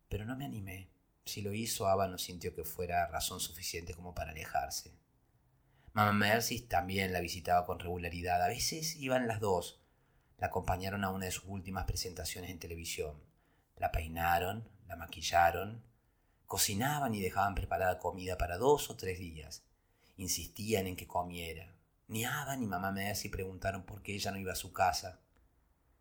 pero 0.09 0.24
no 0.24 0.36
me 0.36 0.44
animé. 0.44 0.90
Si 1.28 1.42
lo 1.42 1.52
hizo, 1.52 1.86
Ava 1.86 2.09
no 2.09 2.18
sintió 2.18 2.55
que 2.55 2.64
fuera 2.64 3.06
razón 3.06 3.38
suficiente 3.38 3.94
como 3.94 4.14
para 4.14 4.32
alejarse. 4.32 4.92
Mamá 5.92 6.12
Mercy 6.12 6.60
también 6.60 7.12
la 7.12 7.20
visitaba 7.20 7.66
con 7.66 7.78
regularidad. 7.78 8.42
A 8.42 8.48
veces 8.48 8.96
iban 8.96 9.28
las 9.28 9.40
dos. 9.40 9.80
La 10.38 10.48
acompañaron 10.48 11.05
a 11.05 11.10
una 11.10 11.26
de 11.26 11.32
sus 11.32 11.44
últimas 11.46 11.84
presentaciones 11.84 12.50
en 12.50 12.59
televisión. 12.59 13.22
La 13.76 13.92
peinaron, 13.92 14.68
la 14.86 14.96
maquillaron, 14.96 15.84
cocinaban 16.46 17.14
y 17.14 17.20
dejaban 17.20 17.55
preparada 17.55 17.98
comida 17.98 18.36
para 18.36 18.59
dos 18.59 18.90
o 18.90 18.96
tres 18.96 19.18
días 19.18 19.62
insistían 20.18 20.86
en 20.86 20.96
que 20.96 21.06
comiera. 21.06 21.74
Ni 22.09 22.24
Ada 22.24 22.56
ni 22.56 22.66
mamá 22.66 22.92
Mercy 22.92 23.28
preguntaron 23.28 23.84
por 23.84 24.02
qué 24.02 24.14
ella 24.14 24.30
no 24.30 24.38
iba 24.38 24.52
a 24.52 24.56
su 24.56 24.72
casa. 24.72 25.20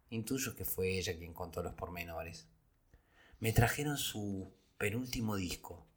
Intuyo 0.09 0.55
que 0.55 0.65
fue 0.65 0.97
ella 0.97 1.17
quien 1.17 1.33
contó 1.33 1.61
los 1.61 1.73
pormenores. 1.73 2.47
Me 3.39 3.53
trajeron 3.53 3.97
su 3.97 4.51
penúltimo 4.77 5.35
disco, 5.35 5.87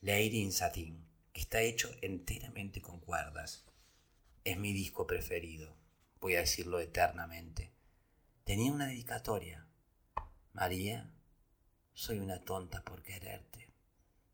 Lady 0.00 0.40
in 0.40 0.52
Satin, 0.52 1.04
que 1.32 1.40
está 1.40 1.62
hecho 1.62 1.90
enteramente 2.00 2.80
con 2.80 3.00
cuerdas. 3.00 3.64
Es 4.44 4.56
mi 4.56 4.72
disco 4.72 5.06
preferido, 5.06 5.76
voy 6.20 6.36
a 6.36 6.40
decirlo 6.40 6.80
eternamente. 6.80 7.72
Tenía 8.44 8.72
una 8.72 8.86
dedicatoria. 8.86 9.66
María, 10.52 11.12
soy 11.92 12.18
una 12.18 12.44
tonta 12.44 12.84
por 12.84 13.02
quererte. 13.02 13.72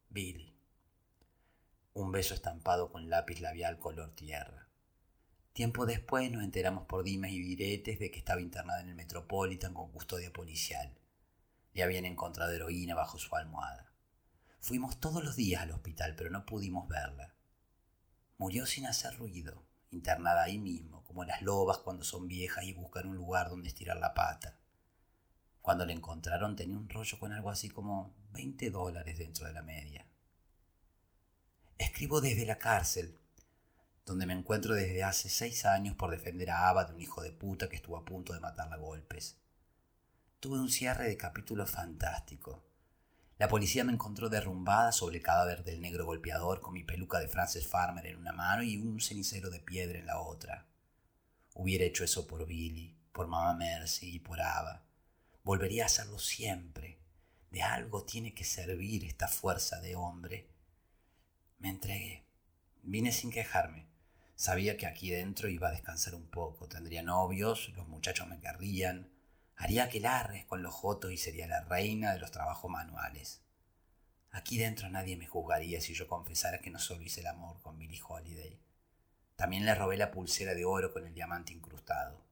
Billy 0.09 0.56
un 1.97 2.12
beso 2.12 2.35
estampado 2.35 2.93
con 2.93 3.09
lápiz 3.09 3.40
labial 3.40 3.78
color 3.78 4.14
tierra. 4.14 4.68
Tiempo 5.55 5.86
después 5.86 6.31
nos 6.31 6.44
enteramos 6.44 6.85
por 6.85 7.02
dimes 7.02 7.32
y 7.32 7.40
diretes 7.40 7.98
de 7.98 8.10
que 8.10 8.18
estaba 8.18 8.43
internada 8.43 8.82
en 8.82 8.90
el 8.90 8.94
Metropolitan 8.94 9.73
con 9.73 9.90
custodia 9.90 10.31
policial. 10.31 10.93
Le 11.77 11.82
habían 11.82 12.07
encontrado 12.07 12.53
heroína 12.53 12.94
bajo 12.94 13.19
su 13.19 13.36
almohada. 13.36 13.93
Fuimos 14.61 14.98
todos 14.98 15.23
los 15.23 15.36
días 15.36 15.61
al 15.61 15.73
hospital, 15.73 16.15
pero 16.16 16.31
no 16.31 16.47
pudimos 16.47 16.89
verla. 16.89 17.35
Murió 18.39 18.65
sin 18.65 18.86
hacer 18.86 19.15
ruido, 19.19 19.62
internada 19.90 20.44
ahí 20.44 20.57
mismo, 20.57 21.05
como 21.05 21.24
las 21.24 21.43
lobas 21.43 21.77
cuando 21.77 22.03
son 22.03 22.28
viejas 22.28 22.65
y 22.65 22.73
buscan 22.73 23.07
un 23.07 23.16
lugar 23.16 23.51
donde 23.51 23.69
estirar 23.69 23.98
la 23.98 24.15
pata. 24.15 24.59
Cuando 25.61 25.85
la 25.85 25.93
encontraron 25.93 26.57
tenía 26.57 26.78
un 26.78 26.89
rollo 26.89 27.19
con 27.19 27.35
algo 27.35 27.51
así 27.51 27.69
como 27.69 28.16
20 28.31 28.70
dólares 28.70 29.19
dentro 29.19 29.47
de 29.47 29.53
la 29.53 29.61
media. 29.61 30.07
Escribo 31.77 32.23
desde 32.23 32.47
la 32.47 32.57
cárcel, 32.57 33.19
donde 34.07 34.24
me 34.24 34.32
encuentro 34.32 34.74
desde 34.74 35.05
hace 35.05 35.28
seis 35.28 35.66
años 35.66 35.94
por 35.94 36.11
defender 36.11 36.51
a 36.53 36.70
Ava 36.70 36.86
de 36.86 36.94
un 36.94 37.03
hijo 37.03 37.20
de 37.20 37.32
puta 37.32 37.69
que 37.69 37.77
estuvo 37.77 37.98
a 37.98 38.05
punto 38.07 38.32
de 38.32 38.40
matarla 38.40 38.77
a 38.77 38.78
golpes. 38.78 39.36
Tuve 40.41 40.59
un 40.59 40.71
cierre 40.71 41.09
de 41.09 41.17
capítulo 41.17 41.67
fantástico. 41.67 42.65
La 43.39 43.49
policía 43.49 43.85
me 43.85 43.93
encontró 43.93 44.29
derrumbada 44.29 44.93
sobre 44.93 45.17
el 45.17 45.23
cadáver 45.23 45.65
del 45.65 45.81
negro 45.81 46.07
golpeador 46.07 46.61
con 46.61 46.75
mi 46.75 46.85
peluca 46.85 47.19
de 47.19 47.29
Frances 47.29 47.67
Farmer 47.67 48.07
en 48.07 48.17
una 48.17 48.33
mano 48.33 48.63
y 48.63 48.77
un 48.77 49.01
cenicero 49.01 49.51
de 49.51 49.61
piedra 49.61 49.99
en 49.99 50.07
la 50.07 50.21
otra. 50.21 50.67
Hubiera 51.55 51.85
hecho 51.85 52.05
eso 52.05 52.27
por 52.27 52.47
Billy, 52.47 52.97
por 53.13 53.27
Mamá 53.27 53.55
Mercy 53.55 54.17
y 54.17 54.19
por 54.19 54.41
Ava. 54.41 54.85
Volvería 55.43 55.85
a 55.85 55.87
hacerlo 55.87 56.19
siempre. 56.19 56.99
De 57.51 57.63
algo 57.63 58.05
tiene 58.05 58.35
que 58.35 58.45
servir 58.45 59.05
esta 59.05 59.29
fuerza 59.29 59.81
de 59.81 59.97
hombre 59.97 60.57
me 61.59 61.71
entregué. 61.71 62.25
Vine 62.83 63.13
sin 63.13 63.31
quejarme. 63.31 63.87
Sabía 64.35 64.77
que 64.77 64.87
aquí 64.87 65.11
dentro 65.11 65.49
iba 65.49 65.69
a 65.69 65.73
descansar 65.73 66.15
un 66.15 66.29
poco. 66.29 66.69
Tendría 66.69 67.03
novios, 67.03 67.71
los 67.75 67.89
muchachos 67.89 68.29
me 68.29 68.39
querrían. 68.39 69.11
Haría 69.57 69.89
que 69.89 70.01
largues 70.01 70.45
con 70.45 70.62
los 70.62 70.74
jotos 70.74 71.12
y 71.12 71.16
sería 71.16 71.47
la 71.47 71.62
reina 71.62 72.12
de 72.12 72.19
los 72.19 72.31
trabajos 72.31 72.70
manuales. 72.70 73.41
Aquí 74.31 74.59
dentro 74.59 74.91
nadie 74.91 75.16
me 75.16 75.27
juzgaría 75.27 75.81
si 75.81 75.95
yo 75.95 76.07
confesara 76.07 76.61
que 76.61 76.70
no 76.70 76.78
solo 76.78 77.03
hice 77.03 77.20
el 77.20 77.27
amor 77.27 77.61
con 77.62 77.78
Billy 77.78 78.01
Holiday. 78.07 78.61
También 79.35 79.65
le 79.65 79.74
robé 79.74 79.97
la 79.97 80.11
pulsera 80.11 80.55
de 80.55 80.66
oro 80.66 80.93
con 80.93 81.07
el 81.07 81.15
diamante 81.15 81.55
incrustado. 81.55 82.23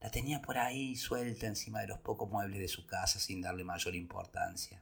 La 0.00 0.10
tenía 0.10 0.40
por 0.40 0.58
ahí 0.58 0.94
suelta 0.94 1.46
encima 1.46 1.80
de 1.80 1.88
los 1.88 1.98
pocos 1.98 2.30
muebles 2.30 2.60
de 2.60 2.68
su 2.68 2.86
casa 2.86 3.18
sin 3.18 3.42
darle 3.42 3.64
mayor 3.64 3.96
importancia. 3.96 4.80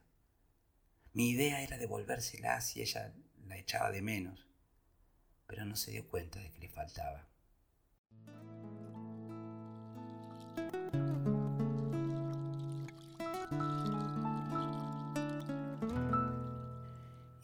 Mi 1.15 1.31
idea 1.31 1.63
era 1.63 1.79
devolvérsela 1.79 2.61
si 2.61 2.83
ella 2.83 3.15
la 3.47 3.57
echaba 3.57 3.91
de 3.91 4.03
menos, 4.03 4.47
pero 5.47 5.65
no 5.65 5.75
se 5.77 5.93
dio 5.93 6.07
cuenta 6.07 6.39
de 6.39 6.51
que 6.51 6.59
le 6.59 6.69
faltaba. 6.69 7.27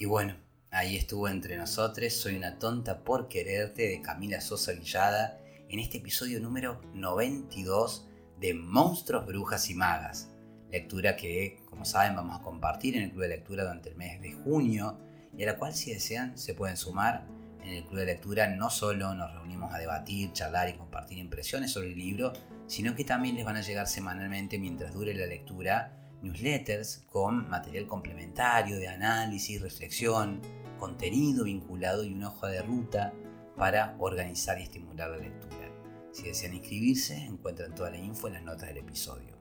Y 0.03 0.05
bueno, 0.05 0.35
ahí 0.73 0.97
estuvo 0.97 1.29
entre 1.29 1.57
nosotros, 1.57 2.13
Soy 2.13 2.35
una 2.35 2.59
tonta 2.59 3.05
por 3.05 3.29
quererte 3.29 3.87
de 3.87 4.03
Camila 4.03 4.41
Sosa 4.41 4.73
Villada 4.73 5.39
en 5.69 5.79
este 5.79 5.99
episodio 5.99 6.41
número 6.41 6.81
92 6.93 8.09
de 8.41 8.53
Monstruos, 8.53 9.25
Brujas 9.27 9.71
y 9.71 9.75
Magas. 9.75 10.29
Lectura 10.73 11.15
que, 11.15 11.63
como 11.71 11.85
saben, 11.85 12.17
vamos 12.17 12.37
a 12.37 12.43
compartir 12.43 12.97
en 12.97 13.05
el 13.05 13.11
Club 13.11 13.23
de 13.23 13.29
Lectura 13.29 13.63
durante 13.63 13.91
el 13.91 13.95
mes 13.95 14.21
de 14.21 14.33
junio 14.33 14.99
y 15.39 15.45
a 15.45 15.47
la 15.47 15.57
cual 15.57 15.73
si 15.73 15.95
desean 15.95 16.37
se 16.37 16.55
pueden 16.55 16.77
sumar. 16.77 17.25
En 17.63 17.69
el 17.69 17.85
Club 17.85 18.01
de 18.01 18.07
Lectura 18.07 18.49
no 18.49 18.71
solo 18.71 19.15
nos 19.15 19.33
reunimos 19.33 19.73
a 19.73 19.79
debatir, 19.79 20.33
charlar 20.33 20.69
y 20.69 20.73
compartir 20.73 21.19
impresiones 21.19 21.71
sobre 21.71 21.93
el 21.93 21.97
libro, 21.97 22.33
sino 22.67 22.97
que 22.97 23.05
también 23.05 23.37
les 23.37 23.45
van 23.45 23.55
a 23.55 23.61
llegar 23.61 23.87
semanalmente 23.87 24.59
mientras 24.59 24.95
dure 24.95 25.15
la 25.15 25.27
lectura 25.27 26.02
newsletters 26.23 27.05
con 27.11 27.49
material 27.49 27.87
complementario 27.87 28.79
de 28.79 28.89
análisis, 28.89 29.61
reflexión, 29.61 30.41
contenido 30.79 31.45
vinculado 31.45 32.05
y 32.05 32.13
una 32.13 32.29
hoja 32.29 32.49
de 32.49 32.63
ruta 32.63 33.13
para 33.57 33.95
organizar 33.99 34.59
y 34.59 34.63
estimular 34.63 35.11
la 35.11 35.19
lectura. 35.19 35.71
Si 36.13 36.25
desean 36.25 36.55
inscribirse, 36.55 37.17
encuentran 37.17 37.75
toda 37.75 37.91
la 37.91 37.99
info 37.99 38.29
en 38.29 38.35
las 38.35 38.43
notas 38.43 38.69
del 38.69 38.79
episodio. 38.79 39.37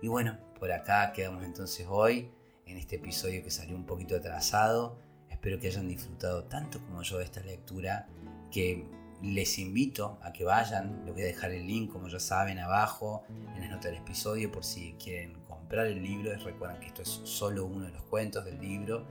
Y 0.00 0.08
bueno, 0.08 0.38
por 0.58 0.72
acá 0.72 1.12
quedamos 1.12 1.44
entonces 1.44 1.86
hoy 1.88 2.30
en 2.66 2.76
este 2.76 2.96
episodio 2.96 3.42
que 3.42 3.50
salió 3.50 3.76
un 3.76 3.86
poquito 3.86 4.16
atrasado. 4.16 4.98
Espero 5.30 5.58
que 5.58 5.68
hayan 5.68 5.88
disfrutado 5.88 6.44
tanto 6.44 6.80
como 6.80 7.02
yo 7.02 7.18
de 7.18 7.24
esta 7.24 7.40
lectura, 7.40 8.08
que 8.50 8.86
les 9.22 9.58
invito 9.58 10.18
a 10.22 10.32
que 10.32 10.44
vayan, 10.44 11.04
les 11.04 11.14
voy 11.14 11.22
a 11.22 11.26
dejar 11.26 11.52
el 11.52 11.66
link 11.66 11.92
como 11.92 12.08
ya 12.08 12.18
saben 12.18 12.58
abajo 12.58 13.24
en 13.28 13.60
las 13.60 13.70
notas 13.70 13.92
del 13.92 14.02
episodio 14.02 14.50
por 14.50 14.64
si 14.64 14.94
quieren 14.94 15.41
comprar 15.72 15.86
el 15.86 16.02
libro, 16.02 16.36
recuerden 16.36 16.78
que 16.80 16.88
esto 16.88 17.00
es 17.00 17.08
solo 17.24 17.64
uno 17.64 17.86
de 17.86 17.92
los 17.92 18.02
cuentos 18.02 18.44
del 18.44 18.60
libro. 18.60 19.06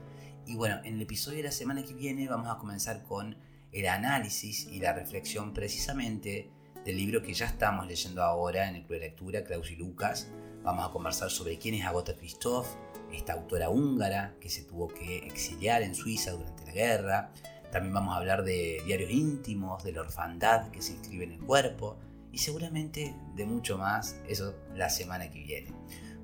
Y 0.46 0.54
bueno, 0.54 0.78
en 0.84 0.94
el 0.94 1.02
episodio 1.02 1.38
de 1.38 1.42
la 1.42 1.50
semana 1.50 1.82
que 1.82 1.92
viene 1.92 2.28
vamos 2.28 2.48
a 2.48 2.56
comenzar 2.56 3.02
con 3.02 3.36
el 3.72 3.88
análisis 3.88 4.68
y 4.68 4.78
la 4.78 4.92
reflexión 4.92 5.52
precisamente 5.54 6.50
del 6.84 6.96
libro 6.96 7.20
que 7.20 7.34
ya 7.34 7.46
estamos 7.46 7.88
leyendo 7.88 8.22
ahora 8.22 8.68
en 8.68 8.76
el 8.76 8.82
Club 8.84 9.00
de 9.00 9.06
Lectura, 9.06 9.42
Klaus 9.42 9.72
y 9.72 9.74
Lucas. 9.74 10.28
Vamos 10.62 10.88
a 10.88 10.92
conversar 10.92 11.32
sobre 11.32 11.58
quién 11.58 11.74
es 11.74 11.84
Agota 11.84 12.14
Christoph, 12.14 12.68
esta 13.12 13.32
autora 13.32 13.68
húngara 13.68 14.36
que 14.40 14.48
se 14.48 14.62
tuvo 14.62 14.86
que 14.86 15.26
exiliar 15.26 15.82
en 15.82 15.96
Suiza 15.96 16.30
durante 16.30 16.64
la 16.64 16.72
guerra. 16.72 17.32
También 17.72 17.92
vamos 17.92 18.14
a 18.14 18.18
hablar 18.18 18.44
de 18.44 18.80
diarios 18.86 19.10
íntimos, 19.10 19.82
de 19.82 19.90
la 19.90 20.02
orfandad 20.02 20.70
que 20.70 20.80
se 20.80 20.92
inscribe 20.92 21.24
en 21.24 21.32
el 21.32 21.40
cuerpo 21.40 21.98
y 22.30 22.38
seguramente 22.38 23.16
de 23.34 23.46
mucho 23.46 23.78
más, 23.78 24.16
eso 24.28 24.54
la 24.76 24.90
semana 24.90 25.28
que 25.28 25.42
viene. 25.42 25.72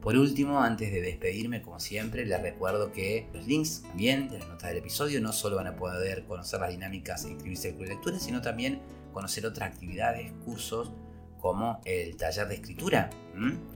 Por 0.00 0.16
último, 0.16 0.60
antes 0.60 0.92
de 0.92 1.00
despedirme, 1.00 1.60
como 1.60 1.80
siempre, 1.80 2.24
les 2.24 2.40
recuerdo 2.40 2.92
que 2.92 3.28
los 3.32 3.46
links 3.46 3.82
también 3.82 4.28
de 4.28 4.38
las 4.38 4.48
notas 4.48 4.68
del 4.68 4.78
episodio 4.78 5.20
no 5.20 5.32
solo 5.32 5.56
van 5.56 5.66
a 5.66 5.76
poder 5.76 6.24
conocer 6.24 6.60
las 6.60 6.70
dinámicas 6.70 7.24
e 7.24 7.30
inscribirse 7.30 7.70
el 7.70 7.74
club 7.74 7.88
lectura, 7.88 8.18
sino 8.20 8.40
también 8.40 8.80
conocer 9.12 9.44
otras 9.44 9.72
actividades, 9.72 10.30
cursos 10.44 10.92
como 11.40 11.80
el 11.84 12.16
taller 12.16 12.46
de 12.48 12.54
escritura, 12.54 13.10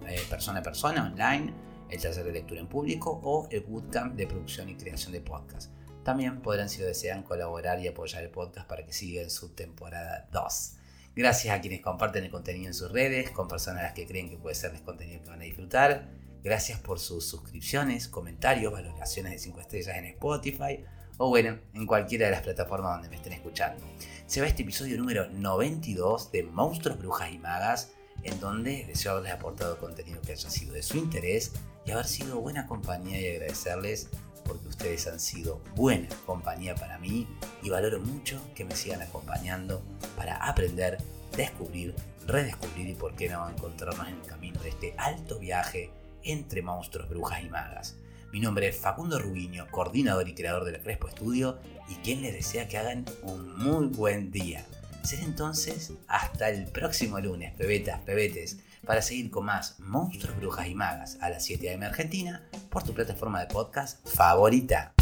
eh, 0.07 0.21
persona 0.31 0.61
a 0.61 0.63
persona, 0.63 1.07
online, 1.07 1.53
el 1.91 2.01
taller 2.01 2.25
de 2.25 2.33
lectura 2.33 2.61
en 2.61 2.69
público 2.69 3.21
o 3.25 3.49
el 3.51 3.61
bootcamp 3.61 4.15
de 4.15 4.27
producción 4.27 4.69
y 4.69 4.77
creación 4.77 5.13
de 5.13 5.21
podcast. 5.21 5.73
También 6.05 6.41
podrán, 6.41 6.69
si 6.69 6.81
lo 6.81 6.87
desean, 6.87 7.23
colaborar 7.23 7.81
y 7.81 7.89
apoyar 7.89 8.23
el 8.23 8.31
podcast 8.31 8.69
para 8.69 8.85
que 8.85 8.93
siga 8.93 9.23
en 9.23 9.31
su 9.31 9.51
temporada 9.51 10.29
2. 10.33 10.77
Gracias 11.15 11.55
a 11.55 11.61
quienes 11.61 11.83
comparten 11.83 12.25
el 12.25 12.31
contenido 12.31 12.69
en 12.69 12.75
sus 12.75 12.91
redes, 12.91 13.31
con 13.31 13.47
personas 13.47 13.81
a 13.81 13.83
las 13.85 13.93
que 13.93 14.07
creen 14.07 14.31
que 14.31 14.39
puede 14.39 14.55
serles 14.55 14.81
contenido 14.81 15.23
que 15.23 15.29
van 15.29 15.41
a 15.41 15.45
disfrutar. 15.45 16.09
Gracias 16.43 16.81
por 16.81 16.99
sus 16.99 17.27
suscripciones, 17.27 18.09
comentarios, 18.09 18.73
valoraciones 18.73 19.33
de 19.33 19.39
5 19.39 19.61
estrellas 19.61 19.97
en 19.99 20.07
Spotify 20.07 20.85
o 21.19 21.29
bueno, 21.29 21.59
en 21.75 21.87
cualquiera 21.87 22.27
de 22.27 22.33
las 22.33 22.43
plataformas 22.43 22.95
donde 22.95 23.11
me 23.11 23.17
estén 23.17 23.35
escuchando. 23.35 23.85
Se 24.27 24.41
va 24.41 24.47
este 24.47 24.63
episodio 24.63 24.97
número 24.97 25.29
92 25.29 26.33
de 26.33 26.45
Monstruos, 26.45 26.99
Brujas 26.99 27.31
y 27.31 27.39
Magas, 27.39 27.93
en 28.23 28.41
donde 28.41 28.87
deseo 28.87 29.13
haberles 29.13 29.35
aportado 29.35 29.79
contenido 29.79 30.23
que 30.23 30.33
haya 30.33 30.49
sido 30.49 30.73
de 30.73 30.83
su 30.83 30.97
interés 30.97 31.53
y 31.85 31.91
haber 31.91 32.07
sido 32.07 32.41
buena 32.41 32.67
compañía 32.67 33.21
y 33.21 33.37
agradecerles 33.37 34.09
porque 34.45 34.69
ustedes 34.69 35.07
han 35.07 35.21
sido 35.21 35.61
buena 35.75 36.09
compañía 36.27 36.75
para 36.75 36.99
mí 36.99 37.27
y 37.63 37.71
valoro 37.71 38.01
mucho 38.01 38.41
que 38.55 38.65
me 38.65 38.75
sigan 38.75 39.03
acompañando 39.03 39.83
para 40.17 40.37
aprender, 40.37 40.99
descubrir, 41.37 41.95
redescubrir 42.27 42.89
y 42.89 42.95
por 42.95 43.15
qué 43.15 43.29
no 43.29 43.49
encontrarnos 43.49 44.09
en 44.09 44.15
el 44.15 44.27
camino 44.27 44.61
de 44.63 44.71
este 44.71 44.95
alto 44.99 45.39
viaje 45.39 45.91
entre 46.23 46.63
monstruos, 46.63 47.09
brujas 47.09 47.43
y 47.43 47.49
magas. 47.49 47.97
Mi 48.33 48.41
nombre 48.41 48.69
es 48.69 48.77
Facundo 48.77 49.19
Rubiño, 49.19 49.67
coordinador 49.71 50.29
y 50.29 50.35
creador 50.35 50.65
de 50.65 50.73
la 50.73 50.79
Crespo 50.79 51.09
Estudio 51.09 51.59
y 51.89 51.97
quien 51.97 52.23
les 52.23 52.33
desea 52.33 52.69
que 52.69 52.79
hagan 52.79 53.05
un 53.23 53.57
muy 53.59 53.87
buen 53.87 54.31
día. 54.31 54.65
Será 55.03 55.25
entonces 55.25 55.93
hasta 56.07 56.49
el 56.49 56.67
próximo 56.67 57.21
lunes, 57.21 57.53
pebetas, 57.55 58.01
pebetes 58.01 58.59
para 58.87 59.03
seguir 59.03 59.31
con 59.31 59.45
más 59.47 59.79
Monstruos, 59.81 60.37
Brujas 60.37 60.67
y 60.67 60.75
Magas 60.75 61.19
a 61.21 61.31
las 61.31 61.45
7 61.45 61.75
am 61.75 61.83
Argentina 61.83 62.43
por 62.71 62.83
tu 62.83 62.93
plataforma 62.93 63.41
de 63.41 63.47
podcast 63.47 64.07
favorita. 64.07 64.93